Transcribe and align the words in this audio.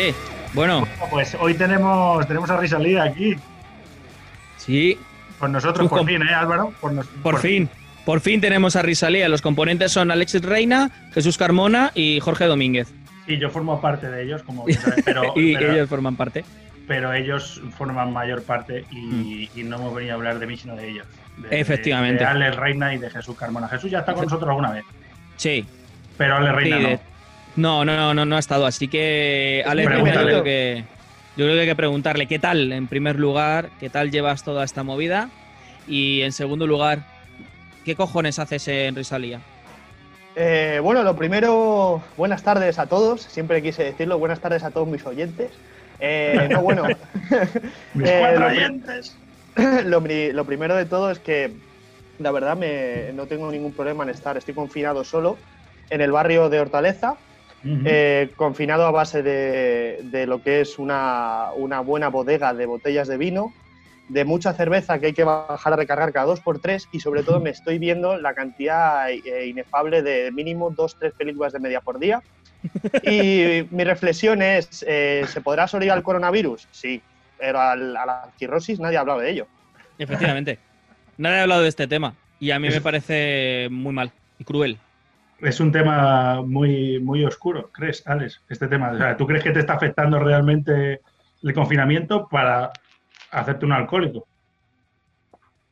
Bueno, 0.00 0.14
bueno, 0.54 0.80
bueno. 0.80 0.86
Eh, 0.86 0.88
bueno, 0.98 1.10
Pues 1.10 1.36
hoy 1.40 1.54
tenemos, 1.54 2.26
tenemos 2.26 2.50
a 2.50 2.56
Risalía 2.56 3.04
aquí. 3.04 3.36
sí, 4.56 4.98
Con 5.38 5.52
nosotros, 5.52 5.88
Sus 5.88 5.98
por 5.98 6.06
fin, 6.06 6.22
¿eh, 6.22 6.34
Álvaro? 6.34 6.72
Por, 6.80 6.92
nos- 6.92 7.06
por 7.06 7.38
fin. 7.38 7.68
Por 8.04 8.20
fin 8.20 8.40
tenemos 8.40 8.76
a 8.76 8.82
Risalía. 8.82 9.28
Los 9.28 9.42
componentes 9.42 9.92
son 9.92 10.10
Alexis 10.10 10.42
Reina, 10.42 10.90
Jesús 11.12 11.36
Carmona 11.38 11.92
y 11.94 12.18
Jorge 12.20 12.46
Domínguez. 12.46 12.92
Sí, 13.26 13.38
yo 13.38 13.50
formo 13.50 13.80
parte 13.80 14.10
de 14.10 14.24
ellos, 14.24 14.42
como 14.42 14.64
sabes, 14.68 15.04
pero, 15.04 15.32
y 15.36 15.54
pero, 15.54 15.72
ellos 15.72 15.88
forman 15.88 16.16
parte. 16.16 16.44
pero 16.88 17.12
ellos 17.12 17.60
forman 17.78 18.12
mayor 18.12 18.42
parte 18.42 18.84
y, 18.90 19.48
y 19.54 19.62
no 19.62 19.76
hemos 19.76 19.94
venido 19.94 20.14
a 20.14 20.16
hablar 20.16 20.38
de 20.38 20.46
mí, 20.46 20.56
sino 20.56 20.74
de 20.74 20.88
ellos. 20.90 21.06
De- 21.36 21.60
Efectivamente. 21.60 22.24
De, 22.24 22.30
de 22.30 22.36
Alex 22.36 22.56
Reina 22.56 22.92
y 22.94 22.98
de 22.98 23.10
Jesús 23.10 23.36
Carmona. 23.36 23.68
Jesús 23.68 23.90
ya 23.90 24.00
está 24.00 24.14
con 24.14 24.24
nosotros 24.24 24.48
alguna 24.48 24.72
vez, 24.72 24.84
Sí. 25.36 25.64
pero 26.16 26.36
Alex 26.36 26.54
Reina 26.54 26.76
Sí, 26.78 26.82
no. 26.82 27.00
No, 27.56 27.84
no, 27.84 27.96
no, 27.96 28.14
no, 28.14 28.24
no 28.24 28.36
ha 28.36 28.38
estado. 28.38 28.66
Así 28.66 28.88
que, 28.88 29.62
Reina, 29.66 29.98
yo 29.98 30.22
creo 30.24 30.42
que, 30.44 30.84
yo 31.36 31.44
creo 31.44 31.54
que 31.54 31.60
hay 31.60 31.66
que 31.66 31.76
preguntarle 31.76 32.26
qué 32.26 32.38
tal, 32.38 32.72
en 32.72 32.86
primer 32.86 33.18
lugar, 33.18 33.70
qué 33.80 33.90
tal 33.90 34.10
llevas 34.10 34.42
toda 34.44 34.64
esta 34.64 34.82
movida. 34.82 35.28
Y 35.88 36.22
en 36.22 36.32
segundo 36.32 36.66
lugar, 36.66 37.00
¿qué 37.84 37.96
cojones 37.96 38.38
haces 38.38 38.66
en 38.68 38.94
Risalía? 38.94 39.40
Eh, 40.36 40.80
bueno, 40.82 41.02
lo 41.02 41.16
primero, 41.16 42.02
buenas 42.16 42.42
tardes 42.42 42.78
a 42.78 42.86
todos. 42.86 43.22
Siempre 43.22 43.62
quise 43.62 43.82
decirlo, 43.84 44.18
buenas 44.18 44.40
tardes 44.40 44.62
a 44.62 44.70
todos 44.70 44.86
mis 44.88 45.04
oyentes. 45.04 45.50
Eh, 45.98 46.48
no, 46.50 46.62
bueno, 46.62 46.84
Mis 47.94 48.08
Eh, 48.08 48.16
cuatro 48.20 48.40
lo- 48.40 48.46
oyentes. 48.46 49.16
lo, 49.86 50.00
lo 50.32 50.44
primero 50.44 50.76
de 50.76 50.86
todo 50.86 51.10
es 51.10 51.18
que 51.18 51.50
la 52.18 52.30
verdad 52.30 52.56
me, 52.56 53.12
no 53.14 53.26
tengo 53.26 53.50
ningún 53.50 53.72
problema 53.72 54.04
en 54.04 54.10
estar. 54.10 54.36
Estoy 54.36 54.54
confinado 54.54 55.02
solo 55.04 55.36
en 55.90 56.00
el 56.00 56.12
barrio 56.12 56.48
de 56.48 56.60
Hortaleza, 56.60 57.16
Eh, 57.64 58.30
confinado 58.36 58.86
a 58.86 58.90
base 58.90 59.22
de, 59.22 60.00
de 60.04 60.26
lo 60.26 60.42
que 60.42 60.62
es 60.62 60.78
una, 60.78 61.48
una 61.56 61.80
buena 61.80 62.08
bodega 62.08 62.54
de 62.54 62.64
botellas 62.66 63.06
de 63.06 63.18
vino, 63.18 63.52
de 64.08 64.24
mucha 64.24 64.52
cerveza 64.54 64.98
que 64.98 65.06
hay 65.06 65.12
que 65.12 65.24
bajar 65.24 65.72
a 65.72 65.76
recargar 65.76 66.12
cada 66.12 66.26
dos 66.26 66.40
por 66.40 66.58
tres 66.58 66.88
y 66.90 67.00
sobre 67.00 67.22
todo 67.22 67.38
me 67.38 67.50
estoy 67.50 67.78
viendo 67.78 68.16
la 68.18 68.34
cantidad 68.34 69.10
eh, 69.10 69.46
inefable 69.46 70.02
de 70.02 70.32
mínimo 70.32 70.70
dos, 70.70 70.96
tres 70.98 71.12
películas 71.12 71.52
de 71.52 71.60
media 71.60 71.80
por 71.80 71.98
día. 71.98 72.22
Y 73.02 73.66
mi 73.70 73.84
reflexión 73.84 74.42
es, 74.42 74.84
eh, 74.86 75.24
¿se 75.28 75.40
podrá 75.40 75.66
sobrevivir 75.68 75.92
al 75.92 76.02
coronavirus? 76.02 76.66
Sí, 76.72 77.00
pero 77.38 77.60
al- 77.60 77.96
a 77.96 78.04
la 78.06 78.30
cirrosis 78.38 78.80
nadie 78.80 78.96
ha 78.96 79.00
hablado 79.00 79.20
de 79.20 79.30
ello. 79.30 79.46
Efectivamente. 79.98 80.58
Nadie 81.18 81.38
ha 81.38 81.42
hablado 81.42 81.62
de 81.62 81.68
este 81.68 81.86
tema. 81.86 82.14
Y 82.38 82.50
a 82.50 82.58
mí 82.58 82.68
me 82.68 82.80
parece 82.80 83.68
muy 83.70 83.92
mal 83.92 84.10
y 84.38 84.44
cruel. 84.44 84.78
Es 85.42 85.60
un 85.60 85.72
tema 85.72 86.42
muy, 86.42 87.00
muy 87.00 87.24
oscuro, 87.24 87.70
¿crees, 87.72 88.06
Alex? 88.06 88.40
Este 88.48 88.68
tema. 88.68 88.90
O 88.90 88.98
sea, 88.98 89.16
¿tú 89.16 89.26
crees 89.26 89.42
que 89.42 89.52
te 89.52 89.60
está 89.60 89.74
afectando 89.74 90.18
realmente 90.18 91.00
el 91.42 91.54
confinamiento 91.54 92.28
para 92.28 92.72
hacerte 93.30 93.64
un 93.64 93.72
alcohólico? 93.72 94.26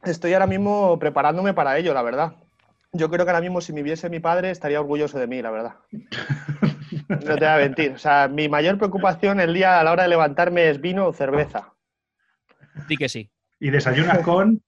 Estoy 0.05 0.33
ahora 0.33 0.47
mismo 0.47 0.99
preparándome 0.99 1.53
para 1.53 1.77
ello, 1.77 1.93
la 1.93 2.03
verdad. 2.03 2.33
Yo 2.93 3.11
creo 3.11 3.27
que 3.27 3.31
ahora 3.31 3.43
mismo 3.43 3.61
si 3.61 3.73
me 3.73 3.83
viese 3.83 4.09
mi 4.09 4.21
padre 4.21 4.51
estaría 4.51 4.81
orgulloso 4.81 5.19
de 5.19 5.27
mí, 5.27 5.43
la 5.43 5.51
verdad. 5.51 5.75
No 7.09 7.19
te 7.19 7.33
voy 7.35 7.47
a 7.47 7.57
mentir. 7.57 7.93
O 7.93 7.99
sea, 7.99 8.29
mi 8.29 8.49
mayor 8.49 8.77
preocupación 8.77 9.41
el 9.41 9.55
día 9.55 9.81
a 9.81 9.85
la 9.85 9.93
hora 9.93 10.03
de 10.03 10.11
levantarme 10.11 10.69
es 10.69 10.81
vino 10.81 11.07
o 11.07 11.13
cerveza. 11.13 11.73
Di 12.87 12.97
que 12.97 13.09
sí. 13.09 13.31
Y 13.61 13.71
desayunas 13.71 14.19
con. 14.21 14.63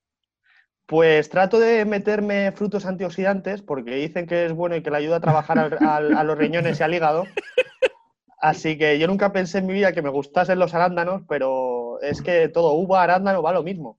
Pues 0.90 1.30
trato 1.30 1.60
de 1.60 1.84
meterme 1.84 2.50
frutos 2.50 2.84
antioxidantes 2.84 3.62
porque 3.62 3.94
dicen 3.94 4.26
que 4.26 4.44
es 4.46 4.52
bueno 4.52 4.74
y 4.74 4.82
que 4.82 4.90
le 4.90 4.96
ayuda 4.96 5.18
a 5.18 5.20
trabajar 5.20 5.56
al- 5.56 5.78
al- 5.86 6.16
a 6.16 6.24
los 6.24 6.36
riñones 6.36 6.80
y 6.80 6.82
al 6.82 6.92
hígado. 6.92 7.26
Así 8.40 8.76
que 8.76 8.98
yo 8.98 9.06
nunca 9.06 9.30
pensé 9.32 9.58
en 9.58 9.66
mi 9.68 9.72
vida 9.74 9.92
que 9.92 10.02
me 10.02 10.08
gustasen 10.08 10.58
los 10.58 10.74
arándanos, 10.74 11.22
pero 11.28 12.00
es 12.02 12.20
que 12.20 12.48
todo 12.48 12.72
uva, 12.72 13.04
arándano 13.04 13.40
va 13.40 13.52
lo 13.52 13.62
mismo. 13.62 13.98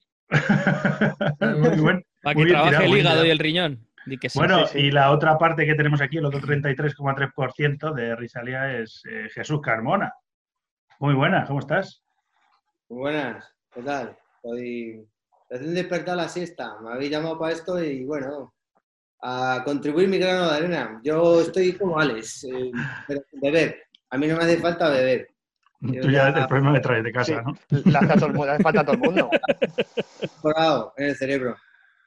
Muy 1.40 1.80
buen- 1.80 2.06
Para 2.22 2.34
muy 2.36 2.44
que 2.44 2.50
bien 2.50 2.56
trabaje 2.56 2.72
tirado, 2.78 2.94
el 2.94 3.00
hígado 3.00 3.26
y 3.26 3.30
el 3.30 3.40
riñón. 3.40 3.88
Di 4.06 4.18
que 4.18 4.30
sí. 4.30 4.38
Bueno, 4.40 4.66
sí, 4.68 4.74
sí. 4.74 4.80
y 4.88 4.92
la 4.92 5.12
otra 5.12 5.38
parte 5.38 5.66
que 5.66 5.76
tenemos 5.76 6.02
aquí, 6.02 6.18
el 6.18 6.26
otro 6.26 6.40
33,3% 6.42 7.94
de 7.94 8.16
Risalía, 8.18 8.78
es 8.80 9.02
eh, 9.10 9.30
Jesús 9.34 9.62
Carmona. 9.62 10.14
Muy 11.00 11.14
buena, 11.14 11.46
¿cómo 11.46 11.60
estás? 11.60 12.04
Muy 12.90 13.00
buenas, 13.00 13.46
¿qué 13.74 13.82
tal? 13.82 14.18
Estoy 14.44 15.06
recién 15.52 15.74
despertado 15.74 16.20
a 16.20 16.24
la 16.24 16.30
siesta. 16.30 16.80
Me 16.82 16.94
habéis 16.94 17.12
llamado 17.12 17.38
para 17.38 17.54
esto 17.54 17.84
y 17.84 18.06
bueno, 18.06 18.54
a 19.22 19.62
contribuir 19.66 20.08
mi 20.08 20.18
grano 20.18 20.50
de 20.50 20.58
arena. 20.58 21.02
Yo 21.04 21.42
estoy 21.42 21.74
como 21.74 22.00
Alex, 22.00 22.46
eh, 22.46 22.72
pero 23.08 23.22
beber. 23.34 23.84
A 24.10 24.18
mí 24.18 24.28
no 24.28 24.38
me 24.38 24.44
hace 24.44 24.58
falta 24.58 24.90
beber. 24.90 25.28
Yo 25.82 26.02
Tú 26.02 26.12
ya 26.12 26.30
el 26.30 26.48
problema 26.48 26.72
me 26.74 26.80
traes 26.80 27.04
de 27.04 27.12
casa, 27.12 27.44
Sí. 27.70 27.80
¿no? 27.80 27.92
Le 27.92 27.98
hace, 27.98 28.26
mundo, 28.28 28.46
le 28.46 28.52
hace 28.52 28.64
falta 28.64 28.82
a 28.82 28.86
todo 28.86 28.94
el 28.96 29.02
mundo. 29.02 29.30
Colado 30.42 30.94
en 30.98 31.08
el 31.08 31.16
cerebro. 31.16 31.58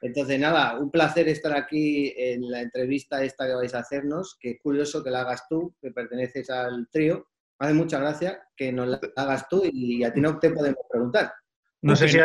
Entonces, 0.01 0.39
nada, 0.39 0.79
un 0.79 0.91
placer 0.91 1.29
estar 1.29 1.57
aquí 1.57 2.15
en 2.17 2.51
la 2.51 2.61
entrevista 2.61 3.23
esta 3.25 3.47
que 3.47 3.55
vais 3.55 3.75
a 3.75 3.81
hacernos, 3.81 4.37
que 4.39 4.51
es 4.53 4.61
curioso 4.63 5.03
que 5.03 5.11
la 5.11 5.23
hagas 5.23 5.49
tú, 5.49 5.75
que 5.81 5.91
perteneces 5.91 6.51
al 6.51 6.89
trío. 6.91 7.27
Me 7.59 7.67
hace 7.67 7.75
mucha 7.75 7.99
gracia 7.99 8.43
que 8.57 8.71
nos 8.73 8.87
la 8.87 9.01
hagas 9.17 9.49
tú 9.49 9.63
y 9.65 10.05
a 10.05 10.13
ti 10.13 10.21
no 10.21 10.39
te 10.39 10.51
podemos 10.51 10.85
preguntar. 10.91 11.33
No 11.83 11.97
sé 11.97 12.09
si 12.09 12.19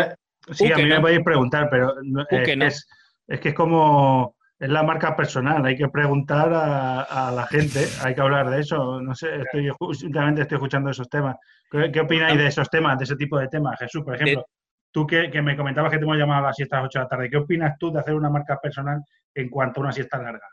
sí, 0.52 0.70
Uh, 0.72 0.74
a 0.76 0.78
mí 0.78 0.86
me 0.86 1.00
podéis 1.02 1.24
preguntar, 1.24 1.68
pero 1.70 1.96
no- 2.04 2.22
Uh, 2.24 2.26
es, 2.36 2.46
que 2.46 2.56
no. 2.56 2.66
es, 2.66 2.88
es 3.28 3.40
que 3.40 3.50
es 3.50 3.56
como 3.56 4.36
es 4.60 4.70
la 4.70 4.84
marca 4.84 5.16
personal, 5.16 5.66
hay 5.66 5.78
que 5.78 5.88
preguntar 5.88 6.52
a, 6.54 7.02
a 7.04 7.32
la 7.32 7.48
gente, 7.48 7.80
hay 8.04 8.14
que 8.14 8.20
hablar 8.22 8.50
de 8.50 8.60
eso. 8.60 9.00
No 9.02 9.16
sé, 9.16 9.38
estoy 9.42 9.70
últimamente 9.80 10.42
estoy 10.42 10.56
escuchando 10.58 10.90
esos 10.90 11.08
temas. 11.10 11.38
¿Qué, 11.72 11.90
qué 11.94 12.02
opináis 12.02 12.38
de 12.38 12.48
esos 12.48 12.70
temas, 12.70 12.98
de 12.98 13.06
ese 13.06 13.16
tipo 13.16 13.40
de 13.40 13.48
temas? 13.48 13.80
Jesús, 13.80 14.04
por 14.04 14.16
ejemplo, 14.16 14.46
tú 14.92 15.08
que, 15.08 15.30
que 15.32 15.42
me 15.42 15.56
comentabas 15.56 15.90
que 15.92 15.98
te 15.98 16.04
hemos 16.04 16.18
llamado 16.18 16.44
a 16.44 16.48
las 16.48 16.56
siestas 16.58 16.80
a 16.80 16.82
las 16.82 16.88
8 16.90 17.00
de 17.00 17.04
la 17.06 17.10
tarde, 17.10 17.30
¿qué 17.30 17.38
opinas 17.38 17.78
tú 17.80 17.90
de 17.92 18.00
hacer 18.02 18.14
una 18.16 18.30
marca 18.30 18.60
personal 18.62 19.02
en 19.34 19.50
cuanto 19.50 19.80
a 19.80 19.84
una 19.84 19.92
siesta 19.94 20.18
larga? 20.22 20.48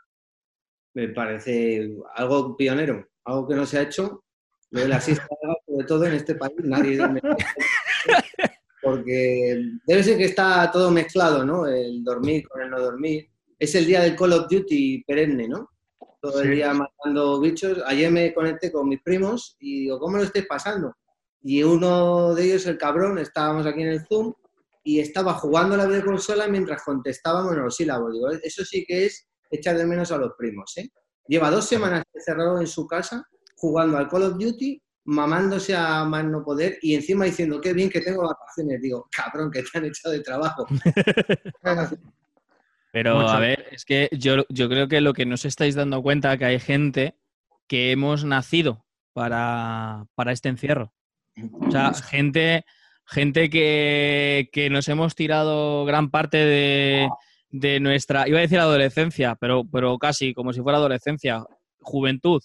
Me 0.93 1.09
parece 1.09 1.89
algo 2.15 2.55
pionero, 2.55 3.07
algo 3.25 3.45
que 3.47 3.55
no 3.55 3.65
se 3.65 3.79
ha 3.79 3.81
hecho. 3.81 4.23
Lo 4.71 4.81
de 4.81 4.87
la 4.87 5.01
siesta 5.01 5.27
larga, 5.41 5.59
sobre 5.65 5.85
todo 5.85 6.05
en 6.05 6.13
este 6.13 6.35
país, 6.35 6.53
nadie. 6.63 6.97
Porque 8.81 9.61
debe 9.85 10.03
ser 10.03 10.17
que 10.17 10.25
está 10.25 10.69
todo 10.71 10.91
mezclado, 10.91 11.43
¿no? 11.45 11.65
El 11.65 12.03
dormir 12.03 12.47
con 12.47 12.61
el 12.61 12.69
no 12.69 12.79
dormir. 12.79 13.27
Es 13.57 13.73
el 13.75 13.85
día 13.85 14.01
del 14.01 14.15
Call 14.15 14.33
of 14.33 14.47
Duty 14.49 15.03
perenne, 15.05 15.47
¿no? 15.47 15.69
Todo 16.21 16.41
el 16.41 16.49
Sí. 16.49 16.55
día 16.55 16.73
matando 16.73 17.39
bichos. 17.41 17.79
Ayer 17.85 18.11
me 18.11 18.33
conecté 18.33 18.71
con 18.71 18.87
mis 18.87 19.01
primos 19.01 19.55
y 19.59 19.81
digo, 19.81 19.99
¿cómo 19.99 20.17
lo 20.17 20.23
estáis 20.23 20.45
pasando? 20.47 20.93
Y 21.41 21.63
uno 21.63 22.35
de 22.35 22.43
ellos, 22.45 22.65
el 22.67 22.77
cabrón, 22.77 23.17
estábamos 23.17 23.65
aquí 23.65 23.81
en 23.81 23.89
el 23.89 24.05
Zoom 24.07 24.33
y 24.83 24.99
estaba 24.99 25.33
jugando 25.33 25.75
a 25.75 25.77
la 25.79 25.85
videoconsola 25.85 26.47
mientras 26.47 26.83
contestábamos 26.83 27.53
en 27.53 27.63
los 27.63 27.75
sílabos. 27.75 28.13
Digo, 28.13 28.29
eso 28.29 28.63
sí 28.63 28.85
que 28.87 29.05
es 29.05 29.27
echar 29.49 29.77
de 29.77 29.85
menos 29.85 30.11
a 30.11 30.17
los 30.17 30.33
primos, 30.37 30.75
¿eh? 30.77 30.89
Lleva 31.27 31.49
dos 31.51 31.65
semanas 31.65 32.03
encerrado 32.13 32.59
en 32.59 32.67
su 32.67 32.85
casa 32.87 33.25
jugando 33.55 33.97
al 33.97 34.07
Call 34.07 34.23
of 34.23 34.37
Duty, 34.37 34.81
mamándose 35.07 35.73
a 35.75 36.03
más 36.03 36.25
no 36.25 36.43
poder 36.43 36.77
y 36.81 36.93
encima 36.93 37.25
diciendo, 37.25 37.61
qué 37.61 37.73
bien 37.73 37.89
que 37.89 38.01
tengo 38.01 38.27
vacaciones. 38.27 38.81
Digo, 38.81 39.07
cabrón, 39.09 39.49
que 39.49 39.63
te 39.63 39.77
han 39.77 39.85
echado 39.85 40.13
de 40.13 40.19
trabajo. 40.19 40.67
Pero 42.91 43.15
Mucho. 43.15 43.29
a 43.29 43.39
ver, 43.39 43.67
es 43.71 43.85
que 43.85 44.09
yo, 44.11 44.45
yo 44.49 44.67
creo 44.69 44.87
que 44.87 45.01
lo 45.01 45.13
que 45.13 45.25
no 45.25 45.35
os 45.35 45.45
estáis 45.45 45.75
dando 45.75 46.01
cuenta 46.01 46.37
que 46.37 46.45
hay 46.45 46.59
gente 46.59 47.15
que 47.67 47.91
hemos 47.91 48.25
nacido 48.25 48.85
para, 49.13 50.07
para 50.15 50.31
este 50.33 50.49
encierro. 50.49 50.93
O 51.61 51.71
sea, 51.71 51.93
gente, 51.93 52.65
gente 53.05 53.49
que, 53.49 54.49
que 54.51 54.69
nos 54.69 54.89
hemos 54.89 55.15
tirado 55.15 55.85
gran 55.85 56.09
parte 56.09 56.37
de, 56.37 57.09
de 57.49 57.79
nuestra, 57.79 58.27
iba 58.27 58.39
a 58.39 58.41
decir 58.41 58.59
adolescencia, 58.59 59.35
pero, 59.35 59.63
pero 59.71 59.97
casi 59.99 60.33
como 60.33 60.51
si 60.51 60.61
fuera 60.61 60.79
adolescencia, 60.79 61.45
juventud. 61.79 62.41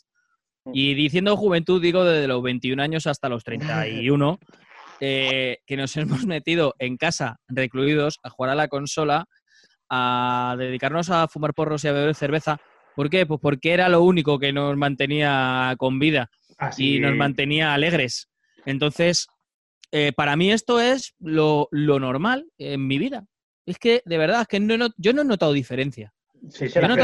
Y 0.73 0.95
diciendo 0.95 1.37
juventud 1.37 1.81
digo 1.83 2.05
desde 2.05 2.29
los 2.29 2.43
21 2.43 2.83
años 2.83 3.07
hasta 3.07 3.29
los 3.29 3.43
31, 3.45 4.39
eh, 5.01 5.59
que 5.67 5.77
nos 5.77 5.97
hemos 5.97 6.27
metido 6.27 6.75
en 6.79 6.97
casa 6.97 7.39
recluidos 7.49 8.19
a 8.23 8.31
jugar 8.31 8.51
a 8.53 8.55
la 8.55 8.69
consola, 8.69 9.27
a 9.91 10.55
dedicarnos 10.59 11.11
a 11.11 11.27
fumar 11.29 11.55
porros 11.55 11.85
y 11.85 11.89
a 11.89 11.93
beber 11.93 12.15
cerveza. 12.15 12.59
¿Por 12.95 13.11
qué? 13.11 13.27
Pues 13.27 13.41
porque 13.41 13.73
era 13.73 13.89
lo 13.89 14.03
único 14.03 14.39
que 14.39 14.53
nos 14.53 14.77
mantenía 14.77 15.75
con 15.79 15.99
vida 15.99 16.31
Así 16.59 16.97
y 16.97 17.01
nos 17.01 17.13
mantenía 17.17 17.73
alegres. 17.75 18.29
Entonces, 18.67 19.27
eh, 19.91 20.13
para 20.15 20.37
mí 20.37 20.53
esto 20.53 20.81
es 20.81 21.15
lo, 21.19 21.69
lo 21.71 21.99
normal 21.99 22.47
en 22.59 22.87
mi 22.87 22.99
vida. 22.99 23.25
Es 23.67 23.79
que, 23.79 24.03
de 24.05 24.19
verdad, 24.19 24.43
es 24.43 24.47
que 24.49 24.61
no 24.61 24.75
he 24.75 24.79
not- 24.79 24.95
yo 24.97 25.13
no 25.13 25.23
he 25.23 25.25
notado 25.25 25.53
diferencia. 25.53 26.13
Sí, 26.49 26.67
sí, 26.69 26.75
Que 26.75 26.81
la 26.83 26.89
no 26.89 26.95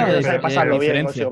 pasarlo 0.41 0.79
bien 0.79 0.81
diferencia. 0.93 1.25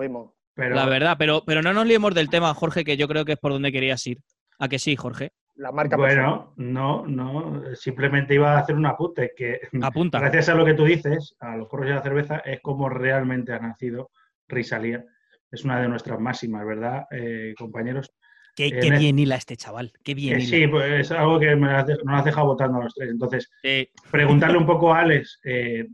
Pero- 0.57 0.75
La 0.75 0.87
verdad, 0.87 1.15
pero, 1.19 1.45
pero 1.47 1.63
no 1.63 1.73
nos 1.73 1.87
liemos 1.87 2.13
del 2.15 2.29
tema, 2.31 2.53
Jorge, 2.55 2.83
que 2.83 2.97
yo 2.97 3.07
creo 3.07 3.25
que 3.25 3.33
es 3.33 3.39
por 3.39 3.53
donde 3.53 3.71
querías 3.71 4.05
ir. 4.09 4.19
¿A 4.59 4.69
que 4.69 4.79
sí, 4.81 4.97
Jorge? 4.97 5.31
La 5.57 5.71
marca 5.71 5.97
personal. 5.97 6.51
Bueno, 6.55 6.55
no, 6.57 7.07
no, 7.07 7.63
simplemente 7.77 8.35
iba 8.35 8.55
a 8.55 8.59
hacer 8.59 8.75
un 8.75 8.87
apunte 8.87 9.33
que 9.37 9.61
Apunta. 9.83 10.19
gracias 10.19 10.49
a 10.49 10.55
lo 10.55 10.65
que 10.65 10.75
tú 10.75 10.85
dices, 10.85 11.35
a 11.41 11.57
los 11.57 11.69
porros 11.69 11.87
y 11.89 11.93
a 11.93 11.97
la 11.97 12.03
cerveza, 12.03 12.39
es 12.39 12.61
como 12.61 12.89
realmente 12.89 13.53
ha 13.53 13.59
nacido 13.59 14.11
Risalía. 14.49 15.05
es 15.51 15.65
una 15.65 15.81
de 15.81 15.89
nuestras 15.89 16.19
máximas, 16.19 16.67
¿verdad, 16.67 17.05
eh, 17.11 17.55
compañeros? 17.57 18.13
Qué, 18.55 18.67
Eh, 18.67 18.79
qué 18.81 18.91
bien 18.91 19.19
hila 19.19 19.37
este 19.37 19.57
chaval, 19.57 19.93
qué 20.03 20.15
bien 20.15 20.35
Eh, 20.35 20.43
hila. 20.43 20.49
sí, 20.57 20.67
pues 20.67 21.01
es 21.01 21.11
algo 21.13 21.39
que 21.39 21.55
me 21.55 21.71
has 21.71 21.87
nos 21.87 22.19
has 22.19 22.25
dejado 22.25 22.47
votando 22.49 22.81
a 22.81 22.85
los 22.85 22.95
tres. 22.95 23.11
Entonces, 23.11 23.49
Sí. 23.63 23.89
preguntarle 24.11 24.59
un 24.59 24.67
poco 24.67 24.93
a 24.93 25.01
Alex, 25.01 25.39
eh, 25.45 25.87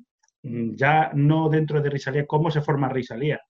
ya 0.43 1.11
no 1.15 1.49
dentro 1.49 1.81
de 1.83 1.91
Risalía, 1.91 2.27
¿cómo 2.27 2.51
se 2.51 2.63
forma 2.63 2.89
Risalía? 2.89 3.41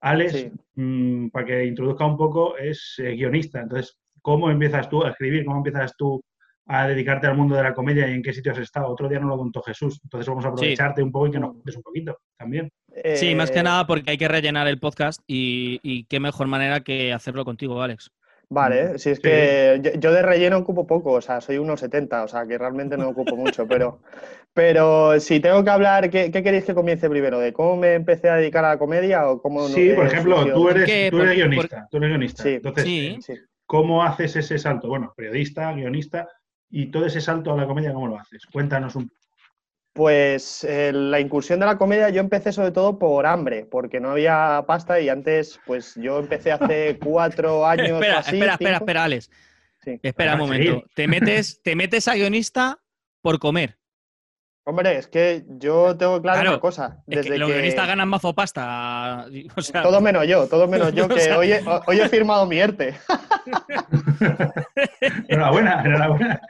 Alex, 0.00 0.32
Sí. 0.32 0.50
mm, 0.74 1.28
para 1.30 1.46
que 1.46 1.64
introduzca 1.64 2.04
un 2.06 2.16
poco, 2.16 2.56
es 2.56 2.94
eh, 2.98 3.12
guionista. 3.12 3.60
Entonces, 3.60 3.96
¿cómo 4.22 4.50
empiezas 4.50 4.88
tú 4.88 5.02
a 5.04 5.10
escribir? 5.10 5.44
¿Cómo 5.44 5.58
empiezas 5.58 5.94
tú 5.96 6.22
a 6.68 6.88
dedicarte 6.88 7.28
al 7.28 7.36
mundo 7.36 7.54
de 7.56 7.62
la 7.62 7.72
comedia 7.74 8.08
y 8.08 8.12
en 8.14 8.22
qué 8.22 8.32
sitio 8.32 8.52
has 8.52 8.58
estado? 8.58 8.88
Otro 8.88 9.08
día 9.08 9.20
no 9.20 9.28
lo 9.28 9.36
contó 9.38 9.62
Jesús. 9.62 10.00
Entonces, 10.02 10.28
vamos 10.28 10.44
a 10.44 10.48
aprovecharte 10.48 11.02
un 11.02 11.12
poco 11.12 11.28
y 11.28 11.30
que 11.30 11.38
nos 11.40 11.52
cuentes 11.52 11.76
un 11.76 11.82
poquito 11.82 12.18
también. 12.36 12.70
Sí, 13.14 13.34
más 13.34 13.50
que 13.50 13.60
Eh, 13.60 13.62
nada 13.62 13.86
porque 13.86 14.10
hay 14.10 14.18
que 14.18 14.26
rellenar 14.28 14.66
el 14.66 14.78
podcast 14.80 15.20
y, 15.26 15.78
y 15.82 16.04
qué 16.04 16.18
mejor 16.18 16.46
manera 16.46 16.80
que 16.80 17.12
hacerlo 17.12 17.44
contigo, 17.44 17.80
Alex. 17.82 18.10
Vale, 18.48 18.98
si 18.98 19.10
es 19.10 19.16
Sí. 19.18 19.22
que 19.22 19.80
yo, 19.82 19.90
yo 19.98 20.12
de 20.12 20.22
relleno 20.22 20.58
ocupo 20.58 20.86
poco, 20.86 21.12
o 21.12 21.20
sea, 21.20 21.40
soy 21.40 21.58
unos 21.58 21.80
70, 21.80 22.22
o 22.22 22.28
sea, 22.28 22.46
que 22.46 22.56
realmente 22.56 22.96
no 22.96 23.08
ocupo 23.08 23.34
mucho, 23.36 23.66
pero, 23.66 24.00
pero 24.54 25.18
si 25.18 25.40
tengo 25.40 25.64
que 25.64 25.70
hablar, 25.70 26.10
¿qué, 26.10 26.30
qué 26.30 26.42
queréis 26.44 26.64
que 26.64 26.74
comience 26.74 27.08
primero? 27.10 27.40
¿De 27.40 27.52
cómo 27.52 27.76
me 27.76 27.94
empecé 27.94 28.30
a 28.30 28.36
dedicar 28.36 28.64
a 28.64 28.68
la 28.70 28.78
comedia 28.78 29.28
o 29.28 29.42
cómo 29.42 29.62
no- 29.62 29.68
Sí, 29.68 29.90
por 29.94 30.04
eh, 30.04 30.08
ejemplo, 30.08 30.36
surgió? 30.36 30.54
tú 30.54 30.68
eres, 30.68 30.84
tú 30.86 30.92
eres 30.92 31.10
por- 31.28 31.34
guionista. 31.34 31.88
Tú 31.90 31.96
eres 31.96 32.08
guionista. 32.10 32.42
Sí. 32.44 32.48
Entonces, 32.54 32.84
Sí. 32.84 33.18
¿cómo 33.66 34.04
haces 34.04 34.36
ese 34.36 34.58
salto? 34.58 34.88
Bueno, 34.88 35.12
periodista, 35.16 35.72
guionista, 35.72 36.28
y 36.70 36.90
todo 36.92 37.06
ese 37.06 37.20
salto 37.20 37.52
a 37.52 37.56
la 37.56 37.66
comedia, 37.66 37.92
¿cómo 37.92 38.06
lo 38.06 38.18
haces? 38.18 38.46
Cuéntanos 38.52 38.94
un 38.94 39.10
Pues 39.96 40.62
eh, 40.64 40.92
la 40.92 41.20
incursión 41.20 41.58
de 41.58 41.64
la 41.66 41.78
comedia 41.78 42.10
yo 42.10 42.20
empecé 42.20 42.52
sobre 42.52 42.70
todo 42.70 42.98
por 42.98 43.26
hambre, 43.26 43.64
porque 43.64 43.98
no 43.98 44.10
había 44.10 44.62
pasta 44.66 45.00
y 45.00 45.08
antes, 45.08 45.58
pues 45.66 45.94
yo 45.96 46.18
empecé 46.18 46.52
hace 46.52 46.98
cuatro 47.02 47.66
años 47.66 47.88
espera, 47.92 48.18
así. 48.18 48.36
espera, 48.36 48.52
espera, 48.52 48.70
cinco. 48.72 48.84
espera, 48.84 49.04
Alex. 49.04 49.30
Sí. 49.82 49.98
Espera 50.02 50.34
un 50.34 50.40
Ah, 50.40 50.44
momento. 50.44 50.82
sí. 50.86 50.92
Te 50.94 51.08
metes, 51.08 51.62
te 51.62 51.74
metes 51.76 52.08
a 52.08 52.14
guionista 52.14 52.78
por 53.22 53.38
comer. 53.38 53.78
Hombre, 54.68 54.96
es 54.98 55.06
que 55.06 55.44
yo 55.46 55.96
tengo 55.96 56.20
claro, 56.20 56.38
Claro, 56.40 56.50
una 56.50 56.60
cosa. 56.60 56.98
Es 57.06 57.18
Desde 57.18 57.30
que 57.30 57.38
los 57.38 57.48
que- 57.48 57.54
guionistas 57.54 57.86
ganan 57.86 58.08
mazo 58.08 58.34
pasta. 58.34 59.26
O 59.56 59.62
sea, 59.62 59.82
Todo 59.82 60.00
menos 60.00 60.26
yo, 60.26 60.46
todo 60.48 60.66
menos 60.68 60.92
yo, 60.92 61.04
O 61.04 61.08
que 61.08 61.20
sea- 61.20 61.38
hoy, 61.38 61.52
he, 61.52 61.60
hoy 61.86 62.00
he 62.00 62.08
firmado 62.08 62.44
mi 62.46 62.58
ERTE. 62.58 62.94
Enhorabuena, 65.28 65.82
enhorabuena. 65.84 66.40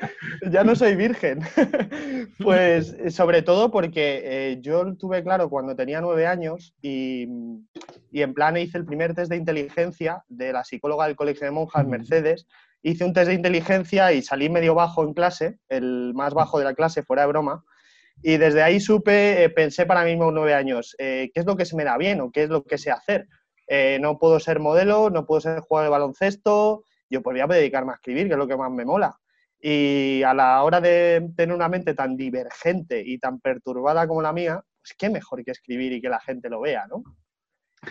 Ya 0.51 0.65
no 0.65 0.77
soy 0.77 0.97
virgen. 0.97 1.41
pues 2.43 2.95
eh, 2.99 3.11
sobre 3.11 3.43
todo 3.43 3.71
porque 3.71 4.23
eh, 4.25 4.59
yo 4.61 4.97
tuve 4.97 5.23
claro 5.23 5.49
cuando 5.49 5.77
tenía 5.77 6.01
nueve 6.01 6.27
años 6.27 6.75
y, 6.83 7.27
y 8.11 8.23
en 8.23 8.35
plan 8.35 8.57
hice 8.57 8.79
el 8.79 8.85
primer 8.85 9.15
test 9.15 9.31
de 9.31 9.37
inteligencia 9.37 10.25
de 10.29 10.53
la 10.53 10.65
psicóloga 10.65 11.07
del 11.07 11.17
Colegio 11.17 11.47
de 11.47 11.51
Monjas. 11.51 11.87
Mercedes. 11.87 12.47
Hice 12.83 13.05
un 13.05 13.13
test 13.13 13.29
de 13.29 13.35
inteligencia 13.35 14.13
y 14.13 14.23
salí 14.23 14.49
medio 14.49 14.75
bajo 14.75 15.03
en 15.03 15.15
clase, 15.15 15.59
el 15.69 16.13
más 16.15 16.35
bajo 16.35 16.59
de 16.59 16.65
la 16.65 16.75
clase, 16.75 17.03
fuera 17.03 17.23
de 17.23 17.29
broma. 17.29 17.65
Y 18.23 18.39
desde 18.39 18.63
ahí 18.63 18.81
supe, 18.81 19.45
eh, 19.45 19.51
pensé 19.51 19.87
para 19.87 20.05
mí 20.05 20.11
mismo 20.11 20.31
nueve 20.31 20.55
años, 20.55 20.95
eh, 20.99 21.31
¿qué 21.35 21.41
es 21.41 21.47
lo 21.47 21.57
que 21.57 21.67
se 21.67 21.77
me 21.77 21.85
da 21.85 21.99
bien 21.99 22.21
o 22.21 22.31
qué 22.31 22.45
es 22.45 22.49
lo 22.49 22.65
que 22.65 22.79
sé 22.79 22.91
hacer? 22.91 23.27
No 24.01 24.19
puedo 24.19 24.39
ser 24.39 24.61
modelo, 24.61 25.11
no 25.11 25.27
puedo 25.27 25.41
ser 25.41 25.59
jugador 25.59 25.89
de 25.89 25.91
baloncesto, 25.91 26.85
yo 27.11 27.23
pues 27.23 27.35
voy 27.35 27.41
a 27.41 27.47
dedicarme 27.47 27.91
a 27.91 27.97
escribir, 27.97 28.29
que 28.29 28.35
es 28.35 28.39
lo 28.39 28.47
que 28.47 28.57
más 28.57 28.71
me 28.71 28.85
mola. 28.85 29.19
Y 29.61 30.23
a 30.23 30.35
la 30.35 30.63
hora 30.63 30.81
de 30.81 31.31
tener 31.37 31.55
una 31.55 31.69
mente 31.69 31.95
tan 31.95 32.17
divergente 32.17 33.03
y 33.05 33.19
tan 33.19 33.41
perturbada 33.41 34.07
como 34.07 34.23
la 34.23 34.33
mía, 34.33 34.63
pues 34.81 34.95
qué 34.99 35.09
mejor 35.11 35.45
que 35.45 35.51
escribir 35.51 35.93
y 35.93 36.01
que 36.01 36.09
la 36.09 36.21
gente 36.21 36.49
lo 36.49 36.61
vea, 36.61 36.87
¿no? 36.87 37.03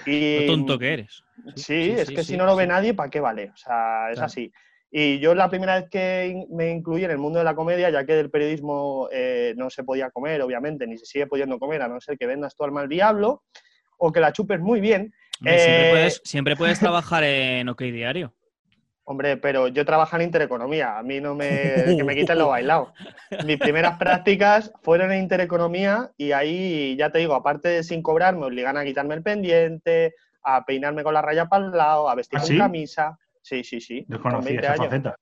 Y, 0.06 0.46
lo 0.46 0.54
tonto 0.54 0.80
que 0.80 0.94
eres. 0.94 1.24
Sí, 1.56 1.92
es 1.92 2.08
sí, 2.08 2.16
que 2.16 2.24
si 2.24 2.38
no 2.38 2.46
lo 2.46 2.56
ve 2.56 2.68
nadie, 2.68 2.94
¿para 2.94 3.10
qué 3.10 3.20
vale? 3.20 3.50
O 3.50 3.58
sea, 3.58 4.10
es 4.10 4.16
Claro. 4.16 4.26
así. 4.26 4.52
Y 4.92 5.20
yo 5.20 5.36
la 5.36 5.50
primera 5.50 5.76
vez 5.76 5.90
que 5.90 6.46
me 6.52 6.72
incluí 6.72 7.04
en 7.04 7.12
el 7.12 7.18
mundo 7.18 7.40
de 7.40 7.46
la 7.46 7.56
comedia, 7.56 7.90
ya 7.90 8.06
que 8.06 8.14
del 8.14 8.30
periodismo 8.30 9.10
eh, 9.12 9.54
no 9.58 9.70
se 9.70 9.84
podía 9.84 10.10
comer, 10.10 10.42
obviamente, 10.42 10.88
ni 10.88 10.98
se 10.98 11.06
sigue 11.06 11.28
pudiendo 11.28 11.60
comer, 11.60 11.82
a 11.82 11.88
no 11.88 12.00
ser 12.00 12.18
que 12.18 12.28
vendas 12.28 12.56
tu 12.56 12.64
alma 12.64 12.82
al 12.82 12.90
diablo 12.90 13.44
o 13.98 14.12
que 14.12 14.20
la 14.20 14.32
chupes 14.32 14.60
muy 14.60 14.80
bien. 14.80 15.14
Hombre, 15.40 15.60
siempre, 15.60 15.88
Eh, 15.88 15.92
puedes, 15.92 16.22
siempre 16.24 16.56
puedes 16.56 16.80
trabajar 16.80 17.24
en 17.24 17.68
OK 17.68 17.82
Diario. 17.82 18.34
Hombre, 19.08 19.38
pero 19.38 19.68
yo 19.68 19.86
trabajo 19.86 20.16
en 20.16 20.24
Intereconomía, 20.24 20.98
a 20.98 21.04
mí 21.04 21.22
no 21.22 21.36
me, 21.36 21.96
que 21.96 22.04
me 22.04 22.16
quiten 22.16 22.40
lo 22.40 22.48
bailado. 22.50 22.92
Mis 23.46 23.58
primeras 23.60 23.98
prácticas 24.00 24.74
fueron 24.82 25.12
en 25.12 25.22
Intereconomía 25.22 26.12
y 26.18 26.32
ahí, 26.32 26.96
ya 26.98 27.12
te 27.12 27.20
digo, 27.20 27.36
aparte 27.36 27.70
de 27.70 27.84
sin 27.84 28.02
cobrar, 28.02 28.36
me 28.36 28.46
obligan 28.46 28.78
a 28.78 28.84
quitarme 28.84 29.14
el 29.14 29.22
pendiente, 29.22 30.16
a 30.44 30.66
peinarme 30.66 31.04
con 31.04 31.14
la 31.14 31.22
raya 31.22 31.46
para 31.46 31.66
el 31.66 31.72
lado, 31.72 32.10
a 32.10 32.16
vestir 32.16 32.38
¿Ah, 32.38 32.42
con 32.42 32.48
sí? 32.48 32.58
camisa. 32.58 33.18
Sí, 33.44 33.64
sí, 33.64 33.80
sí. 33.80 34.06
con 34.06 34.16
Desconocía 34.18 34.50
20 34.52 34.64
esa 34.66 34.74
años. 34.74 34.86
faceta. 34.88 35.16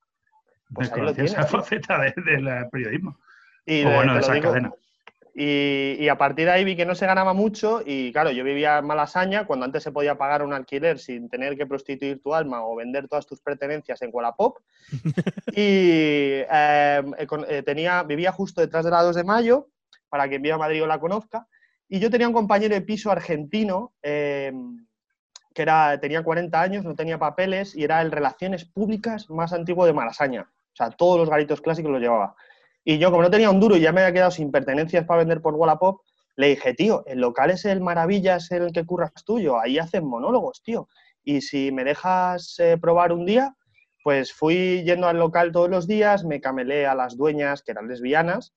Pues 0.72 0.88
Desconocía 0.88 1.24
esa 1.24 1.44
faceta 1.46 1.98
de- 2.00 2.14
del 2.24 2.48
eh, 2.48 2.68
periodismo. 2.72 3.18
Y 3.66 3.84
o 3.84 3.88
de- 3.90 3.94
bueno, 3.96 4.14
de 4.14 4.20
lo 4.20 4.24
esa 4.24 4.32
digo, 4.34 4.48
cadena. 4.48 4.72
Y, 5.36 5.96
y 5.98 6.08
a 6.08 6.16
partir 6.16 6.46
de 6.46 6.52
ahí 6.52 6.64
vi 6.64 6.76
que 6.76 6.86
no 6.86 6.94
se 6.94 7.06
ganaba 7.06 7.32
mucho 7.34 7.82
y 7.84 8.12
claro, 8.12 8.30
yo 8.30 8.44
vivía 8.44 8.78
en 8.78 8.86
Malasaña 8.86 9.46
cuando 9.48 9.64
antes 9.66 9.82
se 9.82 9.90
podía 9.90 10.16
pagar 10.16 10.44
un 10.44 10.52
alquiler 10.52 11.00
sin 11.00 11.28
tener 11.28 11.56
que 11.56 11.66
prostituir 11.66 12.22
tu 12.22 12.32
alma 12.34 12.64
o 12.64 12.76
vender 12.76 13.08
todas 13.08 13.26
tus 13.26 13.40
pertenencias 13.40 14.00
en 14.02 14.10
Wallapop. 14.12 14.58
y 15.48 16.42
eh, 16.48 17.02
con- 17.26 17.44
eh, 17.48 17.62
tenía, 17.62 18.02
vivía 18.04 18.30
justo 18.32 18.60
detrás 18.60 18.84
de 18.84 18.92
la 18.92 19.02
2 19.02 19.16
de 19.16 19.24
mayo, 19.24 19.68
para 20.08 20.28
quien 20.28 20.40
viva 20.42 20.54
a 20.54 20.58
Madrid 20.58 20.84
o 20.84 20.86
la 20.86 21.00
conozca. 21.00 21.48
Y 21.88 21.98
yo 21.98 22.10
tenía 22.10 22.28
un 22.28 22.34
compañero 22.34 22.74
de 22.74 22.80
piso 22.82 23.10
argentino 23.10 23.92
eh, 24.02 24.52
que 25.52 25.62
era, 25.62 25.98
tenía 26.00 26.22
40 26.22 26.60
años, 26.60 26.84
no 26.84 26.94
tenía 26.94 27.18
papeles 27.18 27.74
y 27.74 27.84
era 27.84 28.00
el 28.02 28.10
Relaciones 28.12 28.64
Públicas 28.64 29.28
más 29.30 29.52
antiguo 29.52 29.84
de 29.86 29.92
Malasaña. 29.92 30.42
O 30.42 30.76
sea, 30.76 30.90
todos 30.90 31.18
los 31.18 31.30
garitos 31.30 31.60
clásicos 31.60 31.90
los 31.92 32.00
llevaba. 32.00 32.34
Y 32.84 32.98
yo, 32.98 33.10
como 33.10 33.22
no 33.22 33.30
tenía 33.30 33.50
un 33.50 33.60
duro 33.60 33.76
y 33.76 33.80
ya 33.80 33.92
me 33.92 34.02
había 34.02 34.12
quedado 34.12 34.30
sin 34.30 34.52
pertenencias 34.52 35.06
para 35.06 35.20
vender 35.20 35.40
por 35.40 35.54
Wallapop, 35.54 36.02
le 36.36 36.48
dije, 36.48 36.74
tío, 36.74 37.04
el 37.06 37.20
local 37.20 37.50
es 37.50 37.64
el 37.64 37.80
Maravillas, 37.80 38.50
el 38.50 38.72
que 38.72 38.84
curras 38.84 39.12
tuyo, 39.24 39.58
ahí 39.58 39.78
hacen 39.78 40.04
monólogos, 40.04 40.62
tío. 40.62 40.88
Y 41.22 41.40
si 41.40 41.72
me 41.72 41.84
dejas 41.84 42.58
eh, 42.58 42.76
probar 42.78 43.12
un 43.12 43.24
día, 43.24 43.54
pues 44.02 44.32
fui 44.32 44.82
yendo 44.84 45.06
al 45.06 45.18
local 45.18 45.52
todos 45.52 45.70
los 45.70 45.86
días, 45.86 46.24
me 46.24 46.40
camelé 46.40 46.86
a 46.86 46.94
las 46.94 47.16
dueñas, 47.16 47.62
que 47.62 47.72
eran 47.72 47.88
lesbianas, 47.88 48.52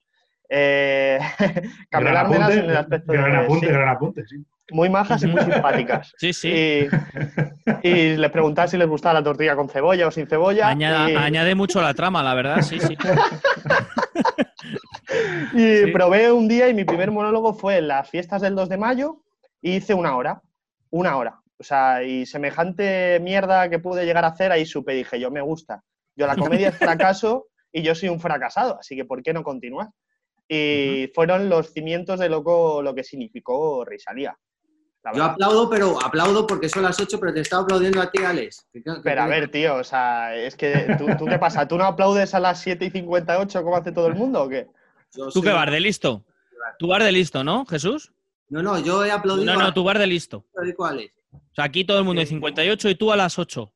eh, 0.49 1.19
Gran 1.91 2.17
apunte, 2.17 2.53
en 2.53 2.69
el 2.69 2.77
aspecto 2.77 3.13
gran 3.13 3.31
de... 3.31 3.37
apunte, 3.37 3.65
sí, 3.65 3.71
gran 3.71 3.89
apunte, 3.89 4.27
sí. 4.27 4.45
Muy 4.71 4.89
majas 4.89 5.23
y 5.23 5.27
muy 5.27 5.41
simpáticas. 5.43 6.13
Sí, 6.17 6.33
sí. 6.33 6.87
Y, 7.83 7.87
y 7.87 8.17
les 8.17 8.31
preguntaba 8.31 8.67
si 8.67 8.77
les 8.77 8.87
gustaba 8.87 9.13
la 9.19 9.23
tortilla 9.23 9.55
con 9.55 9.69
cebolla 9.69 10.07
o 10.07 10.11
sin 10.11 10.27
cebolla. 10.27 10.67
Añada- 10.69 11.09
y- 11.09 11.15
Añade 11.15 11.55
mucho 11.55 11.81
la 11.81 11.93
trama, 11.93 12.21
la 12.23 12.33
verdad, 12.33 12.61
sí, 12.61 12.79
sí. 12.79 12.97
Y 15.53 15.77
Sí. 15.85 15.91
probé 15.93 16.31
un 16.31 16.47
día 16.47 16.67
y 16.69 16.73
mi 16.73 16.83
primer 16.83 17.11
monólogo 17.11 17.53
fue 17.53 17.77
en 17.77 17.87
las 17.87 18.09
fiestas 18.09 18.41
del 18.41 18.55
2 18.55 18.69
de 18.69 18.77
mayo 18.77 19.21
y 19.61 19.75
hice 19.77 19.93
una 19.93 20.15
hora. 20.15 20.41
Una 20.89 21.15
hora. 21.17 21.39
O 21.57 21.63
sea, 21.63 22.03
y 22.03 22.25
semejante 22.25 23.19
mierda 23.21 23.69
que 23.69 23.79
pude 23.79 24.05
llegar 24.05 24.25
a 24.25 24.29
hacer, 24.29 24.51
ahí 24.51 24.65
supe, 24.65 24.93
dije, 24.93 25.19
yo 25.19 25.31
me 25.31 25.41
gusta. 25.41 25.81
Yo 26.15 26.27
la 26.27 26.35
comedia 26.35 26.69
es 26.69 26.75
fracaso 26.77 27.47
y 27.71 27.81
yo 27.83 27.95
soy 27.95 28.09
un 28.09 28.19
fracasado, 28.19 28.77
así 28.79 28.95
que 28.95 29.05
¿por 29.05 29.23
qué 29.23 29.33
no 29.33 29.43
continuar? 29.43 29.87
Y 30.49 31.09
fueron 31.13 31.49
los 31.49 31.73
cimientos 31.73 32.19
de 32.19 32.29
loco 32.29 32.81
lo 32.81 32.93
que 32.95 33.03
significó 33.03 33.83
Risalía. 33.85 34.37
La 35.11 35.17
Yo 35.17 35.23
aplaudo, 35.23 35.69
pero 35.69 35.97
aplaudo 36.03 36.45
porque 36.47 36.69
son 36.69 36.83
las 36.83 36.99
8, 36.99 37.19
pero 37.19 37.33
te 37.33 37.41
estaba 37.41 37.63
aplaudiendo 37.63 38.01
a 38.01 38.09
ti, 38.11 38.23
Alex. 38.23 38.65
Que- 38.71 38.81
que- 38.83 38.91
Pero 39.03 39.21
a 39.21 39.25
que- 39.25 39.29
ver, 39.31 39.49
tío, 39.49 39.75
o 39.75 39.83
sea, 39.83 40.35
es 40.35 40.55
que 40.55 40.95
¿tú, 40.97 41.05
tú 41.17 41.25
qué 41.25 41.37
pasa? 41.39 41.67
¿Tú 41.67 41.77
no 41.77 41.85
aplaudes 41.85 42.33
a 42.33 42.39
las 42.39 42.59
7 42.61 42.85
y 42.85 42.89
58 42.89 43.63
como 43.63 43.77
hace 43.77 43.91
todo 43.91 44.07
el 44.07 44.15
mundo 44.15 44.43
o 44.43 44.49
qué? 44.49 44.67
yo 45.15 45.25
¿Tú 45.25 45.31
soy- 45.31 45.41
qué 45.43 45.51
vas 45.51 45.71
de 45.71 45.79
listo? 45.79 46.23
¿Tú 46.79 46.87
vas 46.87 47.03
de 47.03 47.11
listo, 47.11 47.43
no, 47.43 47.65
Jesús? 47.65 48.11
No, 48.49 48.61
no, 48.61 48.77
yo 48.79 49.03
he 49.05 49.11
aplaudido 49.11 49.53
No, 49.53 49.59
a, 49.59 49.63
no, 49.63 49.73
tú 49.73 49.83
vas 49.83 49.97
de 49.99 50.07
listo. 50.07 50.45
O 50.55 51.39
sea, 51.53 51.65
aquí 51.65 51.83
todo 51.85 51.99
el 51.99 52.05
mundo 52.05 52.21
hay 52.21 52.27
58 52.27 52.89
y 52.89 52.95
tú 52.95 53.11
a 53.11 53.15
las 53.15 53.37
8. 53.39 53.71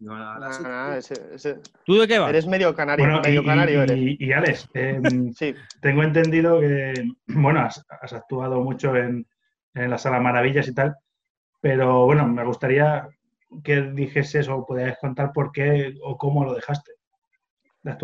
No, 0.00 0.14
a 0.14 0.38
las 0.38 0.60
ocho. 0.60 0.92
ese- 1.14 1.34
ese- 1.34 1.60
¿Tú 1.86 1.94
de 1.98 2.06
qué 2.06 2.18
vas? 2.18 2.28
Eres 2.28 2.46
medio 2.46 2.74
canario, 2.74 3.04
Bueno, 3.04 3.20
y, 3.20 3.28
medio 3.28 3.44
canario 3.44 3.82
eres. 3.82 3.96
y- 3.98 4.16
y, 4.20 4.32
Alex, 4.32 4.68
eh, 4.74 5.00
Sí, 5.34 5.54
tengo 5.80 6.02
entendido 6.02 6.60
que, 6.60 6.92
bueno, 7.28 7.60
has, 7.60 7.82
has 8.02 8.12
actuado 8.12 8.60
mucho 8.60 8.94
en, 8.94 9.26
en 9.76 9.90
la 9.90 9.98
Sala 9.98 10.20
Maravillas 10.20 10.66
y 10.68 10.74
tal, 10.74 10.96
pero 11.60 12.06
bueno, 12.06 12.26
me 12.26 12.44
gustaría 12.44 13.08
que 13.62 13.82
dijeses 13.82 14.48
o 14.48 14.66
pudieras 14.66 14.98
contar 14.98 15.32
por 15.32 15.52
qué 15.52 15.94
o 16.02 16.16
cómo 16.16 16.44
lo 16.44 16.54
dejaste 16.54 16.92
de. 16.92 17.06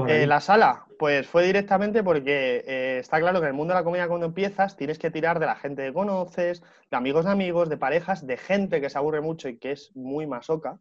Eh, 0.07 0.27
la 0.29 0.41
sala, 0.41 0.87
pues 0.97 1.27
fue 1.27 1.45
directamente 1.45 2.05
porque 2.05 2.63
eh, 2.67 2.99
está 3.01 3.19
claro 3.19 3.41
que 3.41 3.47
en 3.47 3.51
el 3.51 3.57
mundo 3.57 3.75
de 3.75 3.81
la 3.81 3.85
comedia 3.85 4.07
cuando 4.07 4.27
empiezas 4.27 4.77
tienes 4.77 4.97
que 4.97 5.11
tirar 5.11 5.41
de 5.41 5.47
la 5.47 5.57
gente 5.57 5.85
que 5.85 5.93
conoces, 5.93 6.63
de 6.89 6.97
amigos 6.97 7.25
de 7.25 7.33
amigos, 7.33 7.69
de 7.69 7.77
parejas, 7.77 8.25
de 8.25 8.37
gente 8.37 8.81
que 8.81 8.89
se 8.89 8.99
aburre 8.99 9.21
mucho 9.21 9.49
y 9.49 9.59
que 9.59 9.73
es 9.73 9.91
muy 9.97 10.27
masoca. 10.29 10.79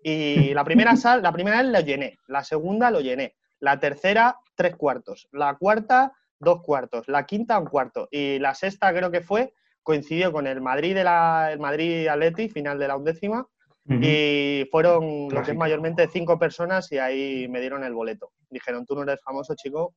Y 0.00 0.54
la 0.54 0.62
primera 0.62 0.94
sala, 0.94 1.22
la 1.22 1.32
primera 1.32 1.60
vez 1.60 1.72
lo 1.72 1.80
llené, 1.80 2.18
la 2.28 2.44
segunda 2.44 2.92
lo 2.92 3.00
llené, 3.00 3.34
la 3.58 3.80
tercera 3.80 4.38
tres 4.54 4.76
cuartos, 4.76 5.28
la 5.32 5.56
cuarta 5.56 6.12
dos 6.38 6.62
cuartos, 6.62 7.08
la 7.08 7.26
quinta 7.26 7.58
un 7.58 7.66
cuarto 7.66 8.08
y 8.12 8.38
la 8.38 8.54
sexta 8.54 8.92
creo 8.92 9.10
que 9.10 9.22
fue 9.22 9.54
coincidió 9.86 10.32
con 10.32 10.48
el 10.48 10.60
Madrid 10.60 10.96
de 10.96 11.04
la 11.04 11.52
el 11.52 11.60
Madrid 11.60 12.08
Atleti 12.08 12.48
final 12.48 12.76
de 12.76 12.88
la 12.88 12.96
undécima. 12.96 13.46
Y 13.88 14.66
fueron 14.72 15.28
lo 15.30 15.42
que 15.44 15.52
es 15.52 15.56
mayormente 15.56 16.08
cinco 16.12 16.40
personas 16.40 16.90
y 16.90 16.98
ahí 16.98 17.46
me 17.46 17.60
dieron 17.60 17.84
el 17.84 17.94
boleto. 17.94 18.32
Dijeron, 18.50 18.84
tú 18.84 18.96
no 18.96 19.04
eres 19.04 19.20
famoso, 19.22 19.54
chico, 19.54 19.94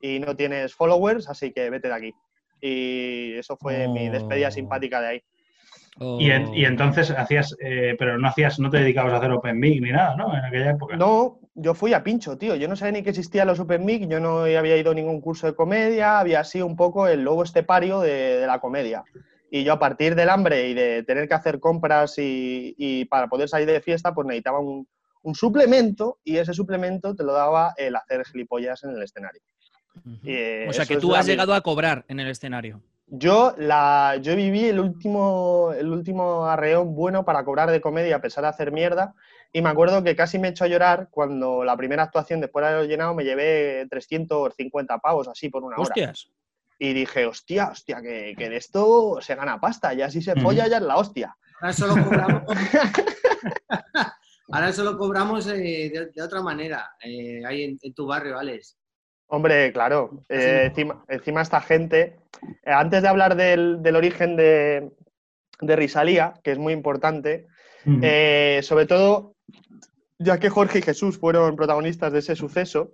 y 0.00 0.18
no 0.18 0.34
tienes 0.34 0.74
followers, 0.74 1.28
así 1.28 1.52
que 1.52 1.70
vete 1.70 1.86
de 1.86 1.94
aquí. 1.94 2.12
Y 2.60 3.34
eso 3.34 3.56
fue 3.56 3.86
mi 3.86 4.08
despedida 4.08 4.48
Oh. 4.48 4.50
simpática 4.50 5.00
de 5.00 5.06
ahí. 5.06 5.22
Y, 5.98 6.30
en- 6.30 6.54
y 6.54 6.64
entonces 6.64 7.10
hacías, 7.10 7.54
eh, 7.60 7.94
pero 7.98 8.16
no 8.18 8.28
hacías, 8.28 8.58
no 8.58 8.70
te 8.70 8.78
dedicabas 8.78 9.12
a 9.12 9.16
hacer 9.18 9.32
Open 9.32 9.58
Mic 9.58 9.82
ni 9.82 9.90
nada, 9.90 10.16
¿no? 10.16 10.34
En 10.36 10.44
aquella 10.44 10.70
época. 10.70 10.96
No, 10.96 11.40
yo 11.54 11.74
fui 11.74 11.92
a 11.92 12.02
pincho, 12.02 12.38
tío. 12.38 12.54
Yo 12.56 12.68
no 12.68 12.76
sabía 12.76 12.92
ni 12.92 13.02
que 13.02 13.10
existían 13.10 13.48
los 13.48 13.60
Open 13.60 13.84
Mic, 13.84 14.08
yo 14.08 14.18
no 14.18 14.40
había 14.44 14.76
ido 14.78 14.92
a 14.92 14.94
ningún 14.94 15.20
curso 15.20 15.46
de 15.46 15.54
comedia, 15.54 16.18
había 16.18 16.42
sido 16.44 16.66
un 16.66 16.76
poco 16.76 17.06
el 17.06 17.22
lobo 17.22 17.42
estepario 17.42 18.00
de, 18.00 18.38
de 18.40 18.46
la 18.46 18.60
comedia. 18.60 19.02
Y 19.50 19.64
yo 19.64 19.72
a 19.74 19.78
partir 19.78 20.14
del 20.14 20.30
hambre 20.30 20.68
y 20.68 20.74
de 20.74 21.02
tener 21.02 21.26
que 21.28 21.34
hacer 21.34 21.58
compras 21.60 22.16
y, 22.18 22.74
y 22.78 23.04
para 23.06 23.26
poder 23.28 23.48
salir 23.48 23.66
de 23.66 23.80
fiesta, 23.82 24.14
pues 24.14 24.26
necesitaba 24.26 24.60
un, 24.60 24.86
un 25.22 25.34
suplemento 25.34 26.18
y 26.24 26.36
ese 26.38 26.54
suplemento 26.54 27.14
te 27.16 27.24
lo 27.24 27.32
daba 27.32 27.74
el 27.76 27.94
hacer 27.96 28.24
gilipollas 28.24 28.84
en 28.84 28.90
el 28.90 29.02
escenario. 29.02 29.42
Eh, 30.24 30.66
O 30.68 30.72
sea 30.72 30.86
que 30.86 30.96
tú 30.96 31.14
has 31.14 31.26
vida. 31.26 31.32
llegado 31.32 31.52
a 31.54 31.60
cobrar 31.60 32.04
en 32.08 32.20
el 32.20 32.28
escenario. 32.28 32.80
Yo, 33.12 33.54
la, 33.58 34.18
yo 34.22 34.36
viví 34.36 34.66
el 34.66 34.78
último, 34.78 35.72
el 35.76 35.88
último 35.88 36.46
arreón 36.46 36.94
bueno 36.94 37.24
para 37.24 37.44
cobrar 37.44 37.70
de 37.70 37.80
comedia 37.80 38.16
a 38.16 38.20
pesar 38.20 38.44
de 38.44 38.50
hacer 38.50 38.70
mierda. 38.70 39.14
Y 39.52 39.62
me 39.62 39.68
acuerdo 39.68 40.04
que 40.04 40.14
casi 40.14 40.38
me 40.38 40.46
he 40.46 40.50
hecho 40.52 40.62
a 40.62 40.68
llorar 40.68 41.08
cuando 41.10 41.64
la 41.64 41.76
primera 41.76 42.04
actuación, 42.04 42.40
después 42.40 42.62
de 42.62 42.68
haberlo 42.68 42.88
llenado, 42.88 43.14
me 43.14 43.24
llevé 43.24 43.84
350 43.90 44.98
pavos 44.98 45.26
así 45.26 45.48
por 45.48 45.64
una 45.64 45.76
hora. 45.76 45.88
Hostias. 45.88 46.30
Y 46.78 46.92
dije, 46.92 47.26
hostia, 47.26 47.70
hostia, 47.72 48.00
que, 48.00 48.36
que 48.38 48.48
de 48.48 48.56
esto 48.56 49.18
se 49.20 49.34
gana 49.34 49.60
pasta. 49.60 49.92
Ya 49.92 50.08
si 50.08 50.22
se 50.22 50.32
Ujú. 50.32 50.42
folla, 50.42 50.68
ya 50.68 50.76
es 50.76 50.82
la 50.82 50.96
hostia. 50.96 51.36
Ahora 51.60 51.72
solo 51.72 52.04
cobramos. 52.04 52.42
Ahora 54.52 54.72
solo 54.72 54.96
cobramos 54.96 55.48
eh, 55.48 55.90
de, 55.92 56.10
de 56.14 56.22
otra 56.22 56.42
manera. 56.42 56.92
eh, 57.02 57.42
ahí 57.44 57.64
en, 57.64 57.78
en 57.82 57.92
tu 57.92 58.06
barrio, 58.06 58.38
Alex. 58.38 58.76
Hombre, 59.30 59.72
claro. 59.72 60.10
eh, 60.28 60.64
encima, 60.66 61.04
encima 61.08 61.42
esta 61.42 61.60
gente. 61.60 62.18
eh, 62.64 62.70
antes 62.72 63.02
de 63.02 63.08
hablar 63.08 63.36
del, 63.36 63.80
del 63.82 63.96
origen 63.96 64.36
de, 64.36 64.90
de 65.60 65.76
Risalía, 65.76 66.34
que 66.42 66.52
es 66.52 66.58
muy 66.58 66.72
importante. 66.72 67.46
Eh, 68.02 68.60
sobre 68.62 68.84
todo, 68.86 69.36
ya 70.18 70.38
que 70.38 70.50
Jorge 70.50 70.80
y 70.80 70.82
Jesús 70.82 71.16
fueron 71.18 71.56
protagonistas 71.56 72.12
de 72.12 72.18
ese 72.18 72.36
suceso, 72.36 72.92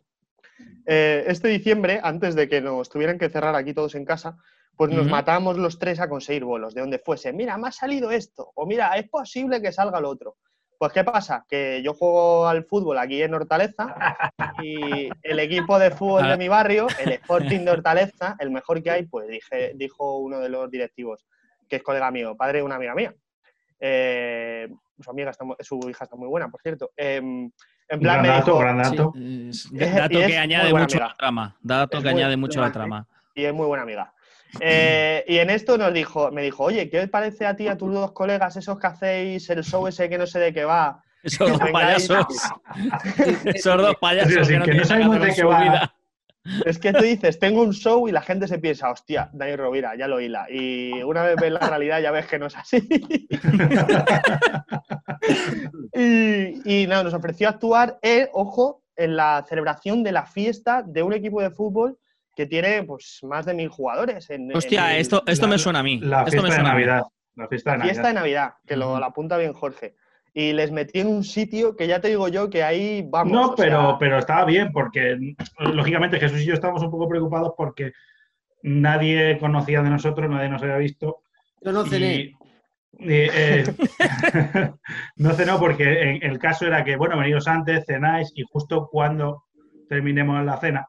este 0.87 1.49
diciembre, 1.49 1.99
antes 2.00 2.37
de 2.37 2.49
que 2.49 2.61
nos 2.61 2.88
tuvieran 2.88 3.19
que 3.19 3.28
cerrar 3.28 3.57
aquí 3.57 3.75
todos 3.75 3.97
en 3.97 4.05
casa, 4.05 4.37
pues 4.76 4.93
nos 4.93 5.09
matamos 5.09 5.59
los 5.59 5.81
tres 5.81 5.99
a 5.99 6.09
conseguir 6.09 6.45
bolos, 6.45 6.75
de 6.75 6.83
donde 6.83 7.00
fuese. 7.00 7.33
Mira, 7.33 7.59
me 7.59 7.66
ha 7.69 7.73
salido 7.73 8.12
esto, 8.12 8.52
o 8.55 8.66
mira, 8.66 8.93
es 8.97 9.09
posible 9.09 9.61
que 9.61 9.73
salga 9.73 9.99
lo 10.00 10.11
otro. 10.11 10.37
Pues, 10.78 10.92
¿qué 10.92 11.04
pasa? 11.04 11.45
Que 11.49 11.80
yo 11.83 11.95
juego 11.95 12.47
al 12.47 12.64
fútbol 12.64 12.99
aquí 12.99 13.23
en 13.23 13.33
Hortaleza 13.35 13.95
y 14.62 15.09
el 15.23 15.38
equipo 15.40 15.78
de 15.78 15.90
fútbol 15.90 16.28
de 16.28 16.37
mi 16.37 16.49
barrio, 16.49 16.87
el 16.99 17.12
Sporting 17.12 17.61
de 17.61 17.71
Hortaleza, 17.71 18.37
el 18.38 18.50
mejor 18.50 18.83
que 18.83 18.90
hay, 18.90 19.06
pues 19.06 19.26
dije, 19.28 19.73
dijo 19.75 20.18
uno 20.18 20.38
de 20.38 20.49
los 20.50 20.71
directivos, 20.71 21.26
que 21.68 21.76
es 21.76 21.83
colega 21.83 22.11
mío, 22.11 22.37
padre 22.37 22.59
de 22.59 22.64
una 22.64 22.76
amiga 22.76 22.95
mía. 22.95 23.14
Eh, 23.80 24.68
su 25.00 25.11
amiga 25.11 25.30
está, 25.30 25.45
su 25.61 25.78
hija 25.88 26.04
está 26.04 26.16
muy 26.16 26.28
buena, 26.28 26.49
por 26.49 26.61
cierto. 26.61 26.90
Em, 26.97 27.50
en 27.88 28.00
plan, 28.00 28.14
gran 28.14 28.23
me 28.23 28.28
dato, 28.28 28.45
dijo, 28.47 28.59
gran 28.59 28.78
dato. 28.83 29.12
Sí, 29.14 29.49
es- 29.50 29.71
Es- 29.75 29.95
dato 29.95 30.18
que 30.18 30.38
añade 30.38 30.71
mucho 30.73 30.83
a 30.83 30.85
amiga. 30.85 31.09
la 31.09 31.14
trama. 31.16 31.56
Dato 31.61 31.99
Es 31.99 32.04
que 32.04 32.11
muy 32.11 32.21
añade 32.23 32.37
mucho 32.37 32.61
a 32.62 32.66
la 32.66 32.73
trama. 32.73 33.06
y 33.35 33.45
es 33.45 33.54
muy 33.54 33.66
buena 33.66 33.83
amiga. 33.83 34.12
Eh, 34.61 35.25
y 35.27 35.39
en 35.39 35.51
esto 35.51 35.79
nos 35.79 35.93
dijo, 35.93 36.31
me 36.31 36.43
dijo, 36.43 36.65
oye, 36.65 36.89
¿qué 36.91 37.01
os 37.01 37.09
parece 37.09 37.47
a 37.47 37.57
ti, 37.57 37.69
a 37.69 37.77
tus 37.77 37.93
dos 37.93 38.13
colegas, 38.13 38.57
esos 38.57 38.79
que 38.79 38.87
hacéis 38.87 39.49
el 39.51 39.65
show 39.65 39.87
ese 39.87 40.09
que 40.09 40.19
no 40.19 40.27
sé 40.27 40.39
de 40.39 40.53
qué 40.53 40.65
va? 40.65 41.03
Esos 41.23 41.51
dos 41.51 41.59
Vengáis. 41.59 42.09
payasos. 42.09 42.53
Esos 43.45 43.83
dos 43.83 43.97
payasos 44.01 44.47
sí, 44.47 44.59
que 44.61 44.75
no 44.75 44.85
sabemos 44.85 45.21
de 45.21 45.35
qué 45.35 45.45
va. 45.45 45.61
vida. 45.61 45.93
Es 46.65 46.79
que 46.79 46.93
tú 46.93 47.03
dices, 47.03 47.41
tengo 47.41 47.63
un 47.63 47.73
show 47.73 48.07
y 48.07 48.13
la 48.13 48.23
gente 48.23 48.47
se 48.47 48.61
piensa, 48.61 48.91
hostia, 48.91 49.29
Dani 49.33 49.57
Rovira, 49.57 49.97
ya 49.97 50.07
lo 50.07 50.21
hila. 50.21 50.47
Y 50.49 51.03
una 51.03 51.25
vez 51.25 51.35
ves 51.35 51.51
la 51.51 51.59
realidad 51.59 52.01
ya 52.01 52.13
ves 52.13 52.27
que 52.27 52.39
no 52.39 52.47
es 52.47 52.57
así. 52.57 52.87
y, 55.93 56.83
y 56.83 56.87
nada, 56.87 57.03
nos 57.03 57.15
ofreció 57.15 57.49
actuar, 57.49 57.99
eh, 58.03 58.29
ojo, 58.33 58.83
en 58.95 59.17
la 59.17 59.45
celebración 59.49 60.03
de 60.03 60.13
la 60.13 60.27
fiesta 60.27 60.83
de 60.87 61.03
un 61.03 61.13
equipo 61.13 61.43
de 61.43 61.51
fútbol 61.51 61.99
que 62.37 62.47
tiene 62.47 62.85
pues 62.85 63.19
más 63.23 63.47
de 63.47 63.55
mil 63.55 63.69
jugadores. 63.69 64.28
En, 64.31 64.50
en 64.50 64.57
Hostia, 64.57 64.95
el- 64.95 65.00
esto, 65.00 65.23
esto 65.26 65.47
La- 65.47 65.52
me 65.52 65.59
suena 65.59 65.78
a 65.81 65.83
mí. 65.83 65.99
La 66.00 66.19
esto 66.21 66.31
fiesta 66.33 66.49
de 66.49 66.55
suena. 66.55 66.69
Navidad. 66.73 67.02
La 67.35 67.49
fiesta 67.49 67.73
de 67.73 67.78
La 67.78 67.85
fiesta 67.85 68.09
de 68.09 68.14
Navidad. 68.14 68.50
Que 68.66 68.76
lo, 68.76 68.95
apunta 68.97 69.37
bien 69.38 69.52
Jorge. 69.55 69.97
Y 70.35 70.52
les 70.52 70.71
metí 70.71 71.00
en 71.00 71.07
un 71.09 71.25
sitio 71.25 71.75
que 71.76 71.87
ya 71.87 71.99
te 72.00 72.09
digo 72.09 72.28
yo 72.28 72.50
que 72.50 72.62
ahí 72.62 73.02
vamos. 73.09 73.33
No, 73.33 73.55
pero, 73.57 73.88
sea, 73.88 73.99
pero 73.99 74.19
estaba 74.19 74.45
bien 74.45 74.71
porque, 74.71 75.16
lógicamente, 75.59 76.21
Jesús 76.21 76.43
y 76.43 76.45
yo 76.47 76.52
estábamos 76.55 76.83
un 76.83 76.90
poco 76.90 77.09
preocupados 77.09 77.55
porque 77.57 77.93
nadie 78.62 79.38
conocía 79.38 79.83
de 79.83 79.90
nosotros, 79.90 80.28
nadie 80.31 80.49
nos 80.50 80.62
había 80.62 80.76
visto. 80.76 81.23
Yo 81.62 81.73
no 81.73 81.85
cené. 81.87 82.14
Y, 82.14 82.25
y, 82.99 83.28
eh, 83.33 83.64
no 85.16 85.33
cenó 85.33 85.59
porque 85.59 86.02
en- 86.02 86.23
el 86.23 86.38
caso 86.38 86.66
era 86.66 86.85
que, 86.85 86.97
bueno, 86.97 87.19
venidos 87.19 87.49
antes, 87.49 87.85
cenáis 87.87 88.33
y 88.35 88.43
justo 88.43 88.88
cuando 88.90 89.45
terminemos 89.88 90.45
la 90.45 90.57
cena, 90.59 90.87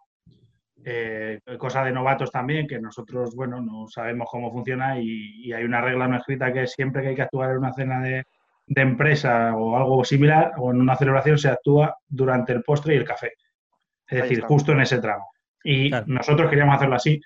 eh, 0.90 1.40
cosa 1.58 1.84
de 1.84 1.92
novatos 1.92 2.32
también, 2.32 2.66
que 2.66 2.80
nosotros, 2.80 3.36
bueno, 3.36 3.60
no 3.62 3.88
sabemos 3.88 4.30
cómo 4.32 4.52
funciona 4.52 4.98
y, 5.00 5.46
y 5.48 5.52
hay 5.54 5.66
una 5.66 5.82
regla 5.82 6.08
no 6.08 6.16
escrita 6.18 6.54
que 6.54 6.66
siempre 6.66 7.02
que 7.02 7.10
hay 7.10 7.16
que 7.16 7.24
actuar 7.24 7.52
en 7.52 7.58
una 7.58 7.74
cena 7.74 8.00
de, 8.02 8.24
de 8.68 8.82
empresa 8.82 9.54
o 9.56 9.76
algo 9.76 10.04
similar 10.06 10.54
o 10.58 10.72
en 10.72 10.80
una 10.80 10.96
celebración 10.96 11.38
se 11.38 11.50
actúa 11.50 11.94
durante 12.08 12.54
el 12.54 12.64
postre 12.64 12.94
y 12.94 12.98
el 12.98 13.04
café. 13.06 13.34
Es 14.08 14.22
decir, 14.24 14.42
justo 14.42 14.72
en 14.72 14.80
ese 14.82 15.00
tramo. 15.00 15.30
Y 15.64 15.90
Claro. 15.90 16.06
nosotros 16.08 16.50
queríamos 16.50 16.76
hacerlo 16.78 16.96
así, 16.96 17.20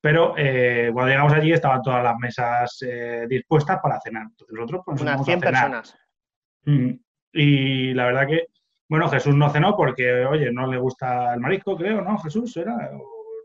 pero 0.00 0.34
eh, 0.38 0.90
cuando 0.92 1.10
llegamos 1.10 1.32
allí 1.34 1.52
estaban 1.52 1.82
todas 1.82 2.02
las 2.02 2.16
mesas 2.16 2.78
eh, 2.82 3.26
dispuestas 3.28 3.78
para 3.82 4.00
cenar. 4.00 4.22
Entonces 4.30 4.54
nosotros 4.54 4.82
pues, 4.86 4.94
nos 4.94 5.02
unas 5.02 5.14
fuimos 5.16 5.28
a 5.28 5.30
100 5.32 5.40
cenar. 5.40 5.70
personas. 5.70 5.98
Mm. 6.64 6.90
Y 7.34 7.94
la 7.94 8.06
verdad 8.06 8.26
que, 8.26 8.46
bueno, 8.92 9.08
Jesús 9.08 9.34
no 9.34 9.48
cenó 9.48 9.74
porque, 9.74 10.26
oye, 10.26 10.52
no 10.52 10.66
le 10.66 10.76
gusta 10.76 11.32
el 11.32 11.40
marisco, 11.40 11.78
creo, 11.78 12.02
¿no? 12.02 12.18
Jesús 12.18 12.54
era. 12.58 12.90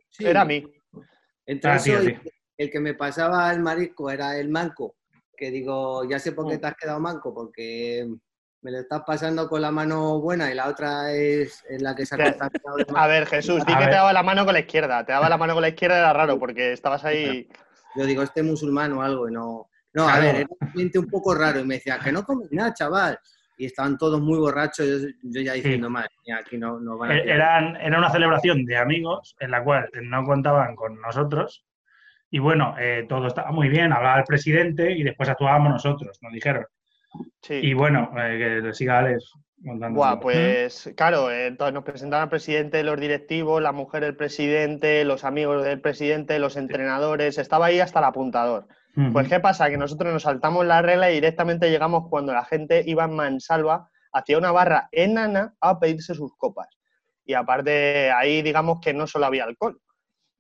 Sí. 0.10 0.26
Era 0.26 0.42
a 0.42 0.46
mí. 0.46 0.62
Entre 1.46 1.72
Ah, 1.72 1.80
sí, 1.80 1.92
eso 1.94 2.04
y 2.04 2.06
sí. 2.08 2.18
el 2.58 2.70
que 2.70 2.82
me 2.82 2.96
pasaba 2.96 3.50
el 3.54 3.62
marisco 3.62 4.12
era 4.12 4.38
el 4.38 4.50
manco, 4.50 4.96
que 5.38 5.50
digo, 5.50 6.04
ya 6.04 6.20
sé 6.20 6.34
por 6.34 6.50
qué 6.50 6.58
Mm. 6.58 6.60
te 6.60 6.68
has 6.68 6.76
quedado 6.76 7.00
manco, 7.00 7.34
porque 7.34 8.06
me 8.62 8.72
lo 8.72 8.80
estás 8.80 9.04
pasando 9.08 9.48
con 9.48 9.62
la 9.62 9.72
mano 9.72 10.20
buena 10.20 10.52
y 10.52 10.54
la 10.54 10.68
otra 10.68 11.14
es, 11.14 11.64
es 11.70 11.82
la 11.82 11.96
que 11.96 12.06
se 12.06 12.16
ha 12.16 12.18
A 12.98 13.08
ver, 13.08 13.26
Jesús, 13.28 13.66
di 13.66 13.72
A 13.72 13.78
que 13.78 13.84
ver. 13.86 13.90
te 13.92 13.96
daba 13.96 14.12
la 14.12 14.24
mano 14.24 14.44
con 14.44 14.54
la 14.54 14.60
izquierda. 14.60 15.06
Te 15.06 15.14
daba 15.14 15.30
la 15.30 15.38
mano 15.38 15.54
con 15.54 15.62
la 15.62 15.70
izquierda 15.70 15.98
era 16.00 16.12
raro 16.12 16.38
porque 16.38 16.74
estabas 16.74 17.06
ahí. 17.06 17.48
Yo 17.96 18.06
digo, 18.06 18.22
este 18.22 18.44
musulmán 18.44 18.92
o 18.92 19.02
algo, 19.02 19.30
y 19.30 19.32
no. 19.32 19.70
No, 19.94 20.10
a 20.10 20.18
Claro. 20.18 20.26
ver, 20.26 20.36
era 20.42 20.50
un 20.76 20.92
un 21.06 21.10
poco 21.10 21.34
raro 21.34 21.62
y 21.62 21.64
me 21.64 21.76
decía, 21.76 22.00
que 22.04 22.12
no 22.12 22.26
comes 22.26 22.52
nada, 22.52 22.74
chaval. 22.74 23.18
Y 23.58 23.66
estaban 23.66 23.98
todos 23.98 24.22
muy 24.22 24.38
borrachos, 24.38 24.86
yo, 24.86 25.08
yo 25.24 25.42
ya 25.42 25.54
diciendo, 25.54 25.90
madre 25.90 26.10
mía, 26.26 26.38
aquí 26.38 26.58
no, 26.58 26.80
no 26.80 26.98
van 26.98 27.12
a 27.12 27.22
tirar". 27.22 27.36
Eran, 27.36 27.76
era 27.78 27.98
una 27.98 28.12
celebración 28.12 28.66
de 28.66 28.78
amigos 28.78 29.36
en 29.40 29.52
la 29.52 29.64
cual 29.64 29.90
no 30.04 30.24
contaban 30.24 30.76
con 30.76 31.02
nosotros. 31.02 31.66
Y 32.30 32.40
bueno, 32.40 32.76
eh, 32.80 33.06
todo 33.08 33.28
estaba 33.28 33.52
muy 33.52 33.70
bien, 33.70 33.94
hablaba 33.94 34.20
el 34.20 34.26
presidente 34.26 34.92
y 34.92 35.04
después 35.04 35.30
actuábamos 35.30 35.72
nosotros, 35.72 36.20
nos 36.22 36.34
dijeron. 36.34 36.66
Sí. 37.42 37.56
Y 37.56 37.74
bueno, 37.74 38.12
eh, 38.18 38.38
que 38.38 38.68
le 38.68 38.74
siga 38.74 39.00
Alex 39.00 39.32
contando. 39.66 39.98
Buah, 39.98 40.20
pues 40.20 40.92
claro, 40.96 41.32
eh, 41.32 41.48
entonces 41.48 41.74
nos 41.74 41.84
presentaron 41.84 42.24
al 42.24 42.30
presidente, 42.30 42.84
los 42.84 43.00
directivos, 43.00 43.62
la 43.62 43.72
mujer 43.72 44.04
del 44.04 44.16
presidente, 44.16 45.04
los 45.06 45.24
amigos 45.24 45.64
del 45.64 45.80
presidente, 45.80 46.38
los 46.38 46.58
entrenadores, 46.58 47.38
estaba 47.38 47.68
ahí 47.68 47.80
hasta 47.80 48.00
el 48.00 48.06
apuntador. 48.06 48.68
Pues 49.14 49.28
¿qué 49.28 49.40
pasa? 49.40 49.70
Que 49.70 49.78
nosotros 49.78 50.12
nos 50.12 50.24
saltamos 50.24 50.66
la 50.66 50.82
regla 50.82 51.12
y 51.12 51.16
directamente 51.16 51.70
llegamos 51.70 52.06
cuando 52.10 52.34
la 52.34 52.44
gente 52.46 52.84
iba 52.86 53.04
en 53.06 53.16
mansalva 53.16 53.90
hacia 54.12 54.38
una 54.38 54.52
barra 54.52 54.90
enana 54.92 55.56
a 55.62 55.80
pedirse 55.80 56.16
sus 56.16 56.36
copas. 56.36 56.68
Y 57.24 57.34
aparte 57.34 58.10
ahí 58.12 58.42
digamos 58.42 58.80
que 58.82 58.94
no 58.94 59.06
solo 59.06 59.28
había 59.28 59.44
alcohol, 59.44 59.80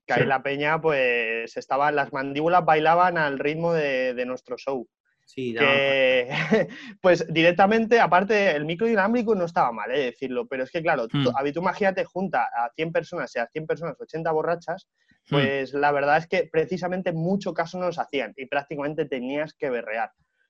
que 0.06 0.14
ahí 0.14 0.22
Sí. 0.22 0.28
la 0.28 0.42
peña 0.42 0.82
pues 0.82 1.56
estaban, 1.56 1.96
las 1.96 2.12
mandíbulas 2.14 2.66
bailaban 2.66 3.18
al 3.18 3.38
ritmo 3.38 3.74
de, 3.74 4.14
de 4.14 4.26
nuestro 4.26 4.58
show 4.58 4.88
Sí, 5.28 5.54
que 5.54 6.30
pues 7.02 7.26
directamente, 7.32 8.00
aparte, 8.00 8.56
el 8.56 8.64
micro 8.64 8.88
dinámico 8.88 9.36
no 9.36 9.44
estaba 9.44 9.74
mal, 9.74 9.92
eh, 9.92 10.06
decirlo, 10.06 10.48
pero 10.48 10.64
es 10.64 10.72
que 10.72 10.82
claro, 10.82 11.08
ver, 11.12 11.54
tú 11.54 11.60
imagínate 11.60 12.06
junta 12.06 12.44
a 12.46 12.72
100 12.74 12.94
personas 12.94 13.36
y 13.36 13.40
a 13.40 13.48
100 13.48 13.68
personas 13.68 14.00
80 14.00 14.32
borrachas, 14.32 14.88
Hmm. 15.29 15.36
pues 15.36 15.74
la 15.74 15.91
verdad 15.91 16.17
es 16.17 16.27
que 16.27 16.48
precisamente 16.51 17.12
mucho 17.12 17.53
caso 17.53 17.77
nos 17.79 18.00
hacían 18.00 18.34
y 18.38 18.46
prácticamente 18.46 19.05
tenías 19.05 19.53
que 19.53 19.69
berrear. 19.69 20.10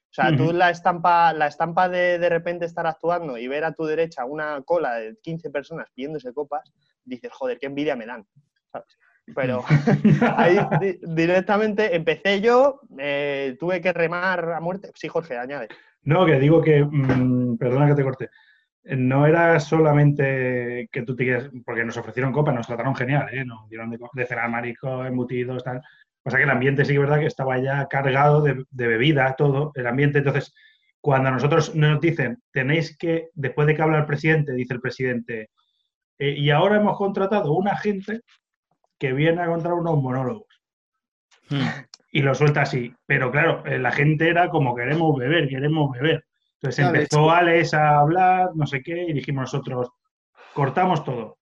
O 0.10 0.14
sea, 0.14 0.36
tú 0.36 0.46
Ujú. 0.46 0.54
la 0.54 0.70
estampa, 0.70 1.34
la 1.34 1.48
estampa 1.48 1.90
de 1.90 2.18
de 2.18 2.30
repente 2.30 2.66
estar 2.66 2.88
actuando 2.88 3.38
y 3.38 3.48
ver 3.48 3.64
a 3.66 3.74
tu 3.74 3.86
derecha 3.86 4.24
una 4.26 4.62
cola 4.64 4.96
de 4.96 5.18
15 5.22 5.50
personas 5.50 5.90
pidiéndose 5.94 6.34
copas, 6.34 6.72
dices, 7.04 7.32
joder, 7.34 7.58
qué 7.60 7.66
envidia 7.68 7.96
me 7.96 8.06
dan. 8.06 8.26
¿sabes? 8.72 8.98
Pero 9.36 9.64
ahí 10.38 10.60
di- 10.80 11.00
directamente 11.14 11.96
empecé 11.96 12.40
yo, 12.40 12.80
eh, 12.98 13.58
tuve 13.60 13.82
que 13.82 13.92
remar 13.94 14.52
a 14.54 14.60
muerte. 14.62 14.92
Sí, 14.96 15.08
Jorge, 15.10 15.38
añade. 15.38 15.68
No, 16.04 16.26
que 16.26 16.40
digo 16.40 16.62
que, 16.62 16.84
mm, 16.86 17.58
perdona 17.58 17.88
que 17.88 17.96
te 17.96 18.04
corte, 18.04 18.30
no 18.96 19.26
era 19.26 19.60
solamente 19.60 20.88
que 20.92 21.02
tú 21.02 21.16
te 21.16 21.26
quieras, 21.26 21.50
porque 21.66 21.84
nos 21.84 21.98
ofrecieron 21.98 22.32
copa, 22.32 22.52
nos 22.52 22.68
trataron 22.68 22.96
genial, 22.96 23.28
¿eh? 23.32 23.44
nos 23.44 23.68
dieron 23.70 23.90
de, 23.90 23.98
de 24.14 24.26
cenar 24.26 24.50
marisco, 24.50 25.06
embutidos, 25.06 25.64
tal. 25.64 25.82
O 26.24 26.30
sea 26.30 26.38
que 26.38 26.44
el 26.44 26.50
ambiente 26.50 26.84
sí 26.86 26.90
que 26.90 26.96
es 26.96 27.02
verdad 27.02 27.20
que 27.20 27.26
estaba 27.26 27.58
ya 27.58 27.88
cargado 27.88 28.42
de, 28.42 28.64
de 28.70 28.88
bebida, 28.88 29.36
todo, 29.38 29.72
el 29.76 29.88
ambiente. 29.88 30.20
Entonces, 30.20 30.54
cuando 31.02 31.30
a 31.30 31.32
nosotros 31.32 31.76
nos 31.76 32.02
dicen, 32.02 32.42
tenéis 32.52 32.98
que, 32.98 33.30
después 33.34 33.68
de 33.68 33.76
que 33.76 33.82
habla 33.82 34.00
el 34.00 34.06
presidente, 34.06 34.54
dice 34.54 34.74
el 34.74 34.82
presidente, 34.82 35.50
"Eh, 36.20 36.32
y 36.32 36.50
ahora 36.50 36.78
hemos 36.78 36.98
contratado 36.98 37.54
una 37.54 37.78
gente 37.78 38.22
que 39.00 39.14
viene 39.14 39.42
a 39.42 39.48
contar 39.48 39.74
unos 39.74 40.02
monólogos. 40.02 40.62
Hmm. 41.50 41.68
Y 42.12 42.22
lo 42.22 42.34
suelta 42.36 42.62
así. 42.62 42.94
Pero 43.06 43.32
claro, 43.32 43.64
eh, 43.66 43.78
la 43.80 43.92
gente 43.92 44.30
era 44.30 44.50
como 44.50 44.76
queremos 44.76 45.18
beber, 45.18 45.48
queremos 45.48 45.92
beber. 45.92 46.26
Entonces 46.60 46.84
Claro, 46.84 46.96
empezó 46.98 47.30
Alex 47.32 47.74
a 47.74 48.00
hablar, 48.00 48.50
no 48.56 48.66
sé 48.66 48.82
qué, 48.82 49.04
y 49.08 49.14
dijimos 49.14 49.54
nosotros, 49.54 49.90
cortamos 50.54 51.04
todo. 51.04 51.38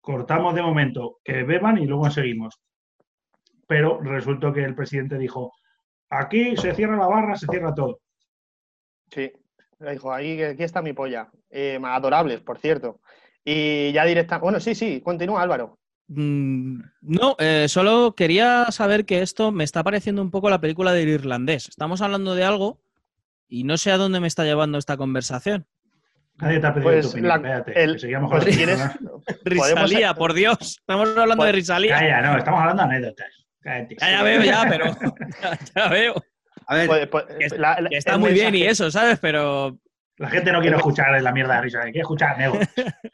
Cortamos 0.00 0.54
de 0.54 0.62
momento, 0.62 1.18
que 1.24 1.42
beban 1.42 1.78
y 1.78 1.86
luego 1.86 2.10
seguimos. 2.10 2.60
Pero 3.66 4.00
resultó 4.00 4.52
que 4.52 4.62
el 4.64 4.74
presidente 4.74 5.16
dijo, 5.16 5.52
aquí 6.10 6.56
se 6.56 6.74
cierra 6.74 6.96
la 6.96 7.06
barra, 7.06 7.36
se 7.36 7.46
cierra 7.46 7.74
todo. 7.74 8.00
Sí, 9.10 9.32
le 9.78 9.92
dijo, 9.92 10.12
ahí, 10.12 10.42
aquí 10.42 10.64
está 10.64 10.82
mi 10.82 10.92
polla. 10.92 11.30
Eh, 11.48 11.80
adorables, 11.82 12.40
por 12.40 12.58
cierto. 12.58 13.00
Y 13.44 13.92
ya 13.92 14.04
directa. 14.04 14.38
Bueno, 14.38 14.60
sí, 14.60 14.74
sí, 14.74 15.00
continúa 15.00 15.42
Álvaro. 15.42 15.78
Mm, 16.08 16.80
No, 17.00 17.36
eh, 17.38 17.66
solo 17.68 18.14
quería 18.14 18.66
saber 18.70 19.06
que 19.06 19.22
esto 19.22 19.50
me 19.50 19.64
está 19.64 19.82
pareciendo 19.82 20.20
un 20.20 20.30
poco 20.30 20.50
la 20.50 20.60
película 20.60 20.92
del 20.92 21.08
irlandés. 21.08 21.68
Estamos 21.68 22.02
hablando 22.02 22.34
de 22.34 22.44
algo 22.44 22.80
y 23.54 23.64
no 23.64 23.76
sé 23.76 23.92
a 23.92 23.98
dónde 23.98 24.18
me 24.18 24.28
está 24.28 24.44
llevando 24.44 24.78
esta 24.78 24.96
conversación. 24.96 25.66
Nadie 26.38 26.58
te 26.58 26.66
ha 26.66 26.72
pedido 26.72 26.90
Pues 26.90 27.04
tu 27.06 27.10
opinión, 27.12 27.28
la- 27.28 27.58
espérate, 27.58 27.82
el- 27.84 28.00
que. 28.00 28.76
Risalía, 29.44 30.14
por 30.14 30.32
Dios. 30.32 30.78
Estamos 30.80 31.10
hablando 31.10 31.36
Pues- 31.36 31.46
de 31.48 31.52
Risalía. 31.52 31.98
Calla, 31.98 32.22
no, 32.22 32.38
estamos 32.38 32.60
hablando 32.60 32.82
de 32.84 32.88
anécdotas. 32.88 33.46
Cállate. 33.60 33.96
Ya, 34.00 34.10
ya 34.10 34.22
veo, 34.22 34.42
ya, 34.42 34.66
pero 34.68 34.84
ya, 35.42 35.58
ya 35.74 35.88
veo. 35.88 36.14
A 36.66 36.74
ver, 36.76 36.86
pues- 36.86 37.06
pues, 37.08 37.24
Que 37.38 37.44
es- 37.44 37.58
la- 37.58 37.80
la- 37.80 37.90
Que 37.90 37.96
está 37.98 38.16
muy 38.16 38.32
bien 38.32 38.54
y 38.54 38.62
eso, 38.62 38.90
¿sabes? 38.90 39.18
Pero 39.20 39.78
La 40.16 40.30
gente 40.30 40.50
no 40.52 40.60
quiere 40.60 40.76
escuchar 40.76 41.20
la 41.20 41.32
mierda 41.32 41.56
de 41.56 41.60
risa, 41.62 41.82
quiere 41.82 42.00
escuchar 42.00 42.34
anécdotas. 42.36 42.68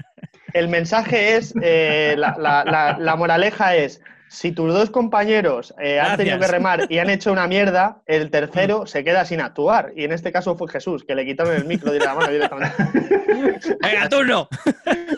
El 0.55 0.69
mensaje 0.69 1.37
es, 1.37 1.53
eh, 1.63 2.15
la, 2.17 2.37
la- 2.39 2.65
la- 2.65 2.97
la 2.99 3.17
moraleja 3.17 3.75
es, 3.77 4.01
si 4.29 4.53
tus 4.53 4.73
dos 4.73 4.91
compañeros 4.91 5.75
eh, 5.81 5.99
han 6.01 6.17
tenido 6.17 6.39
que 6.39 6.47
remar 6.47 6.87
y 6.89 6.99
han 6.99 7.11
hecho 7.11 7.33
una 7.33 7.47
mierda, 7.47 8.03
el 8.07 8.31
tercero 8.31 8.87
se 8.87 9.03
queda 9.05 9.25
sin 9.25 9.41
actuar. 9.41 9.93
Y 9.97 10.05
en 10.05 10.13
este 10.13 10.31
caso 10.33 10.57
fue 10.57 10.69
Jesús, 10.69 11.05
que 11.05 11.15
le 11.15 11.25
quitaron 11.25 11.55
el 11.55 11.65
micro 11.65 11.93
de 11.93 12.01
la 12.01 12.15
mano 12.15 12.31
directamente. 12.31 12.77
venga, 13.83 14.09
turno. 14.09 14.49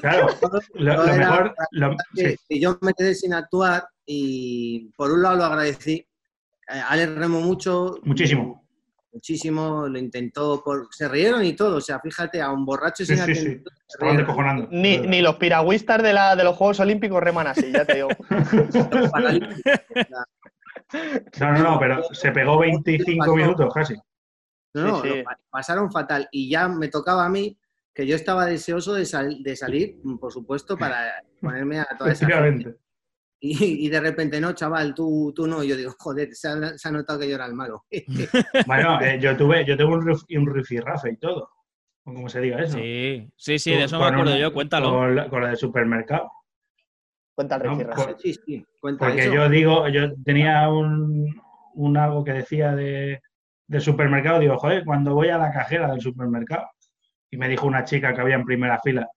Claro, 0.00 0.28
lo, 0.74 1.04
mejor. 1.04 1.54
lo- 1.72 1.96
sí, 2.14 2.60
yo 2.60 2.78
me 2.80 2.92
quedé 2.94 3.14
sin 3.14 3.34
actuar 3.34 3.84
y 4.06 4.90
por 4.96 5.10
un 5.12 5.22
lado 5.22 5.36
lo 5.36 5.44
agradecí. 5.44 6.06
Eh, 6.72 6.82
Alex 6.88 7.14
remó 7.16 7.40
mucho. 7.40 7.98
Muchísimo. 8.04 8.64
Muchísimo, 9.12 9.88
lo 9.88 9.98
intentó, 9.98 10.62
por, 10.64 10.86
se 10.92 11.08
rieron 11.08 11.44
y 11.44 11.54
todo. 11.54 11.76
O 11.78 11.80
sea, 11.80 11.98
fíjate, 11.98 12.40
a 12.40 12.50
un 12.52 12.64
borracho 12.64 13.04
Sí, 13.04 13.16
sin 13.16 13.26
sí, 13.26 13.34
sí. 13.34 13.62
Ni, 14.70 14.98
ni 14.98 15.20
los 15.20 15.34
piragüistas 15.36 16.00
de, 16.02 16.12
la, 16.12 16.36
de 16.36 16.44
los 16.44 16.56
Juegos 16.56 16.78
Olímpicos 16.80 17.20
reman 17.20 17.48
así, 17.48 17.72
ya 17.72 17.84
te 17.84 17.96
digo. 17.96 18.08
No, 21.40 21.52
no, 21.52 21.58
no, 21.62 21.78
pero 21.78 22.02
se 22.12 22.32
pegó 22.32 22.58
25 22.58 23.36
minutos 23.36 23.72
casi. 23.72 23.94
No, 24.74 24.82
no, 24.88 25.02
Sí, 25.02 25.08
sí. 25.08 25.16
lo 25.18 25.24
pa- 25.24 25.38
pasaron 25.50 25.90
fatal. 25.90 26.28
Y 26.32 26.50
ya 26.50 26.68
me 26.68 26.88
tocaba 26.88 27.24
a 27.24 27.28
mí, 27.28 27.56
que 27.94 28.06
yo 28.06 28.16
estaba 28.16 28.46
deseoso 28.46 28.94
de, 28.94 29.04
sal- 29.06 29.42
de 29.42 29.56
salir, 29.56 30.00
por 30.20 30.32
supuesto, 30.32 30.76
para 30.76 31.22
ponerme 31.40 31.78
a 31.80 31.86
toda 31.96 32.10
esa 32.12 32.26
gente. 32.26 32.76
Y, 33.42 33.86
y 33.86 33.88
de 33.88 34.00
repente, 34.00 34.38
no, 34.40 34.52
chaval, 34.52 34.94
tú, 34.94 35.32
tú 35.34 35.46
no. 35.46 35.62
Y 35.64 35.68
yo 35.68 35.76
digo, 35.76 35.92
joder, 35.98 36.34
se 36.34 36.48
ha, 36.48 36.76
se 36.76 36.88
ha 36.88 36.92
notado 36.92 37.18
que 37.20 37.28
yo 37.28 37.36
era 37.36 37.46
el 37.46 37.54
malo. 37.54 37.84
Bueno, 38.66 39.00
eh, 39.00 39.18
yo 39.20 39.36
tuve, 39.36 39.64
yo 39.64 39.76
tuve 39.76 39.94
un, 39.94 40.02
rif- 40.06 40.38
un 40.38 40.54
rifirrafe 40.54 41.12
y 41.12 41.16
todo. 41.16 41.50
O 42.04 42.12
como 42.14 42.28
se 42.28 42.40
diga 42.40 42.60
eso. 42.62 42.76
Sí, 42.78 43.30
sí, 43.36 43.58
sí, 43.58 43.70
de 43.72 43.84
eso 43.84 43.98
me 43.98 44.04
acuerdo 44.06 44.32
un- 44.32 44.38
yo, 44.38 44.52
cuéntalo. 44.52 44.90
Con 44.90 45.16
la, 45.16 45.28
con 45.28 45.42
la 45.42 45.48
del 45.48 45.56
supermercado. 45.56 46.30
Cuenta 47.34 47.56
el 47.56 47.62
No, 47.62 47.70
Ricky 47.72 47.84
por- 47.84 47.96
Rafa. 47.96 48.18
sí, 48.18 48.34
sí, 48.44 48.66
cuenta 48.80 49.06
Porque 49.06 49.22
eso. 49.22 49.32
yo 49.34 49.48
digo, 49.48 49.88
yo 49.88 50.14
tenía 50.22 50.68
un, 50.68 51.40
un 51.74 51.96
algo 51.96 52.22
que 52.22 52.32
decía 52.34 52.74
de, 52.74 53.22
del 53.66 53.80
supermercado, 53.80 54.38
digo, 54.40 54.58
joder, 54.58 54.84
cuando 54.84 55.14
voy 55.14 55.28
a 55.28 55.38
la 55.38 55.50
cajera 55.50 55.90
del 55.90 56.00
supermercado. 56.02 56.66
Y 57.30 57.36
me 57.38 57.48
dijo 57.48 57.66
una 57.66 57.84
chica 57.84 58.12
que 58.12 58.20
había 58.20 58.34
en 58.34 58.44
primera 58.44 58.78
fila, 58.80 59.08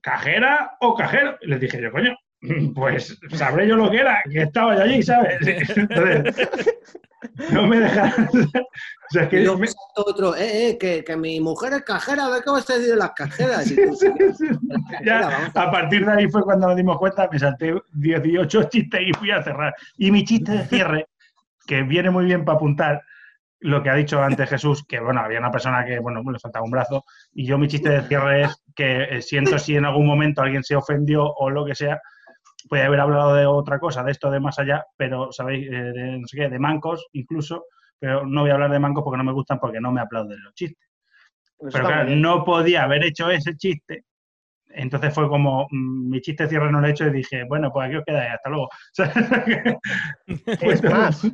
¿cajera 0.00 0.76
o 0.80 0.94
cajero? 0.94 1.36
Y 1.40 1.48
les 1.48 1.60
dije 1.60 1.80
yo, 1.80 1.90
coño, 1.90 2.14
pues 2.74 3.18
sabré 3.32 3.66
yo 3.68 3.76
lo 3.76 3.90
que 3.90 3.98
era, 3.98 4.22
que 4.30 4.42
estaba 4.42 4.76
yo 4.76 4.82
allí, 4.82 5.02
¿sabes? 5.02 5.38
Entonces, 5.76 6.48
no 7.50 7.66
me 7.66 7.80
dejaron. 7.80 8.28
O 8.28 9.08
sea, 9.10 9.22
es 9.22 9.26
Y 9.28 9.30
que 9.30 9.40
luego 9.42 9.58
me- 9.58 9.68
otro, 9.96 10.36
eh, 10.36 10.68
eh, 10.70 10.78
que, 10.78 11.02
que 11.04 11.16
mi 11.16 11.40
mujer 11.40 11.72
es 11.74 11.82
cajera, 11.82 12.26
a 12.26 12.30
ver 12.30 12.42
qué 12.44 12.50
vas 12.50 12.68
a 12.68 12.74
decir 12.74 12.90
de 12.90 12.96
las 12.96 13.12
cajeras. 13.12 13.70
Y 13.70 13.76
tú, 13.76 13.94
sí, 13.96 14.06
la 14.68 15.00
Ya, 15.04 15.20
cajera, 15.20 15.28
vamos 15.28 15.56
a- 15.56 15.62
a 15.62 15.70
partir 15.70 16.04
de 16.06 16.12
ahí 16.12 16.28
fue 16.30 16.42
cuando 16.42 16.66
nos 16.68 16.76
dimos 16.76 16.98
cuenta, 16.98 17.28
me 17.30 17.38
salté 17.38 17.74
18 17.94 18.64
chistes 18.64 19.00
y 19.06 19.12
fui 19.14 19.30
a 19.30 19.42
cerrar. 19.42 19.74
Y 19.96 20.10
mi 20.10 20.24
chiste 20.24 20.52
de 20.52 20.64
cierre, 20.66 21.06
que 21.66 21.82
viene 21.82 22.10
muy 22.10 22.24
bien 22.26 22.44
para 22.44 22.56
apuntar 22.56 23.02
lo 23.60 23.82
que 23.82 23.90
ha 23.90 23.94
dicho 23.94 24.22
antes 24.22 24.48
Jesús, 24.50 24.84
que 24.86 25.00
bueno, 25.00 25.20
había 25.20 25.38
una 25.38 25.50
persona 25.50 25.84
que, 25.84 25.98
bueno, 25.98 26.22
le 26.30 26.38
faltaba 26.38 26.64
un 26.64 26.70
brazo, 26.70 27.04
y 27.32 27.46
yo 27.46 27.56
mi 27.58 27.66
chiste 27.68 27.88
de 27.88 28.02
cierre 28.02 28.42
es 28.42 28.62
que 28.74 29.04
eh, 29.04 29.22
siento 29.22 29.58
si 29.58 29.74
en 29.76 29.86
algún 29.86 30.06
momento 30.06 30.42
alguien 30.42 30.62
se 30.62 30.76
ofendió 30.76 31.24
o 31.24 31.48
lo 31.50 31.64
que 31.64 31.74
sea, 31.74 32.00
puede 32.68 32.84
haber 32.84 33.00
hablado 33.00 33.34
de 33.34 33.46
otra 33.46 33.78
cosa, 33.78 34.02
de 34.02 34.12
esto 34.12 34.30
de 34.30 34.40
más 34.40 34.58
allá, 34.58 34.84
pero, 34.96 35.32
¿sabéis? 35.32 35.66
Eh, 35.68 35.70
de, 35.70 36.18
no 36.18 36.26
sé 36.26 36.36
qué, 36.36 36.48
de 36.48 36.58
mancos 36.58 37.06
incluso, 37.12 37.66
pero 37.98 38.26
no 38.26 38.42
voy 38.42 38.50
a 38.50 38.54
hablar 38.54 38.70
de 38.70 38.78
mancos 38.78 39.04
porque 39.04 39.18
no 39.18 39.24
me 39.24 39.32
gustan, 39.32 39.58
porque 39.58 39.80
no 39.80 39.92
me 39.92 40.00
aplauden 40.00 40.42
los 40.42 40.54
chistes. 40.54 40.88
Eso 41.58 41.70
Pero 41.72 41.86
claro, 41.86 42.06
bien. 42.06 42.20
no 42.20 42.44
podía 42.44 42.84
haber 42.84 43.04
hecho 43.04 43.30
ese 43.30 43.56
chiste. 43.56 44.04
Entonces 44.68 45.14
fue 45.14 45.28
como, 45.28 45.66
mm, 45.70 46.10
mi 46.10 46.20
chiste 46.20 46.46
cierre 46.48 46.70
no 46.70 46.80
lo 46.80 46.86
he 46.86 46.90
hecho 46.90 47.06
y 47.06 47.10
dije, 47.10 47.44
bueno, 47.44 47.72
pues 47.72 47.86
aquí 47.86 47.96
os 47.96 48.04
quedáis, 48.04 48.32
hasta 48.32 48.50
luego. 48.50 48.68
Es 50.60 50.82
más, 50.82 51.24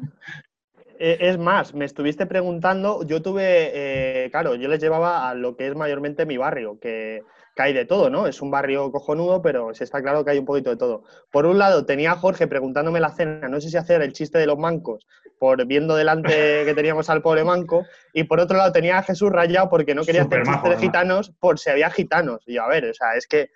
eh, 1.04 1.18
es 1.18 1.36
más, 1.36 1.74
me 1.74 1.84
estuviste 1.84 2.26
preguntando, 2.26 3.04
yo 3.04 3.20
tuve, 3.20 3.72
eh, 3.74 4.30
claro, 4.30 4.54
yo 4.54 4.68
les 4.68 4.80
llevaba 4.80 5.28
a 5.28 5.34
lo 5.34 5.56
que 5.56 5.66
es 5.66 5.74
mayormente 5.74 6.26
mi 6.26 6.36
barrio, 6.36 6.78
que, 6.78 7.24
que 7.54 7.62
hay 7.62 7.72
de 7.72 7.84
todo, 7.84 8.08
¿no? 8.08 8.26
Es 8.26 8.40
un 8.40 8.50
barrio 8.50 8.90
cojonudo, 8.90 9.42
pero 9.42 9.74
se 9.74 9.84
está 9.84 10.00
claro 10.02 10.24
que 10.24 10.30
hay 10.30 10.38
un 10.38 10.44
poquito 10.46 10.70
de 10.70 10.76
todo. 10.76 11.04
Por 11.30 11.44
un 11.46 11.58
lado, 11.58 11.84
tenía 11.84 12.12
a 12.12 12.16
Jorge 12.16 12.46
preguntándome 12.46 13.00
la 13.00 13.10
cena, 13.10 13.48
no 13.48 13.60
sé 13.60 13.68
si 13.68 13.76
hacer 13.76 14.00
el 14.02 14.12
chiste 14.12 14.38
de 14.38 14.46
los 14.46 14.58
mancos, 14.58 15.06
por 15.38 15.66
viendo 15.66 15.94
delante 15.94 16.28
que 16.64 16.74
teníamos 16.74 17.10
al 17.10 17.20
pobre 17.22 17.44
manco, 17.44 17.84
y 18.12 18.24
por 18.24 18.40
otro 18.40 18.56
lado 18.56 18.72
tenía 18.72 18.98
a 18.98 19.02
Jesús 19.02 19.30
rayado 19.30 19.68
porque 19.68 19.94
no 19.94 20.02
quería 20.04 20.22
hacer 20.22 20.42
chiste 20.44 20.52
de 20.52 20.58
además. 20.74 20.80
gitanos 20.80 21.32
por 21.40 21.58
si 21.58 21.70
había 21.70 21.90
gitanos. 21.90 22.42
Y 22.46 22.54
yo, 22.54 22.62
a 22.62 22.68
ver, 22.68 22.86
o 22.86 22.94
sea, 22.94 23.14
es 23.16 23.26
que 23.26 23.50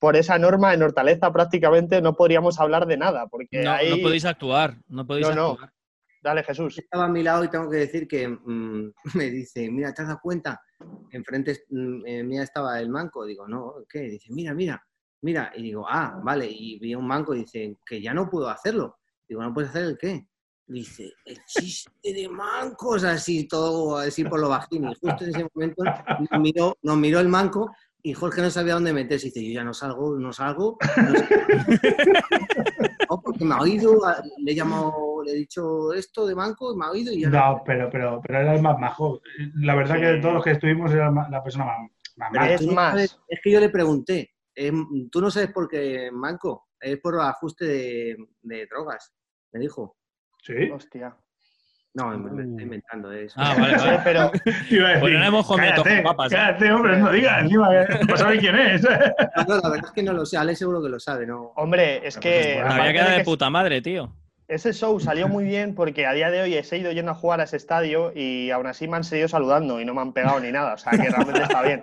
por 0.00 0.16
esa 0.16 0.38
norma 0.38 0.74
en 0.74 0.82
Hortaleza 0.82 1.32
prácticamente 1.32 2.00
no 2.00 2.14
podríamos 2.14 2.58
hablar 2.60 2.86
de 2.86 2.96
nada, 2.96 3.26
porque 3.26 3.62
No, 3.62 3.76
podéis 4.02 4.24
actuar, 4.24 4.76
no 4.88 5.06
podéis 5.06 5.28
No, 5.28 5.34
no. 5.34 5.50
actuar. 5.52 5.72
Dale, 6.20 6.42
Jesús. 6.42 6.78
Estaba 6.78 7.04
a 7.04 7.08
mi 7.08 7.22
lado 7.22 7.44
y 7.44 7.48
tengo 7.48 7.70
que 7.70 7.76
decir 7.76 8.08
que 8.08 8.26
mm, 8.28 8.92
me 9.14 9.30
dice, 9.30 9.70
mira, 9.70 9.92
¿te 9.94 10.02
has 10.02 10.08
dado 10.08 10.20
cuenta? 10.20 10.60
Enfrente 11.10 11.64
mm, 11.70 12.06
eh, 12.06 12.22
mía 12.22 12.42
estaba 12.42 12.80
el 12.80 12.88
manco. 12.88 13.24
Digo, 13.24 13.48
no, 13.48 13.74
¿qué? 13.88 14.00
Dice, 14.00 14.32
mira, 14.32 14.54
mira, 14.54 14.84
mira. 15.22 15.52
Y 15.56 15.62
digo, 15.62 15.86
ah, 15.88 16.20
vale. 16.22 16.48
Y 16.50 16.78
vi 16.78 16.94
un 16.94 17.06
manco 17.06 17.34
y 17.34 17.40
dice, 17.40 17.76
que 17.84 18.00
ya 18.00 18.14
no 18.14 18.28
puedo 18.28 18.48
hacerlo. 18.48 18.98
Digo, 19.28 19.42
¿no 19.42 19.52
puedes 19.52 19.70
hacer 19.70 19.84
el 19.84 19.98
qué? 19.98 20.26
Dice, 20.66 21.12
el 21.24 21.38
chiste 21.46 22.12
de 22.12 22.28
mancos, 22.28 23.02
así 23.04 23.48
todo, 23.48 23.98
así 23.98 24.24
por 24.24 24.38
lo 24.38 24.50
bajín. 24.50 24.84
Y 24.84 24.94
justo 24.94 25.24
en 25.24 25.30
ese 25.30 25.48
momento 25.54 25.82
nos 26.30 26.40
miró, 26.40 26.76
nos 26.82 26.96
miró 26.98 27.20
el 27.20 27.28
manco 27.28 27.74
y 28.02 28.12
Jorge 28.12 28.42
no 28.42 28.50
sabía 28.50 28.74
dónde 28.74 28.92
meterse. 28.92 29.26
Dice, 29.26 29.46
yo 29.46 29.54
ya 29.54 29.64
no 29.64 29.72
salgo. 29.72 30.18
No, 30.18 30.32
salgo". 30.32 30.76
No, 33.10 33.20
porque 33.22 33.44
me 33.44 33.54
ha 33.54 33.60
oído, 33.60 34.00
le 34.38 34.52
he 34.52 34.54
llamado, 34.54 35.22
le 35.24 35.32
he 35.32 35.34
dicho 35.36 35.92
esto 35.92 36.26
de 36.26 36.34
manco 36.34 36.72
y 36.72 36.76
me 36.76 36.84
ha 36.86 36.90
oído 36.90 37.12
y 37.12 37.20
ya 37.22 37.30
No, 37.30 37.62
pero, 37.64 37.88
pero, 37.90 38.20
pero 38.22 38.40
era 38.40 38.54
el 38.54 38.62
más 38.62 38.78
majo. 38.78 39.20
La 39.56 39.74
verdad 39.74 39.96
Sí. 39.96 40.00
que 40.02 40.06
de 40.08 40.20
todos 40.20 40.34
los 40.34 40.44
que 40.44 40.50
estuvimos 40.52 40.92
era 40.92 41.10
la 41.10 41.42
persona 41.42 41.64
más, 41.66 41.90
más 42.16 42.32
maja. 42.32 42.52
Es 42.52 42.66
no 42.66 42.72
más. 42.72 42.90
sabes- 42.92 43.18
es 43.28 43.40
que 43.42 43.50
yo 43.50 43.60
le 43.60 43.68
pregunté, 43.70 44.30
eh, 44.54 44.72
tú 45.10 45.20
no 45.20 45.30
sabes 45.30 45.52
por 45.52 45.68
qué 45.68 46.10
manco, 46.12 46.68
es 46.80 46.98
por 47.00 47.20
ajuste 47.20 47.64
de, 47.66 48.16
de 48.42 48.66
drogas, 48.66 49.12
me 49.52 49.60
dijo. 49.60 49.96
Sí. 50.42 50.70
Hostia. 50.72 51.16
No, 51.94 52.08
me, 52.10 52.18
me 52.18 52.30
Uh. 52.30 52.50
estoy 52.50 52.62
inventando 52.64 53.12
eso. 53.12 53.34
Ah, 53.38 53.54
vale, 53.58 53.76
vale. 53.76 54.00
pero 54.04 54.30
decir, 54.44 54.82
Pues 55.00 55.12
no 55.14 55.18
le 55.20 55.26
hemos 55.26 55.46
comido 55.46 55.82
cállate, 55.82 56.02
papas, 56.02 56.32
¿eh? 56.32 56.36
cállate, 56.36 56.70
hombre, 56.72 56.96
no 56.98 57.10
digas. 57.10 57.42
Encima 57.42 57.68
no 58.08 58.16
sabes 58.16 58.40
quién 58.40 58.56
es. 58.56 58.82
No, 58.82 58.88
no, 58.90 59.56
la 59.56 59.68
verdad 59.70 59.84
es 59.86 59.90
que 59.92 60.02
no 60.02 60.12
lo 60.12 60.26
sé, 60.26 60.36
Ale 60.36 60.54
seguro 60.54 60.82
que 60.82 60.88
lo 60.90 61.00
sabe, 61.00 61.26
¿no? 61.26 61.52
Hombre, 61.56 62.06
es 62.06 62.16
que. 62.18 62.54
Bueno, 62.56 62.60
Había 62.70 62.74
aparte 62.76 62.92
quedado 62.92 63.18
de 63.18 63.24
puta 63.24 63.50
madre, 63.50 63.80
tío. 63.82 64.12
ese 64.48 64.72
show 64.72 64.98
salió 65.00 65.28
muy 65.28 65.44
bien 65.44 65.74
porque 65.74 66.06
a 66.06 66.12
día 66.12 66.30
de 66.30 66.40
hoy 66.42 66.54
he 66.54 66.76
ido 66.76 66.92
yendo 66.92 67.12
a 67.12 67.14
jugar 67.14 67.40
a 67.40 67.44
ese 67.44 67.56
estadio 67.56 68.12
y 68.14 68.50
aún 68.50 68.66
así 68.66 68.86
me 68.86 68.96
han 68.96 69.04
seguido 69.04 69.28
saludando 69.28 69.80
y 69.80 69.84
no 69.84 69.92
me 69.94 70.00
han 70.02 70.12
pegado 70.12 70.38
ni 70.40 70.52
nada. 70.52 70.74
O 70.74 70.78
sea, 70.78 70.92
que 70.92 71.08
realmente 71.10 71.42
está 71.42 71.62
bien. 71.62 71.82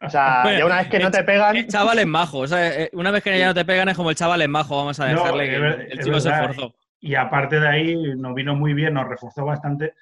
O 0.00 0.08
sea, 0.08 0.40
Bueno, 0.44 0.58
ya 0.60 0.66
una 0.66 0.76
vez 0.78 0.88
que 0.88 0.98
no 1.00 1.10
te 1.10 1.24
pegan. 1.24 1.56
El 1.56 1.66
chaval 1.66 1.98
es 1.98 2.06
majo. 2.06 2.38
O 2.38 2.46
sea, 2.46 2.68
eh, 2.84 2.90
una 2.92 3.10
vez 3.10 3.22
que 3.22 3.38
ya 3.38 3.46
no 3.48 3.54
te 3.54 3.64
pegan 3.64 3.88
es 3.88 3.96
como 3.96 4.10
el 4.10 4.16
chaval 4.16 4.40
es 4.40 4.48
majo. 4.48 4.76
Vamos 4.76 4.98
a 5.00 5.06
dejarle 5.06 5.50
que 5.50 5.56
el 5.92 5.98
chico 6.02 6.20
se 6.20 6.30
esforzó. 6.30 6.74
Y 7.04 7.16
aparte 7.16 7.58
de 7.60 7.68
ahí, 7.68 7.96
nos 8.16 8.32
vino 8.34 8.54
muy 8.54 8.72
bien, 8.74 8.94
nos 8.94 9.08
reforzó 9.08 9.44
bastante 9.44 9.92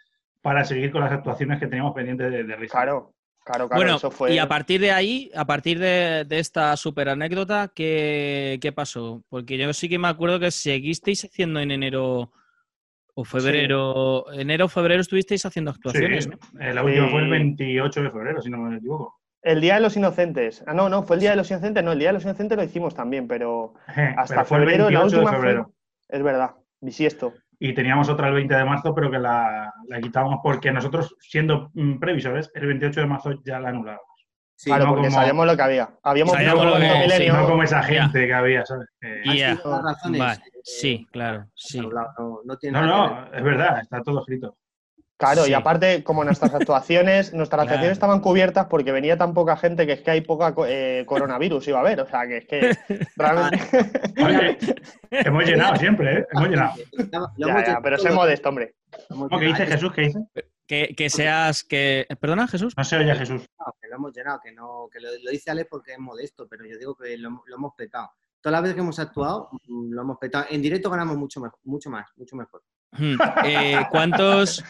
para 0.42 0.64
seguir 0.64 0.92
con 0.92 1.00
las 1.00 1.10
actuaciones 1.12 1.58
que 1.58 1.66
teníamos 1.66 1.94
pendientes 1.94 2.30
de, 2.30 2.44
de 2.44 2.56
Risa. 2.56 2.72
Claro, 2.72 3.14
claro, 3.42 3.68
claro. 3.68 3.82
bueno, 3.82 3.96
eso 3.96 4.10
fue. 4.10 4.34
y 4.34 4.38
a 4.38 4.46
partir 4.46 4.80
de 4.82 4.92
ahí, 4.92 5.30
a 5.34 5.44
partir 5.46 5.78
de, 5.78 6.24
de 6.28 6.38
esta 6.38 6.76
super 6.76 7.08
anécdota, 7.08 7.72
¿qué, 7.74 8.58
qué 8.60 8.70
pasó? 8.70 9.24
Porque 9.30 9.56
yo 9.58 9.72
sí 9.72 9.88
que 9.88 9.98
me 9.98 10.08
acuerdo 10.08 10.38
que 10.38 10.50
seguisteis 10.50 11.24
haciendo 11.24 11.58
en 11.60 11.70
enero 11.70 12.32
o 13.14 13.24
febrero. 13.24 14.30
Enero 14.32 14.66
o 14.66 14.68
febrero 14.68 15.00
estuvisteis 15.00 15.44
haciendo 15.46 15.72
Sí, 15.72 15.78
actuaciones, 15.78 16.28
¿no? 16.28 16.36
eh, 16.60 16.72
la 16.74 16.82
última 16.84 17.06
Sí. 17.06 17.12
fue 17.12 17.22
el 17.22 17.30
28 17.30 18.02
de 18.02 18.10
febrero, 18.10 18.42
si 18.42 18.50
no 18.50 18.58
me 18.58 18.76
equivoco. 18.76 19.20
El 19.42 19.60
Día 19.62 19.74
de 19.76 19.80
los 19.80 19.96
Inocentes. 19.96 20.62
Ah, 20.66 20.74
no, 20.74 20.90
no, 20.90 21.02
fue 21.02 21.16
el 21.16 21.20
Día 21.20 21.30
de 21.30 21.36
los 21.36 21.50
Inocentes. 21.50 21.82
No, 21.82 21.92
el 21.92 21.98
Día 21.98 22.08
de 22.08 22.14
los 22.14 22.24
Inocentes 22.24 22.58
lo 22.58 22.64
hicimos 22.64 22.94
también, 22.94 23.26
pero 23.26 23.72
hasta 24.16 24.34
pero 24.34 24.44
fue 24.44 24.58
el 24.58 24.64
febrero, 24.64 24.90
la 24.90 25.00
28 25.00 25.10
de 25.10 25.16
última 25.22 25.32
febrero. 25.36 25.64
fue- 25.64 26.16
Es 26.18 26.22
verdad, 26.22 26.50
bisiesto. 26.80 27.34
Y 27.58 27.74
teníamos 27.74 28.08
otra 28.08 28.28
el 28.28 28.34
20 28.34 28.54
de 28.54 28.64
marzo, 28.64 28.94
pero 28.94 29.10
que 29.10 29.18
la, 29.18 29.72
la 29.86 30.00
quitábamos 30.00 30.40
porque 30.42 30.72
nosotros, 30.72 31.14
siendo 31.20 31.70
mm, 31.74 31.98
previsores, 31.98 32.50
el 32.54 32.66
28 32.66 33.00
de 33.00 33.06
marzo 33.06 33.30
ya 33.44 33.60
la 33.60 33.68
anulábamos. 33.68 34.04
Sí, 34.56 34.68
claro, 34.70 34.84
no 34.86 34.90
porque 34.92 35.08
como- 35.08 35.18
sabíamos 35.20 35.46
lo 35.46 35.56
que 35.56 35.62
había. 35.62 35.90
Habíamos 36.02 36.34
Sabíamos 36.34 36.64
visto 36.64 36.74
lo 36.78 36.80
que- 36.80 36.88
Cuarto 36.92 37.10
sí. 37.16 37.28
No 37.28 37.46
como 37.46 37.62
esa 37.62 37.80
Ya. 37.80 37.86
gente 38.02 38.26
que 38.26 38.34
había, 38.34 38.66
¿sabes? 38.66 38.88
Eh, 39.00 39.20
Y- 39.24 39.30
han 39.30 39.36
Ya. 39.36 39.56
sido 39.56 39.70
las 39.70 39.82
razones. 39.84 40.18
Vale, 40.20 40.34
eh, 40.46 40.60
sí, 40.62 41.06
claro, 41.10 41.46
sí. 41.54 41.80
no, 41.80 41.90
no 42.44 42.82
no, 42.86 43.32
es 43.32 43.42
verdad, 43.42 43.80
está 43.80 44.02
todo 44.02 44.20
escrito. 44.20 44.56
Claro, 45.20 45.44
Sí. 45.44 45.50
y 45.50 45.54
aparte, 45.54 46.02
como 46.02 46.24
nuestras 46.24 46.52
actuaciones, 46.54 47.32
nuestras 47.34 47.58
Claro. 47.58 47.62
actuaciones 47.68 47.92
estaban 47.92 48.20
cubiertas 48.20 48.66
porque 48.66 48.90
venía 48.90 49.16
tan 49.18 49.34
poca 49.34 49.56
gente 49.56 49.86
que 49.86 49.92
es 49.92 50.00
que 50.00 50.10
hay 50.10 50.20
poca 50.22 50.54
eh, 50.66 51.04
coronavirus, 51.06 51.68
iba 51.68 51.78
a 51.78 51.82
haber. 51.82 52.00
O 52.00 52.06
sea, 52.08 52.26
que 52.26 52.38
es 52.38 52.46
que 52.46 52.76
realmente. 53.16 53.58
Oye, 54.24 54.58
hemos 55.10 55.44
llenado 55.44 55.76
siempre, 55.76 56.20
¿eh? 56.20 56.26
Hemos 56.32 56.48
llenado. 56.48 56.72
Ya, 57.36 57.64
ya, 57.66 57.80
pero 57.82 57.98
sé 57.98 58.10
modesto, 58.10 58.48
hombre. 58.48 58.74
Lo 59.10 59.16
hemos 59.16 59.28
¿Cómo 59.28 59.40
que 59.40 59.46
dice. 59.46 59.66
Jesús? 59.66 59.92
¿Qué 59.92 60.00
dice? 60.02 60.18
Que, 60.66 60.94
que 60.96 61.10
seas 61.10 61.64
que. 61.64 62.06
¿Perdona, 62.20 62.48
Jesús? 62.48 62.74
No 62.76 62.84
se 62.84 62.96
oye 62.96 63.14
Jesús. 63.14 63.42
No, 63.58 63.74
que 63.80 63.88
lo 63.88 63.96
hemos 63.96 64.14
llenado, 64.16 64.40
que 64.42 64.52
no, 64.52 64.88
que 64.92 65.00
lo, 65.00 65.08
lo 65.22 65.30
dice 65.30 65.50
Ale 65.50 65.64
porque 65.66 65.92
es 65.92 65.98
modesto, 65.98 66.46
pero 66.48 66.64
yo 66.64 66.78
digo 66.78 66.94
que 66.96 67.18
lo, 67.18 67.42
lo 67.46 67.54
hemos 67.56 67.74
petado. 67.76 68.10
Todas 68.40 68.52
las 68.52 68.62
veces 68.62 68.74
que 68.76 68.80
hemos 68.80 68.98
actuado, 68.98 69.50
mm, 69.66 69.92
lo 69.92 70.00
hemos 70.02 70.18
petado. 70.18 70.46
En 70.48 70.62
directo 70.62 70.88
ganamos 70.88 71.16
mucho 71.18 71.40
mejor, 71.40 71.58
mucho 71.64 71.90
más, 71.90 72.06
mucho 72.16 72.36
mejor. 72.36 72.62
Eh, 73.44 73.76
¿cuántos, 73.90 74.64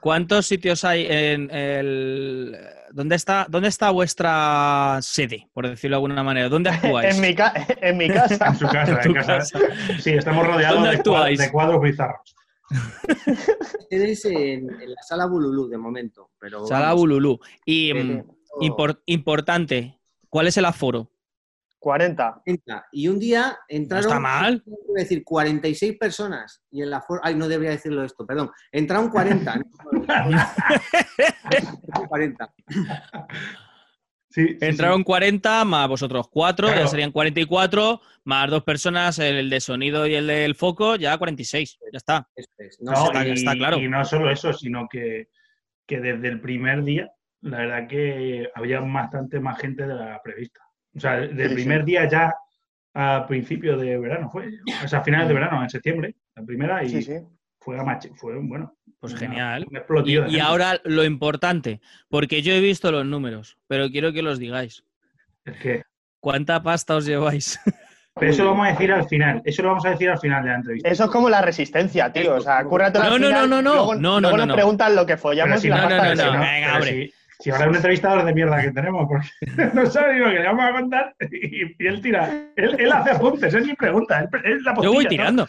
¿Cuántos 0.00 0.46
sitios 0.46 0.84
hay 0.84 1.06
en 1.08 1.50
el. 1.50 2.56
¿Dónde 2.92 3.14
está, 3.14 3.46
¿Dónde 3.48 3.68
está 3.68 3.90
vuestra 3.90 4.98
sede, 5.00 5.48
por 5.52 5.68
decirlo 5.68 5.94
de 5.94 5.98
alguna 5.98 6.22
manera? 6.24 6.48
¿Dónde 6.48 6.70
actuáis? 6.70 7.14
En 7.14 7.20
mi, 7.20 7.34
ca- 7.34 7.52
en 7.80 7.96
mi 7.96 8.08
casa. 8.08 8.46
En 8.48 8.56
su 8.56 8.66
casa, 8.66 8.92
En 8.92 9.00
tu 9.02 9.08
en 9.10 9.14
casa. 9.14 9.36
casa. 9.36 9.58
Sí, 10.00 10.10
estamos 10.10 10.44
rodeados 10.46 10.80
¿Dónde 11.04 11.36
de, 11.44 11.50
cuadros 11.52 11.80
bizarros. 11.80 12.34
Ustedes 13.80 14.24
en, 14.26 14.70
en 14.70 14.90
la 14.92 15.02
sala 15.02 15.26
Bululú 15.26 15.68
de 15.68 15.78
momento, 15.78 16.30
pero 16.38 16.66
Sala 16.66 16.86
vamos, 16.86 17.00
Bululú. 17.00 17.38
Y 17.64 17.92
mm, 17.94 18.22
importante, 19.06 19.98
¿cuál 20.28 20.46
es 20.48 20.56
el 20.56 20.64
aforo? 20.64 21.10
40. 21.80 22.42
entra. 22.44 22.86
Y 22.92 23.08
un 23.08 23.18
día 23.18 23.48
No 23.48 23.56
entraron, 23.68 24.06
está 24.06 24.20
mal. 24.20 24.62
decir 24.94 25.24
46 25.24 25.96
personas 25.98 26.62
y 26.70 26.82
en 26.82 26.90
la 26.90 27.00
for- 27.00 27.20
ay 27.24 27.34
no 27.34 27.48
debería 27.48 27.70
decirlo 27.72 28.04
esto, 28.04 28.24
perdón, 28.26 28.50
entraron 28.70 29.08
40. 29.10 29.56
¿no? 29.56 29.64
40. 32.08 32.54
Sí, 34.32 34.46
sí, 34.46 34.58
Entraron 34.60 35.02
40 35.02 35.64
más 35.64 35.88
vosotros 35.88 36.28
4, 36.30 36.68
Claro. 36.68 36.82
ya 36.82 36.86
serían 36.86 37.10
44, 37.10 38.00
más 38.22 38.48
dos 38.48 38.62
personas, 38.62 39.18
el 39.18 39.50
de 39.50 39.58
sonido 39.60 40.06
y 40.06 40.14
el 40.14 40.28
del 40.28 40.54
foco, 40.54 40.94
ya 40.94 41.18
46. 41.18 41.78
Ya 41.92 41.96
está. 41.96 42.28
Es. 42.36 42.46
sí. 42.56 42.76
No, 42.84 42.92
No, 42.92 42.96
sé, 42.98 43.04
está- 43.06 43.26
y, 43.26 43.30
está 43.32 43.54
claro. 43.56 43.78
y 43.78 43.88
no 43.88 44.04
solo 44.04 44.30
eso, 44.30 44.52
sino 44.52 44.86
que, 44.88 45.30
que 45.84 45.98
desde 45.98 46.28
el 46.28 46.40
primer 46.40 46.84
día, 46.84 47.10
la 47.40 47.56
verdad 47.58 47.88
que 47.88 48.48
había 48.54 48.78
bastante 48.78 49.40
más 49.40 49.58
gente 49.58 49.84
de 49.84 49.94
la 49.96 50.20
prevista. 50.22 50.60
O 50.96 51.00
sea, 51.00 51.16
del 51.20 51.48
Sí, 51.50 51.54
primer 51.54 51.80
sí. 51.80 51.86
día 51.86 52.08
ya 52.08 52.34
a 52.94 53.24
principio 53.28 53.76
de 53.76 53.98
verano 53.98 54.28
fue, 54.30 54.48
o 54.84 54.88
sea, 54.88 54.98
a 54.98 55.04
finales 55.04 55.28
de 55.28 55.34
verano, 55.34 55.62
en 55.62 55.70
septiembre, 55.70 56.16
la 56.34 56.42
primera, 56.42 56.82
y 56.82 56.88
Sí, 56.88 57.02
sí. 57.02 57.12
fue 57.60 57.78
a 57.78 57.82
mach- 57.82 58.12
fue 58.16 58.36
bueno. 58.40 58.74
Pues 58.98 59.12
una- 59.12 59.20
genial. 59.20 59.66
Un 59.68 60.08
Y, 60.30 60.38
ahora 60.40 60.80
lo 60.84 61.04
importante, 61.04 61.80
porque 62.08 62.42
yo 62.42 62.52
he 62.52 62.60
visto 62.60 62.90
los 62.92 63.06
números, 63.06 63.56
pero 63.68 63.88
quiero 63.90 64.12
que 64.12 64.22
los 64.22 64.38
digáis. 64.38 64.84
Es 65.44 65.56
que, 65.58 65.82
¿Cuánta 66.18 66.62
pasta 66.62 66.96
os 66.96 67.06
lleváis? 67.06 67.58
pero 68.14 68.30
eso 68.32 68.44
lo 68.44 68.50
vamos 68.50 68.66
a 68.66 68.70
decir 68.72 68.92
al 68.92 69.08
final, 69.08 69.40
eso 69.44 69.62
lo 69.62 69.68
vamos 69.68 69.86
a 69.86 69.90
decir 69.90 70.10
al 70.10 70.18
final 70.18 70.42
de 70.42 70.48
la 70.50 70.56
entrevista. 70.56 70.88
Eso 70.90 71.04
es 71.04 71.10
como 71.10 71.30
la 71.30 71.40
resistencia, 71.40 72.12
tío. 72.12 72.34
O 72.34 72.40
sea, 72.40 72.62
cúrratelo 72.64 73.04
No, 73.04 73.14
al 73.14 73.20
no, 73.20 73.26
final, 73.28 73.48
no, 73.48 73.56
no, 73.56 73.62
no. 73.62 73.74
Luego, 73.74 73.94
No, 73.94 74.00
no, 74.00 74.20
luego 74.20 74.36
no, 74.36 74.42
nos 74.42 74.48
no. 74.48 74.54
preguntan 74.54 74.96
lo 74.96 75.06
que 75.06 75.16
follamos 75.16 75.60
si 75.62 75.68
y 75.68 75.70
la 75.70 75.76
no, 75.76 75.82
pasta 75.88 75.96
no, 75.96 76.14
no, 76.14 76.24
no. 76.26 76.32
¿no? 76.34 76.40
venga, 76.40 76.74
hombre. 76.74 76.90
Si, 77.06 77.14
si 77.40 77.50
ahora 77.50 77.68
un 77.68 77.74
entrevistador 77.76 78.24
de 78.24 78.34
mierda 78.34 78.60
que 78.62 78.70
tenemos, 78.70 79.06
porque 79.08 79.26
no 79.74 79.86
sabe 79.86 80.18
lo 80.18 80.26
que 80.30 80.38
le 80.38 80.44
vamos 80.44 80.64
a 80.64 80.72
contar 80.72 81.14
y, 81.30 81.82
y 81.82 81.86
él 81.86 82.00
tira, 82.00 82.30
él, 82.56 82.76
él 82.78 82.92
hace 82.92 83.10
apuntes, 83.10 83.52
él 83.54 83.66
ni 83.66 83.74
pregunta, 83.74 84.20
él, 84.20 84.28
él 84.44 84.62
la 84.62 84.74
Yo 84.82 84.92
voy 84.92 85.06
tirando. 85.06 85.48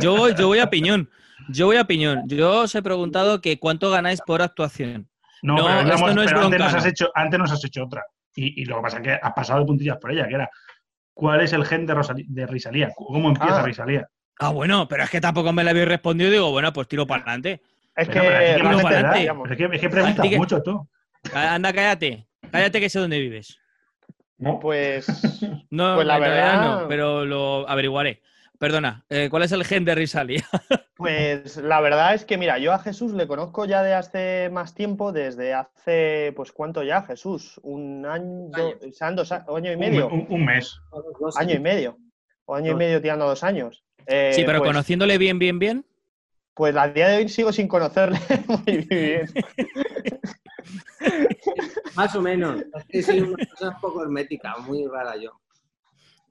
Yo 0.00 0.16
voy, 0.16 0.34
yo 0.38 0.46
voy 0.46 0.60
a 0.60 0.70
piñón. 0.70 1.10
Yo 1.48 1.66
voy 1.66 1.76
a 1.76 1.84
piñón. 1.84 2.22
Yo 2.26 2.60
os 2.62 2.74
he 2.74 2.82
preguntado 2.82 3.40
que 3.40 3.58
cuánto 3.58 3.90
ganáis 3.90 4.20
por 4.22 4.40
actuación. 4.40 5.08
No, 5.42 5.56
No, 5.56 5.64
pero, 5.66 5.94
esto 5.94 6.14
no 6.14 6.22
es 6.22 6.28
pero 6.32 6.44
antes, 6.46 6.60
nos 6.60 6.74
has 6.74 6.86
hecho, 6.86 7.10
antes 7.14 7.38
nos 7.38 7.52
has 7.52 7.64
hecho 7.64 7.84
otra. 7.84 8.02
Y, 8.34 8.62
y 8.62 8.64
lo 8.64 8.76
que 8.76 8.82
pasa 8.82 8.96
es 8.98 9.02
que 9.02 9.12
has 9.12 9.32
pasado 9.34 9.60
de 9.60 9.66
puntillas 9.66 9.98
por 9.98 10.10
ella, 10.12 10.26
que 10.26 10.34
era 10.36 10.48
¿cuál 11.12 11.40
es 11.42 11.52
el 11.52 11.64
gen 11.66 11.84
de, 11.86 11.94
Rosali- 11.94 12.26
de 12.26 12.46
Risalía? 12.46 12.90
¿Cómo 12.96 13.28
empieza 13.28 13.60
Ah. 13.60 13.62
Risalía? 13.62 14.08
Ah, 14.38 14.48
bueno, 14.50 14.88
pero 14.88 15.04
es 15.04 15.10
que 15.10 15.20
tampoco 15.20 15.52
me 15.52 15.62
la 15.62 15.70
habéis 15.70 15.86
respondido. 15.86 16.30
Digo, 16.30 16.50
bueno, 16.50 16.72
pues 16.72 16.88
tiro 16.88 17.06
para 17.06 17.22
adelante. 17.22 17.60
Es 17.94 18.08
que 18.08 18.18
Pero, 18.18 18.30
es 18.30 19.56
que, 19.56 19.64
es 19.76 19.80
que 19.80 19.88
preguntas 19.90 20.26
mucho 20.32 20.62
tú. 20.62 20.88
Anda, 21.32 21.72
cállate. 21.72 22.26
Cállate 22.50 22.80
que 22.80 22.88
sé 22.90 22.98
dónde 22.98 23.18
vives. 23.20 23.58
¿no? 24.38 24.58
Pues 24.60 25.06
No, 25.70 25.94
Pues 25.94 26.06
la 26.06 26.18
verdad- 26.18 26.80
no, 26.82 26.88
pero 26.88 27.24
lo 27.24 27.68
averiguaré. 27.68 28.20
Perdona, 28.58 29.04
eh, 29.10 29.28
¿cuál 29.30 29.42
es 29.42 29.52
el 29.52 29.64
gen 29.64 29.84
de 29.84 29.94
Risalia? 29.94 30.44
Pues 30.96 31.56
la 31.56 31.80
verdad 31.80 32.14
es 32.14 32.24
que, 32.24 32.38
mira, 32.38 32.56
yo 32.58 32.72
a 32.72 32.78
Jesús 32.78 33.12
le 33.14 33.26
conozco 33.26 33.64
ya 33.64 33.82
de 33.82 33.94
hace 33.94 34.48
más 34.52 34.74
tiempo, 34.76 35.10
desde 35.10 35.52
hace, 35.52 36.32
pues, 36.36 36.52
¿cuánto 36.52 36.84
ya, 36.84 37.02
Jesús? 37.02 37.58
Un 37.64 38.06
año, 38.06 38.52
sean 38.92 39.16
dos 39.16 39.32
año 39.32 39.72
y 39.72 39.74
Un, 39.74 39.80
medio, 39.80 40.06
un- 40.08 40.24
un 40.30 40.44
mes. 40.44 40.78
Todos 40.92 41.12
dos 41.18 41.36
año 41.36 41.56
y 41.56 41.58
medio, 41.58 41.98
o 42.44 42.54
año 42.54 42.70
y 42.70 42.74
medio 42.76 43.02
tirando 43.02 43.26
dos 43.26 43.42
años. 43.42 43.82
Eh, 44.06 44.30
sí, 44.36 44.44
pero 44.46 44.60
pues, 44.60 44.68
conociéndole 44.68 45.18
bien, 45.18 45.40
bien, 45.40 45.58
bien. 45.58 45.84
Pues 46.54 46.76
a 46.76 46.86
día 46.86 47.08
de 47.08 47.16
hoy 47.16 47.28
sigo 47.28 47.52
sin 47.52 47.66
conocerle 47.66 48.20
muy 48.46 48.76
bien. 48.88 49.26
Más 51.96 52.14
o 52.14 52.22
menos. 52.22 52.62
Es 52.74 52.84
que 52.86 53.02
soy 53.02 53.20
una 53.20 53.36
persona 53.36 53.70
un 53.70 53.80
poco 53.80 54.02
hermética, 54.02 54.56
muy 54.58 54.86
rara 54.86 55.16
yo. 55.16 55.32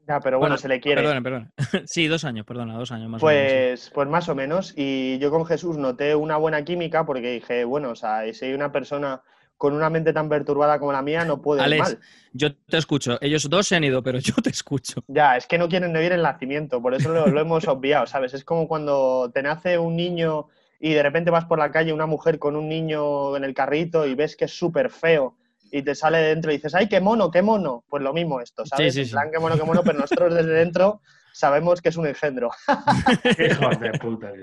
Ya, 0.08 0.20
pero 0.20 0.38
bueno, 0.38 0.52
Bueno, 0.54 0.58
se 0.58 0.68
le 0.68 0.82
quiere. 0.82 1.02
Perdona, 1.02 1.22
perdona. 1.22 1.52
Sí, 1.88 2.08
dos 2.08 2.26
años, 2.26 2.46
perdona, 2.46 2.78
dos 2.78 2.92
años 2.92 3.10
más 3.10 3.24
o 3.24 3.26
menos. 3.26 3.42
sí. 3.42 3.56
Pues, 3.56 3.92
pues 3.94 4.08
más 4.10 4.28
o 4.30 4.36
menos. 4.36 4.74
Y 4.76 5.18
yo 5.20 5.32
con 5.32 5.46
Jesús 5.46 5.78
noté 5.78 6.14
una 6.16 6.38
buena 6.38 6.64
química 6.66 7.06
porque 7.06 7.32
dije, 7.32 7.64
bueno, 7.64 7.92
o 7.92 7.96
sea, 7.96 8.22
si 8.34 8.46
hay 8.46 8.54
una 8.54 8.72
persona 8.72 9.22
con 9.56 9.74
una 9.74 9.90
mente 9.90 10.12
tan 10.12 10.28
perturbada 10.28 10.78
como 10.78 10.92
la 10.92 11.02
mía, 11.02 11.24
no 11.24 11.42
puede 11.42 11.62
ir 11.62 11.66
Alex, 11.66 11.82
mal. 11.84 12.00
yo 12.34 12.54
te 12.54 12.78
escucho. 12.78 13.18
Ellos 13.22 13.50
dos 13.50 13.66
se 13.66 13.78
han 13.78 13.84
ido, 13.86 14.04
pero 14.04 14.20
yo 14.20 14.34
te 14.44 14.50
escucho. 14.50 15.04
Ya, 15.08 15.38
es 15.38 15.48
que 15.48 15.58
no 15.58 15.70
quieren 15.70 15.94
vivir 15.94 16.12
el 16.12 16.22
nacimiento, 16.22 16.82
por 16.82 16.94
eso 16.94 17.14
lo, 17.14 17.28
lo 17.28 17.40
hemos 17.40 17.66
obviado, 17.70 18.06
¿sabes? 18.06 18.34
Es 18.34 18.44
como 18.44 18.68
cuando 18.68 19.32
te 19.34 19.42
nace 19.42 19.78
un 19.78 19.96
niño 19.96 20.50
y 20.86 20.92
de 20.94 21.02
repente 21.02 21.32
vas 21.32 21.46
por 21.46 21.60
la 21.60 21.72
calle, 21.72 21.94
una 21.94 22.08
mujer 22.08 22.38
con 22.38 22.58
un 22.58 22.68
niño 22.68 23.38
en 23.38 23.46
el 23.46 23.54
carrito 23.54 24.06
y 24.06 24.16
ves 24.16 24.36
que 24.36 24.46
es 24.46 24.52
súper 24.52 24.90
feo 24.90 25.38
y 25.72 25.82
te 25.82 25.96
sale 25.96 26.18
de 26.18 26.28
dentro 26.28 26.52
y 26.52 26.56
dices, 26.58 26.76
¡ay, 26.76 26.90
qué 26.90 27.00
mono, 27.00 27.32
qué 27.32 27.42
mono! 27.42 27.86
Pues 27.88 28.04
lo 28.04 28.12
mismo 28.12 28.42
esto, 28.42 28.66
¿sabes? 28.66 28.94
sí, 28.94 29.06
sí. 29.06 29.12
plan, 29.12 29.30
qué 29.32 29.40
mono, 29.40 29.56
qué 29.56 29.64
mono, 29.64 29.82
pero 29.86 29.98
nosotros 30.00 30.36
desde 30.36 30.52
dentro 30.52 31.00
sabemos 31.32 31.82
que 31.82 31.88
es 31.88 31.96
un 31.96 32.06
engendro. 32.06 32.52
Hijos 33.40 33.80
de 33.80 33.94
puta. 33.94 34.34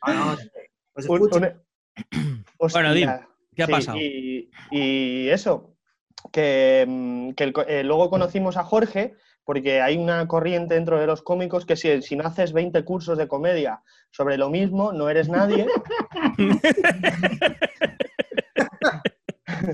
Ah, 0.00 0.14
no, 0.14 0.34
Un- 1.08 1.20
un-. 1.30 2.44
Bueno, 2.72 2.94
dime, 2.94 3.20
¿Qué 3.54 3.62
ha 3.64 3.66
Sí, 3.66 3.72
pasado? 3.72 3.98
Y, 3.98 4.50
y 4.70 5.28
eso, 5.28 5.74
que, 6.32 6.86
mm, 6.88 7.32
que 7.32 7.44
el 7.44 7.52
eh, 7.68 7.84
luego 7.84 8.08
conocimos 8.08 8.56
a 8.56 8.64
Jorge, 8.64 9.14
porque 9.44 9.80
hay 9.80 9.96
una 9.96 10.26
corriente 10.28 10.74
dentro 10.74 10.98
de 11.00 11.06
los 11.06 11.22
cómicos 11.22 11.66
que 11.66 11.76
si, 11.76 12.00
si 12.02 12.16
no 12.16 12.26
haces 12.26 12.52
20 12.52 12.84
cursos 12.84 13.18
de 13.18 13.28
comedia 13.28 13.82
sobre 14.10 14.36
lo 14.38 14.50
mismo, 14.50 14.92
no 14.92 15.08
eres 15.08 15.28
nadie. 15.28 15.66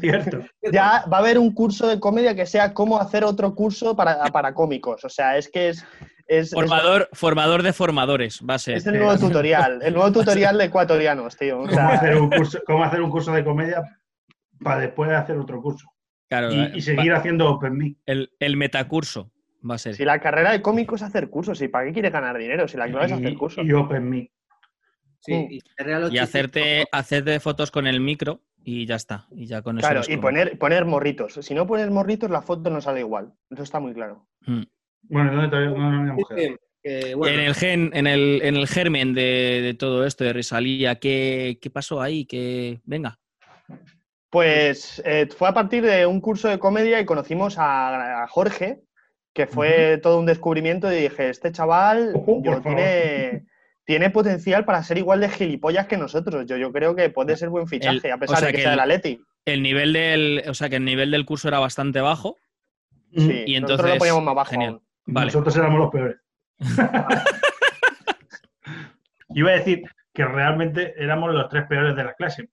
Cierto. 0.01 0.45
ya 0.73 1.05
va 1.11 1.19
a 1.19 1.21
haber 1.21 1.39
un 1.39 1.53
curso 1.55 1.87
de 1.87 1.99
comedia 2.01 2.35
que 2.35 2.47
sea 2.47 2.75
cómo 2.75 3.01
hacer 3.01 3.25
otro 3.25 3.55
curso 3.55 3.97
para, 3.97 4.25
para 4.27 4.53
cómicos. 4.55 5.05
O 5.05 5.09
sea, 5.09 5.37
es 5.39 5.49
que 5.49 5.71
es, 5.71 5.79
Es, 6.27 6.49
es- 6.49 6.51
Formador, 6.53 7.09
formador 7.13 7.63
de 7.63 7.73
formadores, 7.73 8.41
va 8.49 8.55
a 8.55 8.59
ser. 8.59 8.77
es 8.77 8.87
el 8.87 8.99
nuevo 8.99 9.17
tutorial, 9.19 9.81
el 9.83 9.95
nuevo 9.95 10.13
tutorial 10.13 10.59
de 10.59 10.65
ecuatorianos, 10.65 11.37
tío. 11.37 11.61
O 11.61 11.67
¿Cómo 11.67 11.89
hacer 11.89 12.17
un 12.21 12.29
curso, 12.31 12.59
cómo 12.67 12.85
hacer 12.85 13.01
un 13.03 13.11
curso 13.11 13.33
de 13.33 13.45
comedia 13.45 13.83
para 14.63 14.81
después 14.81 15.11
hacer 15.11 15.39
otro 15.39 15.61
curso? 15.63 15.87
Claro, 16.29 16.53
Y, 16.53 16.61
eh, 16.61 16.73
y 16.75 16.81
seguir 16.83 17.15
haciendo 17.15 17.49
OpenMe. 17.51 17.97
el, 18.05 18.31
el 18.41 18.57
metacurso 18.59 19.31
va 19.69 19.75
a 19.75 19.79
ser. 19.79 19.95
si 19.95 20.05
la 20.05 20.21
carrera 20.21 20.53
de 20.53 20.63
cómico 20.63 20.95
es 20.97 21.03
hacer 21.03 21.29
cursos, 21.31 21.61
¿y 21.63 21.69
para 21.69 21.87
qué 21.87 21.93
quiere 21.93 22.11
ganar 22.11 22.37
dinero? 22.39 22.69
Si 22.69 22.77
la 22.77 22.87
clave 22.89 23.07
es 23.07 23.13
hacer 23.13 23.35
cursos. 23.35 23.65
Y, 23.65 23.69
y 23.69 23.73
OpenMe. 23.73 24.31
Sí, 25.21 25.35
Mm. 25.35 26.13
y 26.13 26.19
hacerte, 26.19 26.85
hacerte 26.93 27.41
fotos 27.41 27.71
con 27.73 27.87
el 27.89 27.99
micro 28.01 28.41
y 28.63 28.87
ya 28.87 28.95
está. 28.95 29.27
Y 29.33 29.47
ya 29.47 29.63
con 29.63 29.79
eso. 29.79 29.89
Claro, 29.89 30.03
y 30.09 30.17
poner, 30.17 30.57
poner 30.59 30.85
morritos. 30.85 31.35
Si 31.43 31.55
no 31.55 31.67
pones 31.67 31.91
morritos, 31.91 32.31
la 32.31 32.41
foto 32.41 32.71
no 32.71 32.81
sale 32.81 33.01
igual. 33.01 33.33
Eso 33.51 33.65
está 33.65 33.81
muy 33.81 33.93
claro. 33.95 34.29
Mm. 34.47 34.63
Bueno, 35.03 35.49
¿dónde? 35.51 36.25
Que, 36.37 36.57
que, 36.83 37.15
bueno, 37.17 37.35
En 37.35 37.41
el 37.47 37.55
gen, 37.55 37.91
en 37.95 38.07
el, 38.07 38.41
en 38.43 38.55
el 38.57 38.69
germen 38.69 39.13
de, 39.13 39.61
de 39.63 39.75
todo 39.75 40.07
esto 40.07 40.23
de 40.23 40.33
Risalía, 40.33 41.01
¿qué, 41.01 41.59
qué 41.61 41.69
pasó 41.71 42.01
ahí? 42.01 42.25
¿Qué... 42.25 42.81
Venga. 42.85 43.19
Pues 44.31 45.03
eh, 45.05 45.27
fue 45.37 45.49
a 45.49 45.55
partir 45.55 45.83
de 45.85 46.05
un 46.07 46.21
curso 46.21 46.49
de 46.49 46.59
comedia 46.59 47.01
y 47.01 47.07
conocimos 47.07 47.57
a, 47.59 48.23
a 48.23 48.29
Jorge, 48.29 48.83
que 49.39 49.47
fue 49.47 49.99
todo 49.99 50.19
un 50.19 50.27
descubrimiento 50.27 50.93
y 50.93 50.97
dije, 51.03 51.29
este 51.29 51.53
chaval 51.53 52.13
yo, 52.43 52.61
tiene, 52.61 53.47
tiene 53.85 54.11
potencial 54.11 54.65
para 54.65 54.83
ser 54.83 54.99
igual 54.99 55.21
de 55.21 55.29
gilipollas 55.29 55.87
que 55.87 55.97
nosotros. 55.97 56.45
Yo, 56.45 56.57
yo 56.57 56.73
creo 56.73 56.97
que 56.97 57.09
puede 57.09 57.37
ser 57.37 57.49
buen 57.49 57.69
fichaje, 57.69 58.09
El- 58.09 58.13
a 58.15 58.19
pesar 58.19 58.37
o 58.37 58.39
sea 58.41 58.47
de 58.49 58.53
que, 58.53 58.57
que 58.57 58.63
sea 58.65 58.73
el- 58.73 58.79
del 58.79 58.91
Atleti. 58.91 59.21
El 59.45 59.63
nivel 59.63 59.93
del, 59.93 60.43
o 60.49 60.55
sea 60.55 60.69
que 60.69 60.75
el 60.77 60.85
nivel 60.85 61.13
del 61.13 61.25
curso 61.25 61.47
era 61.47 61.61
bastante 61.61 62.01
bajo. 62.01 62.37
Sí, 63.17 63.45
y 63.47 63.61
nosotros 63.61 63.79
entonces, 63.87 63.87
lo 63.95 63.99
poníamos 64.01 64.25
más 64.25 64.35
bajo. 64.35 64.51
genial. 64.51 64.73
aún. 64.73 64.83
Vale. 65.07 65.27
Nosotros 65.27 65.57
éramos 65.57 65.79
los 65.79 65.91
peores. 65.93 66.17
Iba 69.35 69.51
a 69.51 69.55
decir 69.55 69.85
que 70.13 70.25
realmente 70.25 70.95
éramos 71.01 71.33
los 71.33 71.49
tres 71.49 71.65
peores 71.69 71.95
de 71.95 72.03
la 72.03 72.15
clase. 72.15 72.49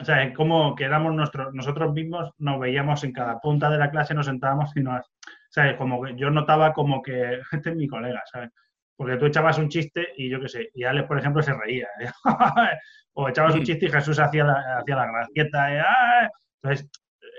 O 0.00 0.04
sea, 0.04 0.22
es 0.22 0.34
como 0.34 0.74
que 0.74 0.84
éramos 0.84 1.14
nuestros, 1.14 1.52
nosotros 1.54 1.92
mismos 1.92 2.30
nos 2.38 2.58
veíamos 2.60 3.04
en 3.04 3.12
cada 3.12 3.38
punta 3.38 3.70
de 3.70 3.78
la 3.78 3.90
clase, 3.90 4.14
nos 4.14 4.26
sentábamos 4.26 4.76
y 4.76 4.80
nos. 4.80 5.06
¿Sabes? 5.50 5.76
Como 5.76 6.02
que 6.02 6.14
yo 6.16 6.30
notaba 6.30 6.72
como 6.72 7.02
que 7.02 7.40
este 7.52 7.70
es 7.70 7.76
mi 7.76 7.88
colega, 7.88 8.22
¿sabes? 8.30 8.50
Porque 8.96 9.16
tú 9.16 9.26
echabas 9.26 9.58
un 9.58 9.68
chiste 9.68 10.08
y 10.16 10.28
yo 10.28 10.40
qué 10.40 10.48
sé, 10.48 10.70
y 10.74 10.84
Alex, 10.84 11.06
por 11.06 11.18
ejemplo, 11.18 11.42
se 11.42 11.52
reía. 11.54 11.86
¿eh? 12.00 12.10
o 13.14 13.28
echabas 13.28 13.54
un 13.54 13.62
chiste 13.64 13.86
y 13.86 13.90
Jesús 13.90 14.18
hacía 14.18 14.44
la, 14.44 14.78
hacía 14.78 14.96
la 14.96 15.06
gracieta. 15.06 15.74
¿eh? 15.74 15.80
¡Ah! 15.80 16.28
Entonces, 16.62 16.90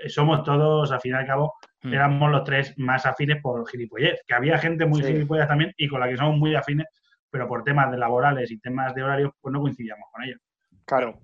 eh, 0.04 0.08
somos 0.08 0.42
todos, 0.42 0.90
al 0.90 1.00
fin 1.00 1.12
y 1.12 1.16
al 1.16 1.26
cabo, 1.26 1.54
Mm. 1.82 1.94
éramos 1.94 2.30
los 2.30 2.44
tres 2.44 2.74
más 2.76 3.06
afines 3.06 3.40
por 3.40 3.66
gilipollez. 3.68 4.20
Que 4.26 4.34
había 4.34 4.58
gente 4.58 4.84
muy 4.86 5.02
Sí. 5.02 5.12
gilipollas 5.12 5.48
también 5.48 5.72
y 5.76 5.88
con 5.88 6.00
la 6.00 6.08
que 6.08 6.16
somos 6.16 6.36
muy 6.36 6.54
afines, 6.54 6.86
pero 7.30 7.48
por 7.48 7.64
temas 7.64 7.90
de 7.90 7.98
laborales 7.98 8.50
y 8.50 8.58
temas 8.58 8.94
de 8.94 9.02
horarios, 9.02 9.32
pues 9.40 9.52
no 9.52 9.60
coincidíamos 9.60 10.08
con 10.12 10.24
ellos. 10.24 10.40
Claro. 10.84 11.18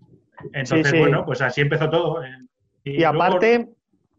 Entonces, 0.52 0.90
sí. 0.90 0.98
bueno, 0.98 1.24
pues 1.24 1.40
así 1.42 1.60
empezó 1.60 1.88
todo. 1.90 2.22
eh. 2.24 2.28
Y 2.84 2.98
luego- 3.00 3.22
aparte, 3.22 3.68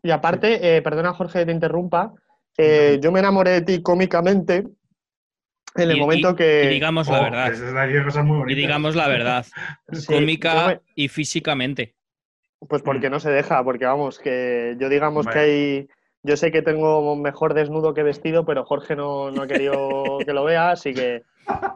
y 0.04 0.10
aparte 0.12 0.78
eh, 0.78 0.82
perdona 0.82 1.14
Jorge 1.14 1.40
que 1.40 1.46
te 1.46 1.52
interrumpa, 1.52 2.14
eh, 2.58 3.00
yo 3.02 3.12
me 3.12 3.20
enamoré 3.20 3.52
de 3.52 3.62
ti 3.62 3.82
cómicamente 3.82 4.68
en 5.76 5.92
el 5.92 5.98
Y- 5.98 6.00
momento 6.00 6.32
y- 6.32 6.36
que... 6.36 6.64
y 6.66 6.68
digamos 6.70 7.08
la 7.08 7.20
Oh, 7.20 7.24
verdad. 7.24 8.24
muy 8.24 8.52
Y 8.52 8.56
digamos 8.56 8.96
la 8.96 9.08
verdad. 9.08 9.46
Sí, 9.92 10.08
Cómica 10.14 10.68
me- 10.68 10.80
y 10.96 11.08
físicamente. 11.08 11.94
Pues 12.68 12.82
porque 12.82 13.10
no 13.12 13.20
se 13.20 13.30
deja, 13.30 13.64
porque 13.64 13.86
vamos, 13.86 14.18
que 14.18 14.76
yo 14.80 14.90
digamos 14.90 15.26
Vale. 15.28 15.34
que 15.36 15.40
hay. 15.44 15.88
Yo 16.24 16.36
sé 16.36 16.52
que 16.52 16.64
tengo 16.64 17.16
mejor 17.16 17.54
desnudo 17.54 17.94
que 17.94 18.02
vestido, 18.02 18.44
pero 18.46 18.66
Jorge 18.66 18.96
no, 18.96 19.30
no 19.30 19.44
ha 19.44 19.48
querido 19.48 19.78
que 20.26 20.34
lo 20.34 20.44
vea, 20.44 20.72
así 20.72 20.94
que. 20.94 21.22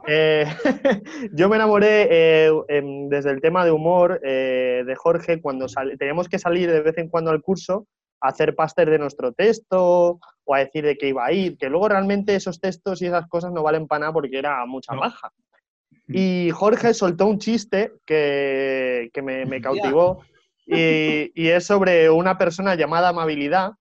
Eh, 0.08 0.46
yo 1.34 1.50
me 1.50 1.56
enamoré 1.56 2.08
eh, 2.12 2.52
em, 2.68 3.08
desde 3.10 3.32
el 3.32 3.42
tema 3.42 3.64
de 3.66 3.72
humor 3.72 4.20
eh, 4.24 4.84
de 4.86 4.96
Jorge 4.96 5.42
cuando 5.42 5.68
teníamos 5.98 6.28
que 6.30 6.40
salir 6.40 6.72
de 6.72 6.82
vez 6.82 6.98
en 6.98 7.10
cuando 7.10 7.32
al 7.32 7.42
curso 7.42 7.88
a 8.20 8.30
hacer 8.30 8.56
páster 8.56 8.90
de 8.90 9.00
nuestro 9.00 9.32
texto 9.32 10.20
o 10.44 10.56
a 10.56 10.60
decir 10.60 10.86
de 10.86 10.98
qué 10.98 11.08
iba 11.10 11.26
a 11.26 11.32
ir, 11.32 11.58
que 11.58 11.70
luego 11.70 11.90
realmente 11.90 12.36
esos 12.36 12.60
textos 12.60 13.02
y 13.02 13.08
esas 13.08 13.28
cosas 13.28 13.52
no 13.52 13.64
valen 13.64 13.88
para 13.88 14.02
nada 14.02 14.14
porque 14.14 14.38
era 14.38 14.66
mucha 14.66 14.94
No. 14.94 15.02
paja. 15.02 15.32
Y 16.08 16.50
Jorge 16.52 16.94
soltó 16.94 17.26
un 17.26 17.40
chiste 17.40 17.94
que, 18.06 19.10
que 19.14 19.22
me, 19.22 19.46
me 19.46 19.62
cautivó 19.62 20.24
y, 20.66 21.32
y 21.34 21.48
es 21.48 21.66
sobre 21.66 22.10
una 22.10 22.38
persona 22.38 22.76
llamada 22.76 23.10
amabilidad. 23.10 23.72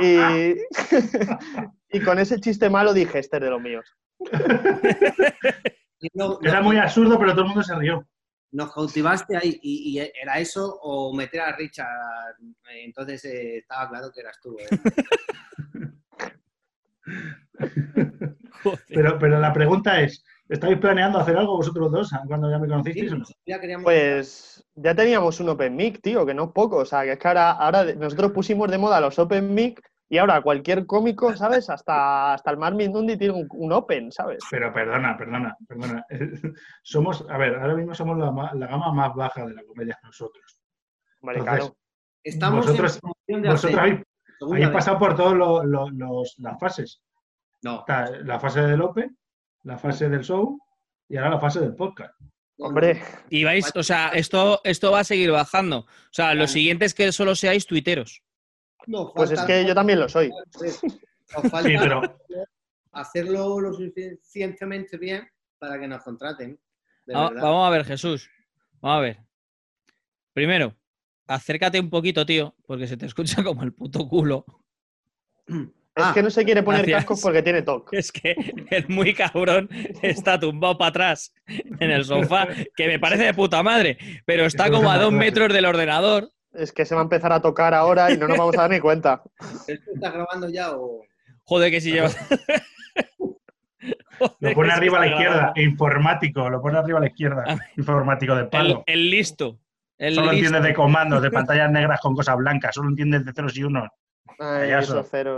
Y, 0.00 0.54
y 1.90 2.00
con 2.04 2.18
ese 2.18 2.38
chiste 2.40 2.70
malo 2.70 2.92
dije, 2.94 3.18
este 3.18 3.38
es 3.38 3.42
de 3.42 3.50
los 3.50 3.60
míos. 3.60 3.86
no- 6.14 6.38
Era 6.42 6.58
no- 6.60 6.64
muy 6.64 6.76
absurdo, 6.78 7.18
pero 7.18 7.32
todo 7.32 7.42
el 7.42 7.46
mundo 7.48 7.62
se 7.62 7.74
rió. 7.76 8.06
nos 8.52 8.72
cautivaste 8.72 9.36
ahí 9.36 9.58
y, 9.62 9.98
y 9.98 10.10
era 10.20 10.38
eso 10.38 10.78
o 10.82 11.14
meter 11.14 11.40
a 11.42 11.56
Richard. 11.56 12.36
Entonces 12.84 13.24
eh, 13.26 13.58
estaba 13.58 13.88
claro 13.90 14.10
que 14.12 14.20
eras 14.20 14.38
tú. 14.42 14.56
eh. 14.58 14.66
Pero, 18.88 19.18
pero 19.18 19.38
la 19.40 19.52
pregunta 19.52 20.00
es, 20.00 20.24
¿estáis 20.48 20.78
planeando 20.78 21.18
hacer 21.18 21.36
algo 21.36 21.56
vosotros 21.56 21.90
dos 21.92 22.10
cuando 22.26 22.50
ya 22.50 22.58
me 22.58 22.66
Sí, 22.66 22.70
conocisteis? 22.72 23.12
o 23.12 23.16
no? 23.16 23.24
ya 23.46 23.60
queríamos- 23.60 23.84
Pues 23.84 24.64
ya 24.74 24.94
teníamos 24.94 25.38
un 25.40 25.48
Open 25.50 25.76
Mic, 25.76 26.00
tío, 26.02 26.26
que 26.26 26.34
no 26.34 26.44
es 26.46 26.50
poco. 26.52 26.78
O 26.78 26.84
sea, 26.84 27.04
que 27.04 27.12
es 27.12 27.18
que 27.18 27.28
ahora, 27.28 27.52
ahora 27.52 27.84
nosotros 27.94 28.32
pusimos 28.32 28.68
de 28.70 28.78
moda 28.78 29.00
los 29.00 29.18
Open 29.18 29.54
Mic 29.54 29.80
y 30.08 30.18
ahora 30.18 30.40
cualquier 30.40 30.86
cómico, 30.86 31.36
¿sabes? 31.36 31.68
Hasta, 31.70 32.32
hasta 32.34 32.50
el 32.50 32.56
Mar 32.56 32.74
Mindundi 32.74 33.16
tiene 33.16 33.34
un, 33.34 33.46
un 33.50 33.72
Open, 33.72 34.10
¿sabes? 34.10 34.38
Pero 34.50 34.72
perdona, 34.72 35.16
perdona, 35.16 35.56
perdona. 35.66 36.04
Somos, 36.82 37.24
a 37.28 37.36
ver, 37.36 37.56
ahora 37.56 37.74
mismo 37.74 37.94
somos 37.94 38.18
la, 38.18 38.30
ma- 38.30 38.52
la 38.54 38.66
gama 38.66 38.92
más 38.92 39.14
baja 39.14 39.44
de 39.46 39.54
la 39.54 39.62
comedia 39.64 39.98
nosotros. 40.02 40.60
Vale, 41.20 41.40
Entonces, 41.40 41.64
claro. 41.66 41.76
Estamos 42.24 42.66
vosotros- 42.66 42.98
en 43.26 43.42
de 43.42 43.48
Vosotros 43.50 43.78
ascenso, 43.80 44.04
habéis, 44.50 44.68
pasado 44.70 44.98
por 44.98 45.14
todas 45.16 45.64
las 46.38 46.58
fases. 46.60 47.02
No, 47.62 47.80
Está 47.80 48.10
la 48.22 48.38
fase 48.40 48.62
del 48.62 48.80
Open, 48.82 49.16
la 49.64 49.76
fase 49.78 50.08
del 50.08 50.22
show 50.24 50.58
y 51.08 51.16
ahora 51.16 51.30
la 51.30 51.40
fase 51.40 51.60
del 51.60 51.74
podcast. 51.74 52.14
Hombre, 52.60 53.00
Y 53.30 53.44
vais, 53.44 53.70
o 53.76 53.82
sea, 53.82 54.08
esto, 54.08 54.60
esto 54.64 54.90
va 54.90 55.00
a 55.00 55.04
seguir 55.04 55.30
bajando. 55.30 55.80
O 55.80 55.86
sea, 56.12 56.34
lo 56.34 56.46
siguiente 56.48 56.84
es 56.86 56.94
que 56.94 57.12
solo 57.12 57.34
seáis 57.36 57.66
tuiteros. 57.66 58.22
No, 58.88 59.12
pues 59.14 59.30
es 59.30 59.40
que 59.42 59.66
yo 59.66 59.74
también 59.74 60.00
lo 60.00 60.08
soy. 60.08 60.30
Nos 60.60 61.50
falta 61.50 61.68
Sí, 61.68 61.76
pero 61.78 62.00
hacerlo 62.92 63.60
lo 63.60 63.72
suficientemente 63.74 64.96
bien 64.96 65.28
para 65.58 65.78
que 65.78 65.86
nos 65.86 66.02
contraten. 66.02 66.58
de 67.06 67.14
verdad. 67.14 67.42
vamos 67.42 67.66
a 67.66 67.70
ver, 67.70 67.84
Jesús. 67.84 68.30
Vamos 68.80 68.98
a 68.98 69.00
ver. 69.02 69.18
Primero, 70.32 70.74
acércate 71.26 71.78
un 71.78 71.90
poquito, 71.90 72.24
tío, 72.24 72.54
porque 72.66 72.86
se 72.86 72.96
te 72.96 73.06
escucha 73.06 73.44
como 73.44 73.62
el 73.62 73.74
puto 73.74 74.08
culo. 74.08 74.44
Es 75.46 75.56
Ah, 76.04 76.12
que 76.14 76.22
no 76.22 76.30
se 76.30 76.44
quiere 76.44 76.62
poner 76.62 76.82
gracias. 76.82 77.00
cascos 77.00 77.20
porque 77.20 77.42
tiene 77.42 77.62
TOC. 77.62 77.92
Es 77.92 78.12
que 78.12 78.36
el 78.70 78.88
muy 78.88 79.12
cabrón 79.14 79.68
está 80.00 80.38
tumbado 80.38 80.78
para 80.78 80.90
atrás 80.90 81.34
en 81.46 81.90
el 81.90 82.04
sofá, 82.04 82.46
que 82.76 82.86
me 82.86 82.98
parece 83.00 83.24
de 83.24 83.34
puta 83.34 83.62
madre, 83.64 83.98
pero 84.24 84.46
está 84.46 84.66
Eso 84.66 84.74
es 84.74 84.78
como 84.78 84.90
a 84.92 84.98
dos 84.98 85.12
metros 85.12 85.52
del 85.52 85.64
ordenador. 85.66 86.32
Es 86.52 86.72
que 86.72 86.84
se 86.84 86.94
va 86.94 87.02
a 87.02 87.04
empezar 87.04 87.32
a 87.32 87.40
tocar 87.40 87.74
ahora 87.74 88.10
y 88.10 88.16
no 88.16 88.26
nos 88.28 88.38
vamos 88.38 88.56
a 88.56 88.62
dar 88.62 88.70
ni 88.70 88.80
cuenta. 88.80 89.22
¿Esto 89.68 89.90
está 89.94 90.10
grabando 90.10 90.48
ya 90.48 90.72
o...? 90.76 91.02
Joder, 91.44 91.70
que 91.70 91.80
si 91.80 91.92
llevas. 91.92 92.16
Lo 94.40 94.52
pone 94.52 94.72
arriba 94.72 94.98
a 94.98 95.00
la 95.00 95.06
izquierda, 95.06 95.36
grabando. 95.36 95.60
informático, 95.62 96.50
lo 96.50 96.60
pone 96.60 96.78
arriba 96.78 96.98
a 96.98 97.00
la 97.02 97.06
izquierda, 97.06 97.44
informático 97.76 98.34
de 98.34 98.44
palo. 98.46 98.82
el 98.86 99.10
listo. 99.10 99.58
El 99.96 100.14
Solo 100.14 100.32
listo. 100.32 100.46
entiende 100.46 100.68
de 100.68 100.74
comandos, 100.74 101.22
de 101.22 101.30
pantallas 101.30 101.70
negras 101.70 102.00
con 102.00 102.14
cosas 102.14 102.36
blancas, 102.36 102.74
solo 102.74 102.88
entiende 102.88 103.20
de 103.20 103.32
ceros 103.32 103.56
y 103.56 103.62
unos. 103.62 103.88
Ay, 104.40 104.70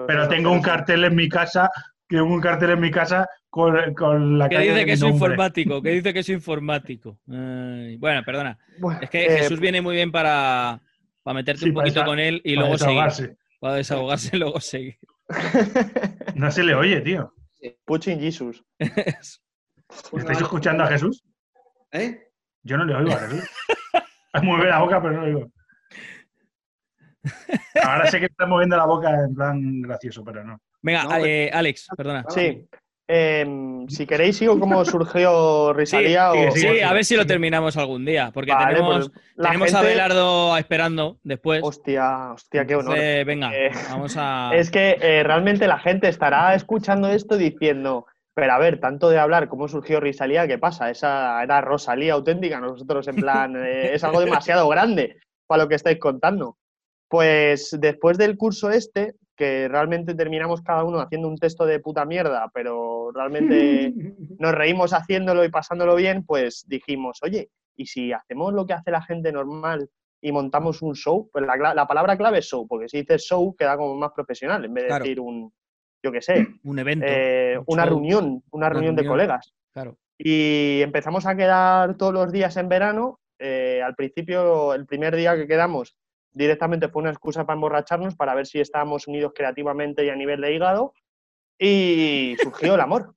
Pero 0.07 0.29
tengo 0.29 0.51
un 0.51 0.63
cartel 0.63 1.05
en 1.05 1.15
mi 1.15 1.29
casa, 1.29 1.71
que 2.09 2.21
un 2.21 2.41
cartel 2.41 2.71
en 2.71 2.81
mi 2.81 2.91
casa 2.91 3.29
con, 3.49 3.95
con 3.95 4.39
la 4.39 4.49
Que 4.49 4.57
calle 4.57 4.69
dice 4.69 4.79
de 4.79 4.85
que 4.85 4.87
mi 4.87 4.93
es 4.93 5.01
nombre. 5.01 5.17
informático, 5.17 5.83
que 5.83 5.91
dice 5.91 6.13
que 6.13 6.19
es 6.21 6.29
informático. 6.31 7.19
Ay, 7.31 7.97
bueno, 7.99 8.23
perdona. 8.25 8.59
Bueno, 8.79 8.99
Es 9.03 9.11
que 9.11 9.27
eh, 9.27 9.39
Jesús 9.39 9.61
viene 9.61 9.81
muy 9.81 9.95
bien 9.95 10.11
para, 10.11 10.81
para 11.31 11.39
meterte 11.39 11.61
Sí, 11.61 11.69
un 11.69 11.75
para 11.77 11.85
poquito 11.87 12.05
con 12.05 12.19
él 12.19 12.41
y 12.45 12.57
para 12.57 12.67
luego 12.67 12.79
seguir. 12.79 12.95
desahogarse. 12.97 13.37
Para 13.61 13.75
desahogarse 13.75 14.31
y 14.37 14.39
luego 14.41 14.61
seguir. 14.61 14.99
No 16.35 16.51
se 16.51 16.65
le 16.65 16.75
oye, 16.75 17.01
tío. 17.03 17.33
Puching 17.85 18.19
Jesus. 18.19 18.65
¿Estáis 18.79 20.41
escuchando 20.41 20.83
a 20.83 20.89
Jesús? 20.89 21.23
¿Eh? 21.93 22.21
Yo 22.65 22.77
no 22.77 22.85
le 22.85 22.97
oigo 22.97 23.13
a 23.13 23.19
Jesús. 23.19 23.49
Mueve 24.43 24.69
la 24.71 24.81
boca, 24.81 25.01
pero 25.01 25.15
no 25.15 25.23
le 25.27 25.35
oigo. 25.37 25.53
Ahora 27.85 28.11
sé 28.11 28.19
que 28.19 28.27
está 28.27 28.47
moviendo 28.47 28.77
la 28.77 28.87
boca 28.87 29.11
en 29.25 29.35
plan 29.35 29.83
gracioso, 29.83 30.25
pero 30.25 30.43
no. 30.43 30.61
Venga, 30.83 31.05
No, 31.05 31.17
eh, 31.25 31.49
Alex, 31.53 31.87
perdona. 31.97 32.25
Sí. 32.29 32.67
Em, 33.13 33.89
si 33.89 34.07
queréis, 34.07 34.37
sigo 34.37 34.61
cómo 34.61 34.85
surgió 34.85 35.73
Risalía. 35.73 36.31
sigue, 36.31 36.49
o... 36.49 36.53
Sí, 36.53 36.81
a 36.81 36.93
ver 36.93 37.05
si 37.05 37.17
lo 37.17 37.27
terminamos 37.27 37.77
algún 37.77 38.05
día, 38.05 38.31
porque 38.33 38.53
Vale, 38.53 38.75
tenemos, 38.75 39.11
pues, 39.11 39.25
la 39.35 39.49
tenemos 39.49 39.75
a 39.75 39.83
Belardo 39.83 40.57
esperando 40.57 41.19
después. 41.25 41.61
Hostia, 41.65 42.31
hostia, 42.33 42.65
qué 42.67 42.77
honor. 42.77 42.97
Entonces, 42.97 43.27
venga, 43.27 43.51
Eh, 43.53 43.73
vamos 43.91 44.15
a... 44.17 44.51
Es 44.55 44.71
que 44.71 44.97
eh, 45.01 45.25
realmente 45.25 45.67
la 45.67 45.81
gente 45.81 46.09
estará 46.09 46.55
escuchando 46.55 47.09
esto 47.09 47.37
diciendo, 47.37 48.07
Pero 48.33 48.53
a 48.53 48.59
ver, 48.59 48.79
tanto 48.79 49.11
de 49.11 49.19
hablar, 49.19 49.49
¿cómo 49.49 49.67
surgió 49.67 49.99
Risalía? 49.99 50.47
¿Qué 50.47 50.59
pasa? 50.59 50.89
Esa 50.89 51.43
era 51.43 51.61
Rosalía 51.61 52.13
auténtica, 52.13 52.61
nosotros 52.61 53.09
en 53.09 53.17
plan, 53.17 53.57
eh, 53.57 53.93
es 53.93 54.05
algo 54.05 54.21
demasiado 54.25 54.69
grande 54.69 55.17
para 55.49 55.65
lo 55.65 55.69
que 55.69 55.75
estáis 55.75 55.99
contando. 55.99 56.59
Pues 57.09 57.77
después 57.81 58.19
del 58.19 58.37
curso 58.37 58.71
este, 58.71 59.15
que 59.41 59.67
realmente 59.69 60.15
terminamos 60.15 60.61
cada 60.61 60.85
uno 60.85 61.01
haciendo 61.01 61.27
un 61.27 61.39
texto 61.39 61.65
de 61.65 61.81
puta 61.81 62.05
mierda, 62.05 62.51
pero 62.53 63.11
realmente 63.13 63.93
nos 64.39 64.53
reímos 64.55 64.93
haciéndolo 64.93 65.43
y 65.45 65.49
pasándolo 65.49 65.97
bien, 65.97 66.25
pues 66.27 66.65
dijimos, 66.69 67.19
oye, 67.23 67.49
¿y 67.75 67.87
si 67.87 68.13
hacemos 68.13 68.53
lo 68.53 68.67
que 68.67 68.75
hace 68.75 68.91
la 68.91 69.01
gente 69.03 69.33
normal 69.33 69.89
y 70.21 70.31
montamos 70.31 70.83
un 70.83 70.95
show? 70.95 71.31
Pues 71.33 71.47
la, 71.47 71.73
la 71.75 71.87
palabra 71.87 72.17
clave 72.19 72.39
es 72.41 72.45
show, 72.47 72.69
porque 72.69 72.89
si 72.91 72.99
dices 73.01 73.23
show 73.25 73.57
queda 73.57 73.77
como 73.79 73.97
más 73.97 74.11
profesional, 74.15 74.63
en 74.65 74.75
vez 74.75 74.85
de 74.85 74.89
Claro. 74.89 75.05
decir 75.05 75.21
un, 75.21 75.51
yo 76.05 76.13
qué 76.13 76.21
sé, 76.21 76.47
Un 76.65 76.79
evento. 76.79 77.07
eh, 77.09 77.57
un 77.59 77.65
una 77.69 77.85
show, 77.85 77.95
reunión, 77.95 78.43
una 78.51 78.69
reunión 78.69 78.95
de 78.95 79.03
reunión. 79.03 79.13
colegas. 79.15 79.55
Claro. 79.73 79.97
Y 80.19 80.83
empezamos 80.83 81.25
a 81.27 81.35
quedar 81.35 81.97
todos 81.97 82.13
los 82.13 82.31
días 82.31 82.55
en 82.59 82.69
verano. 82.69 83.21
Eh, 83.39 83.81
al 83.83 83.95
principio, 83.95 84.75
el 84.75 84.85
primer 84.85 85.17
día 85.17 85.35
que 85.35 85.47
quedamos, 85.47 85.97
directamente 86.33 86.89
fue 86.89 87.03
una 87.03 87.11
excusa 87.11 87.45
para 87.45 87.55
emborracharnos, 87.57 88.17
para 88.17 88.35
ver 88.35 88.47
si 88.47 88.61
estábamos 88.61 89.07
unidos 89.09 89.33
creativamente 89.35 90.05
y 90.05 90.11
a 90.11 90.17
nivel 90.17 90.41
de 90.41 90.55
hígado. 90.55 90.95
Y 91.59 92.37
surgió 92.43 92.75
el 92.75 92.81
amor. 92.81 93.15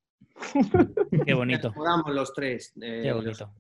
Qué 1.26 1.34
bonito. 1.34 1.71
Jugamos 1.71 2.13
los 2.13 2.34
tres. 2.34 2.73
eh, 2.82 3.02
Qué 3.04 3.13
bonito. 3.13 3.54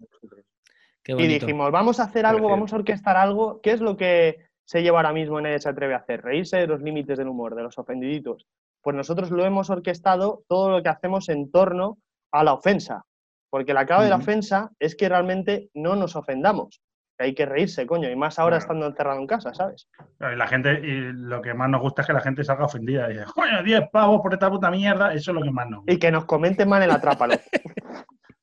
Qué 1.03 1.13
Y 1.13 1.27
dijimos, 1.27 1.71
vamos 1.71 1.99
a 1.99 2.03
hacer 2.03 2.25
algo, 2.25 2.49
vamos 2.49 2.73
a 2.73 2.77
orquestar 2.77 3.17
algo. 3.17 3.61
¿Qué 3.61 3.71
es 3.71 3.81
lo 3.81 3.97
que 3.97 4.39
se 4.65 4.81
lleva 4.81 4.99
ahora 4.99 5.13
mismo 5.13 5.39
Nadie 5.41 5.59
se 5.59 5.69
atreve 5.69 5.93
a 5.93 5.97
hacer? 5.97 6.21
Reírse 6.21 6.57
de 6.57 6.67
los 6.67 6.81
límites 6.81 7.17
del 7.17 7.27
humor, 7.27 7.55
de 7.55 7.63
los 7.63 7.77
ofendiditos. 7.77 8.47
Pues 8.81 8.95
nosotros 8.95 9.31
lo 9.31 9.45
hemos 9.45 9.69
orquestado 9.69 10.43
todo 10.47 10.69
lo 10.69 10.83
que 10.83 10.89
hacemos 10.89 11.29
en 11.29 11.51
torno 11.51 11.97
a 12.31 12.43
la 12.43 12.53
ofensa. 12.53 13.05
Porque 13.49 13.73
la 13.73 13.85
clave 13.85 14.05
de 14.05 14.09
la 14.09 14.15
ofensa 14.15 14.71
es 14.79 14.95
que 14.95 15.07
realmente 15.07 15.69
no 15.73 15.95
nos 15.95 16.15
ofendamos. 16.15 16.81
Que 17.17 17.25
hay 17.25 17.35
que 17.35 17.45
reírse, 17.45 17.85
coño. 17.85 18.09
Y 18.09 18.15
más 18.15 18.39
ahora 18.39 18.57
Claro. 18.57 18.63
estando 18.63 18.87
encerrado 18.87 19.19
en 19.19 19.27
casa, 19.27 19.53
¿sabes? 19.53 19.87
Y 20.19 20.35
la 20.35 20.47
gente, 20.47 20.79
y 20.83 21.11
lo 21.13 21.41
que 21.41 21.53
más 21.53 21.69
nos 21.69 21.81
gusta 21.81 22.01
es 22.01 22.07
que 22.07 22.13
la 22.13 22.21
gente 22.21 22.43
salga 22.43 22.65
ofendida. 22.65 23.09
Y 23.09 23.13
dice, 23.13 23.25
coño, 23.33 23.61
10 23.63 23.89
pavos 23.91 24.21
por 24.21 24.33
esta 24.33 24.49
puta 24.49 24.71
mierda. 24.71 25.13
Eso 25.13 25.31
es 25.31 25.35
lo 25.35 25.43
que 25.43 25.51
más 25.51 25.69
nos 25.69 25.79
gusta. 25.81 25.93
Y 25.93 25.99
que 25.99 26.11
nos 26.11 26.25
comenten 26.25 26.67
mal 26.69 26.81
el 26.81 26.91
atrápalo. 26.91 27.35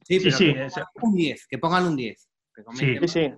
Sí, 0.05 0.21
Sí, 0.21 0.31
sí, 0.31 0.55
que 0.55 0.69
pongan 0.71 1.03
un 1.03 1.15
10, 1.15 1.47
que 1.49 1.59
pongan 1.59 1.87
un 1.87 1.97
10. 1.97 2.29
que 2.55 2.65
comenten 2.65 3.09
Sí, 3.09 3.09
sí. 3.09 3.35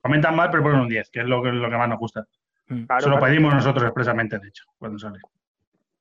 Comentan 0.00 0.36
mal, 0.36 0.50
pero 0.50 0.62
ponen 0.62 0.80
un 0.80 0.88
10, 0.88 1.10
que 1.10 1.20
es 1.20 1.26
lo 1.26 1.42
que, 1.42 1.50
lo 1.50 1.70
que 1.70 1.76
más 1.76 1.88
nos 1.88 1.98
gusta. 1.98 2.24
Mm. 2.68 2.84
Claro, 2.84 2.98
Eso 3.00 3.08
lo 3.10 3.16
claro. 3.18 3.30
pedimos 3.32 3.54
nosotros 3.54 3.84
expresamente, 3.84 4.38
de 4.38 4.48
hecho, 4.48 4.64
cuando 4.78 4.98
sale. 4.98 5.18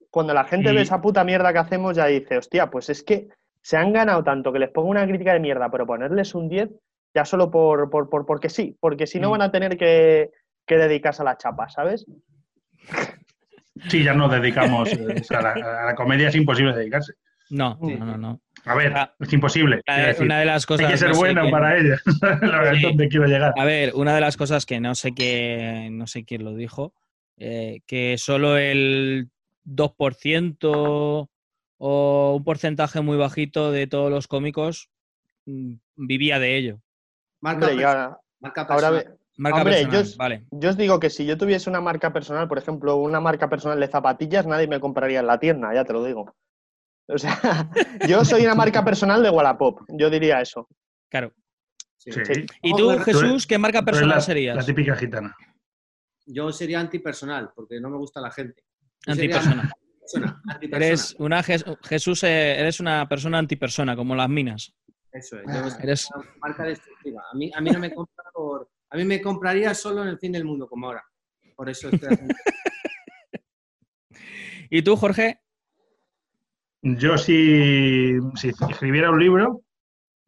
Cuando 0.09 0.33
la 0.33 0.43
gente 0.43 0.71
Y- 0.71 0.75
ve 0.75 0.81
esa 0.81 1.01
puta 1.01 1.23
mierda 1.23 1.51
que 1.53 1.59
hacemos, 1.59 1.95
ya 1.95 2.05
dice, 2.07 2.37
hostia, 2.37 2.69
pues 2.69 2.89
es 2.89 3.01
que 3.03 3.29
se 3.61 3.77
han 3.77 3.93
ganado 3.93 4.23
tanto 4.23 4.51
que 4.53 4.59
les 4.59 4.69
pongo 4.69 4.89
una 4.89 5.05
crítica 5.07 5.33
de 5.33 5.39
mierda, 5.39 5.69
pero 5.71 5.85
ponerles 5.87 6.35
un 6.35 6.49
10 6.49 6.69
ya 7.13 7.25
solo 7.25 7.51
por, 7.51 7.89
por, 7.89 8.09
por- 8.09 8.25
porque 8.25 8.49
sí, 8.49 8.75
porque 8.79 9.07
si 9.07 9.19
no 9.19 9.29
Mm. 9.29 9.31
van 9.31 9.41
a 9.43 9.51
tener 9.51 9.77
que, 9.77 10.31
que 10.65 10.77
dedicarse 10.77 11.21
a 11.21 11.25
la 11.25 11.37
chapa, 11.37 11.69
¿sabes? 11.69 12.05
Sí, 13.89 14.03
ya 14.03 14.13
nos 14.13 14.31
dedicamos. 14.31 14.89
o 14.93 15.23
sea, 15.23 15.39
a, 15.39 15.41
la, 15.41 15.81
a 15.81 15.85
la 15.87 15.95
comedia 15.95 16.29
es 16.29 16.35
imposible 16.35 16.73
dedicarse. 16.73 17.13
No, 17.49 17.77
Sí. 17.83 17.95
no, 17.95 18.05
no, 18.05 18.17
no. 18.17 18.41
A 18.65 18.75
ver, 18.75 18.93
Ah, 18.95 19.13
es 19.19 19.33
imposible. 19.33 19.81
La- 19.85 19.93
quiero 19.95 20.07
decir. 20.09 20.25
una 20.25 20.39
de 20.39 20.45
las 20.45 20.65
cosas. 20.65 20.85
Hay 20.85 20.91
que 20.93 20.97
ser 20.97 21.09
no 21.09 21.17
bueno 21.17 21.49
para 21.51 21.77
ella. 21.77 21.97
La 22.41 22.59
verdad 22.59 22.73
es 22.73 22.79
Sí. 22.79 22.83
donde 22.85 23.09
quiero 23.09 23.25
llegar. 23.27 23.53
A 23.57 23.65
ver, 23.65 23.91
una 23.95 24.15
de 24.15 24.21
las 24.21 24.37
cosas 24.37 24.65
que 24.65 24.79
no 24.79 24.95
sé 24.95 25.13
quién, 25.13 25.97
no 25.97 26.07
sé 26.07 26.23
quién 26.23 26.43
lo 26.45 26.55
dijo, 26.55 26.93
eh, 27.37 27.81
que 27.85 28.17
solo 28.17 28.57
el 28.57 29.29
2% 29.65 31.29
o 31.77 32.35
un 32.37 32.43
porcentaje 32.45 33.01
muy 33.01 33.17
bajito 33.17 33.71
de 33.71 33.87
todos 33.87 34.09
los 34.09 34.27
cómicos 34.27 34.89
mm, 35.45 35.73
vivía 35.97 36.39
de 36.39 36.55
ello. 36.57 36.79
Marca, 37.43 37.65
Hombre, 37.67 37.83
personal, 37.83 38.09
ya- 38.11 38.17
marca 38.39 38.61
ahora 38.61 38.89
personal. 38.91 39.03
ve- 39.13 39.19
Marca 39.35 39.57
Hombre, 39.57 39.73
personal, 39.73 39.95
yo 39.95 40.01
es- 40.01 40.17
vale. 40.17 40.45
yo 40.51 40.69
os 40.69 40.77
digo 40.77 40.99
que 40.99 41.09
si 41.09 41.25
yo 41.25 41.37
tuviese 41.37 41.69
una 41.69 41.81
marca 41.81 42.13
personal, 42.13 42.47
por 42.47 42.57
ejemplo, 42.57 42.95
una 42.97 43.19
marca 43.19 43.49
personal 43.49 43.79
de 43.79 43.87
zapatillas, 43.87 44.45
nadie 44.45 44.67
me 44.67 44.79
compraría 44.79 45.19
en 45.21 45.27
la 45.27 45.39
tienda, 45.39 45.73
ya 45.73 45.83
te 45.83 45.91
lo 45.93 46.03
digo. 46.03 46.35
O 47.07 47.17
sea, 47.17 47.31
yo 48.07 48.23
soy 48.23 48.43
una 48.43 48.55
marca 48.55 48.83
personal 48.85 49.21
de 49.23 49.29
Wallapop, 49.29 49.81
yo 49.89 50.09
diría 50.09 50.39
eso. 50.39 50.67
Claro. 51.09 51.33
Sí. 51.97 52.11
Sí. 52.11 52.21
Sí. 52.25 52.45
¿Y 52.61 52.75
tú, 52.75 52.89
Jesús, 52.99 53.45
qué 53.47 53.57
marca 53.57 53.81
personal 53.83 54.09
la, 54.17 54.21
serías? 54.21 54.55
La 54.55 54.63
típica 54.65 54.95
gitana. 54.95 55.35
Yo 56.25 56.51
sería 56.51 56.79
antipersonal, 56.79 57.51
porque 57.55 57.79
no 57.81 57.89
me 57.89 57.97
gusta 57.97 58.21
la 58.21 58.31
gente. 58.31 58.63
Antipersona. 59.07 59.63
antipersona, 59.63 60.41
antipersona. 60.47 60.85
Eres 60.85 61.15
una 61.19 61.43
Jes- 61.43 61.77
Jesús, 61.83 62.23
eh, 62.23 62.59
eres 62.59 62.79
una 62.79 63.07
persona 63.09 63.39
antipersona, 63.39 63.95
como 63.95 64.15
las 64.15 64.29
minas. 64.29 64.73
Eso 65.13 65.37
es. 65.39 65.43
Yo 65.47 65.77
Eres- 65.83 66.09
una 66.15 66.25
marca 66.41 66.63
destructiva. 66.63 67.23
A 67.31 67.35
mí, 67.35 67.51
a 67.55 67.61
mí 67.61 67.69
no 67.71 67.79
me 67.79 67.93
compra 67.93 68.23
por. 68.33 68.69
A 68.89 68.97
mí 68.97 69.05
me 69.05 69.21
compraría 69.21 69.73
solo 69.73 70.01
en 70.03 70.09
el 70.09 70.19
fin 70.19 70.31
del 70.31 70.43
mundo, 70.45 70.67
como 70.67 70.87
ahora. 70.87 71.03
Por 71.55 71.69
eso 71.69 71.89
estoy 71.89 72.09
haciendo. 72.13 72.33
¿Y 74.69 74.81
tú, 74.81 74.95
Jorge? 74.95 75.39
Yo 76.81 77.17
si, 77.17 78.17
si 78.35 78.49
escribiera 78.69 79.09
un 79.11 79.19
libro, 79.19 79.61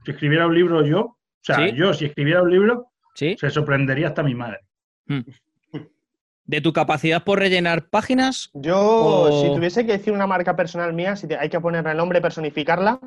si 0.06 0.12
escribiera 0.12 0.48
un 0.48 0.56
libro 0.56 0.86
yo, 0.86 1.00
o 1.02 1.17
sea, 1.41 1.58
¿Sí? 1.58 1.74
yo 1.76 1.93
si 1.93 2.06
escribiera 2.06 2.41
un 2.43 2.52
libro, 2.52 2.91
¿Sí? 3.13 3.36
se 3.38 3.50
sorprendería 3.50 4.08
hasta 4.10 4.24
mi 4.24 4.36
madre. 4.36 4.60
¿De 6.45 6.62
tu 6.62 6.71
capacidad 6.71 7.24
por 7.24 7.39
rellenar 7.39 7.89
páginas? 7.89 8.52
Yo, 8.54 8.78
O- 8.80 9.41
si 9.41 9.54
tuviese 9.54 9.86
que 9.86 9.93
decir 9.93 10.13
una 10.13 10.28
marca 10.28 10.56
personal 10.56 10.93
mía, 10.93 11.15
si 11.15 11.28
te- 11.28 11.38
hay 11.38 11.50
que 11.50 11.60
ponerle 11.60 11.91
el 11.91 11.98
nombre, 11.98 12.21
personificarla, 12.21 13.00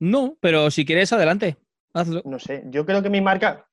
No, 0.00 0.36
pero 0.40 0.70
si 0.70 0.84
quieres, 0.84 1.12
adelante. 1.12 1.56
Hazlo. 1.92 2.22
no 2.24 2.38
sé, 2.38 2.62
yo 2.66 2.86
creo 2.86 3.02
que 3.02 3.10
mi 3.10 3.20
marca, 3.20 3.66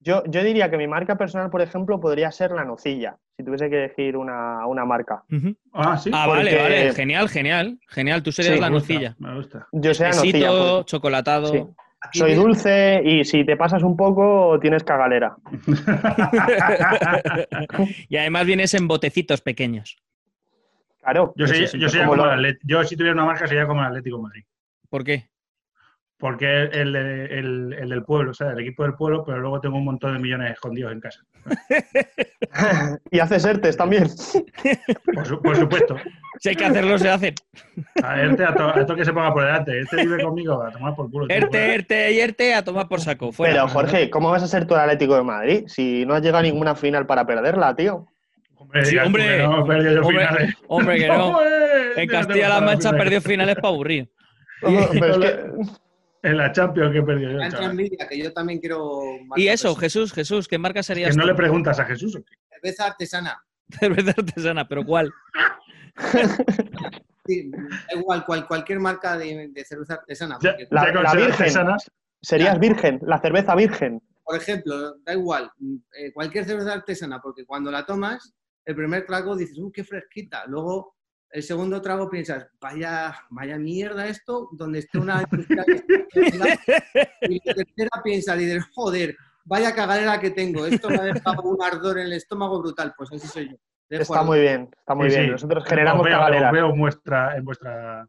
yo, 0.00 0.22
yo 0.26 0.44
diría 0.44 0.70
que 0.70 0.76
mi 0.76 0.86
marca 0.86 1.16
personal, 1.16 1.48
por 1.50 1.62
ejemplo, 1.62 1.98
podría 1.98 2.30
ser 2.30 2.50
la 2.52 2.62
nocilla, 2.64 3.16
si 3.36 3.42
tuviese 3.44 3.70
que 3.70 3.76
decir 3.76 4.16
una, 4.18 4.66
una 4.66 4.84
marca. 4.84 5.24
Ah, 5.72 5.96
sí. 5.96 6.10
Ah, 6.12 6.26
vale, 6.26 6.50
Porque- 6.50 6.62
vale. 6.62 6.92
Genial, 6.92 7.28
genial. 7.30 7.78
Genial. 7.88 8.22
Tú 8.22 8.32
serías 8.32 8.54
Sí, 8.56 8.60
la 8.60 8.68
me 8.68 8.74
gusta, 8.74 8.92
nocilla. 8.92 9.16
Me 9.18 9.34
gusta. 9.34 9.66
Yo 9.72 9.94
soy 9.94 10.06
la 10.08 10.12
nocilla. 10.14 10.50
Pues. 10.50 10.84
chocolatado. 10.86 11.46
Sí. 11.46 11.64
Soy 12.18 12.34
dulce 12.34 13.00
y 13.04 13.24
si 13.24 13.44
te 13.46 13.56
pasas 13.56 13.82
un 13.84 13.96
poco 13.96 14.58
tienes 14.60 14.82
cagalera. 14.84 15.36
y 18.08 18.16
además 18.16 18.46
vienes 18.46 18.74
en 18.74 18.88
botecitos 18.88 19.40
pequeños. 19.40 19.96
Claro. 21.00 21.32
Yo, 21.36 21.46
sería- 21.46 21.66
sí, 21.68 21.78
yo 21.78 21.88
sería 21.88 22.06
como 22.06 22.24
lo- 22.26 22.48
yo 22.64 22.84
si 22.84 22.96
tuviera 22.96 23.14
una 23.14 23.24
marca 23.24 23.46
sería 23.46 23.66
como 23.66 23.80
el 23.80 23.86
Atlético 23.86 24.16
de 24.18 24.22
Madrid. 24.22 24.44
¿Por 24.88 25.04
qué? 25.04 25.30
Porque 26.22 26.66
es 26.66 26.70
el, 26.74 26.94
el- 26.94 27.72
el 27.80 27.88
del 27.88 28.04
pueblo, 28.04 28.30
o 28.30 28.34
sea, 28.34 28.50
el 28.52 28.60
equipo 28.60 28.84
del 28.84 28.94
pueblo, 28.94 29.24
pero 29.24 29.38
luego 29.40 29.60
tengo 29.60 29.76
un 29.76 29.84
montón 29.84 30.12
de 30.14 30.20
millones 30.20 30.52
escondidos 30.52 30.92
en 30.92 31.00
casa. 31.00 31.20
y 33.10 33.18
haces 33.18 33.44
ERTES 33.44 33.76
también. 33.76 34.04
Por, 35.14 35.26
su- 35.26 35.42
por 35.42 35.56
supuesto. 35.56 35.96
Si 36.38 36.50
hay 36.50 36.54
que 36.54 36.64
hacerlo, 36.64 36.96
se 36.98 37.10
hace. 37.10 37.34
A 38.04 38.22
este 38.22 38.44
a, 38.44 38.54
to- 38.54 38.68
a 38.68 38.86
todo 38.86 38.96
que 38.96 39.04
se 39.04 39.12
ponga 39.12 39.32
por 39.32 39.44
delante. 39.44 39.80
Este 39.80 39.96
vive 39.96 40.22
conmigo 40.22 40.62
a 40.62 40.70
tomar 40.70 40.94
por 40.94 41.10
culo. 41.10 41.26
tío, 41.26 41.36
Erte, 41.36 41.48
fuera. 41.58 41.74
erte 41.74 42.12
y 42.12 42.20
erte 42.20 42.54
a 42.54 42.62
tomar 42.62 42.86
por 42.88 43.00
saco. 43.00 43.32
Fuera. 43.32 43.54
Pero 43.54 43.68
Jorge, 43.68 44.08
¿cómo 44.08 44.30
vas 44.30 44.44
a 44.44 44.46
ser 44.46 44.64
tú 44.64 44.74
el 44.74 44.80
Atlético 44.80 45.16
de 45.16 45.24
Madrid 45.24 45.64
si 45.66 46.06
no 46.06 46.14
has 46.14 46.22
llegado 46.22 46.38
a 46.38 46.42
ninguna 46.42 46.76
final 46.76 47.04
para 47.04 47.26
perderla, 47.26 47.74
tío? 47.74 48.06
Hombre, 48.56 48.84
Sí, 48.84 48.96
hombre. 48.96 49.24
que 49.38 49.42
no, 49.42 49.64
he 49.64 49.66
perdido 49.68 49.92
yo 49.94 50.00
Hombre, 50.02 50.18
finales. 50.28 50.54
Hombre, 50.68 50.98
que 50.98 51.08
no. 51.08 51.38
En 51.96 52.08
Castilla-La 52.08 52.60
Mancha 52.60 52.92
perdió 52.92 53.20
finales 53.20 53.56
para 53.56 53.68
aburrir. 53.68 54.08
Pero 54.60 55.14
es 55.14 55.18
que- 55.18 55.82
En 56.22 56.36
la 56.36 56.52
Champions 56.52 56.92
que 56.92 56.98
he 56.98 57.02
perdido 57.02 57.32
yo, 57.32 57.38
Me 57.38 57.44
entra 57.44 57.58
chaval. 57.60 57.70
envidia, 57.72 58.08
que 58.08 58.18
yo 58.18 58.32
también 58.32 58.60
quiero. 58.60 59.00
Y 59.36 59.48
eso. 59.48 59.74
Jesús, 59.74 60.12
Jesús, 60.12 60.46
¿qué 60.46 60.56
marca 60.58 60.80
Que 60.80 60.84
serías 60.84 61.16
no 61.16 61.22
tú? 61.24 61.28
le 61.28 61.34
preguntas 61.34 61.78
a 61.80 61.84
Jesús. 61.84 62.14
¿o 62.16 62.22
qué? 62.24 62.34
Cerveza 62.48 62.86
artesana. 62.86 63.42
Cerveza 63.68 64.10
artesana, 64.16 64.68
pero 64.68 64.84
¿cuál? 64.84 65.10
Sí, 67.24 67.50
da 67.52 68.00
igual, 68.00 68.24
cual- 68.24 68.46
cualquier 68.48 68.80
marca 68.80 69.16
de, 69.16 69.48
de 69.48 69.64
cerveza 69.64 69.94
artesana. 69.94 70.38
Ya, 70.42 70.56
La- 70.70 70.86
Virgen. 70.86 71.06
artesanas, 71.32 71.88
serías 72.20 72.58
virgen, 72.58 72.98
la 73.06 73.20
cerveza 73.20 73.54
virgen. 73.54 74.02
por 74.24 74.36
ejemplo, 74.36 74.96
da 75.04 75.12
igual, 75.14 75.48
eh, 75.96 76.12
cualquier 76.12 76.44
cerveza 76.44 76.72
artesana, 76.72 77.20
porque 77.20 77.44
cuando 77.46 77.70
la 77.70 77.86
tomas, 77.86 78.34
el 78.64 78.74
primer 78.74 79.06
trago 79.06 79.36
dices, 79.36 79.56
¡uh, 79.58 79.70
qué 79.70 79.84
fresquita! 79.84 80.44
Luego, 80.48 80.96
el 81.32 81.42
segundo 81.42 81.80
trago 81.82 82.08
piensas, 82.10 82.46
vaya, 82.60 83.14
vaya 83.30 83.58
mierda 83.58 84.06
esto, 84.06 84.48
donde 84.52 84.80
esté 84.80 84.98
una 84.98 85.22
y 87.22 87.40
la 87.44 87.54
tercera 87.54 87.90
piensas 88.04 88.40
y 88.40 88.44
dices, 88.44 88.64
joder, 88.74 89.16
vaya 89.44 89.74
cagadera 89.74 90.20
que 90.20 90.30
tengo, 90.30 90.66
esto 90.66 90.88
me 90.90 90.96
ha 90.96 91.02
dejado 91.04 91.42
un 91.42 91.62
ardor 91.62 91.98
en 91.98 92.06
el 92.06 92.12
estómago 92.14 92.60
brutal. 92.60 92.92
Pues 92.96 93.10
así 93.12 93.26
soy 93.26 93.50
yo. 93.50 93.56
Dejo 93.88 94.02
Está 94.14 94.22
muy 94.22 94.40
bien, 94.40 94.68
está 94.78 94.94
muy 94.94 95.10
Sí, 95.10 95.16
bien. 95.16 95.26
sí. 95.26 95.30
Nosotros 95.32 95.64
generamos 95.66 96.00
os 96.00 96.04
veo, 96.06 96.46
os 96.46 96.52
veo 96.52 96.70
en 96.70 96.78
vuestra, 96.78 97.36
en 97.36 97.44
vuestra, 97.44 98.08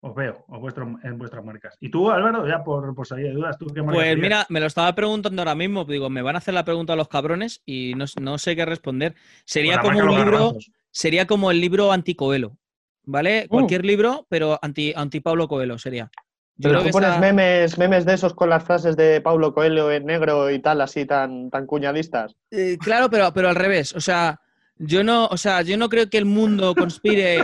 os 0.00 0.14
veo 0.14 0.44
os 0.48 0.60
vuestro- 0.60 0.98
en 1.02 1.18
vuestras 1.18 1.44
marcas. 1.44 1.76
Y 1.80 1.90
tú, 1.90 2.08
Álvaro, 2.10 2.46
ya 2.46 2.62
por, 2.62 2.94
por 2.94 3.06
salir 3.06 3.26
de 3.26 3.32
dudas, 3.32 3.58
¿tú 3.58 3.66
qué 3.74 3.82
Pues 3.82 4.16
mira, 4.16 4.46
me 4.48 4.60
lo 4.60 4.66
estaba 4.66 4.94
preguntando 4.94 5.42
ahora 5.42 5.54
mismo. 5.56 5.84
Digo, 5.84 6.08
me 6.08 6.22
van 6.22 6.36
a 6.36 6.38
hacer 6.38 6.54
la 6.54 6.64
pregunta 6.64 6.92
a 6.92 6.96
los 6.96 7.08
cabrones 7.08 7.62
y 7.66 7.94
no, 7.96 8.04
no 8.20 8.38
sé 8.38 8.54
qué 8.54 8.64
responder. 8.64 9.14
Sería 9.44 9.80
Pues 9.80 9.96
como 9.96 10.10
un 10.12 10.16
libro, 10.18 10.30
Garbanzos. 10.38 10.70
sería 10.90 11.26
como 11.26 11.50
el 11.50 11.60
libro 11.60 11.90
anticoelo. 11.90 12.56
¿Vale? 13.04 13.46
Cualquier 13.48 13.84
libro, 13.84 14.26
pero 14.28 14.58
anti, 14.62 14.92
anti 14.94 15.20
Pablo 15.20 15.48
Coelho 15.48 15.78
sería. 15.78 16.10
Yo 16.56 16.68
Pero 16.68 16.70
creo 16.74 16.80
tú 16.82 16.86
que 16.86 16.92
pones 16.92 17.10
esa- 17.10 17.18
memes, 17.20 17.78
memes 17.78 18.04
de 18.04 18.14
esos 18.14 18.32
con 18.34 18.48
las 18.48 18.62
frases 18.64 18.96
de 18.96 19.20
Paulo 19.20 19.52
Coelho 19.52 19.90
en 19.90 20.06
negro 20.06 20.50
y 20.50 20.60
tal, 20.60 20.80
así 20.80 21.04
tan, 21.04 21.50
tan 21.50 21.66
cuñadistas. 21.66 22.36
Eh, 22.52 22.78
claro, 22.78 23.10
pero, 23.10 23.32
pero 23.34 23.48
al 23.48 23.56
revés. 23.56 23.92
O 23.96 24.00
sea, 24.00 24.40
yo 24.76 25.02
no, 25.02 25.26
o 25.26 25.36
sea, 25.36 25.62
yo 25.62 25.76
no 25.76 25.88
creo 25.88 26.08
que 26.08 26.18
el 26.18 26.26
mundo 26.26 26.72
conspire 26.76 27.40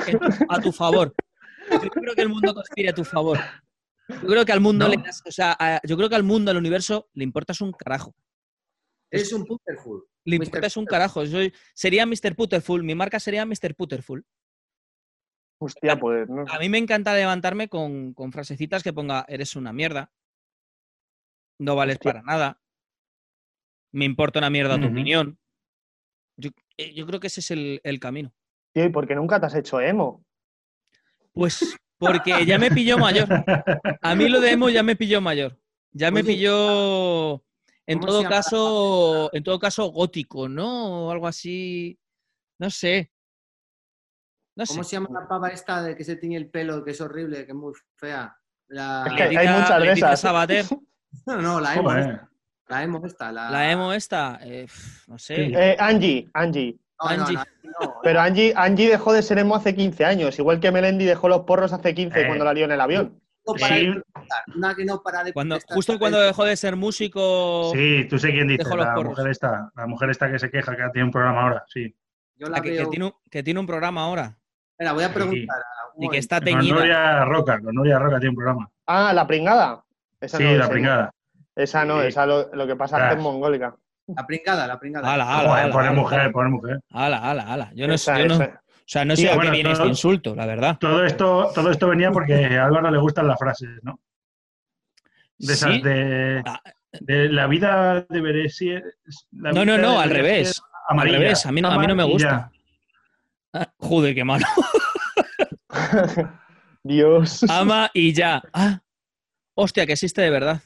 a 0.48 0.60
tu 0.60 0.70
favor. 0.70 1.12
Yo 1.70 1.78
no 1.82 1.90
creo 1.90 2.14
que 2.14 2.22
el 2.22 2.28
mundo 2.28 2.54
conspire 2.54 2.90
a 2.90 2.94
tu 2.94 3.04
favor. 3.04 3.38
Yo 4.08 4.28
creo 4.28 4.44
que 4.44 4.52
al 4.52 4.60
mundo 4.60 4.86
No. 4.88 4.94
le 4.94 5.02
das- 5.02 5.22
o 5.26 5.30
sea, 5.32 5.56
a- 5.58 5.80
yo 5.84 5.96
creo 5.96 6.08
que 6.08 6.14
al 6.16 6.22
mundo, 6.24 6.50
al 6.52 6.56
universo, 6.56 7.08
le 7.14 7.24
importas 7.24 7.60
un 7.60 7.72
carajo. 7.72 8.14
Es 9.10 9.32
un 9.32 9.44
Putterful. 9.44 10.04
Le 10.24 10.38
Mr. 10.38 10.44
importas 10.46 10.76
un 10.76 10.84
carajo. 10.86 11.26
Soy- 11.26 11.52
sería 11.74 12.06
Mr. 12.06 12.36
Putterful. 12.36 12.84
Mi 12.84 12.94
marca 12.94 13.18
sería 13.18 13.44
Mr. 13.44 13.74
Putterful. 13.76 14.24
Hostia, 15.62 15.96
pues 15.98 16.26
no. 16.28 16.44
A 16.48 16.58
mí 16.58 16.70
me 16.70 16.78
encanta 16.78 17.14
levantarme 17.14 17.68
con, 17.68 18.14
con 18.14 18.32
frasecitas 18.32 18.82
que 18.82 18.94
ponga, 18.94 19.26
eres 19.28 19.56
una 19.56 19.72
mierda. 19.74 20.10
No 21.58 21.76
vales 21.76 21.96
Hostia. 21.96 22.12
para 22.12 22.22
nada. 22.22 22.60
Me 23.92 24.06
importa 24.06 24.38
una 24.38 24.48
mierda 24.48 24.80
tu 24.80 24.86
opinión. 24.86 25.38
Yo, 26.36 26.50
eh, 26.78 26.94
yo 26.94 27.06
creo 27.06 27.20
que 27.20 27.26
ese 27.26 27.40
es 27.40 27.50
el, 27.50 27.80
el 27.84 28.00
camino. 28.00 28.32
Tío, 28.72 28.86
¿y 28.86 28.88
por 28.88 29.06
qué 29.06 29.14
nunca 29.14 29.38
te 29.38 29.46
has 29.46 29.54
hecho 29.54 29.80
emo? 29.80 30.24
Pues 31.32 31.76
porque 31.98 32.46
ya 32.46 32.58
me 32.58 32.70
pilló 32.70 32.96
mayor. 32.96 33.28
A 34.00 34.14
mí 34.14 34.28
lo 34.28 34.40
de 34.40 34.52
emo 34.52 34.70
ya 34.70 34.82
me 34.82 34.96
pilló 34.96 35.20
mayor. 35.20 35.60
Ya 35.92 36.10
me 36.10 36.20
Oye, 36.20 36.32
pilló, 36.34 37.44
en 37.86 37.98
¿cómo 37.98 38.06
todo 38.06 38.22
caso, 38.22 39.30
en 39.34 39.42
todo 39.42 39.58
caso 39.58 39.86
gótico, 39.88 40.48
¿no? 40.48 41.08
O 41.08 41.10
algo 41.10 41.26
así. 41.26 41.98
No 42.58 42.70
sé. 42.70 43.10
No 44.60 44.66
sé. 44.66 44.72
¿Cómo 44.74 44.84
se 44.84 44.96
llama 44.96 45.08
la 45.20 45.26
pava 45.28 45.48
esta 45.48 45.82
de 45.82 45.96
que 45.96 46.04
se 46.04 46.16
tiñe 46.16 46.36
el 46.36 46.50
pelo, 46.50 46.84
que 46.84 46.90
es 46.90 47.00
horrible, 47.00 47.44
que 47.46 47.52
es 47.52 47.56
muy 47.56 47.72
fea? 47.96 48.36
La... 48.68 49.04
Es 49.06 49.12
que 49.14 49.22
hay 49.38 49.48
muchas 49.48 49.80
de 49.80 49.92
esas. 49.92 50.20
Sabater, 50.20 50.64
No, 51.26 51.40
no, 51.42 51.60
la 51.60 51.74
emo, 51.74 51.92
esta, 51.92 52.28
la 52.68 52.82
emo 52.84 53.06
esta. 53.06 53.32
La, 53.32 53.50
la 53.50 53.72
emo 53.72 53.92
esta, 53.92 54.38
eh, 54.42 54.66
no 55.08 55.18
sé. 55.18 55.46
Eh, 55.46 55.76
Angie, 55.78 56.28
Angie. 56.34 56.78
No, 57.02 57.16
no, 57.16 57.22
Angie. 57.24 57.34
no, 57.36 57.42
no, 57.80 57.94
Pero 58.02 58.20
Angie, 58.20 58.52
Angie 58.54 58.88
dejó 58.90 59.12
de 59.12 59.22
ser 59.22 59.38
emo 59.38 59.56
hace 59.56 59.74
15 59.74 60.04
años, 60.04 60.38
igual 60.38 60.60
que 60.60 60.70
Melendi 60.70 61.04
dejó 61.04 61.28
los 61.28 61.40
porros 61.40 61.72
hace 61.72 61.94
15 61.94 62.20
Eh. 62.20 62.26
cuando 62.26 62.44
la 62.44 62.52
lió 62.52 62.66
en 62.66 62.72
el 62.72 62.80
avión. 62.80 63.20
no 63.46 63.54
para 63.54 63.74
Sí. 63.76 63.86
de 63.86 64.02
una 64.54 64.74
que 64.74 64.84
no 64.84 65.02
para 65.02 65.24
de 65.24 65.32
Cuando, 65.32 65.58
justo 65.68 65.98
cuando 65.98 66.20
dejó 66.20 66.44
de 66.44 66.56
ser 66.56 66.76
músico, 66.76 67.72
Sí, 67.74 68.06
tú 68.08 68.18
sé 68.18 68.30
quién 68.30 68.46
dice, 68.46 68.62
la 68.76 68.94
porros. 68.94 69.10
mujer 69.18 69.28
esta, 69.32 69.72
la 69.74 69.86
mujer 69.86 70.10
esta 70.10 70.30
que 70.30 70.38
se 70.38 70.50
queja 70.50 70.76
que 70.76 70.82
tiene 70.92 71.06
un 71.06 71.10
programa 71.10 71.42
ahora, 71.42 71.64
sí. 71.66 71.92
Yo 72.36 72.48
la 72.48 72.58
ah, 72.58 72.62
que, 72.62 72.86
tiene 72.86 73.06
un, 73.06 73.14
que 73.30 73.42
tiene 73.42 73.58
un 73.60 73.66
programa 73.66 74.02
ahora 74.04 74.38
Espera, 74.80 74.92
voy 74.94 75.04
a 75.04 75.08
Sí. 75.08 75.14
preguntar. 75.14 75.56
y 76.02 76.08
que 76.08 76.16
está 76.16 76.36
Con 76.36 76.44
teñida. 76.46 76.74
Nuria 76.76 77.24
Roca, 77.26 77.60
con 77.60 77.74
Nuria 77.74 77.98
Roca 77.98 78.18
tiene 78.18 78.30
un 78.30 78.36
programa. 78.36 78.70
Ah, 78.86 79.12
la 79.12 79.26
pringada. 79.26 79.84
Esa 80.18 80.38
Sí, 80.38 80.44
no 80.44 80.52
la 80.54 80.68
pringada. 80.70 81.10
Esa 81.54 81.84
no, 81.84 82.00
Sí. 82.00 82.06
esa 82.06 82.24
lo, 82.24 82.48
lo 82.54 82.66
que 82.66 82.74
pasa 82.76 82.96
es 82.96 83.02
que 83.02 83.08
Ah. 83.08 83.12
es 83.18 83.22
mongólica. 83.22 83.74
La 84.06 84.26
pringada, 84.26 84.66
la 84.66 84.80
pringada. 84.80 85.12
Ala, 85.12 85.24
ala, 85.24 85.54
ala, 85.64 85.78
ala, 85.80 85.92
mujer, 85.92 86.20
ala. 86.20 86.32
pobre 86.32 86.48
mujer. 86.48 86.80
Ala, 86.90 87.18
ala, 87.18 87.42
ala. 87.52 87.70
Yo 87.74 87.86
no, 87.86 87.92
Esa, 87.94 88.18
yo 88.18 88.28
no- 88.28 88.36
o 88.36 88.48
sea, 88.86 89.04
no 89.04 89.14
sé 89.14 89.22
Sí, 89.22 89.28
a 89.28 89.38
qué 89.38 89.50
viene 89.50 89.72
este 89.72 89.86
insulto, 89.86 90.34
la 90.34 90.46
verdad. 90.46 90.78
Todo 90.80 91.04
esto, 91.04 91.50
todo 91.54 91.70
esto 91.70 91.86
venía 91.88 92.10
porque 92.12 92.56
a 92.56 92.64
Álvaro 92.64 92.90
le 92.90 92.98
gustan 92.98 93.26
las 93.26 93.38
frases, 93.38 93.68
¿no? 93.82 94.00
De 95.36 95.52
esas 95.52 95.74
Sí. 95.74 95.82
de, 95.82 96.42
Ah. 96.46 96.60
de 96.92 97.28
la 97.28 97.46
vida 97.46 98.06
debería 98.08 98.48
ser. 98.48 98.84
la 99.32 99.52
No, 99.52 99.66
no, 99.66 99.72
vida 99.76 99.78
no, 99.86 100.00
al 100.00 100.08
revés. 100.08 100.54
ser 100.54 100.64
Al 100.88 100.94
amarilla, 100.94 101.18
revés, 101.18 101.44
a 101.46 101.52
mí 101.52 101.60
no, 101.60 101.68
a 101.68 101.78
mí 101.78 101.86
no 101.86 101.94
me 101.94 102.02
amarilla. 102.04 102.12
gusta. 102.48 102.52
Joder, 103.78 104.14
qué 104.14 104.24
malo. 104.24 104.46
Dios. 106.82 107.44
Ama 107.48 107.90
y 107.94 108.12
ya. 108.12 108.42
Ah, 108.52 108.82
hostia, 109.54 109.86
que 109.86 109.92
existe 109.92 110.22
de 110.22 110.30
verdad. 110.30 110.62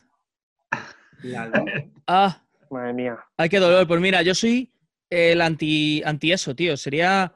Ah, 2.07 2.43
Madre 2.71 2.93
mía. 2.93 3.17
ay, 3.37 3.49
qué 3.49 3.59
dolor. 3.59 3.87
Pues 3.87 4.01
mira, 4.01 4.23
yo 4.23 4.35
soy 4.35 4.73
el 5.11 5.41
anti, 5.41 6.03
anti 6.05 6.33
eso, 6.33 6.55
tío. 6.55 6.77
Sería. 6.77 7.35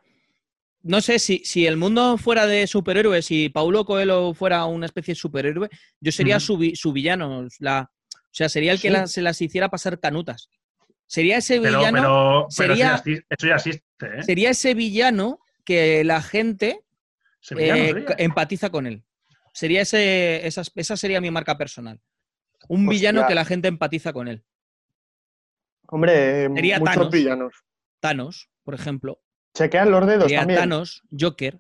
No 0.82 1.00
sé 1.00 1.18
si, 1.18 1.42
si 1.44 1.66
el 1.66 1.76
mundo 1.76 2.16
fuera 2.18 2.46
de 2.46 2.66
superhéroes 2.66 3.30
y 3.32 3.48
Paulo 3.48 3.84
Coelho 3.84 4.32
fuera 4.32 4.64
una 4.66 4.86
especie 4.86 5.12
de 5.12 5.16
superhéroe, 5.20 5.68
yo 6.00 6.12
sería 6.12 6.38
su, 6.38 6.56
vi- 6.56 6.76
su 6.76 6.92
villano. 6.92 7.46
La, 7.58 7.90
o 8.14 8.18
sea, 8.30 8.48
sería 8.48 8.72
el 8.72 8.80
que 8.80 8.88
Sí. 8.88 8.94
la- 8.94 9.06
se 9.08 9.20
las 9.20 9.40
hiciera 9.42 9.68
pasar 9.68 9.98
canutas. 9.98 10.48
Sería 11.08 11.38
ese 11.38 11.60
Pero, 11.60 11.78
villano. 11.78 11.96
pero, 11.98 12.46
pero 12.56 12.74
sería- 12.76 12.94
eso, 12.94 13.04
ya, 13.04 13.12
exi- 13.12 13.24
eso 13.30 13.46
ya 13.48 13.54
existe, 13.56 14.06
¿eh? 14.18 14.22
Sería 14.22 14.50
ese 14.50 14.74
villano 14.74 15.40
que 15.64 16.04
la 16.04 16.22
gente 16.22 16.84
eh, 17.56 18.04
empatiza 18.18 18.70
con 18.70 18.86
él. 18.86 19.02
Sería 19.54 19.80
ese, 19.82 20.46
esa, 20.46 20.62
esa 20.76 20.96
sería 20.96 21.20
mi 21.20 21.30
marca 21.30 21.56
personal. 21.58 21.98
Un 22.68 22.82
Hostia. 22.82 22.90
villano 22.90 23.26
que 23.26 23.34
la 23.34 23.44
gente 23.44 23.66
empatiza 23.68 24.12
con 24.12 24.28
él. 24.28 24.44
Hombre, 25.88 26.48
Sería 26.54 26.78
muchos 26.78 26.94
Thanos. 26.94 27.10
villanos. 27.10 27.54
Thanos, 28.00 28.50
por 28.62 28.74
ejemplo. 28.74 29.20
Chequean 29.54 29.90
los 29.90 30.06
dedos 30.06 30.24
Sería 30.24 30.40
también. 30.40 30.60
Thanos, 30.60 31.02
Joker. 31.18 31.58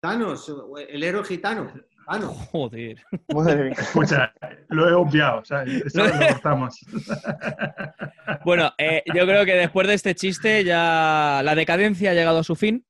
Thanos, 0.00 0.52
el 0.88 1.02
héroe 1.02 1.24
gitano. 1.24 1.72
Thanos. 2.08 2.32
Joder. 2.50 2.96
Madre 3.34 3.64
mía. 3.64 3.74
Escucha, 3.78 4.32
lo 4.68 4.88
he 4.88 4.92
obviado, 4.94 5.44
¿sabes? 5.44 5.82
Eso 5.86 6.04
lo 6.06 6.12
cortamos. 6.28 6.78
Bueno, 8.44 8.72
eh, 8.78 9.02
yo 9.14 9.24
creo 9.26 9.44
que 9.44 9.54
después 9.54 9.88
de 9.88 9.94
este 9.94 10.14
chiste 10.14 10.62
ya 10.64 11.40
la 11.44 11.54
decadencia 11.54 12.10
ha 12.10 12.14
llegado 12.14 12.38
a 12.38 12.44
su 12.44 12.54
fin. 12.56 12.84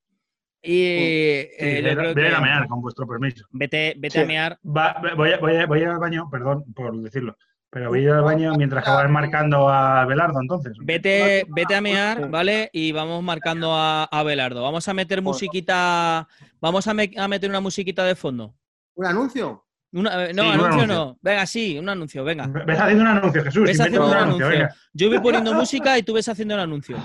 Y 0.62 0.82
eh, 0.84 1.50
Sí, 1.58 1.66
yo 1.76 1.94
voy 1.94 2.10
a- 2.10 2.12
creo 2.14 2.40
mear, 2.40 2.66
con 2.66 2.80
vuestro 2.82 3.06
permiso. 3.06 3.46
vete, 3.52 3.94
vete 3.98 4.18
Sí. 4.18 4.24
a 4.24 4.26
mear. 4.26 4.58
Va- 4.64 5.00
voy, 5.16 5.32
a, 5.32 5.38
voy, 5.38 5.56
a, 5.56 5.66
voy 5.66 5.78
a 5.78 5.82
ir 5.82 5.88
al 5.88 5.98
baño, 5.98 6.28
perdón 6.30 6.64
por 6.74 6.96
decirlo, 7.00 7.36
pero 7.70 7.88
voy 7.90 8.00
a 8.00 8.02
ir 8.02 8.10
al 8.10 8.22
baño 8.22 8.54
mientras 8.56 8.84
que 8.84 8.90
vas 8.90 9.08
marcando 9.08 9.68
a 9.68 10.04
Belardo, 10.06 10.40
entonces. 10.40 10.72
Vete, 10.80 11.46
vete 11.48 11.74
a 11.76 11.80
mear. 11.80 12.28
¿vale? 12.28 12.68
Y 12.72 12.90
vamos 12.92 13.22
marcando 13.22 13.72
a, 13.74 14.04
a 14.04 14.22
Belardo. 14.24 14.62
Vamos 14.62 14.88
a 14.88 14.94
meter 14.94 15.22
musiquita. 15.22 16.26
Vamos 16.60 16.88
a, 16.88 16.94
me- 16.94 17.12
a 17.16 17.28
meter 17.28 17.48
una 17.48 17.60
musiquita 17.60 18.04
de 18.04 18.16
fondo. 18.16 18.54
¿Un 18.99 19.07
anuncio? 19.07 19.64
Una- 19.92 20.26
eh, 20.26 20.34
no, 20.34 20.42
Sí, 20.42 20.49
un 20.49 20.55
anuncio, 20.55 20.66
anuncio. 20.82 20.86
no. 20.88 21.18
Venga, 21.22 21.46
sí, 21.46 21.78
un 21.78 21.88
anuncio, 21.88 22.24
venga. 22.24 22.46
Ves 22.49 22.78
haciendo 22.80 23.03
un 23.05 23.09
anuncio, 23.11 23.44
Jesús. 23.44 23.62
Ves 23.62 23.80
haciendo 23.80 24.07
un 24.09 24.12
anuncio. 24.14 24.49
venga. 24.49 24.74
Yo 24.92 25.09
voy 25.09 25.20
poniendo 25.20 25.55
música 25.55 25.96
y 25.96 26.03
tú 26.03 26.14
ves 26.14 26.28
haciendo 26.28 26.55
el 26.55 26.61
anuncio. 26.61 26.96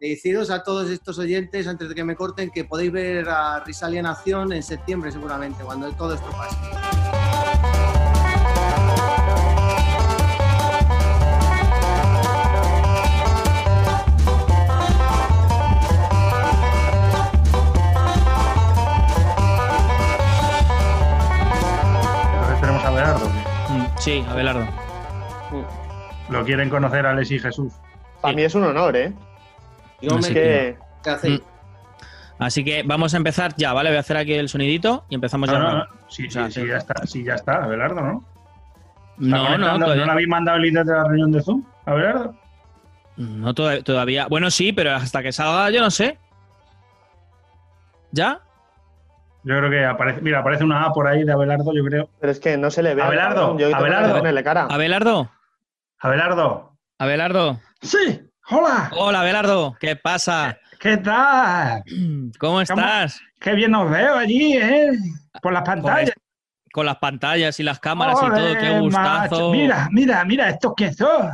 Deciros 0.00 0.50
a 0.50 0.64
todos 0.64 0.90
estos 0.90 1.18
oyentes, 1.20 1.68
antes 1.68 1.88
de 1.88 1.94
que 1.94 2.02
me 2.02 2.16
corten, 2.16 2.50
que 2.50 2.64
podéis 2.64 2.90
ver 2.90 3.28
a 3.28 3.60
Risalia 3.64 4.00
en 4.00 4.06
acción 4.06 4.52
en 4.52 4.62
septiembre 4.64 5.12
seguramente, 5.12 5.62
cuando 5.62 5.90
todo 5.92 6.14
esto 6.14 6.26
pase. 6.32 7.15
Sí, 24.06 24.24
Abelardo. 24.28 24.64
Lo 26.30 26.44
quieren 26.44 26.70
conocer 26.70 27.04
Alex 27.04 27.28
y 27.32 27.40
Jesús. 27.40 27.72
Para 28.20 28.36
mí 28.36 28.42
es 28.44 28.54
un 28.54 28.62
honor, 28.62 28.94
¿eh? 28.96 29.12
Yo 30.00 30.10
No 30.10 30.18
me 30.18 30.28
Que 30.32 30.78
¿Qué 31.02 31.10
hacéis? 31.10 31.42
Así 32.38 32.62
que 32.62 32.84
vamos 32.84 33.14
a 33.14 33.16
empezar 33.16 33.54
ya, 33.56 33.72
¿vale? 33.72 33.88
Voy 33.90 33.96
a 33.96 34.00
hacer 34.00 34.16
aquí 34.16 34.32
el 34.34 34.48
sonidito 34.48 35.04
y 35.08 35.16
empezamos 35.16 35.48
No, 35.48 35.54
ya. 35.54 35.58
no, 35.58 35.72
No, 35.72 35.78
no. 35.78 35.84
Sí, 36.08 36.28
O 36.28 36.30
sea, 36.30 36.46
sí, 36.52 36.60
sí, 36.60 36.68
ya 36.68 36.76
está, 36.76 36.94
sí, 37.04 37.24
ya 37.24 37.34
está, 37.34 37.64
Abelardo, 37.64 38.00
¿no? 38.00 38.24
no, 39.18 39.42
¿Está 39.44 39.58
no, 39.58 39.78
todavía, 39.80 40.04
le 40.06 40.12
habéis 40.12 40.28
mandado 40.28 40.56
el 40.58 40.62
link 40.62 40.74
de 40.76 40.84
la 40.84 41.02
reunión 41.02 41.32
de 41.32 41.42
Zoom? 41.42 41.64
Abelardo. 41.84 42.36
no 43.16 43.54
toda- 43.54 43.82
todavía. 43.82 44.28
Bueno, 44.28 44.52
sí, 44.52 44.72
pero 44.72 44.94
hasta 44.94 45.20
que 45.20 45.32
salga, 45.32 45.68
yo 45.70 45.80
no 45.80 45.90
sé. 45.90 46.16
¿Ya? 48.12 48.38
Yo 49.48 49.56
creo 49.58 49.70
que 49.70 49.84
aparece, 49.84 50.20
mira, 50.22 50.40
aparece 50.40 50.64
una 50.64 50.82
A 50.82 50.92
por 50.92 51.06
ahí 51.06 51.22
de 51.22 51.30
Abelardo, 51.32 51.72
yo 51.72 51.84
creo. 51.84 52.10
Pero 52.20 52.32
es 52.32 52.40
que 52.40 52.56
no 52.56 52.68
se 52.68 52.82
le 52.82 52.96
ve. 52.96 53.02
Abelardo. 53.02 53.56
Yo 53.56 53.74
Abelardo. 53.74 54.16
ponerle 54.16 54.42
cara. 54.42 54.66
Abelardo, 54.68 55.30
Abelardo. 56.00 56.76
Abelardo. 56.98 57.60
Sí, 57.80 58.20
hola. 58.50 58.90
Hola, 58.96 59.20
Abelardo. 59.20 59.76
¿Qué 59.78 59.94
pasa? 59.94 60.58
¿Qué 60.80 60.96
tal? 60.96 61.82
¿Cómo 62.40 62.60
estás? 62.60 63.20
Qué 63.40 63.52
bien 63.54 63.72
os 63.76 63.88
veo 63.88 64.16
allí, 64.16 64.56
¿eh? 64.56 64.90
Por 65.40 65.52
las 65.52 65.62
Con, 65.62 65.74
pantallas. 65.82 66.14
con 66.72 66.84
las 66.86 66.96
pantallas 66.96 67.60
y 67.60 67.62
las 67.62 67.78
cámaras 67.78 68.18
y 68.20 68.26
todo, 68.26 68.58
qué 68.58 68.78
gustazo. 68.80 69.30
macho. 69.36 69.50
Mira, 69.52 69.88
mira, 69.92 70.24
mira, 70.24 70.48
¿estos 70.48 70.72
quién 70.76 70.92
son? 70.92 71.30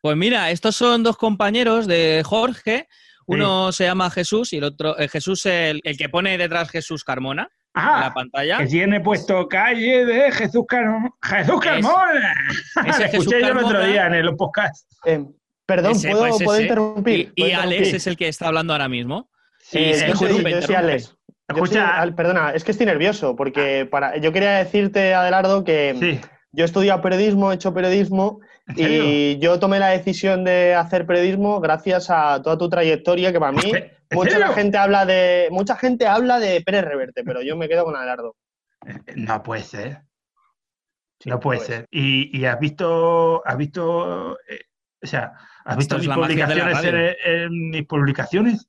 Pues 0.00 0.16
mira, 0.16 0.50
estos 0.50 0.74
son 0.74 1.04
dos 1.04 1.16
compañeros 1.16 1.86
de 1.86 2.22
Jorge. 2.26 2.88
Uno 3.26 3.72
se 3.72 3.84
llama 3.84 4.10
Jesús 4.10 4.52
y 4.52 4.58
el 4.58 4.64
otro, 4.64 4.98
eh, 4.98 5.08
Jesús, 5.08 5.44
el, 5.46 5.80
el 5.84 5.96
que 5.96 6.08
pone 6.08 6.36
detrás 6.38 6.70
Jesús 6.70 7.04
Carmona 7.04 7.48
en 7.74 7.82
la 7.84 8.06
Ah, 8.06 8.12
pantalla. 8.14 8.58
que 8.58 8.66
tiene 8.66 9.00
puesto 9.00 9.48
calle 9.48 10.04
de 10.04 10.30
Jesús 10.32 10.64
Carmona. 10.68 11.10
¡Jesús 11.22 11.54
Es- 11.54 11.60
Carmona! 11.60 12.34
ese 12.74 12.74
Lo 12.76 12.92
Jesús 12.92 13.04
escuché 13.26 13.40
yo 13.40 13.46
el 13.48 13.56
otro 13.56 13.68
Carmona. 13.68 13.86
día 13.86 14.06
en 14.06 14.14
el 14.14 14.36
podcast. 14.36 14.92
Eh, 15.06 15.24
perdón, 15.66 15.92
Ese, 15.92 16.10
¿puedo, 16.10 16.28
pues 16.28 16.42
¿puedo 16.42 16.54
ese. 16.54 16.62
interrumpir? 16.62 17.18
Y, 17.18 17.20
y 17.20 17.26
¿Puedo 17.44 17.54
Alex 17.62 17.62
interrumpir? 17.72 17.94
es 17.96 18.06
el 18.06 18.16
que 18.16 18.28
está 18.28 18.48
hablando 18.48 18.72
ahora 18.74 18.88
mismo. 18.88 19.30
Sí, 19.60 19.78
y 19.78 19.92
yo 19.92 20.16
soy- 20.16 20.50
yo 20.50 20.62
soy. 20.62 20.74
Alex. 20.74 21.02
Estoy- 21.04 21.16
Escucha, 21.64 22.06
perdona, 22.16 22.50
es 22.50 22.64
que 22.64 22.70
estoy 22.72 22.86
nervioso 22.86 23.36
porque 23.36 23.86
para, 23.90 24.16
yo 24.16 24.32
quería 24.32 24.52
decirte, 24.52 25.12
Adelardo, 25.14 25.64
que 25.64 25.94
sí, 25.98 26.20
yo 26.52 26.64
he 26.64 26.66
estudiado 26.66 27.00
periodismo, 27.02 27.52
he 27.52 27.56
hecho 27.56 27.74
periodismo. 27.74 28.40
Y 28.76 29.38
yo 29.38 29.58
tomé 29.58 29.78
la 29.78 29.88
decisión 29.88 30.44
de 30.44 30.74
hacer 30.74 31.06
periodismo 31.06 31.60
gracias 31.60 32.10
a 32.10 32.40
toda 32.42 32.56
tu 32.56 32.68
trayectoria 32.68 33.32
que 33.32 33.40
para 33.40 33.52
mí 33.52 33.72
¿En 33.72 34.18
mucha 34.18 34.30
serio? 34.30 34.52
gente 34.52 34.78
habla 34.78 35.04
de 35.06 35.48
mucha 35.50 35.76
gente 35.76 36.06
habla 36.06 36.38
de 36.38 36.60
Pérez 36.60 36.84
Reverte, 36.84 37.24
pero 37.24 37.42
yo 37.42 37.56
me 37.56 37.68
quedo 37.68 37.84
con 37.84 37.96
Adelardo. 37.96 38.36
No 39.16 39.42
puede 39.42 39.62
ser. 39.62 40.02
Sí, 41.20 41.30
no 41.30 41.40
puede 41.40 41.58
pues. 41.58 41.68
ser. 41.68 41.86
¿Y, 41.90 42.36
y 42.36 42.44
has 42.46 42.58
visto, 42.58 43.46
has 43.46 43.56
visto, 43.56 44.38
eh, 44.48 44.60
o 45.02 45.06
sea, 45.06 45.32
has 45.64 45.76
visto 45.76 45.96
mis 45.98 46.08
publicaciones 46.08 46.84
en, 46.84 47.16
en 47.24 47.70
mis 47.70 47.86
publicaciones? 47.86 48.68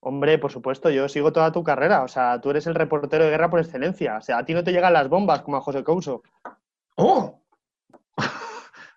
Hombre, 0.00 0.38
por 0.38 0.50
supuesto, 0.50 0.90
yo 0.90 1.08
sigo 1.08 1.32
toda 1.32 1.52
tu 1.52 1.62
carrera, 1.62 2.02
o 2.02 2.08
sea, 2.08 2.40
tú 2.40 2.50
eres 2.50 2.66
el 2.66 2.74
reportero 2.74 3.24
de 3.24 3.30
guerra 3.30 3.48
por 3.48 3.60
excelencia, 3.60 4.16
o 4.16 4.20
sea, 4.20 4.38
a 4.38 4.44
ti 4.44 4.52
no 4.52 4.64
te 4.64 4.72
llegan 4.72 4.92
las 4.92 5.08
bombas 5.08 5.42
como 5.42 5.56
a 5.56 5.60
José 5.60 5.84
Couso. 5.84 6.22
¡Oh! 6.96 7.41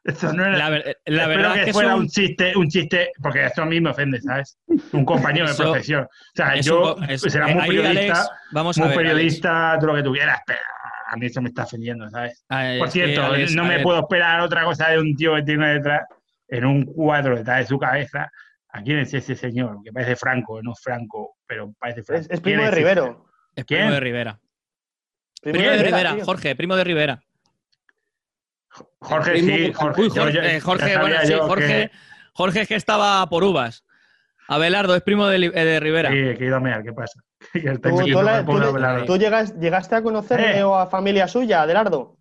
Esto 0.05 0.31
no 0.33 0.45
era. 0.45 0.55
La, 0.57 0.69
ver- 0.69 0.97
la 1.05 1.27
verdad 1.27 1.65
que, 1.65 1.73
fuera 1.73 1.91
son- 1.91 2.01
un 2.01 2.07
chiste, 2.07 2.53
un 2.55 2.67
chiste, 2.69 3.11
porque 3.21 3.45
esto 3.45 3.63
a 3.63 3.65
mí 3.65 3.81
me 3.81 3.89
ofende, 3.89 4.21
¿sabes? 4.21 4.57
Un 4.91 5.03
compañero 5.03 5.47
de 5.47 5.51
Eso- 5.53 5.63
profesión. 5.63 6.03
O 6.03 6.07
sea, 6.35 6.55
yo 6.61 6.93
un 6.95 6.99
po- 7.05 7.11
es- 7.11 7.21
será 7.21 7.47
muy 7.47 7.67
periodista, 7.67 8.13
Alex, 8.21 8.29
vamos 8.51 8.77
a 8.77 8.81
muy 8.81 8.89
ver, 8.89 8.97
Alex. 8.99 9.09
periodista, 9.13 9.77
todo 9.79 9.87
lo 9.91 9.95
que 9.95 10.03
tú 10.03 10.13
quieras, 10.13 10.39
pero 10.45 10.59
a 11.07 11.15
mí 11.17 11.25
eso 11.25 11.41
me 11.41 11.49
está 11.49 11.63
ofendiendo, 11.63 12.07
¿sabes? 12.09 12.45
Ah, 12.49 12.75
Por 12.77 12.89
cierto, 12.91 13.23
Alex, 13.23 13.55
no 13.55 13.63
me 13.63 13.75
ver, 13.75 13.83
puedo 13.83 13.99
esperar 14.01 14.41
otra 14.41 14.63
cosa 14.63 14.89
de 14.91 14.99
un 14.99 15.15
tío 15.15 15.35
que 15.35 15.41
tiene 15.43 15.73
detrás 15.73 16.01
en 16.49 16.65
un 16.65 16.83
cuadro 16.85 17.35
detrás 17.35 17.59
de 17.59 17.65
su 17.65 17.79
cabeza. 17.79 18.29
¿A 18.69 18.81
quién 18.83 18.99
es 18.99 19.13
ese 19.13 19.35
señor? 19.35 19.77
Que 19.83 19.91
parece 19.91 20.15
Franco, 20.17 20.61
no 20.61 20.73
Franco, 20.75 21.37
pero 21.47 21.73
parece 21.79 22.03
Franco. 22.03 22.21
Es, 22.21 22.29
es 22.29 22.41
¿Quién 22.41 22.57
primo 22.57 22.63
de? 22.69 22.71
Rivero. 22.75 23.25
Es 23.55 23.65
¿Quién? 23.65 23.79
primo 23.79 23.93
de 23.93 23.99
Rivera. 24.01 24.39
Primo, 25.41 25.57
Primo 25.59 25.71
de 25.71 25.83
Rivera. 25.83 26.17
Jorge, 26.25 26.55
primo 26.55 26.75
de 26.75 26.83
Rivera. 26.83 27.21
Jorge, 28.99 29.39
sí, 29.39 29.73
Jorge. 29.73 30.01
Uy, 30.01 30.09
Jorge, 30.09 30.59
Jorge, 30.61 30.97
bueno, 30.97 31.15
sí, 31.23 31.33
Jorge, 31.39 31.67
que- 31.67 31.91
Jorge 32.33 32.61
es 32.61 32.67
que 32.67 32.75
estaba 32.75 33.27
por 33.29 33.43
uvas. 33.43 33.83
Abelardo 34.47 34.95
es 34.95 35.01
primo 35.01 35.25
de, 35.27 35.45
eh, 35.47 35.65
de 35.65 35.79
Rivera. 35.79 36.11
Sí, 36.11 36.17
he 36.17 36.45
ido 36.45 36.57
a 36.57 36.59
mear, 36.59 36.83
¿qué 36.83 36.93
pasa? 36.93 37.19
¿Tú, 37.53 37.89
tú 37.89 37.95
metiendo 37.97 38.21
la- 38.23 38.37
el 38.39 38.45
tú 38.45 38.51
pueblo 38.51 38.65
le- 38.65 38.69
Abelardo. 38.71 39.05
tú 39.05 39.17
llegas- 39.17 39.55
llegaste 39.59 39.95
a 39.95 40.03
conocerle 40.03 40.59
Eh. 40.59 40.63
o 40.63 40.75
a 40.75 40.87
familia 40.87 41.27
suya, 41.27 41.61
Adelardo? 41.63 42.17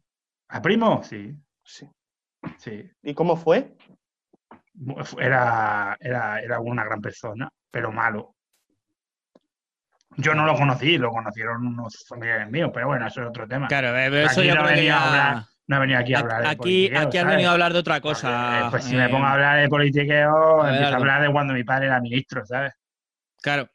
¿A 0.48 0.62
primo? 0.62 1.02
Sí, 1.02 1.34
Sí. 1.64 1.88
sí. 2.58 2.90
¿Y 3.02 3.14
cómo 3.14 3.36
fue? 3.36 3.74
Era, 5.18 5.96
era, 6.00 6.40
era 6.40 6.60
una 6.60 6.84
gran 6.84 7.00
persona, 7.00 7.48
pero 7.70 7.92
malo. 7.92 8.34
Yo 10.16 10.34
no 10.34 10.44
lo 10.46 10.54
conocí, 10.54 10.96
lo 10.98 11.10
conocieron 11.10 11.66
unos 11.66 12.04
familiares 12.08 12.48
míos, 12.50 12.70
pero 12.72 12.86
bueno, 12.88 13.06
eso 13.06 13.22
es 13.22 13.28
otro 13.28 13.46
tema. 13.48 13.66
Claro, 13.68 13.96
eh, 13.96 14.24
eso 14.24 14.40
Aquí 14.40 14.48
yo 14.48 14.54
no 14.54 14.60
creo 14.62 14.68
que 14.68 14.74
venía 14.76 14.96
a 14.98 15.06
hablar 15.30 15.44
No 15.66 15.76
he 15.76 15.80
venido 15.80 15.98
aquí 15.98 16.12
a 16.14 16.18
hablar 16.18 16.42
de 16.42 16.48
Aquí, 16.48 16.56
politiqueo, 16.58 16.98
aquí 17.00 17.16
has 17.18 17.22
¿sabes? 17.22 17.36
venido 17.36 17.50
a 17.50 17.52
hablar 17.54 17.72
de 17.72 17.78
otra 17.78 18.00
cosa. 18.00 18.68
Pues 18.70 18.84
si 18.84 18.94
eh, 18.94 18.98
me 18.98 19.08
pongo 19.08 19.24
a 19.24 19.32
hablar 19.32 19.60
de 19.60 19.68
politiqueo, 19.68 20.28
empiezo 20.28 20.62
Abelardo. 20.66 20.94
a 20.94 20.98
hablar 20.98 21.22
de 21.22 21.32
cuando 21.32 21.54
mi 21.54 21.64
padre 21.64 21.86
era 21.86 22.00
ministro, 22.00 22.44
¿sabes? 22.44 22.74
Claro, 23.42 23.68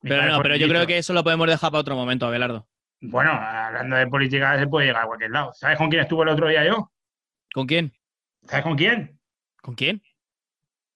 Mi 0.00 0.10
pero 0.10 0.26
no, 0.26 0.42
pero 0.42 0.56
yo 0.56 0.68
creo 0.68 0.86
que 0.86 0.98
eso 0.98 1.12
lo 1.12 1.24
podemos 1.24 1.48
dejar 1.48 1.70
para 1.72 1.80
otro 1.80 1.96
momento, 1.96 2.26
Abelardo. 2.26 2.68
Bueno, 3.00 3.32
hablando 3.32 3.96
de 3.96 4.06
política 4.06 4.58
se 4.58 4.66
puede 4.68 4.86
llegar 4.86 5.02
a 5.04 5.06
cualquier 5.06 5.30
lado. 5.30 5.52
¿Sabes 5.54 5.76
con 5.76 5.88
quién 5.90 6.02
estuve 6.02 6.22
el 6.22 6.28
otro 6.28 6.48
día 6.48 6.64
yo? 6.64 6.90
¿Con 7.52 7.66
quién? 7.66 7.92
¿Sabes 8.46 8.62
con 8.64 8.76
quién? 8.76 9.18
¿Con 9.60 9.74
quién? 9.74 10.02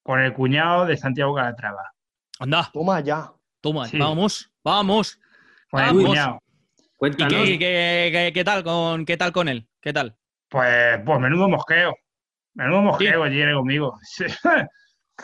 Con 0.02 0.20
el 0.20 0.32
cuñado 0.32 0.86
de 0.86 0.96
Santiago 0.96 1.34
Calatrava. 1.34 1.92
Anda, 2.38 2.70
Toma 2.72 3.00
ya. 3.00 3.32
toma, 3.60 3.86
Sí. 3.88 3.98
vamos, 3.98 4.50
vamos. 4.62 5.18
Con 5.70 5.80
el 5.80 5.86
Vamos. 5.88 6.04
cuñado. 6.04 6.42
¿Y 6.78 6.82
Cuéntanos. 6.96 7.32
qué, 7.34 7.58
qué- 7.58 8.08
qué- 8.12 8.30
qué 8.34 8.44
tal 8.44 8.62
con 8.64 9.04
qué 9.04 9.16
tal 9.16 9.32
con 9.32 9.48
él? 9.48 9.68
¿Qué 9.80 9.92
tal? 9.92 10.16
Pues, 10.48 11.00
pues 11.04 11.20
menudo 11.20 11.48
mosqueo. 11.48 11.94
Menudo 12.54 12.82
mosqueo 12.82 13.24
que 13.24 13.30
tiene 13.30 13.54
conmigo. 13.54 13.98
Sí. 14.02 14.24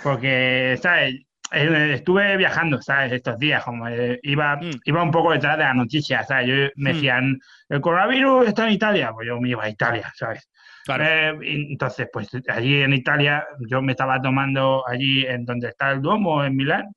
Porque, 0.02 0.78
¿sabes? 0.82 1.14
Eh, 1.52 1.92
Estuve 1.94 2.36
viajando, 2.36 2.80
¿sabes? 2.82 3.12
Estos 3.12 3.38
días, 3.38 3.62
como 3.64 3.86
eh, 3.88 4.18
iba, 4.22 4.56
Mm. 4.56 4.70
iba 4.84 5.02
un 5.02 5.10
poco 5.10 5.32
detrás 5.32 5.56
de 5.58 5.64
las 5.64 5.74
noticias, 5.74 6.26
¿sabes? 6.26 6.48
Yo, 6.48 6.54
me 6.76 6.90
Mm. 6.90 6.94
decían, 6.94 7.38
el 7.68 7.80
coronavirus 7.80 8.48
está 8.48 8.66
en 8.66 8.72
Italia, 8.72 9.12
pues 9.12 9.28
yo 9.28 9.40
me 9.40 9.50
iba 9.50 9.64
a 9.64 9.68
Italia, 9.68 10.12
¿sabes? 10.16 10.48
Claro. 10.84 11.04
Eh, 11.04 11.38
entonces, 11.70 12.08
pues 12.12 12.28
allí 12.48 12.82
en 12.82 12.92
Italia, 12.92 13.46
yo 13.68 13.80
me 13.82 13.92
estaba 13.92 14.20
tomando 14.20 14.86
allí 14.86 15.24
en 15.26 15.44
donde 15.44 15.68
está 15.68 15.92
el 15.92 16.02
Duomo, 16.02 16.44
en 16.44 16.56
Milán, 16.56 16.92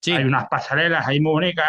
Sí. 0.00 0.12
hay 0.12 0.24
unas 0.24 0.46
pasarelas 0.48 1.06
ahí 1.08 1.20
muy 1.20 1.32
bonitas, 1.32 1.68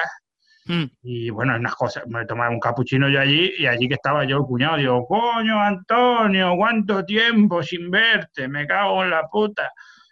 Mm. 0.72 0.84
y 1.01 1.30
bueno, 1.32 1.53
hay 1.53 1.59
unas 1.59 1.74
cosas, 1.74 2.05
me 2.05 2.26
tomaba 2.28 2.51
un 2.51 2.59
capuchino 2.59 3.09
yo 3.09 3.20
allí 3.20 3.51
y 3.57 3.65
allí 3.65 3.88
que 3.88 3.95
estaba 3.95 4.24
yo 4.24 4.38
el 4.38 4.43
cuñado, 4.43 4.78
digo, 4.78 5.03
coño, 5.07 5.59
Antonio, 5.59 6.53
cuánto 6.55 7.03
tiempo 7.03 7.63
sin 7.63 7.89
verte, 7.89 8.47
me 8.47 8.67
cago 8.67 9.03
en 9.03 9.09
la 9.09 9.24
puta. 9.28 9.72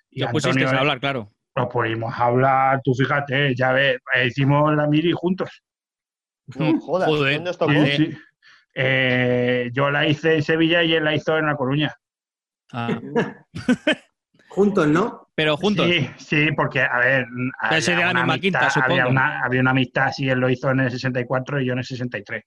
Y 0.10 0.22
Te 0.22 0.28
pusiste 0.30 0.66
a 0.66 0.80
hablar, 0.80 1.00
claro. 1.00 1.32
nos 1.56 1.68
ponimos 1.68 2.12
a 2.12 2.26
hablar, 2.26 2.82
tú 2.84 2.96
fíjate, 2.96 3.54
ya 3.56 3.72
ves, 3.72 3.98
eh, 4.16 4.26
hicimos 4.28 4.76
la 4.76 4.88
mili 4.88 5.12
juntos. 5.12 5.62
No 6.56 6.72
Mm, 6.74 6.80
jodas. 6.80 7.08
joder. 7.08 7.44
¿Dónde? 7.60 7.96
Sí, 7.96 8.06
sí. 8.08 8.18
Eh, 8.74 9.70
yo 9.74 9.92
la 9.92 10.08
hice 10.08 10.36
en 10.36 10.44
Sevilla 10.44 10.82
y 10.84 10.94
él 10.96 11.04
la 11.04 11.14
hizo 11.14 11.38
en 11.38 11.46
La 11.46 11.56
Coruña. 11.56 11.94
Ah, 12.74 13.00
Juntos, 14.58 14.88
¿no? 14.88 15.30
pero 15.36 15.56
juntos. 15.56 15.86
Sí, 15.86 16.10
sí, 16.18 16.52
porque, 16.54 16.82
a 16.82 16.98
ver, 16.98 17.28
había 17.60 17.80
sería 17.80 18.06
la 18.06 18.12
una 18.12 18.22
misma 18.24 18.40
quinta, 18.40 18.60
amistad- 18.62 18.84
había 18.86 19.06
una, 19.06 19.44
había 19.44 19.62
una 19.62 19.70
amistad, 19.70 20.12
si 20.12 20.28
él 20.28 20.40
lo 20.40 20.50
hizo 20.50 20.72
en 20.72 20.80
el 20.80 20.90
64 20.90 21.62
y 21.62 21.66
yo 21.68 21.74
en 21.74 21.78
el 21.80 21.86
63. 21.86 22.44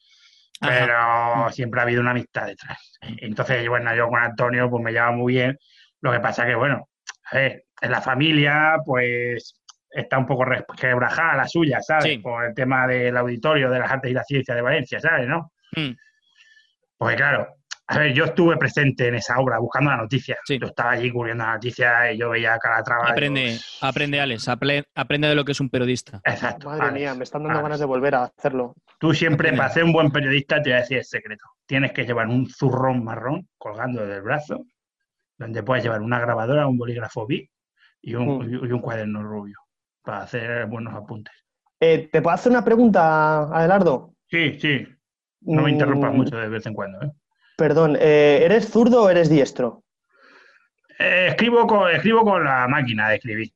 Ajá. 0.61 0.73
Pero 0.81 1.53
siempre 1.53 1.79
ha 1.79 1.85
habido 1.85 2.01
una 2.01 2.11
amistad 2.11 2.47
detrás. 2.49 2.99
Entonces, 3.01 3.69
bueno, 3.69 3.95
yo 3.95 4.09
con 4.09 4.21
Antonio 4.21 4.69
pues 4.69 4.83
me 4.83 4.91
llevaba 4.91 5.13
muy 5.13 5.35
bien. 5.35 5.57
Lo 6.01 6.11
que 6.11 6.19
pasa 6.19 6.45
que, 6.45 6.57
bueno, 6.57 6.89
a 7.31 7.37
ver, 7.37 7.65
en 7.81 7.91
la 7.93 8.01
familia, 8.01 8.75
pues 8.85 9.55
está 9.89 10.19
un 10.19 10.27
poco 10.27 10.45
quebrajada 10.77 11.37
la 11.37 11.47
suya, 11.47 11.81
¿sabes? 11.81 12.05
Sí. 12.05 12.19
Por 12.19 12.45
el 12.45 12.55
tema 12.55 12.89
del 12.89 13.17
auditorio 13.17 13.71
de 13.71 13.79
las 13.79 13.89
artes 13.91 14.11
y 14.11 14.15
la 14.15 14.25
ciencia 14.25 14.57
de 14.57 14.63
Valencia, 14.63 14.99
¿sabes? 14.99 15.29
¿No? 15.29 15.53
Mm. 15.77 15.91
Porque 16.99 17.15
claro, 17.15 17.55
a 17.93 17.99
ver, 17.99 18.13
yo 18.15 18.25
estuve 18.25 18.57
presente 18.57 19.09
en 19.09 19.17
esa 19.17 19.39
obra 19.39 19.59
buscando 19.59 19.91
la 19.91 19.97
noticia. 19.97 20.39
Sí. 20.45 20.59
Yo 20.61 20.67
estaba 20.69 20.93
allí 20.93 21.11
cubriendo 21.11 21.45
la 21.45 21.55
noticia 21.55 22.13
y 22.13 22.19
yo 22.19 22.31
veía 22.31 22.55
a 22.55 22.59
Calatrava. 22.59 23.09
y 23.09 23.13
Aprende, 23.13 23.41
digo, 23.47 23.59
aprende, 23.81 24.21
Alex, 24.21 24.49
aprende 24.49 25.29
de 25.29 25.35
lo 25.35 25.45
que 25.45 25.53
es 25.53 25.61
un 25.61 25.69
periodista. 25.71 26.21
Exacto. 26.25 26.69
Madre 26.69 26.83
Alex, 26.83 26.95
mía, 27.01 27.15
me 27.15 27.25
están 27.25 27.43
dando 27.43 27.59
Alex. 27.59 27.63
ganas 27.65 27.81
de 27.81 27.87
volver 27.87 28.15
a 28.15 28.25
hacerlo. 28.25 28.75
Tú 28.99 29.13
siempre, 29.13 29.49
Aprende. 29.49 29.59
para 29.59 29.75
ser 29.75 29.85
un 29.85 29.93
buen 29.93 30.11
periodista, 30.11 30.63
te 30.63 30.71
voy 30.71 30.77
a 30.79 30.81
decir 30.83 30.99
el 30.99 31.05
secreto. 31.05 31.45
Tienes 31.67 31.93
que 31.93 32.05
llevar 32.05 32.29
un 32.29 32.47
zurrón 32.49 33.03
marrón 33.05 33.49
colgando 33.59 34.07
del 34.07 34.23
brazo, 34.23 34.65
donde 35.39 35.63
puedes 35.63 35.83
llevar 35.85 36.01
una 36.03 36.21
grabadora, 36.21 36.67
un 36.67 36.79
bolígrafo 36.79 37.27
B 37.27 37.51
y 38.03 38.15
un, 38.15 38.39
Mm. 38.47 38.65
y 38.67 38.73
un 38.73 38.81
cuaderno 38.81 39.23
rubio 39.23 39.57
para 40.03 40.23
hacer 40.23 40.67
buenos 40.67 40.95
apuntes. 40.95 41.35
Eh, 41.81 42.09
¿Te 42.13 42.23
puedo 42.23 42.35
hacer 42.35 42.53
una 42.53 42.65
pregunta, 42.65 43.43
Adelardo? 43.45 44.15
Sí, 44.29 44.59
sí. 44.61 44.87
No 45.43 45.63
me 45.63 45.71
interrumpas 45.71 46.13
Mm, 46.13 46.17
mucho 46.17 46.37
de 46.37 46.49
vez 46.49 46.67
en 46.67 46.75
cuando. 46.75 47.01
¿eh? 47.03 47.11
Perdón, 47.61 47.95
eh, 48.01 48.41
¿eres 48.43 48.71
zurdo 48.71 49.03
o 49.03 49.11
eres 49.11 49.29
diestro? 49.29 49.83
Eh, 50.99 51.27
escribo, 51.29 51.67
con, 51.67 51.91
escribo 51.91 52.25
con 52.25 52.43
la 52.43 52.67
máquina 52.67 53.11
de 53.11 53.17
escribir. 53.17 53.53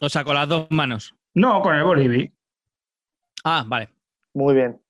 O 0.00 0.08
sea, 0.08 0.24
con 0.24 0.34
las 0.34 0.48
dos 0.48 0.66
manos. 0.70 1.14
No, 1.34 1.62
con 1.62 1.76
el 1.76 1.84
boliví. 1.84 2.32
Ah, 3.44 3.62
vale. 3.68 3.88
Muy 4.34 4.54
bien. 4.56 4.82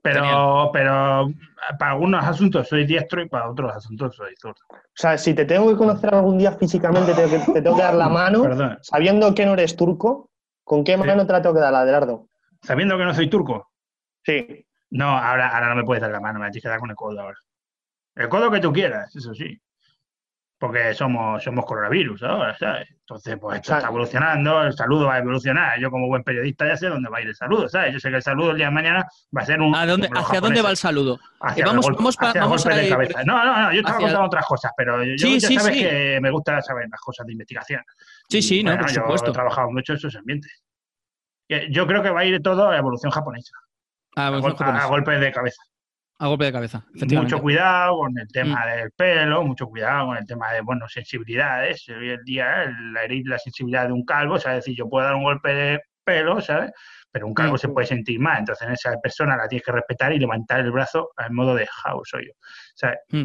Pero, 0.00 0.70
pero 0.72 1.30
para 1.78 1.90
algunos 1.90 2.24
asuntos 2.24 2.66
soy 2.66 2.86
diestro 2.86 3.20
y 3.20 3.28
para 3.28 3.50
otros 3.50 3.70
asuntos 3.76 4.16
soy 4.16 4.34
zurdo. 4.40 4.62
O 4.70 4.76
sea, 4.94 5.18
si 5.18 5.34
te 5.34 5.44
tengo 5.44 5.68
que 5.68 5.76
conocer 5.76 6.14
algún 6.14 6.38
día 6.38 6.52
físicamente, 6.52 7.12
te, 7.12 7.26
tengo 7.28 7.44
que- 7.44 7.52
te 7.52 7.60
tengo 7.60 7.76
que 7.76 7.82
dar 7.82 7.94
la 7.96 8.08
mano, 8.08 8.44
Perdón. 8.44 8.78
sabiendo 8.80 9.34
que 9.34 9.44
no 9.44 9.52
eres 9.52 9.76
turco, 9.76 10.30
¿con 10.64 10.84
qué 10.84 10.96
mano 10.96 11.26
te 11.26 11.32
la 11.34 11.42
tengo 11.42 11.54
que 11.54 11.60
dar, 11.60 11.74
Adelardo? 11.74 12.28
Sabiendo 12.62 12.96
que 12.96 13.04
no 13.04 13.12
soy 13.12 13.28
turco. 13.28 13.68
Sí. 14.24 14.64
No, 14.90 15.18
ahora, 15.18 15.48
ahora 15.48 15.68
no 15.70 15.76
me 15.76 15.84
puedes 15.84 16.00
dar 16.02 16.10
la 16.10 16.20
mano, 16.20 16.38
me 16.38 16.46
tienes 16.46 16.62
que 16.62 16.68
dar 16.68 16.78
con 16.80 16.90
el 16.90 16.96
codo 16.96 17.20
ahora. 17.20 17.38
El 18.14 18.28
codo 18.28 18.50
que 18.50 18.60
tú 18.60 18.72
quieras, 18.72 19.14
eso 19.14 19.34
sí. 19.34 19.60
Porque 20.60 20.92
somos, 20.92 21.40
somos 21.44 21.64
coronavirus 21.64 22.20
ahora, 22.24 22.56
¿sabes? 22.58 22.88
Entonces, 22.90 23.38
pues 23.40 23.60
esto 23.60 23.76
está 23.76 23.86
evolucionando, 23.86 24.64
el 24.64 24.72
saludo 24.72 25.06
va 25.06 25.14
a 25.14 25.18
evolucionar. 25.18 25.78
Yo, 25.78 25.88
como 25.88 26.08
buen 26.08 26.24
periodista, 26.24 26.66
ya 26.66 26.76
sé 26.76 26.88
dónde 26.88 27.08
va 27.08 27.18
a 27.18 27.20
ir 27.20 27.28
el 27.28 27.36
saludo, 27.36 27.68
¿sabes? 27.68 27.92
Yo 27.92 28.00
sé 28.00 28.10
que 28.10 28.16
el 28.16 28.22
saludo 28.22 28.50
el 28.50 28.56
día 28.56 28.66
de 28.66 28.72
mañana 28.72 29.06
va 29.36 29.42
a 29.42 29.46
ser 29.46 29.60
un. 29.60 29.72
¿A 29.72 29.86
dónde- 29.86 30.10
¿Hacia 30.12 30.40
dónde 30.40 30.60
va 30.60 30.70
el 30.70 30.76
saludo? 30.76 31.20
hacia 31.40 31.62
Eh, 31.62 31.64
vamos- 31.64 31.86
el 31.86 31.92
golpe- 31.94 31.98
vamos 31.98 32.16
el 32.34 32.40
vamos 32.40 32.64
golpe 32.64 32.78
a 32.80 32.82
de 32.82 32.88
cabeza. 32.88 33.24
No, 33.24 33.44
no, 33.44 33.62
no, 33.62 33.72
yo 33.72 33.78
estaba 33.78 33.96
hacia- 33.98 34.06
contando 34.08 34.26
otras 34.26 34.46
cosas, 34.46 34.72
pero 34.76 35.04
yo 35.04 35.14
Sí, 35.16 35.38
ya 35.38 35.46
sí, 35.48 35.54
sabes 35.60 35.74
sí. 35.76 35.82
que 35.84 36.18
me 36.20 36.30
gusta 36.30 36.60
saber 36.60 36.88
las 36.90 37.00
cosas 37.00 37.24
de 37.26 37.32
investigación. 37.34 37.82
Sí, 38.28 38.38
Y, 38.38 38.42
sí, 38.42 38.62
no, 38.64 38.70
bueno, 38.72 38.82
por 38.84 38.90
yo 38.92 39.00
supuesto. 39.02 39.30
he 39.30 39.34
trabajado 39.34 39.70
mucho 39.70 39.92
en 39.92 39.96
esos 39.98 40.16
ambientes. 40.16 40.64
Eh, 41.50 41.68
Yo 41.70 41.86
creo 41.86 42.02
que 42.02 42.10
va 42.10 42.20
a 42.20 42.24
ir 42.24 42.42
todo 42.42 42.68
a 42.68 42.76
evolución 42.76 43.12
japonesa, 43.12 43.52
Ah, 44.18 44.26
a, 44.26 44.30
gol- 44.38 44.54
a 44.60 44.86
golpes 44.86 45.20
de 45.20 45.32
cabeza. 45.32 45.62
A 46.20 46.26
golpe 46.26 46.46
de 46.46 46.52
cabeza. 46.52 46.84
Mucho 46.94 47.40
cuidado 47.40 47.98
con 47.98 48.18
el 48.18 48.26
tema 48.28 48.64
Mm. 48.66 48.76
del 48.76 48.90
pelo, 48.90 49.44
mucho 49.44 49.66
cuidado 49.68 50.06
con 50.08 50.16
el 50.16 50.26
tema 50.26 50.52
de, 50.52 50.60
bueno, 50.62 50.88
sensibilidades. 50.88 51.88
Hoy 51.88 52.10
en 52.10 52.24
día, 52.24 52.64
el- 52.64 52.92
la 52.92 53.04
herir 53.04 53.26
la 53.28 53.38
sensibilidad 53.38 53.86
de 53.86 53.92
un 53.92 54.04
calvo, 54.04 54.34
o 54.34 54.38
sea, 54.38 54.52
es 54.56 54.64
decir, 54.64 54.76
yo 54.76 54.88
puedo 54.88 55.04
dar 55.06 55.14
un 55.14 55.22
golpe 55.22 55.54
de 55.54 55.80
pelo, 56.04 56.40
¿sabes? 56.40 56.72
pero 57.10 57.26
un 57.26 57.32
cargo 57.34 57.54
Mm. 57.54 57.58
se 57.58 57.68
puede 57.68 57.86
sentir 57.86 58.20
mal, 58.20 58.38
entonces 58.40 58.68
esa 58.70 58.94
persona 59.00 59.34
la 59.36 59.48
tienes 59.48 59.64
que 59.64 59.72
respetar 59.72 60.12
y 60.12 60.18
levantar 60.18 60.60
el 60.60 60.70
brazo 60.70 61.10
en 61.26 61.34
modo 61.34 61.54
de 61.54 61.66
house, 61.66 62.08
soy 62.10 62.26
yo. 62.26 62.32
¿sabes? 62.74 62.98
Mm. 63.10 63.24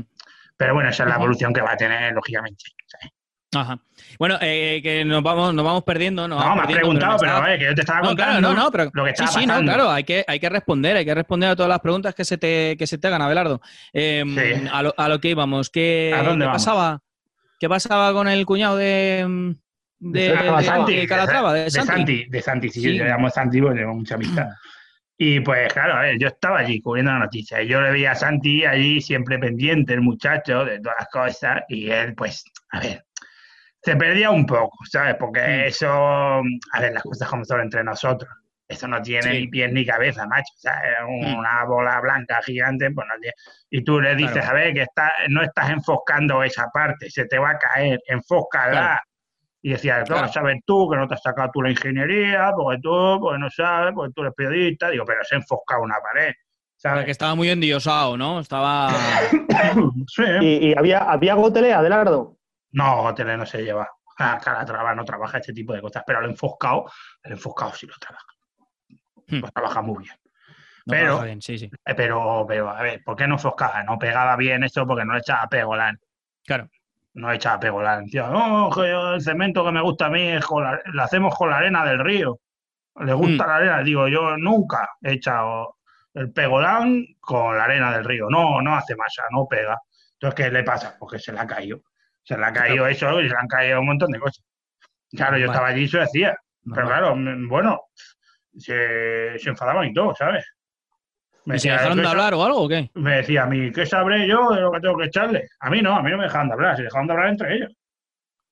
Pero 0.55 0.73
bueno, 0.73 0.89
esa 0.89 1.03
es 1.03 1.09
la 1.09 1.15
evolución 1.15 1.51
que 1.53 1.61
va 1.61 1.73
a 1.73 1.77
tener, 1.77 2.13
lógicamente. 2.13 2.63
¿sabes? 2.85 3.11
Ajá. 3.55 3.79
Bueno, 4.19 4.37
eh, 4.41 4.79
que 4.83 5.03
nos 5.05 5.21
vamos, 5.23 5.53
nos 5.53 5.63
vamos 5.65 5.83
perdiendo. 5.83 6.27
Nos 6.27 6.37
No, 6.39 6.43
vamos 6.43 6.55
me 6.55 6.61
has 6.61 6.67
perdiendo, 6.67 6.89
preguntado, 6.99 7.17
pero 7.19 7.31
estaba- 7.31 7.47
ver, 7.47 7.59
que 7.59 7.65
yo 7.65 7.75
te 7.75 7.81
estaba 7.81 7.99
No, 8.01 8.07
contando 8.09 8.39
claro, 8.39 8.55
no, 8.55 8.63
no, 8.63 8.71
pero 8.71 8.91
lo 8.93 9.05
que 9.05 9.15
sí, 9.15 9.23
sí, 9.27 9.45
no, 9.45 9.59
claro, 9.61 9.89
hay 9.91 10.03
que, 10.03 10.23
hay 10.27 10.39
que 10.39 10.49
responder, 10.49 10.97
hay 10.97 11.05
que 11.05 11.15
responder 11.15 11.49
a 11.49 11.55
todas 11.55 11.69
las 11.69 11.79
preguntas 11.79 12.13
que 12.15 12.25
se 12.25 12.37
te, 12.37 12.75
que 12.77 12.87
se 12.87 12.97
te 12.97 13.07
hagan, 13.07 13.21
Abelardo. 13.21 13.61
Eh, 13.93 14.23
Sí. 14.27 14.67
a, 14.71 14.83
lo, 14.83 14.93
a 14.97 15.09
lo 15.09 15.19
que 15.19 15.29
íbamos, 15.29 15.69
¿qué, 15.69 16.13
¿A 16.15 16.23
dónde 16.23 16.45
qué 16.45 16.51
pasaba? 16.51 16.99
¿Qué 17.59 17.69
pasaba 17.69 18.11
con 18.13 18.27
el 18.27 18.45
cuñado 18.45 18.75
de, 18.77 19.55
de, 19.99 20.19
De 20.21 20.27
de- 20.29 20.33
Calatrava. 20.35 20.85
de 20.85 21.07
Calatrava, 21.07 21.53
de 21.53 21.63
de 21.65 21.71
Santi? 21.71 21.87
Santi, 21.93 22.25
de 22.29 22.41
Santi, 22.41 22.69
sí, 22.69 22.81
Sí. 22.81 22.91
le 22.93 23.05
llamo 23.05 23.29
Santi 23.29 23.61
porque 23.61 23.79
tengo 23.79 23.93
mucha 23.95 24.15
amistad. 24.15 24.47
Y 25.15 25.39
pues 25.41 25.71
claro, 25.71 25.93
a 25.93 26.01
ver, 26.01 26.17
yo 26.19 26.27
estaba 26.27 26.59
allí 26.59 26.81
cubriendo 26.81 27.11
la 27.13 27.19
noticia 27.19 27.61
y 27.61 27.67
yo 27.67 27.79
le 27.79 27.91
veía 27.91 28.11
a 28.11 28.15
Santi 28.15 28.65
allí 28.65 28.99
siempre 28.99 29.37
pendiente, 29.39 29.93
el 29.93 30.01
muchacho, 30.01 30.65
de 30.65 30.79
todas 30.79 30.97
las 30.99 31.07
cosas, 31.09 31.61
y 31.69 31.89
él, 31.89 32.15
pues, 32.15 32.43
a 32.71 32.79
ver, 32.79 33.05
se 33.83 33.95
perdía 33.95 34.29
un 34.31 34.45
poco, 34.45 34.77
¿sabes? 34.89 35.15
Porque 35.19 35.41
Mm. 35.41 35.67
eso, 35.67 35.89
a 35.91 36.79
ver, 36.79 36.93
las 36.93 37.03
cosas 37.03 37.27
como 37.29 37.43
son 37.45 37.61
entre 37.61 37.83
nosotros, 37.83 38.29
eso 38.67 38.87
no 38.87 39.01
tiene 39.01 39.23
Sí. 39.31 39.39
ni 39.41 39.47
pies 39.49 39.71
ni 39.73 39.85
cabeza, 39.85 40.25
macho, 40.25 40.53
o 40.55 40.59
sea, 40.59 40.73
es 40.79 40.97
Mm. 41.05 41.37
una 41.37 41.63
bola 41.65 41.99
blanca 41.99 42.41
gigante, 42.45 42.89
pues 42.91 43.05
no 43.07 43.19
tiene... 43.19 43.33
Y 43.69 43.83
tú 43.83 43.99
le 43.99 44.15
dices, 44.15 44.33
Claro. 44.33 44.49
a 44.49 44.53
ver, 44.53 44.73
que 44.73 44.81
está, 44.83 45.11
no 45.29 45.41
estás 45.43 45.69
enfoscando 45.69 46.41
esa 46.43 46.67
parte, 46.73 47.09
se 47.09 47.25
te 47.25 47.37
va 47.37 47.51
a 47.51 47.57
caer, 47.59 47.99
enfócala. 48.07 48.71
Claro. 48.71 49.01
Y 49.65 49.69
decía, 49.71 49.99
¿qué 49.99 50.11
Claro. 50.13 50.27
saber 50.29 50.57
tú 50.65 50.89
que 50.89 50.97
no 50.97 51.07
te 51.07 51.13
has 51.15 51.21
sacado 51.21 51.49
tú 51.53 51.61
la 51.61 51.71
ingeniería? 51.71 52.51
Porque 52.55 52.81
tú, 52.81 53.17
porque 53.21 53.39
no 53.39 53.49
sabes, 53.49 53.93
porque 53.93 54.11
tú 54.13 54.21
eres 54.21 54.33
periodista. 54.35 54.89
Digo, 54.89 55.05
pero 55.05 55.23
se 55.23 55.35
ha 55.35 55.37
enfocado 55.37 55.81
una 55.83 55.95
pared. 56.01 56.31
O 56.31 56.79
sea, 56.83 56.91
¿Sabes? 56.91 57.05
que 57.05 57.11
estaba 57.11 57.33
muy 57.35 57.49
endiosado, 57.49 58.17
¿no? 58.17 58.39
Estaba... 58.41 58.89
Sí. 60.07 60.23
¿Y, 60.41 60.67
y 60.69 60.73
había, 60.77 60.99
había 60.99 61.33
gotele, 61.35 61.73
Adelardo? 61.73 62.37
No, 62.73 63.13
Tele 63.15 63.37
no 63.37 63.45
se 63.45 63.63
lleva. 63.63 63.89
Ah, 64.19 64.39
Calatrava 64.43 64.93
no 64.93 65.03
trabaja 65.05 65.39
este 65.39 65.53
tipo 65.53 65.73
de 65.73 65.81
cosas, 65.81 66.03
pero 66.05 66.19
el 66.19 66.29
enfoscado, 66.29 66.85
el 67.23 67.31
enfoscado 67.33 67.73
sí 67.73 67.87
lo 67.87 67.95
trabaja. 67.95 68.25
Hmm. 69.27 69.39
Lo 69.39 69.47
trabaja 69.49 69.81
muy 69.81 70.03
bien. 70.03 70.15
No 70.85 70.91
Pero- 70.91 71.05
trabaja 71.05 71.25
bien, 71.25 71.41
sí, 71.41 71.57
sí. 71.57 71.69
Eh, 71.85 71.95
Pero, 71.95 72.45
pero, 72.47 72.69
a 72.69 72.81
ver, 72.81 73.01
¿por 73.03 73.15
qué 73.15 73.25
no 73.27 73.35
enfoscaba? 73.35 73.83
No 73.83 73.97
pegaba 73.97 74.35
bien 74.35 74.63
eso 74.63 74.85
porque 74.85 75.05
no 75.05 75.13
le 75.13 75.19
echaba 75.19 75.47
pegolán. 75.47 75.99
Claro. 76.45 76.69
No 77.13 77.29
le 77.29 77.35
echaba 77.35 77.59
pegolán. 77.59 78.05
Tío, 78.07 78.27
no, 78.27 78.69
que 78.69 78.89
yo 78.89 79.13
el 79.13 79.21
cemento 79.21 79.63
que 79.63 79.71
me 79.71 79.81
gusta 79.81 80.07
a 80.07 80.09
mí 80.09 80.27
es 80.27 80.45
con 80.45 80.63
la- 80.63 80.79
lo 80.85 81.03
hacemos 81.03 81.35
con 81.35 81.49
la 81.49 81.57
arena 81.57 81.85
del 81.85 81.99
río. 81.99 82.39
Le 82.99 83.13
gusta 83.13 83.45
Mm. 83.45 83.47
la 83.47 83.55
arena. 83.55 83.79
Digo, 83.83 84.07
yo 84.07 84.35
nunca 84.37 84.89
he 85.01 85.13
echado 85.13 85.77
el 86.13 86.31
pegolán 86.31 87.03
con 87.19 87.57
la 87.57 87.63
arena 87.63 87.91
del 87.93 88.03
río. 88.03 88.27
No, 88.29 88.61
no 88.61 88.75
hace 88.75 88.95
masa, 88.95 89.23
no 89.31 89.47
pega. 89.47 89.79
Entonces, 90.13 90.35
¿qué 90.45 90.51
le 90.51 90.63
pasa? 90.63 90.95
Porque 90.99 91.17
se 91.19 91.31
le 91.31 91.39
ha 91.39 91.47
caído. 91.47 91.81
Se 92.23 92.37
le 92.37 92.45
ha 92.45 92.53
caído 92.53 92.87
eso 92.87 93.19
y 93.21 93.27
se 93.27 93.33
le 93.33 93.39
han 93.39 93.47
caído 93.47 93.79
un 93.81 93.85
montón 93.87 94.11
de 94.11 94.19
cosas. 94.19 94.43
Claro, 95.11 95.37
yo 95.37 95.45
estaba 95.47 95.67
allí 95.67 95.83
y 95.83 95.87
se 95.87 95.99
decía. 95.99 96.35
Pero 96.73 96.87
claro, 96.87 97.15
mm, 97.15 97.47
bueno, 97.49 97.81
se, 98.57 99.37
se 99.37 99.49
enfadaban 99.49 99.87
y 99.87 99.93
todo, 99.93 100.15
¿sabes? 100.15 100.45
Me 101.45 101.57
¿Y 101.57 101.59
se 101.59 101.69
dejaron 101.71 101.97
de 101.97 102.03
"¿Qué 102.03 102.05
sa- 102.05 102.11
hablar 102.11 102.33
o 102.35 102.43
algo 102.43 102.61
o 102.63 102.69
qué? 102.69 102.89
me 102.93 103.17
decía 103.17 103.43
a 103.43 103.47
mí, 103.47 103.69
¿qué 103.71 103.85
sabré 103.85 104.25
yo 104.27 104.49
de 104.51 104.61
lo 104.61 104.71
que 104.71 104.79
tengo 104.79 104.97
que 104.97 105.05
echarle? 105.07 105.47
A 105.59 105.69
mí 105.69 105.81
no, 105.81 105.93
a 105.95 106.01
mí 106.01 106.09
no 106.09 106.17
me 106.17 106.23
dejaban 106.23 106.47
de 106.47 106.53
hablar, 106.53 106.77
se 106.77 106.83
dejaban 106.83 107.07
de 107.07 107.13
hablar 107.13 107.29
entre 107.29 107.55
ellos. 107.55 107.73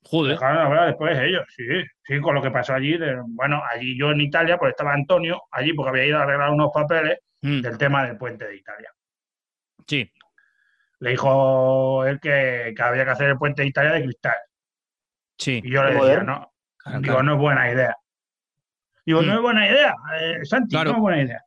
Joder. 0.03 0.33
dejaron 0.33 0.57
de 0.57 0.63
hablar 0.63 0.87
después 0.87 1.17
ellos, 1.19 1.43
sí, 1.55 1.63
sí, 2.03 2.19
con 2.19 2.35
lo 2.35 2.41
que 2.41 2.51
pasó 2.51 2.73
allí. 2.73 2.97
de- 2.97 3.21
bueno, 3.27 3.61
allí 3.71 3.97
yo 3.97 4.11
en 4.11 4.19
Italia, 4.21 4.57
pues 4.57 4.71
estaba 4.71 4.93
Antonio, 4.93 5.41
allí 5.51 5.71
porque 5.73 5.89
había 5.91 6.05
ido 6.05 6.17
a 6.17 6.23
arreglar 6.23 6.49
unos 6.49 6.69
papeles 6.73 7.19
Mm, 7.43 7.61
del 7.61 7.77
tema 7.77 8.05
del 8.05 8.17
puente 8.17 8.45
de 8.45 8.55
Italia. 8.57 8.89
Sí. 9.87 10.11
Le 11.01 11.09
dijo 11.11 12.05
él 12.05 12.19
que, 12.19 12.73
que 12.75 12.81
había 12.81 13.03
que 13.05 13.11
hacer 13.11 13.29
el 13.29 13.37
puente 13.37 13.61
de 13.63 13.67
Italia 13.67 13.91
de 13.91 14.03
cristal. 14.03 14.35
Sí. 15.37 15.59
Y 15.63 15.69
yo 15.71 15.83
le 15.83 15.93
decía, 15.95 16.23
no, 16.23 16.53
Claro, 16.77 16.99
digo, 16.99 17.13
claro. 17.13 17.23
no 17.23 17.33
es 17.33 17.39
buena 17.39 17.71
idea. 17.71 17.95
Digo, 19.05 19.21
no 19.21 19.33
Mm. 19.33 19.35
es 19.35 19.41
buena 19.41 19.67
idea, 19.69 19.95
eh, 20.19 20.39
Santi, 20.45 20.69
Claro. 20.75 20.91
no 20.91 20.97
es 20.97 21.01
buena 21.01 21.21
idea. 21.23 21.41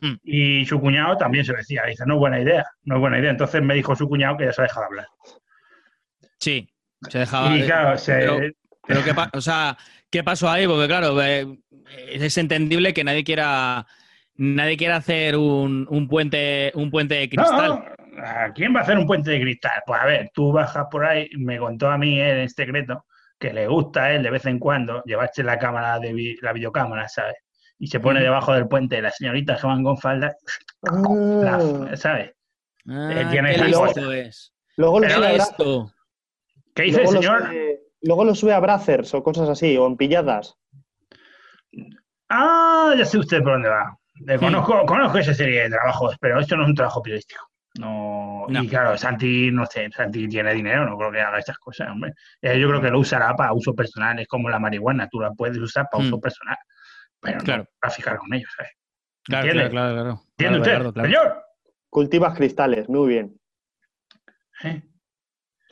Mm. 0.00 0.14
Y 0.22 0.66
su 0.66 0.80
cuñado 0.80 1.16
también 1.16 1.44
se 1.44 1.52
lo 1.52 1.58
decía, 1.58 1.82
dice, 1.86 2.04
no 2.06 2.14
es 2.14 2.20
buena 2.20 2.40
idea, 2.40 2.64
no 2.82 2.96
es 2.96 3.00
buena 3.00 3.18
idea. 3.18 3.30
Entonces 3.30 3.62
me 3.62 3.74
dijo 3.74 3.94
su 3.96 4.08
cuñado 4.08 4.36
que 4.36 4.44
ya 4.46 4.52
se 4.52 4.60
ha 4.60 4.64
dejado 4.64 4.80
de 4.82 4.86
hablar. 4.86 5.06
Sí. 6.38 6.68
Se 7.08 7.18
dejaba... 7.18 7.56
y 7.56 7.64
claro, 7.64 7.96
se, 7.98 8.12
pero- 8.14 8.38
Pero 8.86 9.04
qué, 9.04 9.14
pa- 9.14 9.30
o 9.34 9.40
sea, 9.40 9.76
¿qué 10.10 10.24
pasó 10.24 10.48
ahí? 10.50 10.66
Porque 10.66 10.86
claro, 10.88 11.20
eh, 11.22 11.46
es 12.12 12.36
entendible 12.38 12.92
que 12.92 13.04
nadie 13.04 13.22
quiera 13.24 13.86
nadie 14.34 14.76
quiera 14.76 14.96
hacer 14.96 15.36
un, 15.36 15.86
un 15.90 16.08
puente 16.08 16.72
un 16.74 16.90
puente 16.90 17.14
de 17.14 17.28
cristal. 17.28 17.94
¿A 18.18 18.52
quién 18.52 18.74
va 18.74 18.80
a 18.80 18.82
hacer 18.82 18.98
un 18.98 19.06
puente 19.06 19.30
de 19.30 19.40
cristal? 19.40 19.82
Pues 19.86 20.00
a 20.00 20.06
ver, 20.06 20.30
tú 20.34 20.52
bajas 20.52 20.86
por 20.90 21.04
ahí, 21.04 21.28
me 21.38 21.58
contó 21.58 21.88
a 21.90 21.98
mí 21.98 22.20
él 22.20 22.38
en 22.38 22.48
secreto 22.48 23.06
que 23.38 23.52
le 23.52 23.66
gusta 23.66 24.04
a 24.04 24.12
él 24.12 24.22
de 24.22 24.30
vez 24.30 24.44
en 24.46 24.58
cuando 24.58 25.02
llevarse 25.04 25.42
la 25.42 25.58
cámara 25.58 25.98
de 25.98 26.12
vi- 26.12 26.36
la 26.42 26.52
videocámara, 26.52 27.08
¿sabes? 27.08 27.36
Y 27.78 27.86
se 27.86 27.98
pone 28.00 28.18
Ujú. 28.20 28.24
debajo 28.24 28.52
del 28.52 28.68
puente 28.68 29.00
las 29.00 29.16
señoritas 29.16 29.60
que 29.60 29.66
van 29.66 29.82
con 29.82 29.96
falda, 29.96 30.34
Ah. 30.90 31.58
la- 31.88 31.96
¿sabes? 31.96 32.32
Ah, 32.88 33.10
Eh, 33.12 33.26
tiene 33.30 33.50
qué 33.50 33.54
esa 33.56 33.64
listo 33.66 33.80
cosa. 33.86 34.14
es. 34.16 34.52
Luego 34.76 35.00
lo, 35.00 35.06
Pero 35.06 35.14
sube 35.16 35.26
a 35.26 35.30
Qué 35.30 35.36
Bra- 35.36 35.46
listo. 35.46 35.92
¿Qué 36.74 36.82
dice 36.82 36.98
el 36.98 37.04
lo 37.04 37.10
señor? 37.12 37.42
sube- 37.48 37.80
luego 38.02 38.24
lo 38.24 38.34
sube 38.34 38.52
a 38.52 38.60
Brazers 38.60 39.14
o 39.14 39.22
cosas 39.22 39.48
así, 39.48 39.76
o 39.76 39.86
en 39.86 39.96
pilladas. 39.96 40.56
Ah, 42.28 42.94
ya 42.96 43.04
sé 43.04 43.18
usted 43.18 43.42
por 43.42 43.52
dónde 43.52 43.68
va. 43.68 43.96
Le 44.26 44.38
Sí. 44.38 44.44
conozco, 44.44 44.84
conozco 44.86 45.18
esa 45.18 45.34
serie 45.34 45.62
de 45.62 45.70
trabajos, 45.70 46.16
pero 46.20 46.38
esto 46.40 46.56
no 46.56 46.64
es 46.64 46.68
un 46.68 46.74
trabajo 46.74 47.02
periodístico. 47.02 47.46
No, 47.78 48.46
No. 48.48 48.62
Y 48.64 48.68
claro, 48.68 48.96
Santi, 48.98 49.50
no 49.52 49.64
sé, 49.66 49.88
Santi 49.94 50.26
tiene 50.28 50.52
dinero, 50.54 50.88
no 50.88 50.98
creo 50.98 51.12
que 51.12 51.20
haga 51.20 51.38
estas 51.38 51.58
cosas, 51.58 51.88
hombre. 51.90 52.14
Eh, 52.42 52.58
yo 52.58 52.68
creo 52.68 52.80
que 52.80 52.90
lo 52.90 52.98
usará 52.98 53.34
para 53.36 53.52
uso 53.52 53.74
personal, 53.74 54.18
es 54.18 54.26
como 54.26 54.48
la 54.50 54.58
marihuana, 54.58 55.08
tú 55.08 55.20
la 55.20 55.30
puedes 55.32 55.56
usar 55.58 55.86
para 55.90 56.02
Mm. 56.02 56.06
uso 56.08 56.20
personal, 56.20 56.56
pero 57.20 57.38
Claro. 57.40 57.62
no 57.62 57.68
para 57.80 57.92
fijar 57.92 58.16
con 58.18 58.34
ellos, 58.34 58.50
¿sabes? 58.56 58.72
Claro, 59.22 59.46
¿Entiende? 59.46 59.70
claro, 59.70 59.94
claro, 59.94 60.02
claro. 60.02 60.22
¿Entiende 60.30 60.60
Claro, 60.62 60.88
usted, 60.88 60.92
claro. 60.94 61.08
señor? 61.08 61.44
Cultivas 61.90 62.36
cristales, 62.36 62.88
muy 62.88 63.08
bien. 63.08 63.40
¿Eh? 64.64 64.82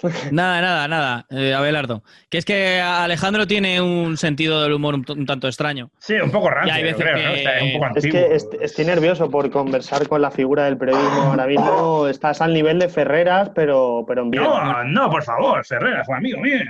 Nada, 0.30 0.61
nada, 0.61 0.86
nada, 0.88 1.26
eh, 1.30 1.53
Abelardo. 1.55 2.05
Que 2.30 2.38
es 2.38 2.44
que 2.44 2.80
Alejandro 2.80 3.46
tiene 3.49 3.80
un 3.80 4.16
sentido 4.16 4.62
del 4.62 4.72
humor 4.72 4.94
un, 4.94 5.26
tanto 5.26 5.49
extraño. 5.49 5.90
Sí, 5.99 6.14
un 6.14 6.30
poco 6.30 6.49
que- 6.49 7.24
¿no? 7.24 7.32
O 7.32 7.36
sea, 7.36 7.59
es 7.59 7.62
un 7.62 7.72
poco 7.72 7.84
Es 7.99 8.05
antiguo. 8.05 8.12
que 8.28 8.34
est- 8.36 8.55
estoy 8.61 8.84
nervioso 8.84 9.28
por 9.30 9.51
conversar 9.51 10.07
con 10.07 10.22
la 10.22 10.30
figura 10.30 10.64
del 10.66 10.78
periodismo 10.78 11.22
ahora 11.22 11.46
mismo. 11.46 12.07
Estás 12.07 12.40
al 12.40 12.55
nivel 12.55 12.78
de 12.78 12.88
Ferreras, 12.88 13.51
pero, 13.55 14.05
pero 14.07 14.22
en 14.22 14.30
bien. 14.30 14.44
No, 14.44 14.84
no, 14.84 15.11
por 15.11 15.24
favor, 15.24 15.64
Ferreras 15.66 16.07
fue 16.07 16.16
amigo 16.16 16.38
mío. 16.40 16.61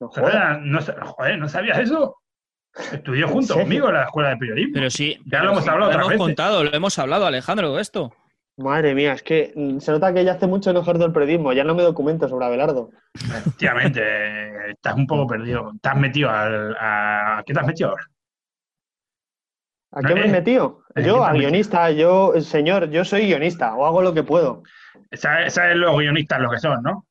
No. 0.00 0.10
Ferreras, 0.10 0.58
no, 0.62 0.80
joder, 0.80 1.38
¿no 1.38 1.48
sabías 1.48 1.78
eso? 1.78 2.16
Estudió 2.92 3.28
junto 3.28 3.54
conmigo 3.54 3.88
en 3.88 3.94
la 3.94 4.02
escuela 4.04 4.30
de 4.30 4.36
periodismo. 4.36 4.72
Pero 4.74 4.90
sí. 4.90 5.14
Ya 5.26 5.38
pero 5.40 5.44
lo 5.44 5.52
hemos 5.52 5.68
hablado 5.68 5.92
Lo 5.92 5.96
hemos 5.98 6.08
veces. 6.08 6.20
contado, 6.20 6.64
lo 6.64 6.74
hemos 6.74 6.98
hablado, 6.98 7.26
Alejandro, 7.26 7.78
esto. 7.78 8.12
Madre 8.56 8.94
mía, 8.94 9.12
es 9.14 9.22
que 9.22 9.52
mm, 9.56 9.78
se 9.78 9.90
nota 9.90 10.14
que 10.14 10.24
ya 10.24 10.32
hace 10.32 10.46
mucho 10.46 10.72
no 10.72 10.80
ejerzo 10.80 11.04
el 11.04 11.12
periodismo. 11.12 11.52
Ya 11.52 11.64
no 11.64 11.74
me 11.74 11.82
documento 11.82 12.28
sobre 12.28 12.46
Abelardo. 12.46 12.90
Efectivamente, 13.14 14.00
eh, 14.02 14.70
estás 14.70 14.94
un 14.94 15.06
poco 15.06 15.26
perdido. 15.26 15.72
Te 15.80 15.88
has 15.88 15.96
metido 15.96 16.30
al. 16.30 16.76
A... 16.78 17.42
¿Qué 17.44 17.52
te 17.52 17.60
has 17.60 17.66
metido 17.66 17.90
ahora? 17.90 18.04
¿A 19.92 20.02
qué 20.02 20.14
me 20.14 20.20
eh, 20.22 20.24
he 20.26 20.28
metido? 20.28 20.82
¿en 20.94 21.02
qué 21.02 21.08
Yo, 21.08 21.24
a 21.24 21.32
metido? 21.32 21.48
guionista, 21.50 21.90
yo, 21.90 22.32
señor, 22.40 22.90
yo 22.90 23.04
soy 23.04 23.26
guionista 23.26 23.74
o 23.74 23.86
hago 23.86 24.02
lo 24.02 24.12
que 24.14 24.22
puedo. 24.22 24.62
¿Sabes, 25.12 25.54
sabes 25.54 25.76
los 25.76 25.96
guionistas 25.96 26.40
lo 26.40 26.50
que 26.50 26.58
son, 26.58 26.82
no? 26.82 27.06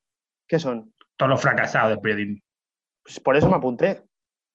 ¿Qué 0.47 0.59
son? 0.59 0.93
Todos 1.17 1.29
los 1.29 1.41
fracasados 1.41 1.89
del 1.91 1.99
periodismo. 1.99 2.39
Pues 3.03 3.19
por 3.19 3.35
eso 3.37 3.49
me 3.49 3.55
apunté. 3.55 4.03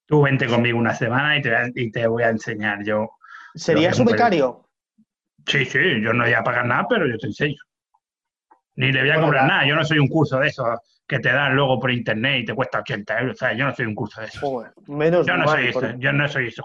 Tú 0.07 0.23
vente 0.23 0.47
conmigo 0.47 0.79
una 0.79 0.95
semana 0.95 1.37
y 1.37 1.43
te, 1.43 1.51
voy 1.51 1.59
a- 1.59 1.71
y 1.75 1.91
te 1.91 2.07
voy 2.07 2.23
a 2.23 2.31
enseñar 2.31 2.83
yo. 2.85 3.11
¿Sería 3.55 3.91
que 3.91 3.95
su 3.97 4.05
becario? 4.05 4.68
Sí, 5.49 5.65
sí, 5.65 5.79
yo 6.03 6.13
no 6.13 6.25
voy 6.25 6.33
a 6.35 6.43
pagar 6.45 6.67
nada, 6.67 6.87
pero 6.89 7.07
yo 7.07 7.17
te 7.19 7.27
enseño. 7.27 7.57
Ni 8.77 8.93
le 8.93 9.01
voy 9.01 9.11
a 9.11 9.15
Bueno, 9.15 9.27
cobrar 9.29 9.47
nada. 9.49 9.67
Yo 9.67 9.75
no 9.75 9.85
soy 9.85 9.99
un 9.99 10.07
curso 10.09 10.39
de 10.39 10.49
esos 10.49 10.67
que 11.07 11.19
te 11.19 11.33
dan 11.33 11.57
luego 11.57 11.81
por 11.81 11.91
internet 11.91 12.43
y 12.43 12.45
te 12.45 12.55
cuesta 12.55 12.81
80 12.81 13.19
euros. 13.21 13.35
O 13.35 13.39
sea, 13.39 13.53
yo 13.55 13.65
no 13.65 13.75
soy 13.75 13.87
un 13.87 13.95
curso 13.95 14.21
de 14.21 14.27
esos. 14.29 14.41
Joder, 14.41 14.73
menos 14.87 15.27
Yo 15.27 15.37
no 15.37 15.45
mal, 15.47 15.57
soy 15.59 15.67
eso. 15.69 15.99
Yo 15.99 16.13
no 16.13 16.29
soy 16.29 16.49
eso. 16.49 16.63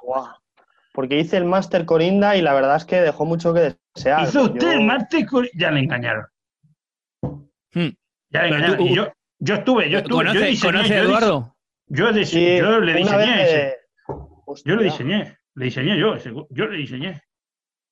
Porque 0.91 1.17
hice 1.19 1.37
el 1.37 1.45
máster 1.45 1.85
Corinda 1.85 2.35
y 2.35 2.41
la 2.41 2.53
verdad 2.53 2.75
es 2.75 2.85
que 2.85 3.01
dejó 3.01 3.25
mucho 3.25 3.53
que 3.53 3.75
desear. 3.95 4.27
Hizo 4.27 4.43
usted 4.43 4.59
Yo- 4.59 4.71
el 4.73 4.81
martes 4.81 5.25
con- 5.27 5.47
Ya 5.55 5.71
le 5.71 5.79
engañaron. 5.79 6.25
Hmm. 7.73 7.87
Ya 8.29 8.41
le 8.43 8.47
engañaron. 8.49 8.77
tú- 8.77 8.85
Y 8.85 8.95
yo, 8.95 9.11
yo 9.39 9.55
estuve, 9.55 9.89
yo 9.89 9.97
estuve. 9.99 10.25
yo 10.25 10.31
¿Conoce, 10.31 10.45
diseñé, 10.45 10.71
conoce 10.73 10.95
yo 10.95 11.03
Eduardo? 11.03 11.55
Yo, 11.87 12.11
dise- 12.11 12.25
Sí, 12.31 12.57
yo 12.57 12.79
le 12.79 13.01
una 13.01 13.17
vez 13.17 13.27
diseñé 13.27 13.43
ese. 13.43 13.77
Yo 14.65 14.75
le 14.75 14.83
diseñé. 14.83 15.37
Le 15.55 15.65
diseñé 15.65 15.97
yo. 15.97 16.15
ese- 16.15 16.33
Yo 16.49 16.65
le 16.67 16.77
diseñé. 16.77 17.21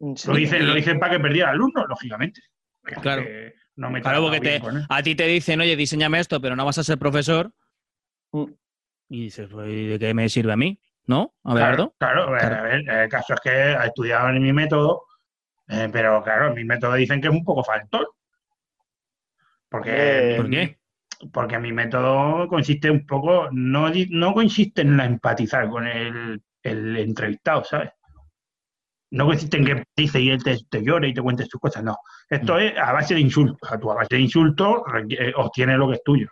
¿En 0.02 0.16
Lo 0.28 0.38
hice, 0.38 0.60
lo 0.60 0.78
hice 0.78 0.96
para 0.96 1.14
que 1.14 1.20
perdiera 1.20 1.52
alumnos, 1.52 1.86
lógicamente. 1.88 2.42
Porque 2.82 3.00
Claro. 3.00 3.24
No 3.76 3.90
me 3.90 4.02
Claro, 4.02 4.22
porque 4.22 4.42
te, 4.42 4.62
a 4.90 5.02
ti 5.04 5.16
te 5.16 5.26
dicen, 5.28 5.62
oye, 5.62 5.76
diseñame 5.76 6.20
esto, 6.20 6.42
pero 6.42 6.56
no 6.56 6.66
vas 6.66 6.78
a 6.78 6.84
ser 6.84 6.98
profesor. 6.98 7.52
Mm. 8.32 8.46
Y 9.10 9.24
dices, 9.24 9.50
pues, 9.50 9.70
¿y 9.70 9.88
¿de 9.88 10.00
qué 10.00 10.14
me 10.14 10.28
sirve 10.30 10.54
a 10.54 10.58
mí? 10.58 10.80
¿no? 11.08 11.34
Claro, 11.44 11.52
Abelardo. 11.60 11.96
claro, 11.98 12.28
Claro. 12.28 12.56
a 12.56 12.62
ver, 12.62 12.90
el 12.90 13.10
caso 13.10 13.34
es 13.34 13.40
que 13.42 13.50
ha 13.50 13.86
estudiado 13.86 14.30
en 14.30 14.42
mi 14.42 14.54
método, 14.54 15.04
eh, 15.68 15.90
pero 15.92 16.22
claro, 16.24 16.50
en 16.50 16.54
mi 16.56 16.64
método 16.64 16.94
dicen 16.94 17.20
que 17.22 17.28
es 17.28 17.34
un 17.34 17.44
poco 17.44 17.64
faltón. 17.64 18.06
Porque, 19.70 20.34
Eh, 20.34 20.38
¿Por 20.38 20.50
qué? 20.50 20.78
porque 21.32 21.60
mi 21.60 21.72
método 21.72 22.48
consiste 22.48 22.90
un 22.90 23.06
poco, 23.06 23.50
no, 23.52 23.92
no 24.10 24.34
consiste 24.34 24.82
en 24.82 24.98
la 24.98 25.06
empatizar 25.06 25.70
con 25.70 25.88
el, 25.88 26.42
el 26.64 26.98
entrevistado, 26.98 27.64
¿sabes? 27.64 27.92
No 29.12 29.26
consiste 29.26 29.58
en 29.58 29.66
que 29.66 29.84
dice 29.96 30.20
y 30.22 30.30
él 30.30 30.42
te, 30.44 30.58
te 30.70 30.82
llore 30.84 31.10
y 31.10 31.14
te 31.14 31.22
cuente 31.22 31.46
sus 31.46 31.60
cosas, 31.60 31.84
no. 31.84 31.98
Esto 32.30 32.58
es 32.58 32.74
a 32.78 32.94
base 32.94 33.14
de 33.14 33.20
insultos. 33.20 33.58
O 33.62 33.68
sea, 33.68 33.78
tú 33.78 33.92
a 33.92 33.96
base 33.96 34.16
de 34.16 34.22
insultos 34.22 34.82
eh, 35.10 35.34
obtienes 35.36 35.78
lo 35.78 35.88
que 35.90 35.96
es 35.96 36.04
tuyo. 36.04 36.28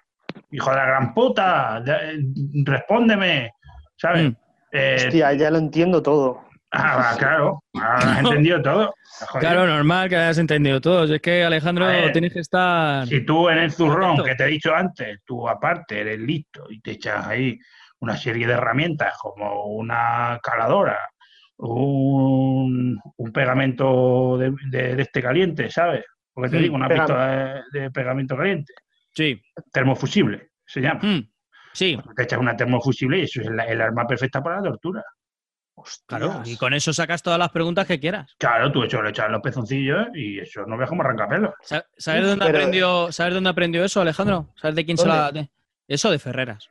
Hijo 0.51 0.69
de 0.69 0.75
la 0.77 0.85
gran 0.85 1.13
puta, 1.13 1.81
de- 1.81 1.91
eh, 2.15 2.19
respóndeme, 2.65 3.51
¿sabes? 3.97 4.29
Mm. 4.31 4.35
Eh, 4.71 4.95
Hostia, 4.97 5.33
ya 5.33 5.51
lo 5.51 5.57
entiendo 5.57 6.01
todo. 6.01 6.41
Ah, 6.71 7.15
claro, 7.17 7.63
ahora 7.73 7.99
lo 8.05 8.11
has 8.11 8.19
entendido 8.19 8.61
todo. 8.61 8.93
Joder. 9.27 9.39
Claro, 9.41 9.67
normal 9.67 10.07
que 10.07 10.15
hayas 10.15 10.37
entendido 10.37 10.79
todo. 10.79 11.03
Es 11.03 11.19
que, 11.21 11.43
Alejandro, 11.43 11.85
ver, 11.87 12.11
tienes 12.13 12.31
que 12.31 12.39
estar... 12.39 13.05
Si 13.07 13.25
tú 13.25 13.49
en 13.49 13.57
el 13.57 13.71
zurrón 13.71 14.11
Atento. 14.11 14.23
que 14.23 14.35
te 14.35 14.43
he 14.43 14.47
dicho 14.47 14.73
antes, 14.73 15.19
tú 15.25 15.49
aparte 15.49 15.99
eres 15.99 16.19
listo 16.19 16.67
y 16.69 16.79
te 16.79 16.91
echas 16.91 17.25
ahí 17.27 17.57
una 18.01 18.15
serie 18.15 18.45
de 18.47 18.53
herramientas 18.53 19.15
como 19.19 19.65
una 19.65 20.39
caladora, 20.41 20.97
un, 21.59 22.99
un 23.17 23.31
pegamento 23.31 24.37
de, 24.37 24.53
de- 24.69 24.95
de 24.95 25.01
este 25.01 25.21
caliente, 25.21 25.69
¿sabes? 25.69 26.05
Porque 26.33 26.49
te 26.51 26.57
digo, 26.57 26.75
una 26.75 26.87
pegam- 26.87 26.97
pistola 26.99 27.63
de, 27.73 27.79
de 27.81 27.91
pegamento 27.91 28.35
caliente, 28.37 28.73
Sí. 29.13 29.41
termofusible, 29.71 30.51
se 30.65 30.81
llama. 30.81 30.99
Mm. 31.03 31.29
Sí, 31.73 31.97
Te 32.15 32.23
echas 32.23 32.39
una 32.39 32.55
termofusible 32.55 33.19
y 33.19 33.21
eso 33.23 33.41
es 33.41 33.49
la- 33.49 33.65
el 33.65 33.81
arma 33.81 34.05
perfecta 34.07 34.41
para 34.41 34.57
la 34.57 34.63
tortura. 34.63 35.03
claro. 36.07 36.41
Y 36.45 36.57
con 36.57 36.73
eso 36.73 36.91
sacas 36.93 37.21
todas 37.23 37.39
las 37.39 37.49
preguntas 37.51 37.85
que 37.87 37.99
quieras. 37.99 38.33
Claro, 38.37 38.71
tú 38.71 38.83
eso 38.83 39.01
le 39.01 39.11
echas 39.11 39.29
los 39.29 39.41
pezoncillos 39.41 40.07
y 40.13 40.39
eso 40.39 40.65
no 40.65 40.75
veas 40.77 40.89
cómo 40.89 41.03
arranca 41.03 41.27
pelo. 41.27 41.53
Sa- 41.61 41.85
¿Sabes 41.97 42.25
dónde, 42.25 42.45
Pero- 42.45 42.57
aprendió, 42.57 43.11
¿Sabes 43.11 43.33
dónde 43.33 43.49
aprendió 43.49 43.83
eso, 43.85 44.01
Alejandro? 44.01 44.49
¿Sabes 44.55 44.75
de 44.75 44.85
quién 44.85 44.97
se 44.97 45.07
la... 45.07 45.31
de- 45.31 45.49
Eso 45.87 46.11
de 46.11 46.19
Ferreras. 46.19 46.69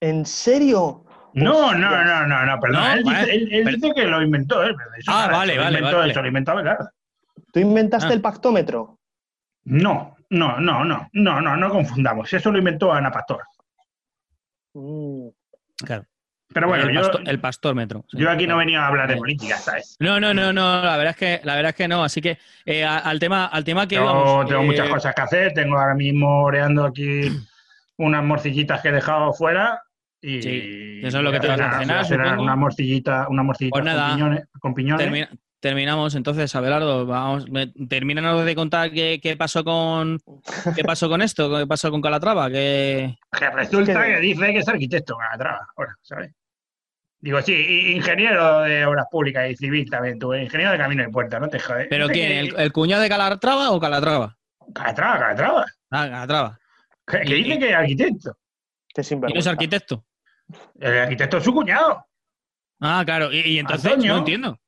¿En 0.00 0.24
serio? 0.26 1.04
No, 1.34 1.74
no, 1.74 2.04
no, 2.04 2.26
no, 2.26 2.46
no, 2.46 2.60
perdón. 2.60 2.80
No, 2.82 2.92
él, 2.92 3.04
vale, 3.04 3.20
dice, 3.20 3.34
él- 3.36 3.48
él 3.52 3.64
pero- 3.64 3.76
dice 3.76 3.92
que 3.94 4.04
lo 4.06 4.22
inventó 4.22 4.62
eso 4.64 4.76
Ah, 5.08 5.26
nada, 5.26 5.38
vale, 5.38 5.52
eso 5.52 5.58
lo 5.60 5.64
vale, 5.64 5.78
inventó, 5.78 5.98
vale. 5.98 6.10
Eso 6.12 6.22
lo 6.22 6.28
inventó 6.28 6.52
Abelardo. 6.52 6.90
¿Tú 7.52 7.60
inventaste 7.60 8.08
Ah. 8.10 8.14
el 8.14 8.20
pactómetro? 8.20 8.98
No, 9.64 10.16
no, 10.30 10.60
no, 10.60 10.84
no, 10.84 11.08
no, 11.12 11.40
no, 11.40 11.56
no 11.56 11.70
confundamos. 11.70 12.32
Eso 12.32 12.50
lo 12.50 12.58
inventó 12.58 12.92
Ana 12.92 13.10
Pastor. 13.10 13.42
Mm. 14.74 15.28
Claro. 15.84 16.04
Pero 16.52 16.66
bueno, 16.66 16.84
el, 16.84 16.94
yo, 16.94 17.02
el 17.26 17.40
pastor 17.40 17.74
metro. 17.74 18.04
sí. 18.08 18.16
yo 18.18 18.30
aquí 18.30 18.46
no 18.46 18.56
venía 18.56 18.82
a 18.82 18.86
hablar 18.86 19.06
de 19.06 19.16
política, 19.18 19.58
¿sabes? 19.58 19.96
No, 20.00 20.18
no, 20.18 20.32
no, 20.32 20.50
no, 20.50 20.82
la 20.82 20.96
verdad 20.96 21.10
es 21.10 21.16
que, 21.16 21.40
la 21.44 21.54
verdad 21.56 21.70
es 21.70 21.76
que 21.76 21.88
no. 21.88 22.02
Así 22.02 22.22
que 22.22 22.38
eh, 22.64 22.84
al 22.86 23.18
tema, 23.18 23.46
al 23.46 23.64
tema 23.64 23.86
que 23.86 23.96
Yo 23.96 24.02
íbamos, 24.04 24.46
tengo 24.48 24.62
eh, 24.62 24.66
muchas 24.66 24.88
cosas 24.88 25.14
que 25.14 25.20
hacer. 25.20 25.52
Tengo 25.52 25.78
ahora 25.78 25.94
mismo 25.94 26.42
oreando 26.44 26.86
aquí 26.86 27.28
unas 27.98 28.24
morcillitas 28.24 28.80
que 28.80 28.88
he 28.88 28.92
dejado 28.92 29.34
fuera. 29.34 29.82
Y 30.20 30.42
Sí, 30.42 31.00
eso 31.04 31.18
es 31.18 31.24
lo 31.24 31.30
que 31.32 31.40
te 31.40 31.46
vas 31.48 31.60
a 31.60 31.78
cenar, 31.78 31.98
hacer 31.98 32.20
supongo. 32.22 32.42
Una 32.42 32.56
morcillita, 32.56 33.26
una 33.28 33.42
morcillita 33.42 33.72
Pues 33.74 33.84
nada, 33.84 34.08
con 34.08 34.16
piñones. 34.16 34.44
Con 34.60 34.74
piñones. 34.74 35.04
termina- 35.06 35.30
terminamos 35.60 36.14
entonces, 36.16 36.54
Abelardo. 36.56 37.06
Vamos, 37.06 37.46
termínanos 37.88 38.44
de 38.44 38.54
contar 38.56 38.90
qué, 38.90 39.20
qué 39.22 39.36
pasó 39.36 39.62
con 39.64 40.18
qué 40.74 40.82
pasó 40.84 41.08
con 41.08 41.22
esto, 41.22 41.56
qué 41.56 41.66
pasó 41.66 41.90
con 41.90 42.00
Calatrava, 42.02 42.48
que 42.50 43.16
Que 43.38 43.50
resulta 43.50 44.04
que- 44.06 44.20
dice 44.20 44.52
que 44.52 44.58
es 44.58 44.68
arquitecto, 44.68 45.16
Calatrava, 45.16 45.68
ahora, 45.76 45.94
¿sabes? 46.02 46.32
Digo, 47.20 47.42
sí, 47.42 47.92
ingeniero 47.96 48.60
de 48.60 48.86
obras 48.86 49.06
públicas 49.10 49.50
y 49.50 49.56
civil 49.56 49.90
también, 49.90 50.18
tú, 50.20 50.32
ingeniero 50.34 50.70
de 50.72 50.78
camino 50.78 51.02
y 51.02 51.10
puerta, 51.10 51.40
no 51.40 51.48
te 51.48 51.58
jodes. 51.58 51.88
¿Pero 51.90 52.08
quién? 52.08 52.30
¿El, 52.32 52.54
el 52.60 52.72
cuñado 52.72 53.02
de 53.02 53.08
Calatrava 53.08 53.70
o 53.72 53.80
Calatrava? 53.80 54.36
Calatrava, 54.72 55.18
Calatrava. 55.18 55.64
Ah, 55.90 56.08
Calatrava. 56.08 56.58
Que, 57.06 57.20
que 57.22 57.34
dice 57.34 57.58
que 57.58 57.68
es 57.70 57.74
arquitecto. 57.74 58.36
Qué 58.94 59.02
¿Y 59.10 59.16
no 59.16 59.28
es 59.40 59.46
arquitecto? 59.46 60.04
El 60.80 60.98
arquitecto 60.98 61.36
es 61.38 61.44
su 61.44 61.52
cuñado. 61.52 62.04
Ah, 62.80 63.02
claro. 63.04 63.30
Y, 63.32 63.40
y 63.40 63.58
entonces 63.58 63.86
Antonio. 63.92 64.12
no 64.14 64.18
entiendo. 64.20 64.58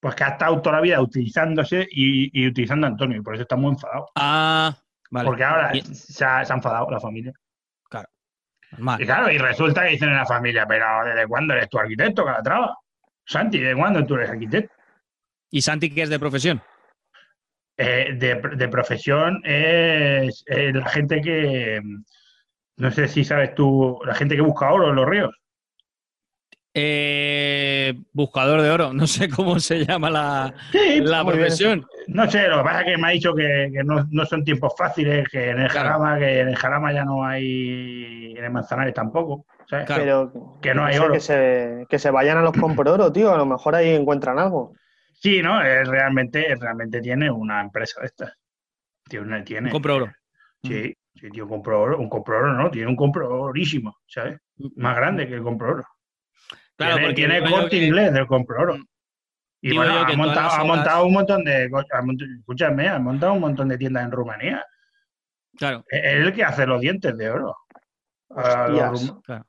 Pues 0.00 0.14
que 0.14 0.24
ha 0.24 0.28
estado 0.28 0.60
toda 0.62 0.76
la 0.76 0.82
vida 0.82 1.00
utilizándose 1.00 1.86
y, 1.90 2.30
y 2.42 2.48
utilizando 2.48 2.86
a 2.86 2.90
Antonio, 2.90 3.18
y 3.18 3.20
por 3.22 3.34
eso 3.34 3.42
está 3.42 3.56
muy 3.56 3.70
enfadado. 3.72 4.06
Ah, 4.14 4.76
vale. 5.10 5.26
Porque 5.26 5.44
ahora 5.44 5.76
Y- 5.76 5.82
se 5.82 6.24
ha, 6.24 6.44
se 6.44 6.52
ha 6.52 6.56
enfadado 6.56 6.90
la 6.90 7.00
familia. 7.00 7.32
Y 8.70 8.74
normal. 8.76 9.00
claro, 9.00 9.30
y 9.30 9.38
resulta 9.38 9.82
que 9.84 9.90
dicen 9.92 10.10
en 10.10 10.16
la 10.16 10.26
familia, 10.26 10.66
pero 10.66 10.84
¿desde 11.04 11.26
cuándo 11.26 11.54
eres 11.54 11.70
tu 11.70 11.78
arquitecto, 11.78 12.22
Calatrava? 12.24 12.76
Santi, 13.24 13.58
¿desde 13.58 13.74
cuándo 13.78 14.04
tú 14.04 14.14
eres 14.16 14.28
arquitecto? 14.30 14.74
¿Y 15.50 15.62
Santi 15.62 15.88
qué 15.94 16.02
es 16.02 16.10
de 16.10 16.18
profesión? 16.18 16.62
Eh, 17.78 18.12
de, 18.14 18.34
de 18.56 18.68
profesión 18.68 19.40
es, 19.44 20.44
es 20.46 20.74
la 20.74 20.86
gente 20.90 21.20
que, 21.22 21.80
no 22.78 22.90
sé 22.90 23.08
si 23.08 23.24
sabes 23.24 23.54
tú, 23.54 23.98
la 24.06 24.14
gente 24.14 24.34
que 24.36 24.42
busca 24.42 24.72
oro 24.72 24.88
en 24.90 24.96
los 24.96 25.06
ríos. 25.08 25.30
Eh, 26.74 27.94
buscador 28.12 28.62
de 28.62 28.70
oro. 28.70 28.92
No 28.92 29.06
sé 29.06 29.28
cómo 29.28 29.58
se 29.58 29.84
llama 29.84 30.10
la, 30.10 30.54
Sí, 30.70 31.00
la 31.00 31.22
bien. 31.22 31.34
profesión. 31.34 31.86
no 32.08 32.30
sé, 32.30 32.46
lo 32.48 32.58
que 32.58 32.64
pasa 32.64 32.80
es 32.80 32.86
que 32.86 32.98
me 32.98 33.08
ha 33.08 33.10
dicho 33.10 33.34
que, 33.34 33.70
que 33.72 33.82
no, 33.84 34.06
no 34.10 34.24
son 34.26 34.44
tiempos 34.44 34.74
fáciles, 34.76 35.26
que 35.28 35.50
en 35.50 35.60
el 35.60 35.70
Claro. 35.70 35.88
Jarama, 35.90 36.18
que 36.18 36.40
en 36.40 36.48
el 36.48 36.56
Jarama 36.56 36.92
ya 36.92 37.04
no 37.04 37.24
hay, 37.24 38.34
en 38.36 38.44
el 38.44 38.50
Manzanares 38.50 38.94
tampoco, 38.94 39.46
¿sabes? 39.68 39.86
Claro. 39.86 40.02
Pero 40.32 40.58
Que 40.60 40.74
no 40.74 40.84
hay 40.84 40.94
sé, 40.94 41.00
oro. 41.00 41.12
Que 41.14 41.20
se, 41.20 41.86
que 41.88 41.98
se 41.98 42.10
vayan 42.10 42.38
a 42.38 42.42
los 42.42 42.52
compro 42.52 42.92
oro, 42.92 43.10
tío. 43.12 43.32
A 43.34 43.38
lo 43.38 43.46
mejor 43.46 43.74
ahí 43.74 43.90
encuentran 43.90 44.38
algo. 44.38 44.74
Sí, 45.14 45.42
¿no? 45.42 45.60
Él 45.60 45.86
realmente, 45.86 46.52
él 46.52 46.60
realmente 46.60 47.00
tiene 47.00 47.28
una 47.30 47.60
empresa 47.60 48.00
de 48.00 48.06
estas. 48.06 48.32
Tiene, 49.08 49.42
tiene, 49.42 49.70
Compro 49.70 49.96
oro. 49.96 50.12
Sí, 50.62 50.94
sí, 51.20 51.30
tío, 51.30 51.48
compro 51.48 51.80
oro, 51.82 51.98
un 51.98 52.08
compro 52.08 52.38
oro, 52.38 52.52
¿no? 52.54 52.70
Tiene 52.70 52.88
un 52.88 52.96
compro 52.96 53.28
orísimo, 53.42 53.96
¿sabes? 54.06 54.38
Más 54.76 54.96
grande 54.96 55.26
que 55.28 55.34
el 55.34 55.42
compro 55.42 55.72
oro. 55.72 55.84
Claro, 56.76 56.94
tiene, 56.96 57.06
porque 57.08 57.14
tiene 57.14 57.40
yo 57.42 57.50
corte 57.50 57.70
que- 57.70 57.86
inglés 57.86 58.12
del 58.12 58.26
compro 58.26 58.62
oro. 58.62 58.76
Y 59.60 59.70
Digo 59.70 59.82
bueno, 59.82 59.98
ha 59.98 60.12
montado, 60.16 60.42
las 60.42 60.58
ha 60.58 60.64
montado 60.64 61.06
un 61.06 61.12
montón 61.12 61.44
de. 61.44 61.68
Escúchame, 62.38 62.88
ha 62.88 62.98
montado 63.00 63.32
un 63.32 63.40
montón 63.40 63.68
de 63.68 63.76
tiendas 63.76 64.04
en 64.04 64.12
Rumanía. 64.12 64.64
Claro, 65.56 65.84
Es 65.88 66.04
es 66.04 66.26
el 66.26 66.32
que 66.32 66.44
hace 66.44 66.64
los 66.64 66.80
dientes 66.80 67.16
de 67.16 67.28
oro. 67.30 67.56
Los 68.28 69.20
claro. 69.24 69.44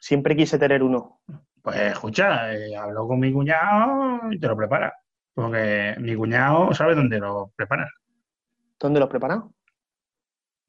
Siempre 0.00 0.36
quise 0.36 0.58
tener 0.58 0.82
uno. 0.82 1.20
Pues 1.60 1.76
escucha, 1.76 2.54
eh, 2.54 2.76
hablo 2.76 3.08
con 3.08 3.18
mi 3.18 3.32
cuñado 3.32 4.20
y 4.30 4.38
te 4.38 4.46
lo 4.46 4.56
prepara. 4.56 4.94
Porque 5.34 5.96
mi 5.98 6.14
cuñado 6.14 6.72
sabe 6.72 6.94
dónde 6.94 7.18
lo 7.18 7.50
prepara. 7.56 7.88
¿Dónde 8.78 9.00
los 9.00 9.08
preparan? 9.08 9.42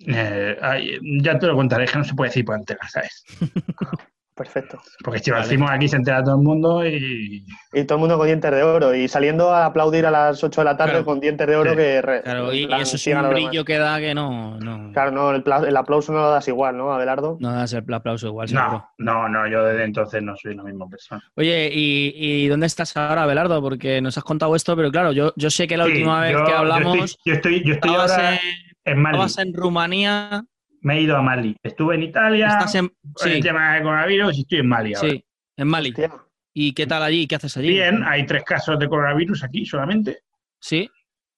Eh, 0.08 0.58
ay, 0.62 0.98
ya 1.22 1.38
te 1.38 1.48
lo 1.48 1.56
contaré, 1.56 1.84
es 1.86 1.92
que 1.92 1.98
no 1.98 2.04
se 2.06 2.14
puede 2.16 2.30
decir 2.30 2.46
por 2.46 2.56
antena, 2.56 2.88
¿sabes? 2.90 3.24
Perfecto. 4.36 4.80
Porque 5.04 5.20
si 5.20 5.32
lo 5.32 5.36
Vale. 5.36 5.48
decimos 5.50 5.70
aquí 5.70 5.90
se 5.90 5.98
entera 5.98 6.24
todo 6.24 6.36
el 6.38 6.42
mundo 6.42 6.88
y. 6.88 7.46
Y 7.74 7.84
todo 7.84 7.98
el 7.98 8.00
mundo 8.00 8.18
con 8.18 8.26
dientes 8.26 8.50
de 8.50 8.64
oro. 8.64 8.96
Y 8.96 9.10
saliendo 9.10 9.52
a 9.54 9.66
aplaudir 9.66 10.06
a 10.06 10.12
las 10.12 10.42
8 10.42 10.62
de 10.62 10.66
la 10.66 10.78
tarde 10.78 10.92
Claro. 10.94 11.06
con 11.06 11.20
dientes 11.20 11.46
de 11.46 11.58
oro 11.58 11.72
Sí. 11.72 11.76
que... 11.76 12.02
re- 12.02 12.22
Claro, 12.22 12.54
y, 12.54 12.62
en 12.62 12.68
plan, 12.70 12.80
y 12.80 12.84
eso 12.84 12.96
es 12.96 13.06
un 13.08 13.30
brillo 13.32 13.66
que 13.66 13.78
da 13.78 14.00
que 14.00 14.14
no, 14.16 14.58
no, 14.62 14.94
Claro, 14.94 15.12
no, 15.12 15.32
el, 15.32 15.44
pla- 15.44 15.66
el 15.68 15.76
aplauso 15.76 16.14
no 16.14 16.20
lo 16.20 16.30
das 16.32 16.48
igual, 16.48 16.78
¿no, 16.78 16.94
Abelardo? 16.94 17.36
no 17.42 17.52
das 17.52 17.74
el 17.74 17.94
aplauso 17.94 18.28
igual, 18.28 18.48
seguro. 18.48 18.88
No, 18.98 19.28
no, 19.28 19.28
no, 19.28 19.48
yo 19.50 19.66
desde 19.66 19.84
entonces 19.84 20.24
no 20.24 20.38
soy 20.38 20.56
la 20.56 20.64
misma 20.64 20.88
persona. 20.88 21.22
Oye, 21.36 21.70
¿y, 21.74 22.14
y 22.16 22.48
dónde 22.48 22.68
estás 22.68 22.96
ahora, 22.96 23.24
Abelardo? 23.24 23.62
Porque 23.62 24.00
nos 24.00 24.18
has 24.18 24.24
contado 24.24 24.56
esto, 24.56 24.74
pero 24.78 24.90
claro, 24.90 25.12
yo, 25.12 25.34
yo 25.36 25.50
sé 25.50 25.68
que 25.68 25.76
la 25.76 25.84
Sí, 25.84 25.92
última 25.92 26.22
vez 26.22 26.32
yo- 26.32 26.46
que 26.46 26.52
yo 26.52 26.58
hablamos 26.60 26.96
estoy- 26.98 27.16
Yo 27.26 27.34
estoy, 27.34 27.64
yo 27.66 27.74
estoy, 27.74 27.94
ahora 27.94 28.36
en, 28.36 28.40
en 28.86 29.02
Mali. 29.02 29.16
estabas 29.16 29.38
en 29.40 29.54
Rumanía, 29.54 30.44
Me 30.82 30.98
he 30.98 31.02
ido 31.02 31.18
a 31.18 31.22
Mali. 31.22 31.56
Estuve 31.64 31.96
en 31.96 32.04
Italia 32.04 32.48
estás 32.48 32.76
en... 32.76 32.92
el 33.26 33.42
tema 33.44 33.74
del 33.76 33.84
coronavirus 33.84 34.38
y 34.38 34.42
estoy 34.42 34.60
en 34.60 34.68
Mali 34.68 34.94
ahora. 34.94 35.10
sí, 35.10 35.26
en 35.58 35.68
Mali. 35.68 35.90
Hostia. 35.90 36.12
¿Y 36.54 36.74
qué 36.74 36.88
tal 36.88 37.04
allí? 37.04 37.28
¿Qué 37.28 37.36
haces 37.36 37.56
allí? 37.58 37.70
Bien, 37.70 38.04
hay 38.04 38.26
tres 38.26 38.44
casos 38.44 38.78
de 38.80 38.88
coronavirus 38.90 39.44
aquí 39.44 39.66
solamente. 39.66 40.24
Sí, 40.60 40.90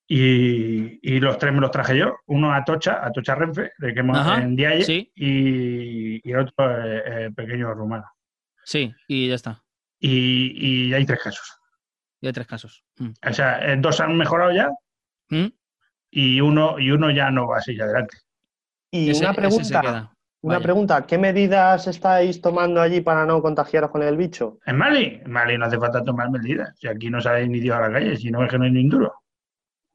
Y, 0.07 0.99
y 1.01 1.19
los 1.19 1.37
tres 1.37 1.53
me 1.53 1.59
los 1.61 1.71
traje 1.71 1.97
yo. 1.97 2.15
Uno 2.27 2.53
a 2.53 2.63
Tocha, 2.63 3.05
a 3.05 3.11
Tocha 3.11 3.35
Renfe, 3.35 3.71
de 3.77 3.93
que 3.93 3.99
hemos 3.99 4.17
Ajá, 4.17 4.41
en 4.41 4.55
Dialle, 4.55 4.83
sí. 4.83 5.11
y, 5.15 6.27
y 6.27 6.31
el 6.31 6.39
otro 6.39 6.53
eh, 6.85 7.03
eh, 7.25 7.31
pequeño 7.35 7.73
rumano. 7.73 8.05
sí, 8.65 8.93
y 9.07 9.27
ya 9.29 9.35
está. 9.35 9.63
Y, 9.99 10.87
y 10.89 10.93
hay 10.93 11.05
tres 11.05 11.19
casos. 11.23 11.53
Y 12.19 12.27
hay 12.27 12.33
tres 12.33 12.47
casos. 12.47 12.83
Mm. 12.97 13.09
O 13.29 13.33
sea, 13.33 13.71
eh, 13.71 13.77
dos 13.79 13.99
han 13.99 14.17
mejorado 14.17 14.51
ya 14.51 14.69
¿Mm? 15.29 15.47
Y 16.11 16.41
uno, 16.41 16.77
y 16.77 16.91
uno 16.91 17.09
ya 17.09 17.31
no 17.31 17.47
va 17.47 17.57
a 17.57 17.61
seguir 17.61 17.83
adelante. 17.83 18.17
Y 18.91 19.09
Ese- 19.11 19.23
una 19.23 19.33
pregunta, 19.33 20.11
una 20.43 20.55
Vaya. 20.55 20.63
pregunta. 20.63 21.05
¿Qué 21.07 21.17
medidas 21.17 21.87
estáis 21.87 22.41
tomando 22.41 22.81
allí 22.81 23.01
para 23.01 23.25
no 23.25 23.41
contagiaros 23.41 23.89
con 23.91 24.03
el 24.03 24.17
bicho? 24.17 24.59
En 24.65 24.77
Mali, 24.77 25.21
en 25.23 25.31
Mali 25.31 25.57
no 25.57 25.65
hace 25.65 25.77
falta 25.79 26.03
tomar 26.03 26.29
medidas. 26.29 26.77
Si 26.77 26.87
aquí 26.87 27.09
no 27.09 27.21
sale 27.21 27.47
ni 27.47 27.59
Dios 27.59 27.77
a 27.77 27.81
la 27.81 27.91
calle, 27.91 28.17
si 28.17 28.29
no 28.31 28.43
es 28.43 28.49
que 28.49 28.57
no 28.57 28.65
hay 28.65 28.71
ni 28.71 28.87
duro. 28.89 29.13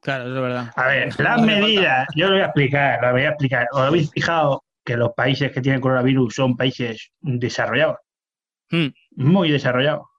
Claro, 0.01 0.25
eso 0.25 0.35
es 0.35 0.41
verdad. 0.41 0.71
A 0.75 0.87
ver, 0.87 1.19
las 1.19 1.41
medidas, 1.41 2.07
yo 2.15 2.27
lo 2.27 2.33
voy 2.33 2.41
a 2.41 2.45
explicar, 2.45 2.99
lo 3.01 3.11
voy 3.11 3.21
a 3.23 3.29
explicar. 3.29 3.67
¿Os 3.71 3.79
habéis 3.81 4.09
fijado 4.11 4.63
que 4.85 4.95
los 4.95 5.11
países 5.13 5.51
que 5.51 5.59
tienen 5.61 5.81
coronavirus 5.81 6.33
son 6.33 6.55
países 6.55 7.11
desarrollados? 7.19 7.97
Mm. 8.71 8.87
muy 9.15 9.49
desarrollado. 9.51 10.09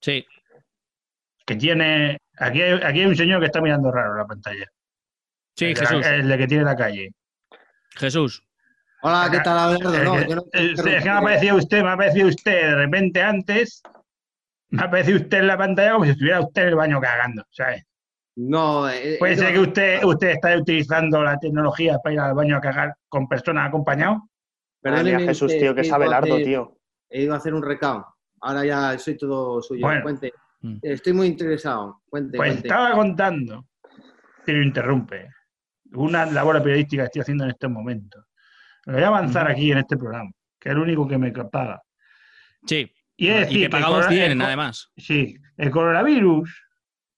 Sí. 0.00 0.24
Que 1.46 1.56
tiene. 1.56 2.18
Aquí 2.38 2.62
hay, 2.62 2.72
aquí 2.82 3.00
hay 3.00 3.06
un 3.06 3.16
señor 3.16 3.40
que 3.40 3.46
está 3.46 3.60
mirando 3.60 3.90
raro 3.92 4.14
la 4.16 4.26
pantalla. 4.26 4.66
Sí, 5.58 5.64
el, 5.66 5.74
de 5.74 5.80
Jesús. 5.80 6.00
la- 6.06 6.14
el 6.14 6.28
de 6.28 6.38
que 6.38 6.46
tiene 6.46 6.64
la 6.64 6.76
calle. 6.76 7.10
Jesús. 7.96 8.42
Hola, 9.02 9.28
¿qué 9.30 9.40
tal, 9.40 9.58
Abelardo? 9.58 9.94
Es 9.94 10.04
No, 10.04 10.16
que- 10.16 10.28
yo 10.28 10.36
no- 10.36 10.44
es 10.52 10.82
que 11.02 11.04
me 11.04 11.10
ha 11.10 11.20
parecido 11.20 11.56
usted, 11.56 11.82
me 11.82 11.90
ha 11.90 11.96
parecido 11.96 12.28
usted 12.28 12.52
de 12.52 12.74
repente 12.76 13.22
antes. 13.22 13.82
Me 14.70 14.82
ha 14.82 14.90
parecido 14.90 15.18
usted 15.18 15.38
en 15.38 15.46
la 15.46 15.58
pantalla 15.58 15.92
como 15.92 16.04
si 16.04 16.10
estuviera 16.10 16.40
usted 16.40 16.62
en 16.62 16.68
el 16.68 16.74
baño 16.76 17.00
cagando, 17.00 17.44
¿sabes? 17.50 17.84
No, 18.36 18.88
eh, 18.88 19.16
Puede 19.18 19.32
eh, 19.32 19.36
ser 19.36 19.52
que 19.52 19.58
usted, 19.60 20.04
usted 20.04 20.28
está 20.30 20.56
utilizando 20.56 21.22
la 21.22 21.36
tecnología 21.38 21.98
para 21.98 22.12
ir 22.14 22.20
al 22.20 22.34
baño 22.34 22.56
a 22.56 22.60
cagar 22.60 22.94
con 23.08 23.26
personas 23.28 23.66
acompañados. 23.68 24.18
Perdóneme 24.80 25.24
Jesús, 25.24 25.50
tío, 25.58 25.74
que 25.74 25.80
he 25.80 25.82
es 25.82 25.86
ido 25.88 25.94
a 25.94 25.96
Abelardo, 25.96 26.34
hacer- 26.34 26.44
tío. 26.44 26.76
He 27.10 27.22
ido 27.22 27.34
a 27.34 27.38
hacer 27.38 27.54
un 27.54 27.62
recao. 27.64 28.06
Ahora 28.40 28.64
ya 28.64 28.96
soy 28.98 29.16
todo 29.16 29.60
suyo. 29.62 29.80
Bueno. 29.84 30.02
Cuente. 30.02 30.32
Mm. 30.60 30.78
Estoy 30.82 31.12
muy 31.14 31.26
interesado. 31.28 32.00
Cuente, 32.08 32.36
Pues 32.36 32.50
cuente. 32.52 32.68
estaba 32.68 32.92
contando, 32.92 33.66
que 34.44 34.52
lo 34.52 34.62
interrumpe, 34.62 35.28
una 35.94 36.26
labor 36.26 36.62
periodística 36.62 37.02
que 37.02 37.06
estoy 37.06 37.22
haciendo 37.22 37.44
en 37.44 37.50
estos 37.50 37.70
momentos. 37.70 38.24
Lo 38.86 38.94
voy 38.94 39.02
a 39.02 39.08
avanzar 39.08 39.50
aquí 39.50 39.70
en 39.72 39.78
este 39.78 39.96
programa, 39.96 40.30
que 40.58 40.68
es 40.70 40.74
el 40.74 40.80
único 40.80 41.06
que 41.06 41.18
me 41.18 41.30
paga. 41.32 41.80
Sí. 42.66 42.90
Y, 43.16 43.28
es 43.28 43.36
Y 43.36 43.40
decir, 43.40 43.56
te 43.56 43.62
que 43.76 43.82
pagamos 43.82 44.08
bien, 44.08 44.40
además. 44.42 44.90
Sí, 44.96 45.36
el 45.56 45.70
coronavirus 45.70 46.64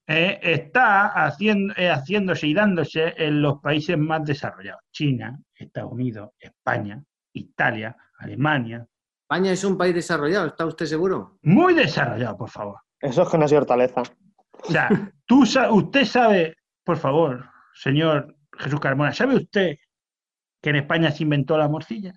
eh, 0.07 0.39
está 0.43 1.07
haciendo, 1.09 1.75
eh, 1.77 1.91
haciéndose 1.91 2.47
y 2.47 2.55
dándose 2.55 3.15
en 3.17 3.43
los 3.43 3.61
países 3.61 3.97
más 3.99 4.25
desarrollados. 4.25 4.81
China, 4.91 5.39
Estados 5.55 5.93
Unidos, 5.93 6.31
España, 6.39 7.03
Italia, 7.35 7.95
Alemania. 8.19 8.87
España 9.23 9.53
es 9.53 9.63
un 9.63 9.77
país 9.79 9.95
desarrollado, 9.95 10.47
¿está 10.49 10.67
usted 10.67 10.87
seguro? 10.87 11.39
Muy 11.43 11.75
desarrollado, 11.75 12.37
por 12.37 12.51
favor. 12.51 12.79
Eso 12.99 13.23
es 13.23 13.29
que 13.29 13.39
no 13.39 13.45
es 13.45 13.53
hortaleza. 13.53 14.03
O 14.63 14.71
sea, 14.71 14.89
tú, 15.27 15.47
sa- 15.47 15.71
usted 15.71 16.05
sabe, 16.05 16.57
por 16.83 16.97
favor, 16.97 17.49
señor 17.75 18.35
Jesús 18.61 18.81
Carmona, 18.81 19.13
¿sabe 19.13 19.37
usted 19.37 19.79
que 20.61 20.71
en 20.71 20.77
España 20.77 21.11
se 21.11 21.23
inventó 21.23 21.57
la 21.57 21.69
morcilla? 21.69 22.13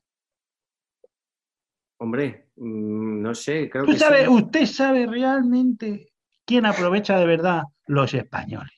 Hombre, 1.97 2.49
mm, 2.57 3.21
no 3.21 3.33
sé, 3.33 3.69
creo 3.69 3.85
¿Tú 3.85 3.93
que 3.93 3.99
sabe, 3.99 4.23
sí. 4.23 4.27
¿Usted 4.27 4.65
sabe 4.65 5.05
realmente 5.07 6.09
quién 6.45 6.65
aprovecha 6.65 7.17
de 7.17 7.25
verdad? 7.25 7.63
Los 7.87 8.13
españoles. 8.13 8.73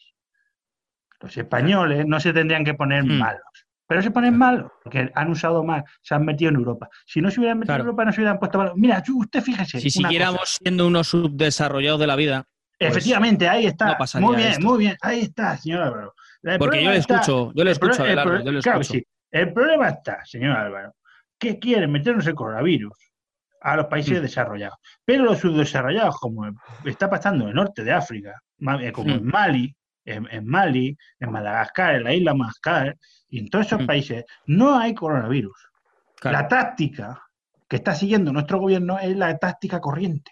Los 1.22 1.36
españoles 1.36 2.06
no 2.06 2.20
se 2.20 2.34
tendrían 2.34 2.64
que 2.64 2.76
poner 2.76 3.04
Hmm. 3.04 3.18
malos, 3.18 3.42
pero 3.88 4.02
se 4.04 4.12
ponen 4.12 4.38
malos 4.38 4.72
porque 4.84 5.12
han 5.16 5.32
usado 5.32 5.64
mal, 5.64 5.84
se 6.04 6.14
han 6.14 6.24
metido 6.24 6.50
en 6.50 6.58
Europa. 6.58 6.88
Si 7.08 7.20
no 7.20 7.32
se 7.32 7.40
hubieran 7.40 7.58
metido 7.58 7.72
Claro. 7.74 7.82
en 7.84 7.88
Europa, 7.88 8.06
no 8.06 8.12
se 8.12 8.22
hubieran 8.22 8.38
puesto 8.40 8.58
malos. 8.60 8.74
Mira, 8.76 9.02
usted 9.16 9.42
fíjese. 9.42 9.80
Si 9.80 9.90
siguiéramos 9.90 10.40
cosa. 10.42 10.58
siendo 10.62 10.86
unos 10.86 11.08
subdesarrollados 11.08 12.00
de 12.00 12.08
la 12.08 12.16
vida, 12.16 12.44
pues, 12.78 12.92
Efectivamente, 12.92 13.48
ahí 13.48 13.66
está. 13.66 13.98
no 13.98 14.20
muy 14.22 14.36
bien, 14.36 14.50
esto. 14.50 14.68
muy 14.68 14.78
bien. 14.78 14.98
Ahí 15.02 15.22
está, 15.22 15.58
señor 15.58 15.82
Álvaro. 15.82 16.14
El 16.54 16.60
porque 16.60 16.84
yo 16.84 16.92
le 16.92 16.98
escucho, 16.98 17.52
yo 17.54 17.64
le 17.64 17.76
pro- 17.76 17.90
escucho 17.92 18.04
pro- 18.24 18.44
yo 18.44 18.52
le 18.52 18.62
claro 18.62 18.82
escucho. 18.82 19.00
sí. 19.00 19.08
El 19.32 19.52
problema 19.52 19.90
está, 19.90 20.24
señor 20.26 20.56
Álvaro, 20.56 20.96
que 21.38 21.60
quieren 21.60 21.92
meternos 21.92 22.26
el 22.28 22.36
coronavirus 22.36 22.94
a 23.62 23.76
los 23.76 23.88
países 23.88 24.20
Mm. 24.20 24.22
desarrollados. 24.22 24.78
Pero 25.04 25.24
los 25.26 25.40
subdesarrollados, 25.40 26.18
como 26.20 26.46
está 26.86 27.10
pasando 27.10 27.44
en 27.46 27.50
el 27.50 27.56
norte 27.56 27.84
de 27.84 27.92
África, 27.92 28.40
eh, 28.80 28.92
como 28.92 29.10
Mm. 29.10 29.18
en 29.18 29.26
Mali, 29.26 29.76
en, 30.06 30.28
en 30.32 30.46
Mali, 30.46 30.96
en 31.20 31.32
Madagascar, 31.32 31.96
en 31.96 32.04
la 32.04 32.14
isla 32.14 32.34
Madagascar, 32.36 32.96
y 33.28 33.40
en 33.40 33.50
todos 33.50 33.66
esos 33.66 33.82
Mm. 33.82 33.86
países, 33.88 34.26
no 34.46 34.78
hay 34.78 34.94
coronavirus. 34.94 35.58
Claro. 36.22 36.38
La 36.38 36.48
táctica 36.48 37.22
que 37.68 37.78
está 37.78 37.96
siguiendo 37.96 38.32
nuestro 38.32 38.60
gobierno 38.60 39.00
es 39.00 39.18
la 39.18 39.36
táctica 39.38 39.82
corriente. 39.82 40.32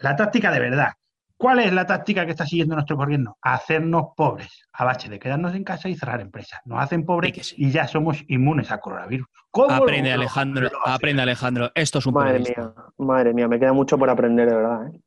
La 0.00 0.14
táctica 0.16 0.50
de 0.52 0.60
verdad. 0.60 0.92
¿Cuál 1.44 1.58
es 1.60 1.74
la 1.74 1.84
táctica 1.84 2.24
que 2.24 2.30
está 2.30 2.46
siguiendo 2.46 2.74
nuestro 2.74 2.96
gobierno? 2.96 3.36
Hacernos 3.42 4.06
pobres, 4.16 4.62
a 4.72 4.86
base 4.86 5.10
de 5.10 5.18
quedarnos 5.18 5.54
en 5.54 5.62
casa 5.62 5.90
y 5.90 5.94
cerrar 5.94 6.22
empresas. 6.22 6.58
Nos 6.64 6.82
hacen 6.82 7.04
pobres 7.04 7.32
Sí 7.32 7.32
que 7.34 7.44
sí. 7.44 7.54
y 7.58 7.70
ya 7.70 7.86
somos 7.86 8.24
inmunes 8.28 8.70
al 8.70 8.80
coronavirus. 8.80 9.26
¿Cómo 9.50 9.70
Aprende, 9.70 10.08
lo- 10.08 10.14
Alejandro, 10.14 10.70
lo 10.70 10.88
aprende, 10.88 11.20
Alejandro. 11.20 11.70
Esto 11.74 11.98
es 11.98 12.06
un 12.06 12.14
Madre 12.14 12.38
mía, 12.38 12.72
madre 12.96 13.34
mía, 13.34 13.46
me 13.46 13.60
queda 13.60 13.74
mucho 13.74 13.98
por 13.98 14.08
aprender, 14.08 14.48
de 14.48 14.56
verdad. 14.56 14.86
¿eh? 14.88 15.00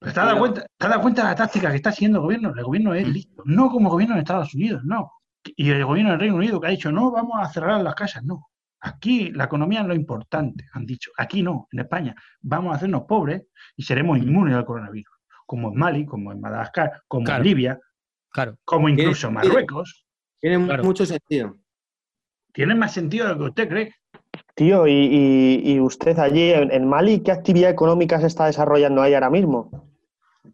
¿Te 0.00 0.08
has 0.10 0.14
dado 0.14 0.38
cuenta, 0.38 0.60
te 0.60 0.84
has 0.84 0.90
dado 0.90 1.00
cuenta 1.00 1.22
de 1.22 1.28
la 1.28 1.34
táctica 1.34 1.70
que 1.70 1.76
está 1.76 1.90
siguiendo 1.90 2.18
el 2.18 2.22
gobierno? 2.24 2.52
El 2.54 2.64
gobierno 2.64 2.92
es 2.92 3.06
Mm. 3.08 3.10
listo. 3.10 3.42
No 3.46 3.70
como 3.70 3.88
el 3.88 3.92
gobierno 3.92 4.14
de 4.16 4.20
Estados 4.20 4.54
Unidos, 4.54 4.82
no. 4.84 5.10
Y 5.56 5.70
el 5.70 5.86
gobierno 5.86 6.10
del 6.10 6.20
Reino 6.20 6.36
Unido 6.36 6.60
que 6.60 6.66
ha 6.66 6.70
dicho, 6.70 6.92
no, 6.92 7.10
vamos 7.10 7.38
a 7.40 7.48
cerrar 7.50 7.80
las 7.80 7.94
casas, 7.94 8.22
no. 8.24 8.48
Aquí 8.82 9.30
la 9.32 9.44
economía 9.44 9.80
es 9.80 9.86
lo 9.86 9.94
importante, 9.94 10.66
han 10.74 10.84
dicho. 10.84 11.12
Aquí 11.16 11.42
no, 11.42 11.66
en 11.72 11.80
España. 11.80 12.14
Vamos 12.42 12.74
a 12.74 12.76
hacernos 12.76 13.04
pobres 13.08 13.44
y 13.74 13.84
seremos 13.84 14.18
inmunes 14.18 14.54
al 14.54 14.66
coronavirus. 14.66 15.14
Como 15.48 15.68
en 15.72 15.78
Mali, 15.78 16.04
como 16.04 16.30
en 16.30 16.42
Madagascar, 16.42 17.00
como 17.08 17.24
Claro. 17.24 17.42
en 17.42 17.48
Libia, 17.48 17.80
Claro. 18.30 18.58
como 18.66 18.86
incluso 18.90 19.28
en 19.28 19.34
Marruecos. 19.34 20.04
Tiene 20.38 20.62
Claro. 20.62 20.84
mucho 20.84 21.06
sentido. 21.06 21.56
Tiene 22.52 22.74
más 22.74 22.92
sentido 22.92 23.26
de 23.28 23.32
lo 23.32 23.38
que 23.38 23.44
usted 23.44 23.68
cree. 23.70 23.94
Tío, 24.54 24.86
y, 24.86 24.92
y- 24.92 25.72
y 25.72 25.80
usted 25.80 26.18
allí 26.18 26.52
en, 26.52 26.70
en 26.70 26.86
Mali, 26.86 27.20
¿qué 27.22 27.32
actividad 27.32 27.70
económica 27.70 28.20
se 28.20 28.26
está 28.26 28.44
desarrollando 28.44 29.00
ahí 29.00 29.14
ahora 29.14 29.30
mismo? 29.30 29.70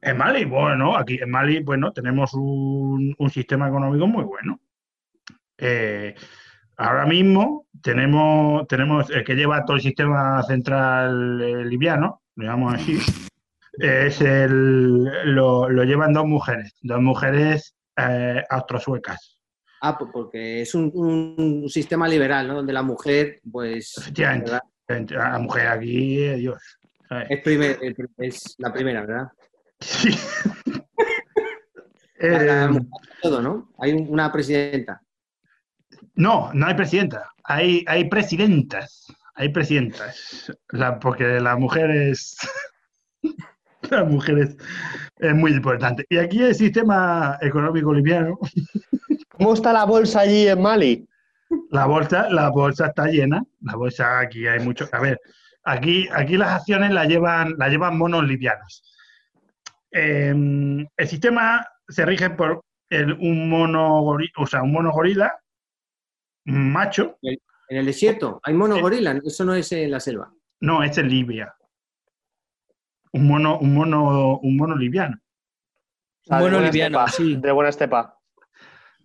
En 0.01 0.17
Mali, 0.17 0.45
bueno, 0.45 0.97
aquí 0.97 1.19
en 1.21 1.29
Mali, 1.31 1.61
bueno, 1.61 1.93
tenemos 1.93 2.33
un, 2.35 3.17
un 3.19 3.31
sistema 3.31 3.67
económico 3.67 4.07
muy 4.07 4.23
bueno. 4.23 4.61
Eh, 5.59 6.15
ahora 6.77 7.05
mismo 7.07 7.67
tenemos, 7.83 8.69
tenemos 8.69 9.11
el 9.11 9.25
que 9.25 9.35
lleva 9.35 9.65
todo 9.65 9.77
el 9.77 9.83
sistema 9.83 10.41
central 10.45 11.41
eh, 11.43 11.65
libiano, 11.65 12.23
digamos 12.37 12.75
así, 12.75 12.99
es 13.79 14.21
el, 14.21 15.05
lo, 15.35 15.69
lo 15.69 15.85
llevan 15.85 16.13
dos 16.13 16.27
mujeres, 16.27 16.75
dos 16.83 17.01
mujeres 17.01 17.75
eh, 17.97 18.43
austrosuecas. 18.51 19.39
Ah, 19.81 19.99
pues 19.99 20.11
porque 20.13 20.63
es 20.63 20.75
un, 20.75 20.91
un 20.95 21.69
sistema 21.69 22.09
liberal, 22.09 22.49
¿no? 22.49 22.55
Donde 22.55 22.73
la 22.73 22.83
mujer, 22.83 23.41
pues, 23.51 23.97
Efectivamente, 23.99 25.15
la 25.15 25.39
mujer 25.39 25.67
aquí, 25.69 26.19
eh, 26.23 26.37
Dios. 26.37 26.63
es, 27.29 27.41
primer- 27.43 27.79
la 28.59 28.73
primera, 28.73 29.01
¿verdad? 29.03 29.29
Sí. 29.81 30.11
La- 32.19 32.65
Eh, 32.65 32.69
mujer 32.69 32.87
todo, 33.21 33.43
¿no? 33.43 33.73
Hay 33.79 33.93
un- 33.93 34.09
una 34.09 34.33
presidenta. 34.33 35.03
No, 36.15 36.51
no 36.55 36.67
hay 36.67 36.75
presidenta. 36.75 37.31
Hay, 37.43 37.85
hay 37.87 38.09
presidentas. 38.09 39.07
Hay 39.35 39.51
presidentas. 39.51 40.51
La- 40.71 40.99
porque 40.99 41.41
la 41.41 41.57
mujer 41.57 41.91
es. 41.91 42.37
la 43.91 44.05
mujer 44.05 44.39
es, 44.39 45.35
muy 45.35 45.53
importante. 45.53 46.05
Y 46.09 46.19
aquí 46.19 46.43
el 46.43 46.55
sistema 46.55 47.39
económico 47.41 47.93
liviano, 47.95 48.39
¿Cómo 49.31 49.55
está 49.55 49.73
la 49.73 49.85
bolsa 49.85 50.21
allí 50.21 50.47
en 50.49 50.61
Mali? 50.63 51.09
la 51.71 51.87
bolsa, 51.87 52.29
la 52.31 52.51
bolsa 52.51 52.87
está 52.87 53.07
llena. 53.07 53.43
La 53.63 53.77
bolsa 53.77 54.21
aquí 54.21 54.47
hay 54.47 54.61
mucho. 54.61 54.89
A 54.93 55.01
ver, 55.01 55.21
aquí, 55.65 56.09
aquí 56.13 56.37
las 56.37 56.51
acciones 56.61 56.91
las 56.93 57.09
llevan, 57.09 57.55
las 57.59 57.71
llevan 57.71 57.99
monos 57.99 58.25
livianos. 58.27 58.83
Eh, 59.91 60.31
el 60.97 61.09
sistema 61.09 61.67
se 61.89 62.05
rige 62.05 62.31
por 62.31 62.65
el- 62.91 63.13
un 63.15 63.49
mono 63.49 64.01
gorila, 64.03 64.33
o 64.37 64.47
sea, 64.47 64.63
un 64.63 64.73
mono 64.73 64.91
gorila 64.93 65.37
macho. 66.47 67.17
En 67.23 67.39
el 67.79 67.87
desierto 67.87 68.41
hay 68.43 68.55
mono 68.55 68.81
gorila, 68.81 69.21
eso 69.25 69.45
no 69.45 69.55
es 69.55 69.71
en 69.73 69.91
la 69.91 70.01
selva. 70.01 70.33
No, 70.61 70.83
es 70.83 70.97
Libia. 70.99 71.55
Un 73.15 73.29
mono, 73.29 73.59
un 73.59 73.75
mono, 73.75 74.39
un 74.39 74.57
mono 74.57 74.77
liviano. 74.77 75.17
O 75.17 76.25
sea, 76.27 76.37
de 76.39 76.43
Bueno, 76.43 76.57
buena 76.57 76.71
liviano, 76.71 77.05
estepa, 77.07 77.17
sí. 77.17 77.37
De 77.37 77.53
buena 77.53 77.71
estepa. 77.71 78.19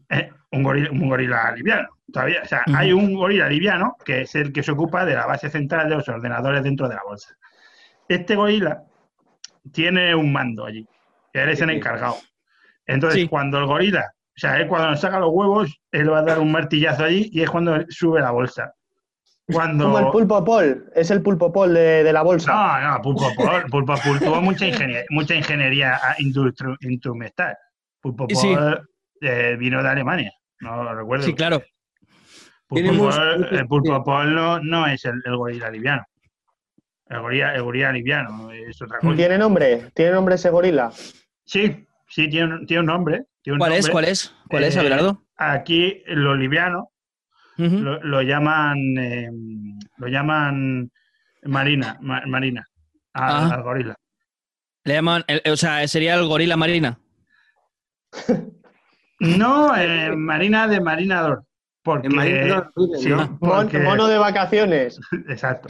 Eh, 0.10 0.32
un, 0.52 0.64
gorila, 0.64 0.90
un 0.92 1.08
gorila 1.10 1.52
liviano. 1.56 1.90
Todavía, 2.12 2.42
o 2.44 2.46
sea, 2.48 2.64
hay 2.76 2.92
un 2.92 3.14
gorila 3.14 3.48
liviano 3.48 3.96
que 4.04 4.22
es 4.22 4.34
el 4.34 4.52
que 4.52 4.64
se 4.64 4.72
ocupa 4.72 5.06
de 5.06 5.14
la 5.14 5.28
base 5.28 5.50
central 5.50 5.90
de 5.90 5.96
los 5.98 6.10
ordenadores 6.10 6.64
dentro 6.64 6.90
de 6.90 6.96
la 6.96 7.04
bolsa. 7.04 7.36
Este 8.08 8.36
gorila 8.36 8.84
tiene 9.72 10.16
un 10.16 10.34
mando 10.34 10.66
allí. 10.66 10.88
Él 11.34 11.50
es 11.50 11.62
el 11.62 11.70
encargado. 11.70 12.16
Entonces, 12.88 13.22
Sí. 13.22 13.28
cuando 13.28 13.60
el 13.60 13.68
gorila, 13.68 14.12
o 14.12 14.40
sea, 14.40 14.58
él 14.58 14.68
cuando 14.68 14.90
nos 14.90 15.02
saca 15.02 15.20
los 15.20 15.30
huevos, 15.32 15.80
él 15.92 16.12
va 16.12 16.20
a 16.20 16.24
dar 16.24 16.40
un 16.40 16.52
martillazo 16.52 17.04
allí 17.04 17.30
y 17.32 17.44
es 17.44 17.50
cuando 17.52 17.78
sube 17.90 18.20
la 18.22 18.32
bolsa. 18.32 18.74
Cuando... 19.52 19.86
Como 19.86 20.00
el 20.00 20.08
pulpo 20.12 20.44
pol, 20.46 20.92
es 20.96 21.10
el 21.12 21.22
pulpo 21.22 21.52
pol 21.52 21.74
de, 21.74 22.04
de 22.04 22.14
la 22.14 22.22
bolsa. 22.22 22.54
No, 22.54 22.92
no, 22.98 23.02
Pulpo 23.02 23.34
Pol, 23.36 23.66
Pulpo 23.72 23.96
Pol 24.04 24.20
tuvo 24.20 24.42
mucha 24.42 24.68
ingeniería, 24.68 25.06
mucha 25.10 25.36
ingeniería 25.36 26.00
instrumental. 26.82 27.56
Pulpo 28.02 28.28
Pol 28.28 28.36
Sí. 28.38 28.56
eh, 29.22 29.56
vino 29.60 29.82
de 29.82 29.90
Alemania, 29.90 30.32
no 30.62 30.84
lo 30.84 30.94
recuerdo. 30.96 31.26
Sí, 31.26 31.34
claro. 31.34 31.62
Pulpo 32.68 32.94
Pol- 32.98 33.48
el 33.52 33.68
Pulpo. 33.68 34.04
Pol 34.04 34.36
no, 34.36 34.60
no 34.60 34.86
es 34.88 35.04
el, 35.06 35.22
el 35.26 35.36
gorila 35.36 35.70
liviano. 35.72 36.06
El 37.08 37.22
gorila, 37.22 37.56
el 37.56 37.64
gorila 37.64 37.92
liviano 37.92 38.52
es 38.52 38.80
otra 38.82 39.00
cosa. 39.00 39.16
¿Tiene 39.16 39.38
nombre? 39.38 39.90
¿Tiene 39.96 40.12
nombre 40.12 40.36
ese 40.36 40.52
gorila? 40.52 40.92
Sí, 41.46 41.88
sí, 42.08 42.30
tiene, 42.30 42.54
un- 42.54 42.66
tiene 42.68 42.82
un 42.82 42.86
nombre. 42.86 43.24
tiene 43.42 43.56
un 43.56 43.60
¿Cuál 43.60 43.74
es? 43.74 43.90
¿Cuál 43.90 44.06
es? 44.06 44.36
¿Cuál 44.48 44.64
es, 44.66 44.76
Eh, 44.76 44.80
Abelardo? 44.80 45.24
Aquí 45.38 46.04
los 46.06 46.38
livianos 46.38 46.86
Lo, 47.60 48.02
lo 48.04 48.22
llaman, 48.22 48.78
eh, 48.98 49.30
lo 49.98 50.08
llaman 50.08 50.90
Marina, 51.44 51.98
Ma- 52.02 52.24
Marina. 52.26 52.66
al, 53.14 53.32
Ah. 53.52 53.56
al 53.56 53.64
gorila. 53.64 53.96
Le 54.86 54.94
llaman, 54.94 55.24
el- 55.28 55.42
o 55.52 55.58
sea, 55.58 55.86
sería 55.88 56.16
el 56.16 56.26
gorila 56.28 56.56
marina. 56.58 56.98
No, 59.22 59.76
eh, 59.76 60.16
Marina 60.16 60.66
de 60.70 60.80
Marinador. 60.80 61.44
Porque, 61.84 62.08
En 62.08 62.16
Marina 62.16 62.72
no, 62.76 62.98
sí, 62.98 63.10
¿no? 63.10 63.18
Mon- 63.18 63.38
porque- 63.40 63.80
mono 63.80 64.08
de 64.08 64.18
vacaciones. 64.18 64.98
Exacto. 65.28 65.68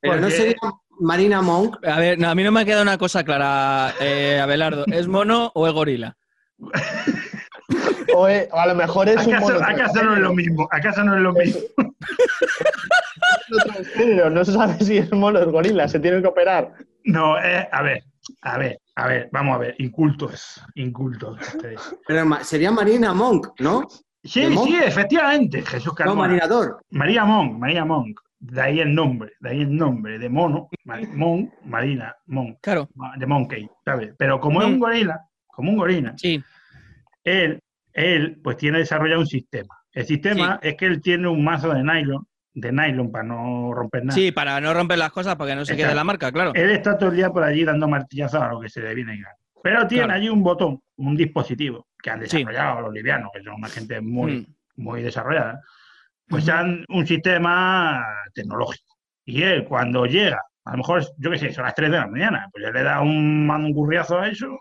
Pero 0.00 0.16
no 0.20 0.28
sería 0.28 0.56
Marina 1.00 1.40
Monk. 1.40 1.76
A 1.86 1.98
ver, 1.98 2.18
no, 2.18 2.28
a 2.28 2.34
mí 2.34 2.44
no 2.44 2.52
me 2.52 2.60
ha 2.60 2.64
quedado 2.66 2.82
una 2.82 2.98
cosa 2.98 3.24
clara, 3.24 3.94
eh, 4.00 4.38
Abelardo. 4.38 4.84
¿Es 4.88 5.08
mono 5.08 5.50
o 5.54 5.66
es 5.66 5.72
gorila? 5.72 6.14
O, 8.14 8.28
eh, 8.28 8.48
o 8.50 8.58
a 8.58 8.66
lo 8.66 8.74
mejor 8.74 9.08
es 9.08 9.24
un 9.24 9.34
¿Acaso, 9.34 9.52
mono. 9.52 9.64
acaso 9.64 10.02
no 10.02 10.14
es 10.14 10.20
lo 10.20 10.34
mismo? 10.34 10.68
¿Acaso 10.72 11.04
no 11.04 11.14
es 11.14 11.20
lo 11.22 11.32
mismo? 11.32 11.60
No 14.30 14.44
se 14.44 14.52
sabe 14.52 14.84
si 14.84 14.98
es 14.98 15.12
mono 15.12 15.38
o 15.38 15.42
es 15.42 15.48
gorila, 15.48 15.88
se 15.88 16.00
tiene 16.00 16.20
que 16.20 16.28
operar. 16.28 16.72
No, 17.04 17.38
eh, 17.42 17.68
a 17.70 17.82
ver, 17.82 18.04
a 18.42 18.58
ver, 18.58 18.78
a 18.96 19.06
ver, 19.06 19.28
vamos 19.32 19.54
a 19.56 19.58
ver, 19.58 19.74
incultos, 19.78 20.60
incultos. 20.74 21.38
Pero 22.06 22.44
sería 22.44 22.70
Marina 22.70 23.14
Monk, 23.14 23.48
¿no? 23.60 23.86
Sí, 24.22 24.54
sí, 24.64 24.78
efectivamente, 24.84 25.62
Jesús 25.62 25.86
No, 25.86 25.94
Carmona. 25.94 26.20
Marinador. 26.28 26.82
María 26.90 27.24
Monk, 27.24 27.58
María 27.58 27.84
Monk. 27.84 28.20
De 28.38 28.60
ahí 28.60 28.80
el 28.80 28.94
nombre, 28.94 29.32
de 29.40 29.50
ahí 29.50 29.60
el 29.60 29.76
nombre, 29.76 30.18
de 30.18 30.28
mono, 30.30 30.68
Monk, 31.14 31.52
Marina, 31.64 32.16
Monk, 32.26 32.56
Claro, 32.62 32.88
de 33.18 33.26
Monkey, 33.26 33.68
¿sabes? 33.84 34.14
Pero 34.16 34.40
como 34.40 34.62
es 34.62 34.66
un 34.68 34.78
gorila, 34.78 35.20
como 35.46 35.70
un 35.72 35.76
gorila, 35.76 36.14
sí. 36.16 36.42
Él, 37.24 37.60
él 37.92 38.40
pues 38.42 38.56
tiene 38.56 38.78
desarrollado 38.78 39.20
un 39.20 39.26
sistema. 39.26 39.74
El 39.92 40.06
sistema 40.06 40.58
es 40.62 40.76
que 40.76 40.86
él 40.86 41.00
tiene 41.00 41.28
un 41.28 41.42
mazo 41.42 41.72
de 41.74 41.82
nylon, 41.82 42.26
de 42.54 42.72
nylon 42.72 43.10
para 43.10 43.24
no 43.24 43.72
romper 43.72 44.04
nada. 44.04 44.14
Sí, 44.14 44.30
para 44.32 44.60
no 44.60 44.72
romper 44.72 44.98
las 44.98 45.10
cosas, 45.10 45.36
para 45.36 45.50
que 45.50 45.56
no 45.56 45.64
se 45.64 45.72
quede 45.72 45.82
Exacto. 45.82 45.96
la 45.96 46.04
marca, 46.04 46.32
claro. 46.32 46.52
Él 46.54 46.70
está 46.70 46.96
todo 46.96 47.10
el 47.10 47.16
día 47.16 47.30
por 47.30 47.42
allí 47.42 47.64
dando 47.64 47.88
martillazos 47.88 48.40
a 48.40 48.48
lo 48.48 48.60
que 48.60 48.68
se 48.68 48.80
le 48.80 48.94
viene. 48.94 49.22
Pero 49.62 49.86
tiene 49.86 50.04
Claro. 50.04 50.18
allí 50.18 50.28
un 50.28 50.42
botón, 50.42 50.80
un 50.96 51.16
dispositivo 51.16 51.88
que 52.02 52.10
han 52.10 52.26
Sí. 52.26 52.38
desarrollado 52.38 52.80
los 52.82 52.94
livianos, 52.94 53.30
que 53.34 53.42
son 53.42 53.54
una 53.54 53.68
gente 53.68 54.00
muy, 54.00 54.32
Mm. 54.76 54.82
muy 54.82 55.02
desarrollada. 55.02 55.60
Pues 56.28 56.44
Ujú. 56.44 56.52
han 56.52 56.84
un 56.88 57.06
sistema 57.06 58.02
tecnológico. 58.32 58.94
Y 59.24 59.42
él, 59.42 59.64
cuando 59.64 60.06
llega, 60.06 60.40
a 60.64 60.70
lo 60.72 60.76
mejor, 60.78 61.04
yo 61.18 61.30
qué 61.30 61.38
sé, 61.38 61.52
son 61.52 61.64
las 61.64 61.74
3 61.74 61.90
de 61.90 61.98
la 61.98 62.06
mañana, 62.06 62.48
pues 62.52 62.64
él 62.64 62.72
le 62.72 62.82
da 62.82 63.00
un 63.00 63.46
mangurriazo 63.46 64.18
a 64.20 64.28
eso 64.28 64.60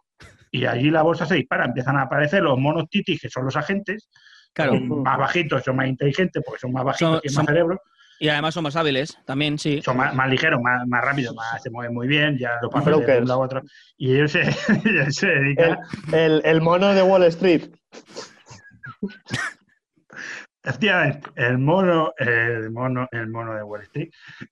y 0.52 0.66
allí 0.66 0.89
la 0.91 1.02
bolsa 1.04 1.26
se 1.26 1.36
dispara, 1.36 1.66
empiezan 1.66 1.97
a 1.97 2.04
aparecer 2.04 2.41
los 2.43 2.58
monos 2.58 2.89
titis, 2.89 3.22
que 3.22 3.30
son 3.30 3.45
los 3.45 3.56
agentes, 3.56 4.10
Claro. 4.54 4.74
son 4.74 5.04
más 5.04 5.18
bajitos, 5.18 5.64
son 5.64 5.76
más 5.76 5.88
inteligentes 5.88 6.41
porque 6.45 6.60
son 6.60 6.72
más 6.72 6.84
bajitos, 6.84 7.12
Son- 7.14 7.22
tienen 7.22 7.34
son- 7.36 7.45
más 7.45 7.54
cerebro, 7.54 7.82
Y 8.22 8.28
además 8.30 8.54
son 8.54 8.64
más 8.64 8.76
hábiles, 8.76 9.18
también, 9.26 9.58
sí. 9.60 9.82
son 9.82 9.95
más, 9.95 10.14
más 10.14 10.30
ligeros, 10.30 10.60
más, 10.62 10.86
más 10.88 11.02
rápidos, 11.06 11.34
más, 11.36 11.62
se 11.64 11.70
mueven 11.70 11.93
muy 11.93 12.08
bien, 12.08 12.38
ya 12.38 12.58
lo 12.62 12.70
pasan 12.70 13.00
de 13.00 13.20
un 13.22 13.28
lado 13.28 13.41
a 13.41 13.45
otro. 13.45 13.62
Y 13.97 14.14
ellos 14.16 14.32
se, 14.34 14.41
ellos 14.86 15.16
se 15.16 15.28
dedican, 15.28 15.78
El, 16.12 16.41
el 16.43 16.62
mono 16.62 16.93
de 16.93 17.02
Wall 17.04 17.24
Street. 17.26 17.70
efectivamente, 20.64 21.30
el 21.36 21.58
mono, 21.58 22.12
el 22.18 22.70
mono, 22.72 23.08
el 23.12 23.28
mono 23.30 23.56
de 23.56 23.64
Wall 23.64 23.82
Street. 23.84 24.10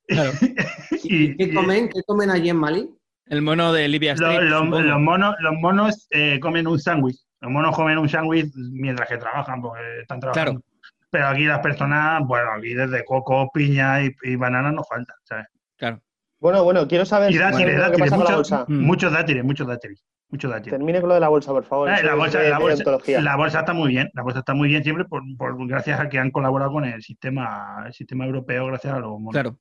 Claro. 0.08 0.32
y, 1.04 1.36
¿Qué 1.38 1.43
y 1.43 1.54
comen? 1.54 1.89
¿Qué 1.89 2.02
comen 2.06 2.30
allí 2.30 2.50
en 2.50 2.58
Mali? 2.58 2.89
El 3.30 3.41
mono 3.41 3.73
de 3.73 3.88
Libia 3.88 4.15
lo- 4.15 4.30
Street. 4.32 4.49
lo- 4.49 4.57
supongo. 4.59 4.82
los 4.82 4.99
monos, 5.01 5.36
los 5.39 5.53
monos 5.55 6.07
eh, 6.11 6.39
comen 6.39 6.67
un 6.67 6.80
sándwich. 6.80 7.17
Los 7.41 7.51
monos 7.51 7.75
comen 7.75 7.97
un 7.97 8.09
sándwich 8.09 8.51
mientras 8.71 9.07
que 9.07 9.17
trabajan, 9.17 9.61
porque 9.61 9.82
están 10.01 10.19
trabajando. 10.19 10.61
Pero 11.09 11.28
aquí 11.28 11.45
las 11.45 11.59
personas, 11.59 12.21
bueno, 12.25 12.51
aquí 12.57 12.73
desde 12.73 13.03
coco, 13.05 13.49
piña 13.53 14.03
y, 14.03 14.11
y 14.23 14.36
banana 14.36 14.71
nos 14.71 14.88
faltan, 14.88 15.15
¿sabes? 15.23 15.45
Claro. 15.78 16.01
Bueno, 16.39 16.63
bueno, 16.63 16.88
quiero 16.88 17.05
saber 17.05 17.32
Y 17.32 17.38
dátiles, 17.38 17.78
dátiles, 17.80 18.11
muchos, 18.11 18.36
bolsa. 18.36 18.65
Mm. 18.67 18.80
muchos 18.86 19.11
dátiles, 19.11 19.43
muchos 19.43 19.67
dátiles, 19.67 20.03
muchos 20.30 20.51
dátiles. 20.51 20.71
Termine 20.78 20.99
con 20.99 21.09
lo 21.09 21.15
de 21.15 21.21
la 21.21 21.30
bolsa, 21.30 21.51
por 21.51 21.63
favor. 21.63 21.89
Eh, 21.89 22.03
la, 22.03 22.13
bolsa, 22.15 22.39
de- 22.39 22.49
la, 22.49 22.57
de 22.57 22.61
bolsa, 22.63 22.78
ontología. 22.80 23.21
la 23.21 23.36
bolsa 23.36 23.59
está 23.59 23.73
muy 23.73 23.89
bien, 23.89 24.09
la 24.13 24.21
bolsa 24.21 24.39
está 24.39 24.53
muy 24.53 24.67
bien 24.67 24.84
siempre 24.84 25.05
por, 25.05 25.21
por- 25.38 25.67
gracias 25.67 25.99
a 25.99 26.09
que 26.09 26.19
han 26.19 26.30
colaborado 26.32 26.71
con 26.71 26.86
el 26.86 27.01
sistema, 27.01 27.84
el 27.88 27.93
sistema 27.93 28.25
europeo, 28.25 28.67
gracias 28.67 28.93
a 28.93 28.99
los 28.99 29.11
monos. 29.19 29.32
Claro. 29.32 29.57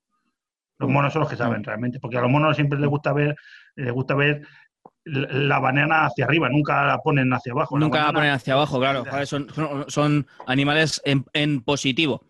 Los 0.79 0.91
monos 0.91 1.13
son 1.13 1.21
los 1.21 1.31
que 1.31 1.37
saben 1.37 1.65
realmente, 1.65 1.99
porque 2.01 2.19
a 2.19 2.21
los 2.21 2.31
monos 2.31 2.55
siempre 2.57 2.79
les 2.79 2.89
gusta 2.89 3.13
ver, 3.13 3.35
les 3.77 3.93
gusta 3.93 4.15
ver 4.15 4.43
la 5.05 5.59
banana 5.59 6.07
hacia 6.07 6.25
arriba, 6.25 6.49
nunca 6.49 6.85
la 6.85 6.99
ponen 6.99 7.33
hacia 7.33 7.53
abajo. 7.53 7.79
Nunca 7.79 7.99
la 7.99 8.05
banana- 8.07 8.19
ponen 8.19 8.33
hacia 8.33 8.55
abajo, 8.55 8.79
claro. 8.79 9.05
Joder, 9.05 9.27
son, 9.27 9.47
son- 9.89 10.27
animales 10.47 11.01
en, 11.05 11.25
en 11.33 11.61
positivo. 11.63 12.25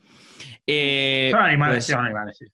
Eh, 0.66 1.28
Son 1.32 1.40
animales, 1.40 1.76
pues, 1.76 1.86
sí, 1.86 1.92
son 1.92 2.04
animales, 2.04 2.36
sí. 2.38 2.46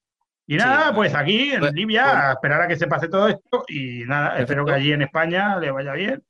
Y 0.46 0.56
nada, 0.56 0.94
pues 0.94 1.14
aquí 1.14 1.52
en 1.52 1.60
Pues- 1.60 1.72
Libia, 1.72 2.02
pues- 2.04 2.14
a 2.16 2.32
esperar 2.32 2.62
a 2.62 2.68
que 2.68 2.76
se 2.76 2.86
pase 2.86 3.08
todo 3.08 3.28
esto 3.28 3.64
y 3.68 4.04
nada, 4.06 4.38
espero 4.38 4.64
que 4.64 4.72
allí 4.72 4.92
en 4.92 5.02
España 5.02 5.58
le 5.58 5.70
vaya 5.70 5.92
bien. 5.92 6.22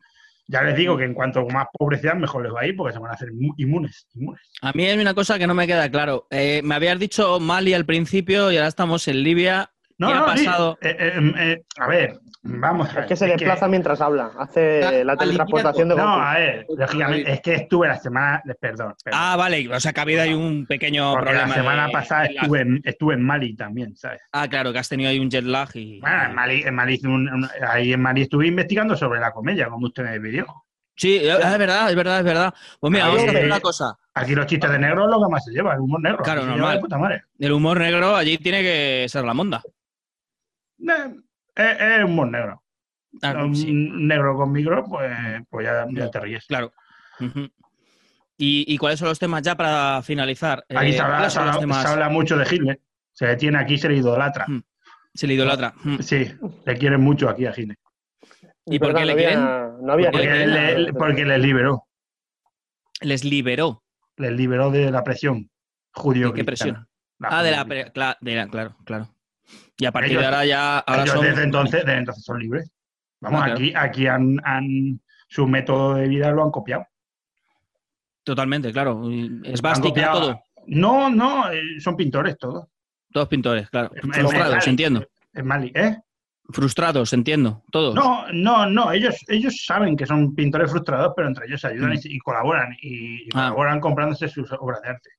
Ya 0.52 0.62
les 0.62 0.76
digo 0.76 0.98
que 0.98 1.04
en 1.04 1.14
cuanto 1.14 1.46
más 1.46 1.66
pobres 1.72 2.02
sean, 2.02 2.20
mejor 2.20 2.42
les 2.44 2.52
va 2.52 2.60
a 2.60 2.66
ir 2.66 2.76
porque 2.76 2.92
se 2.92 2.98
van 2.98 3.10
a 3.10 3.14
hacer 3.14 3.30
inmu- 3.30 3.54
inmunes. 3.56 4.06
inmunes. 4.14 4.40
a 4.60 4.70
mí 4.72 4.84
hay 4.84 4.98
una 4.98 5.14
cosa 5.14 5.38
que 5.38 5.46
no 5.46 5.54
me 5.54 5.66
queda 5.66 5.90
claro. 5.90 6.26
Eh, 6.30 6.60
me 6.62 6.74
habías 6.74 6.98
dicho 6.98 7.40
Mali 7.40 7.72
al 7.72 7.86
principio 7.86 8.52
y 8.52 8.56
ahora 8.56 8.68
estamos 8.68 9.08
en 9.08 9.22
Libia. 9.22 9.71
No, 10.02 10.08
¿Qué 10.08 10.14
ha 10.32 10.36
sí. 10.36 10.44
pasado? 10.46 10.78
Eh, 10.82 10.96
eh, 10.98 11.32
eh, 11.38 11.62
a 11.78 11.86
ver, 11.86 12.18
vamos 12.42 12.94
a 12.94 13.00
Es 13.00 13.06
que 13.06 13.16
se 13.16 13.26
desplaza 13.26 13.68
mientras 13.68 14.00
habla. 14.00 14.32
Hace 14.38 15.04
la 15.04 15.16
teletransportación 15.16 15.88
de 15.88 15.96
No, 15.96 16.14
a 16.20 16.34
ver, 16.34 16.66
lógicamente, 16.76 17.32
es 17.32 17.40
que 17.40 17.54
estuve 17.54 17.86
la 17.88 17.98
semana, 17.98 18.42
perdón, 18.60 18.94
perdón, 19.04 19.20
Ah, 19.22 19.36
vale. 19.36 19.68
O 19.72 19.78
sea, 19.78 19.92
que 19.92 20.00
ha 20.00 20.02
habido 20.02 20.22
ahí 20.22 20.34
un 20.34 20.66
pequeño 20.66 21.12
porque 21.12 21.26
problema. 21.30 21.48
la 21.48 21.54
semana 21.54 21.86
de- 21.86 21.92
pasada 21.92 22.24
estuve 22.26 22.60
en, 22.60 22.80
estuve 22.84 23.14
en 23.14 23.22
Mali 23.22 23.54
también, 23.54 23.94
¿sabes? 23.96 24.20
Ah, 24.32 24.48
claro, 24.48 24.72
que 24.72 24.78
has 24.80 24.88
tenido 24.88 25.08
ahí 25.10 25.18
un 25.20 25.30
jet 25.30 25.44
lag 25.44 25.68
y. 25.74 26.00
Bueno, 26.00 26.22
en 26.24 26.34
Mali, 26.34 26.62
en 26.62 26.74
Mali 26.74 26.94
hice 26.94 27.06
un- 27.06 27.28
un- 27.28 27.48
ahí 27.68 27.92
en 27.92 28.00
Mali 28.02 28.22
estuve 28.22 28.48
investigando 28.48 28.96
sobre 28.96 29.20
la 29.20 29.30
comedia, 29.30 29.68
como 29.68 29.86
usted 29.86 30.02
me 30.02 30.20
pidió. 30.20 30.46
Sí, 30.94 31.16
es 31.16 31.58
verdad, 31.58 31.88
es 31.90 31.96
verdad, 31.96 32.18
es 32.18 32.24
verdad. 32.24 32.54
Pues 32.78 32.92
mira, 32.92 33.06
vamos 33.06 33.22
a 33.22 33.26
hacer 33.30 33.44
una 33.46 33.60
cosa. 33.60 33.96
Aquí 34.14 34.34
los 34.34 34.46
chistes 34.46 34.70
de 34.70 34.78
negro 34.78 35.04
es 35.06 35.10
lo 35.10 35.24
que 35.24 35.30
más 35.32 35.42
se 35.42 35.50
lleva, 35.50 35.72
el 35.72 35.80
humor 35.80 36.02
negro. 36.02 36.18
Claro, 36.22 36.44
normal. 36.44 36.80
puta 36.80 36.98
madre. 36.98 37.22
El 37.38 37.52
humor 37.52 37.78
negro 37.80 38.14
allí 38.14 38.36
tiene 38.36 38.60
que 38.62 39.06
ser 39.08 39.24
la 39.24 39.32
monda. 39.32 39.62
Eh, 40.88 41.22
Es, 41.54 41.80
es 41.98 42.04
humor 42.04 42.28
negro. 42.30 42.62
Ah, 43.22 43.44
un 43.44 43.54
sí, 43.54 43.70
negro 43.72 44.36
con 44.36 44.50
micro, 44.52 44.84
pues, 44.84 45.12
pues 45.50 45.66
ya, 45.66 45.86
ya 45.90 46.10
te 46.10 46.20
ríes. 46.20 46.46
claro. 46.46 46.72
¿Y, 48.38 48.64
y 48.66 48.78
cuáles 48.78 48.98
son 48.98 49.08
los 49.08 49.18
temas 49.18 49.42
ya 49.42 49.54
para 49.54 50.02
finalizar? 50.02 50.64
Aquí 50.74 50.90
Eh, 50.90 50.92
se, 50.94 51.00
habla, 51.00 51.16
¿cuáles 51.18 51.32
se 51.32 51.38
habla- 51.38 51.58
temas? 51.58 51.82
se 51.82 51.88
habla 51.88 52.08
mucho 52.08 52.36
de 52.36 52.46
Hitler. 52.50 52.80
Se 53.12 53.26
le 53.26 53.36
tiene 53.36 53.58
aquí, 53.58 53.76
se 53.78 53.88
le 53.88 53.96
idolatra. 53.96 54.46
Mm. 54.48 54.62
Se 55.14 55.26
le 55.26 55.34
idolatra. 55.34 55.74
Mm. 55.84 55.98
Sí, 55.98 56.26
le 56.64 56.78
quieren 56.78 57.00
mucho 57.02 57.28
aquí 57.28 57.44
a 57.46 57.52
Hitler. 57.56 57.78
¿Y 58.64 58.78
por 58.78 58.88
qué 58.94 59.04
Verdad, 59.04 59.06
le 59.06 59.06
no 59.06 59.12
había, 59.12 59.28
quieren? 59.28 59.86
No 59.86 59.92
había 59.92 60.10
¿Por 60.10 60.20
qué 60.20 60.26
Porque, 60.28 60.46
le 60.46 60.58
gente. 60.58 60.78
le- 60.78 60.92
porque 60.94 61.24
les 61.26 61.40
liberó. 61.40 61.86
Les 63.02 63.24
liberó. 63.24 63.84
Les 64.16 64.32
liberó 64.32 64.70
de 64.70 64.90
la 64.90 65.04
presión 65.04 65.50
judío 65.92 66.28
¿De 66.28 66.34
qué 66.34 66.44
presión? 66.44 66.88
La 67.18 67.28
Ah, 67.30 67.42
de 67.42 67.50
la, 67.50 67.64
pre- 67.66 67.92
cla- 67.92 68.16
de 68.20 68.34
la- 68.36 68.48
Claro, 68.48 68.76
claro. 68.84 69.14
Y 69.78 69.86
a 69.86 69.92
partir 69.92 70.12
Ellos- 70.12 70.20
de 70.22 70.26
ahora 70.26 70.44
ya. 70.44 70.78
Ahora 70.78 71.02
Ellos 71.02 71.14
son- 71.14 71.24
desde 71.24 71.42
entonces, 71.44 71.84
desde 71.84 71.98
entonces 71.98 72.24
son 72.24 72.38
libres. 72.38 72.70
Vamos, 73.20 73.40
claro. 73.40 73.54
aquí, 73.54 73.72
aquí 73.74 74.06
han, 74.06 74.36
han- 74.44 75.00
su 75.28 75.46
método 75.46 75.94
de 75.94 76.08
vida 76.08 76.30
lo 76.30 76.44
han 76.44 76.50
copiado. 76.50 76.86
Totalmente, 78.24 78.72
claro. 78.72 79.02
Esvástica, 79.44 79.88
copiado- 79.88 80.20
todo. 80.20 80.40
No, 80.66 81.10
no, 81.10 81.50
eh, 81.50 81.80
son 81.80 81.96
pintores 81.96 82.38
todos. 82.38 82.66
Todos 83.12 83.28
pintores, 83.28 83.68
claro. 83.68 83.90
Frustrados, 84.12 84.64
en- 84.66 84.70
entiendo. 84.70 85.06
En 85.34 85.46
Mali, 85.46 85.72
¿eh? 85.74 85.96
Frustrados, 86.50 87.12
entiendo. 87.12 87.62
Todos. 87.70 87.94
No, 87.94 88.26
no, 88.32 88.66
no. 88.66 88.92
Ellos, 88.92 89.16
ellos 89.28 89.64
saben 89.64 89.96
que 89.96 90.06
son 90.06 90.34
pintores 90.34 90.70
frustrados, 90.70 91.12
pero 91.16 91.28
entre 91.28 91.46
ellos 91.46 91.60
se 91.60 91.68
ayudan 91.68 91.90
Mm. 91.90 91.94
y, 92.04 92.16
y 92.16 92.18
colaboran. 92.18 92.76
Y, 92.80 93.22
y 93.24 93.28
Ah. 93.34 93.48
colaboran 93.50 93.80
comprándose 93.80 94.28
sus 94.28 94.50
obras 94.52 94.80
de 94.82 94.88
arte. 94.90 95.10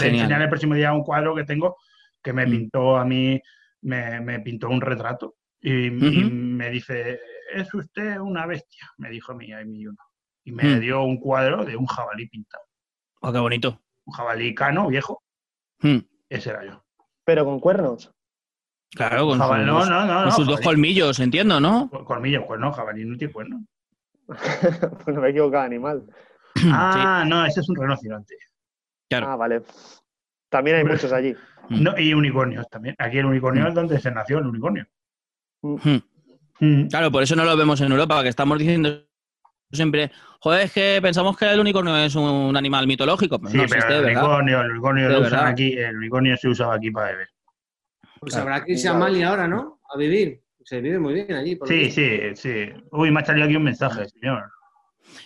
Le 0.00 0.08
enseñaré 0.08 0.44
el 0.44 0.48
próximo 0.50 0.74
día 0.74 0.92
un 0.92 1.02
cuadro 1.02 1.34
que 1.34 1.44
tengo 1.44 1.76
que 2.22 2.32
me 2.32 2.46
Mm. 2.46 2.50
pintó 2.50 2.96
a 2.96 3.04
mí, 3.04 3.40
me, 3.86 4.20
me 4.20 4.40
pintó 4.40 4.68
un 4.68 4.80
retrato. 4.80 5.36
Y, 5.60 5.86
y 5.86 5.90
me 6.30 6.70
dice, 6.70 7.18
es 7.54 7.72
usted 7.74 8.18
una 8.18 8.46
bestia, 8.46 8.86
me 8.98 9.10
dijo 9.10 9.32
a 9.32 9.34
mí, 9.34 9.52
a 9.52 9.64
mí 9.64 9.86
uno. 9.86 9.96
Y 10.44 10.52
me 10.52 10.62
Mm. 10.76 10.80
dio 10.80 11.02
un 11.02 11.18
cuadro 11.18 11.64
de 11.64 11.76
un 11.76 11.86
jabalí 11.86 12.28
pintado. 12.28 12.64
Oh, 13.20 13.32
qué 13.32 13.38
bonito. 13.38 13.80
Un 14.04 14.12
jabalí 14.14 14.54
cano, 14.54 14.86
viejo. 14.88 15.22
Mm. 15.80 15.98
Ese 16.28 16.50
era 16.50 16.64
yo. 16.64 16.84
Pero 17.24 17.44
con 17.44 17.58
cuernos. 17.58 18.12
Claro, 18.94 19.26
con, 19.26 19.38
Jabalí- 19.40 19.64
sus, 19.64 19.66
no, 19.66 19.84
no, 19.86 20.06
no, 20.06 20.14
con 20.14 20.24
no, 20.26 20.30
sus 20.30 20.46
dos 20.46 20.60
colmillos, 20.60 21.18
entiendo, 21.18 21.58
¿no? 21.60 21.90
Colmillo, 21.90 22.46
pues 22.46 22.60
no, 22.60 22.72
jabalí 22.72 23.04
no 23.04 23.16
tiene 23.16 23.32
cuerno. 23.32 23.66
pues 24.28 25.08
no 25.16 25.20
me 25.20 25.28
he 25.28 25.30
equivocado, 25.30 25.64
animal. 25.64 26.04
Ah, 26.72 27.24
no, 27.26 27.44
ese 27.44 27.60
es 27.60 27.68
un 27.68 27.76
rinoceronte. 27.76 28.36
Claro. 29.08 29.26
Ah, 29.28 29.36
vale. 29.36 29.62
También 30.56 30.76
hay 30.78 30.84
muchos 30.84 31.12
allí. 31.12 31.34
Mm. 31.68 31.82
No, 31.82 31.98
y 31.98 32.14
unicornios 32.14 32.66
también. 32.70 32.94
Aquí 32.98 33.18
el 33.18 33.26
unicornio 33.26 33.68
es 33.68 33.74
donde 33.74 34.00
se 34.00 34.10
nació 34.10 34.38
el 34.38 34.46
unicornio. 34.46 34.86
Mm. 35.60 35.96
Mm. 36.60 36.88
Claro, 36.88 37.10
por 37.12 37.22
eso 37.22 37.36
no 37.36 37.44
lo 37.44 37.54
vemos 37.58 37.78
en 37.82 37.92
Europa, 37.92 38.22
que 38.22 38.30
estamos 38.30 38.58
diciendo 38.58 39.02
siempre, 39.70 40.10
joder, 40.40 40.62
es 40.64 40.72
que 40.72 40.98
pensamos 41.02 41.36
que 41.36 41.52
el 41.52 41.60
unicornio 41.60 41.94
es 41.98 42.14
un 42.14 42.56
animal 42.56 42.86
mitológico. 42.86 43.38
Pues 43.38 43.52
Sí, 43.52 43.58
no 43.58 43.64
pero 43.64 43.74
existe, 43.76 43.98
el 43.98 44.04
¿verdad? 44.04 44.22
unicornio, 44.22 44.60
el 44.62 44.70
unicornio 44.70 45.08
lo 45.10 45.20
usan 45.20 45.46
aquí, 45.46 45.72
el 45.76 45.96
unicornio 45.98 46.36
se 46.38 46.48
usaba 46.48 46.74
aquí 46.76 46.90
para 46.90 47.10
beber. 47.12 47.28
Pues 48.18 48.32
Claro. 48.32 48.48
habrá 48.50 48.64
que 48.64 48.72
irse 48.72 48.88
a. 48.88 48.94
Mali 48.94 49.22
ahora, 49.22 49.46
¿no? 49.46 49.80
A 49.92 49.98
vivir. 49.98 50.40
Se 50.64 50.80
vive 50.80 50.98
muy 50.98 51.12
bien 51.12 51.32
allí. 51.34 51.56
por 51.56 51.68
Sí, 51.68 51.90
sí, 51.90 52.18
sí. 52.34 52.70
Uy, 52.92 53.10
me 53.10 53.20
ha 53.20 53.24
salido 53.26 53.44
aquí 53.44 53.56
un 53.56 53.64
mensaje, 53.64 54.08
señor. 54.08 54.50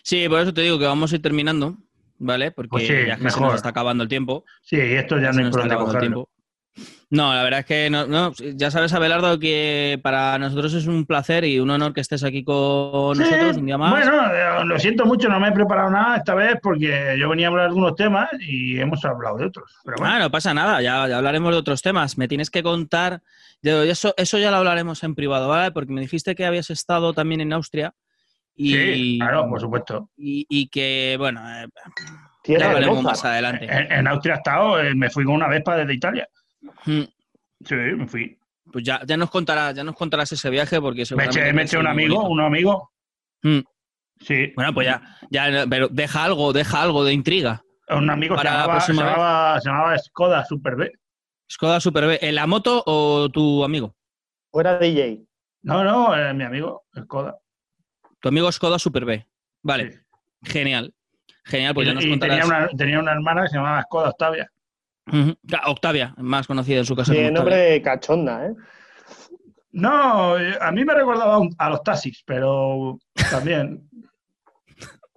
Sí, 0.02 0.28
por 0.28 0.40
eso 0.40 0.52
te 0.52 0.62
digo 0.62 0.76
que 0.78 0.86
vamos 0.86 1.12
a 1.12 1.14
ir 1.14 1.22
terminando, 1.22 1.76
¿vale? 2.20 2.52
Porque 2.52 2.68
Pues 2.68 2.86
sí, 2.86 2.94
ya 3.06 3.16
que 3.16 3.30
se 3.30 3.40
nos 3.40 3.54
está 3.54 3.70
acabando 3.70 4.04
el 4.04 4.08
tiempo. 4.08 4.44
Sí, 4.62 4.76
esto 4.78 5.18
ya 5.18 5.32
no 5.32 5.44
hay 5.44 5.50
por 5.50 5.68
dónde 5.68 5.98
tiempo. 5.98 6.30
No, 7.10 7.34
la 7.34 7.42
verdad 7.42 7.60
es 7.60 7.66
que 7.66 7.90
no, 7.90 8.06
no, 8.06 8.32
ya 8.54 8.70
sabes, 8.70 8.92
Abelardo, 8.92 9.40
que 9.40 9.98
para 10.00 10.38
nosotros 10.38 10.72
es 10.74 10.86
un 10.86 11.04
placer 11.04 11.44
y 11.44 11.58
un 11.58 11.68
honor 11.68 11.92
que 11.92 12.00
estés 12.00 12.22
aquí 12.22 12.44
con 12.44 13.16
Sí, 13.16 13.22
nosotros 13.22 13.56
un 13.56 13.66
día 13.66 13.76
más. 13.76 13.90
Bueno, 13.90 14.32
eh, 14.32 14.64
lo 14.64 14.78
siento 14.78 15.04
mucho, 15.04 15.28
no 15.28 15.40
me 15.40 15.48
he 15.48 15.52
preparado 15.52 15.90
nada 15.90 16.18
esta 16.18 16.36
vez 16.36 16.54
porque 16.62 17.16
yo 17.18 17.28
venía 17.28 17.48
a 17.48 17.50
hablar 17.50 17.70
de 17.70 17.74
unos 17.76 17.96
temas 17.96 18.28
y 18.38 18.78
hemos 18.78 19.04
hablado 19.04 19.38
de 19.38 19.46
otros. 19.46 19.76
Pero 19.84 19.96
bueno, 19.98 20.14
Ah, 20.14 20.18
no 20.20 20.30
pasa 20.30 20.54
nada, 20.54 20.80
ya, 20.80 21.08
ya 21.08 21.16
hablaremos 21.18 21.50
de 21.50 21.58
otros 21.58 21.82
temas. 21.82 22.16
Me 22.16 22.28
tienes 22.28 22.48
que 22.48 22.62
contar, 22.62 23.22
eso, 23.60 24.14
eso 24.16 24.38
ya 24.38 24.52
lo 24.52 24.58
hablaremos 24.58 25.02
en 25.02 25.16
privado, 25.16 25.48
¿vale? 25.48 25.72
Porque 25.72 25.92
me 25.92 26.02
dijiste 26.02 26.36
que 26.36 26.46
habías 26.46 26.70
estado 26.70 27.12
también 27.12 27.40
en 27.40 27.52
Austria 27.52 27.92
y, 28.62 28.72
sí, 28.74 29.18
claro, 29.18 29.48
por 29.48 29.60
supuesto. 29.60 30.10
y, 30.16 30.46
y 30.48 30.68
que, 30.68 31.16
bueno, 31.18 31.40
eh, 31.50 31.66
ya 32.44 32.68
Mozart. 32.80 33.02
más 33.02 33.24
adelante. 33.24 33.64
En, 33.64 33.92
en 33.92 34.06
Austria 34.08 34.34
he 34.34 34.38
estado, 34.38 34.80
eh, 34.80 34.94
me 34.94 35.08
fui 35.10 35.24
con 35.24 35.34
una 35.34 35.48
Vespa 35.48 35.76
desde 35.76 35.94
Italia. 35.94 36.28
Mm, 36.86 37.02
Sí, 37.64 37.74
me 37.74 38.06
fui. 38.08 38.38
Pues 38.72 38.84
ya, 38.84 39.00
ya 39.06 39.16
nos 39.16 39.30
contarás, 39.30 39.74
ya 39.74 39.84
nos 39.84 39.94
contarás 39.94 40.32
ese 40.32 40.48
viaje 40.48 40.80
porque 40.80 41.04
Me 41.16 41.24
eché, 41.26 41.52
me 41.52 41.64
un 41.78 41.86
amigo, 41.86 42.14
bonito. 42.16 42.30
un 42.30 42.40
amigo. 42.40 42.92
Mm. 43.42 43.58
Sí. 44.20 44.52
Bueno, 44.54 44.72
pues 44.74 44.86
ya, 44.86 45.02
ya, 45.30 45.64
pero 45.68 45.88
deja 45.88 46.24
algo, 46.24 46.52
deja 46.52 46.82
algo 46.82 47.04
de 47.04 47.12
intriga. 47.12 47.62
Un 47.88 48.08
amigo 48.08 48.34
se 48.36 48.42
Para 48.44 48.60
llamaba, 48.60 48.80
se, 48.80 48.92
llamaba, 48.92 49.60
se 49.60 49.68
llamaba 49.68 49.98
Skoda 49.98 50.44
Super 50.44 50.76
B. 50.76 50.92
Skoda 51.50 51.80
Super 51.80 52.06
B, 52.06 52.18
¿en 52.22 52.34
la 52.34 52.46
moto 52.46 52.82
o 52.86 53.28
tu 53.30 53.64
amigo? 53.64 53.94
Fuera 54.52 54.78
DJ. 54.78 55.22
No, 55.62 55.82
no, 55.84 56.16
eh, 56.16 56.32
mi 56.32 56.44
amigo, 56.44 56.84
Skoda. 56.96 57.36
Tu 58.20 58.28
amigo 58.28 58.50
Skoda 58.52 58.78
Super 58.78 59.04
B. 59.04 59.26
Vale, 59.62 59.92
Sí. 59.92 59.98
genial. 60.52 60.94
Genial, 61.44 61.74
pues 61.74 61.86
y 61.86 61.88
ya 61.90 61.94
nos 61.94 62.04
y 62.04 62.10
contarás. 62.10 62.40
tenía, 62.40 62.58
una, 62.58 62.68
tenía 62.68 62.98
una 63.00 63.12
hermana 63.12 63.42
que 63.42 63.48
se 63.48 63.56
llamaba 63.56 63.82
Skoda 63.82 64.10
Octavia. 64.10 64.50
Octavia, 65.66 66.14
más 66.18 66.46
conocida 66.46 66.78
en 66.78 66.84
su 66.84 66.94
casa. 66.94 67.12
Tiene 67.12 67.28
como 67.28 67.38
nombre 67.40 67.82
cachonda, 67.82 68.46
¿eh? 68.46 68.54
No, 69.72 70.34
a 70.60 70.72
mí 70.72 70.84
me 70.84 70.94
recordaba 70.94 71.38
a 71.58 71.70
los 71.70 71.82
taxis, 71.82 72.22
pero 72.26 72.98
también. 73.30 73.88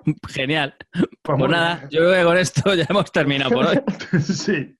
Genial. 0.29 0.75
Pues, 0.91 1.05
Pues 1.21 1.37
bueno, 1.39 1.55
nada, 1.55 1.81
yo 1.89 1.99
creo 1.99 2.13
que 2.13 2.23
con 2.23 2.37
esto 2.37 2.73
ya 2.73 2.85
hemos 2.89 3.11
terminado 3.11 3.51
por 3.51 3.65
hoy. 3.67 3.81
sí. 4.21 4.75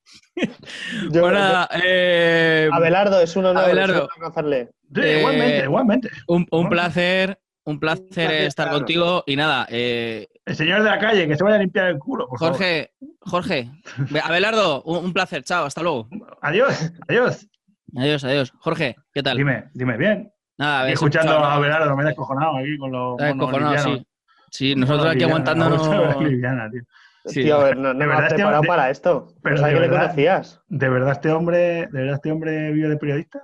Yo- 1.11 1.21
Pues 1.21 1.33
nada, 1.33 1.69
eh, 1.83 2.69
Abelardo, 2.71 3.19
es 3.21 3.35
un 3.35 3.45
honor, 3.45 3.63
Abelardo. 3.65 4.07
es. 4.09 4.69
Sí, 4.93 5.01
Eh, 5.01 5.19
igualmente, 5.19 5.63
igualmente. 5.63 6.09
un, 6.27 6.45
un 6.51 6.69
placer, 6.69 7.39
un 7.65 7.79
placer 7.79 8.07
placer, 8.09 8.31
estar 8.43 8.65
claro. 8.67 8.79
contigo. 8.79 9.23
Y 9.27 9.35
nada, 9.35 9.65
eh, 9.69 10.27
El 10.45 10.55
señor 10.55 10.83
de 10.83 10.89
la 10.89 10.99
calle, 10.99 11.27
que 11.27 11.35
se 11.35 11.43
vaya 11.43 11.55
a 11.55 11.59
limpiar 11.59 11.87
el 11.87 11.99
culo, 11.99 12.27
por 12.27 12.39
favor. 12.39 12.53
Jorge, 12.55 12.91
Jorge, 13.21 13.71
Ve- 14.11 14.21
Abelardo, 14.23 14.81
un, 14.83 15.05
un 15.05 15.13
placer, 15.13 15.43
chao, 15.43 15.65
hasta 15.65 15.81
luego. 15.81 16.07
Adiós, 16.41 16.91
adiós. 17.07 17.47
Adiós, 17.95 18.23
adiós. 18.23 18.51
Jorge, 18.59 18.95
¿qué 19.13 19.23
tal? 19.23 19.37
Dime, 19.37 19.69
dime 19.73 19.97
bien. 19.97 20.31
Nada, 20.57 20.73
a 20.73 20.77
Estoy 20.81 20.85
ver, 20.87 20.93
escuchando 20.93 21.31
escucha, 21.33 21.49
a 21.49 21.55
Abelardo, 21.55 21.95
me 21.95 22.03
he 22.03 22.05
descojonado 22.07 22.57
aquí 22.57 22.77
con 22.77 22.91
los 22.91 23.17
descojonado, 23.17 23.83
sí. 23.95 24.07
Sí, 24.51 24.75
nosotros 24.75 25.07
aquí 25.15 25.23
aguantándonos. 25.23 25.81
Sí. 27.25 27.43
Tío, 27.43 27.55
a 27.61 27.63
ver, 27.63 27.77
no, 27.77 27.93
no 27.93 27.99
De 27.99 27.99
me 27.99 28.05
verdad, 28.07 28.17
has 28.17 28.23
este 28.25 28.35
preparado 28.35 28.59
hombre- 28.59 28.67
para 28.67 28.89
esto. 28.89 29.27
pero 29.41 29.55
o 29.55 29.57
sea, 29.57 29.67
de 29.67 29.73
que 29.75 29.79
le 29.79 29.87
verdad. 29.87 30.01
conocías. 30.07 30.61
¿De 30.67 30.89
verdad 30.89 31.11
este 31.13 31.31
hombre, 31.31 31.57
de 31.59 31.87
verdad 31.89 32.15
este 32.15 32.31
hombre 32.33 32.71
vive 32.73 32.89
de 32.89 32.97
periodista? 32.97 33.43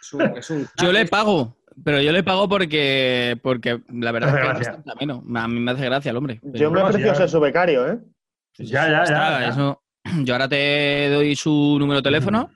Es 0.00 0.12
un, 0.12 0.22
es 0.36 0.48
un 0.50 0.68
Yo 0.80 0.92
le 0.92 1.04
pago, 1.06 1.56
pero 1.84 2.00
yo 2.00 2.12
le 2.12 2.22
pago 2.22 2.48
porque, 2.48 3.38
porque 3.42 3.80
la 3.92 4.12
verdad 4.12 4.30
es 4.30 4.34
que 4.36 4.40
gracia. 4.48 4.72
bastante 4.72 4.92
ameno. 4.92 5.24
A 5.40 5.48
mí 5.48 5.60
me 5.60 5.70
hace 5.72 5.84
gracia 5.84 6.10
el 6.10 6.16
hombre. 6.16 6.40
Yo 6.42 6.70
me 6.70 6.80
ya- 7.00 7.14
ser 7.14 7.28
su 7.28 7.40
becario, 7.40 7.88
¿eh? 7.90 7.98
Ya, 8.58 8.88
ya, 8.90 9.04
ya. 9.04 9.48
eso- 9.48 9.82
yo 10.24 10.34
ahora 10.34 10.48
te 10.48 11.08
doy 11.10 11.36
su 11.36 11.76
número 11.78 11.98
de 12.00 12.02
teléfono 12.02 12.50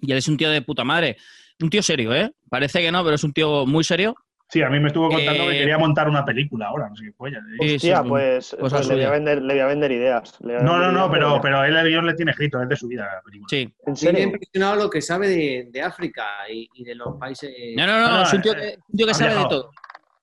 y 0.00 0.10
él 0.12 0.18
es 0.18 0.28
un 0.28 0.36
tío 0.36 0.50
de 0.50 0.62
puta 0.62 0.84
madre. 0.84 1.16
Un 1.60 1.70
tío 1.70 1.82
serio, 1.82 2.14
¿eh? 2.14 2.32
Parece 2.50 2.80
que 2.80 2.92
no, 2.92 3.02
pero 3.02 3.14
es 3.14 3.24
un 3.24 3.32
tío 3.32 3.64
muy 3.66 3.82
serio. 3.84 4.14
Sí, 4.48 4.62
a 4.62 4.70
mí 4.70 4.78
me 4.78 4.88
estuvo 4.88 5.08
contando 5.08 5.42
Eh, 5.44 5.52
que 5.52 5.58
quería 5.58 5.76
montar 5.76 6.08
una 6.08 6.24
película 6.24 6.66
ahora, 6.68 6.88
no 6.88 6.94
sé 6.94 7.06
qué 7.06 7.12
polla. 7.12 7.40
Sí, 7.58 7.74
Hostia, 7.74 8.02
sí, 8.02 8.08
pues, 8.08 8.56
pues 8.60 8.88
le, 8.88 8.94
voy 8.94 9.04
a 9.04 9.10
vender, 9.10 9.42
le 9.42 9.54
voy 9.54 9.60
a 9.60 9.66
vender 9.66 9.90
ideas. 9.90 10.36
le 10.40 10.54
voy 10.54 10.56
a 10.56 10.64
No, 10.64 10.78
no, 10.78 10.92
no, 10.92 11.10
pero, 11.10 11.40
pero 11.40 11.64
él 11.64 11.76
el 11.76 11.88
guion 11.88 12.06
le 12.06 12.14
tiene 12.14 12.30
escrito, 12.30 12.62
es 12.62 12.68
de 12.68 12.76
su 12.76 12.86
vida 12.86 13.04
la 13.12 13.22
película. 13.22 13.48
Sí. 13.50 13.74
¿En 13.86 13.96
Sí 13.96 14.04
me 14.06 14.10
ha 14.10 14.14
serio? 14.14 14.26
impresionado 14.28 14.76
lo 14.76 14.88
que 14.90 15.02
sabe 15.02 15.28
de, 15.28 15.68
de 15.70 15.82
África 15.82 16.24
y, 16.48 16.68
y 16.74 16.84
de 16.84 16.94
los 16.94 17.16
países. 17.16 17.50
No, 17.76 17.86
no, 17.86 18.00
no, 18.00 18.08
No, 18.08 18.22
es 18.22 18.32
un 18.32 18.42
tío 18.42 18.52
eh, 18.52 18.56
que, 18.56 18.78
un 18.88 18.96
tío 18.96 19.06
que 19.06 19.10
ha 19.10 19.14
sabe 19.14 19.34
de 19.34 19.46
todo. 19.48 19.70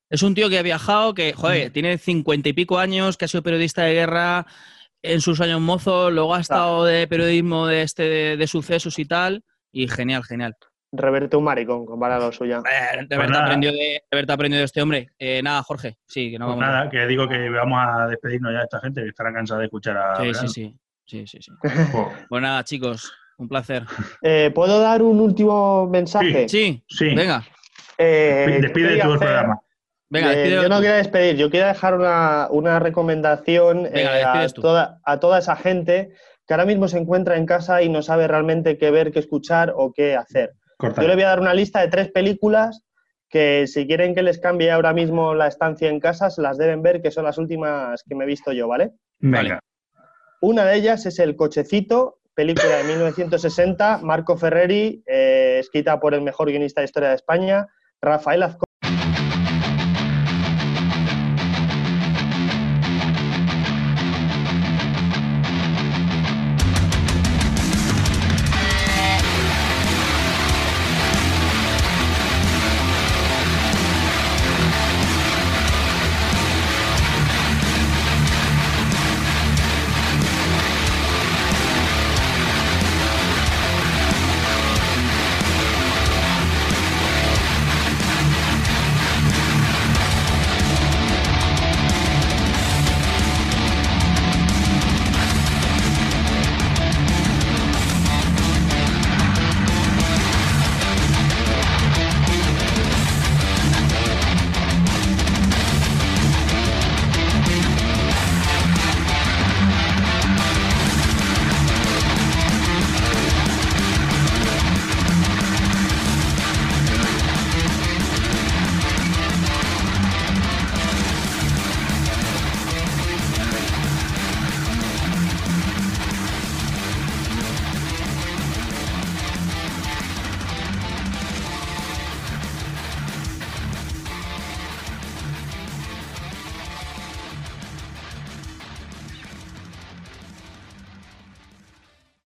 Es 0.09 0.23
un 0.23 0.35
tío 0.35 0.49
que 0.49 0.59
ha 0.59 0.63
viajado, 0.63 1.13
que, 1.13 1.33
joder, 1.33 1.71
tiene 1.71 1.97
cincuenta 1.97 2.47
y 2.47 2.53
pico 2.53 2.79
años, 2.79 3.17
que 3.17 3.25
ha 3.25 3.27
sido 3.27 3.43
periodista 3.43 3.83
de 3.83 3.93
guerra 3.93 4.45
en 5.01 5.19
sus 5.19 5.41
años 5.41 5.59
mozos, 5.59 6.13
luego 6.13 6.33
ha 6.33 6.39
estado 6.39 6.85
de 6.85 7.07
periodismo 7.07 7.67
de 7.67 7.81
este 7.81 8.03
de, 8.03 8.37
de 8.37 8.47
sucesos 8.47 8.99
y 8.99 9.05
tal, 9.05 9.43
y 9.71 9.87
genial, 9.89 10.23
genial. 10.23 10.55
Reverte 10.95 11.35
un 11.35 11.43
maricón, 11.43 11.87
comparado 11.87 12.23
a 12.23 12.25
lo 12.27 12.31
suyo. 12.31 12.59
Eh, 12.59 13.05
De 13.09 13.15
Pues 13.15 13.31
aprendió 13.35 13.71
de, 13.71 13.77
de 13.79 14.01
verdad 14.11 14.35
aprendió 14.35 14.59
de 14.59 14.65
este 14.65 14.79
hombre. 14.79 15.09
Eh, 15.17 15.41
nada, 15.43 15.63
Jorge, 15.63 15.97
sí, 16.05 16.29
que 16.29 16.37
no 16.37 16.45
Pues 16.45 16.57
vamos. 16.59 16.71
nada, 16.71 16.89
que 16.89 17.07
digo 17.07 17.27
que 17.27 17.49
vamos 17.49 17.79
a 17.83 18.05
despedirnos 18.07 18.51
ya 18.53 18.59
de 18.59 18.63
esta 18.65 18.79
gente 18.79 19.01
que 19.01 19.09
estará 19.09 19.33
cansada 19.33 19.61
de 19.61 19.65
escuchar 19.65 19.97
a. 19.97 20.15
Sí, 20.17 20.33
sí, 20.35 20.47
sí, 20.47 20.77
sí, 21.05 21.25
sí, 21.25 21.39
sí. 21.41 21.51
Pues 22.29 22.41
nada, 22.43 22.63
chicos, 22.63 23.11
un 23.39 23.47
placer. 23.49 23.83
Eh, 24.21 24.51
¿Puedo 24.53 24.79
dar 24.79 25.01
un 25.01 25.19
último 25.19 25.87
mensaje? 25.89 26.47
Sí, 26.47 26.83
Sí, 26.87 27.15
venga, 27.15 27.43
Eh, 27.97 28.59
despide 28.61 28.89
tú 28.89 28.93
el 28.93 29.01
hacer- 29.01 29.17
programa. 29.19 29.59
venga, 30.09 30.33
Eh, 30.33 30.51
yo 30.51 30.69
no 30.69 30.79
quiero 30.79 30.95
despedir, 30.95 31.37
yo 31.37 31.49
quiero 31.49 31.65
dejar 31.67 31.95
una, 31.95 32.47
una 32.51 32.77
recomendación 32.79 33.83
Venga, 33.91 34.19
eh, 34.19 34.23
a, 34.23 34.27
despides 34.27 34.53
tú. 34.53 34.61
toda, 34.61 34.99
a 35.03 35.19
toda 35.19 35.39
esa 35.39 35.55
gente 35.55 36.11
que 36.47 36.53
ahora 36.53 36.65
mismo 36.65 36.87
se 36.87 36.99
encuentra 36.99 37.35
en 37.37 37.47
casa 37.47 37.81
y 37.81 37.89
no 37.89 38.03
sabe 38.03 38.27
realmente 38.27 38.77
qué 38.77 38.91
ver, 38.91 39.11
qué 39.11 39.17
escuchar 39.19 39.73
o 39.75 39.91
qué 39.91 40.15
hacer. 40.15 40.53
Yo 40.79 41.07
le 41.07 41.15
voy 41.15 41.23
a 41.23 41.29
dar 41.29 41.39
una 41.39 41.53
lista 41.53 41.81
de 41.81 41.87
tres 41.87 42.11
películas 42.11 42.83
que 43.29 43.65
si 43.65 43.87
quieren 43.87 44.13
que 44.13 44.21
les 44.21 44.39
cambie 44.39 44.69
ahora 44.69 44.93
mismo 44.93 45.33
la 45.33 45.47
estancia 45.47 45.89
en 45.89 45.99
casa, 45.99 46.29
se 46.29 46.41
las 46.41 46.57
deben 46.57 46.83
ver, 46.83 47.01
que 47.01 47.09
son 47.09 47.23
las 47.25 47.37
últimas 47.37 48.03
que 48.03 48.13
me 48.13 48.25
he 48.25 48.27
visto 48.27 48.51
yo, 48.51 48.67
¿vale? 48.67 48.91
Venga. 49.19 49.59
Una 50.41 50.65
de 50.65 50.75
ellas 50.75 51.05
es 51.05 51.17
El 51.19 51.35
Cochecito, 51.35 52.19
película 52.35 52.77
de 52.77 52.83
1960, 52.83 53.99
Marco 54.03 54.37
Ferreri, 54.37 55.03
eh, 55.07 55.57
escrita 55.59 55.99
por 55.99 56.13
el 56.13 56.21
mejor 56.21 56.49
guionista 56.49 56.81
de 56.81 56.85
historia 56.85 57.09
de 57.09 57.15
España, 57.15 57.67
Rafael 58.01 58.43
Azcón. 58.43 58.65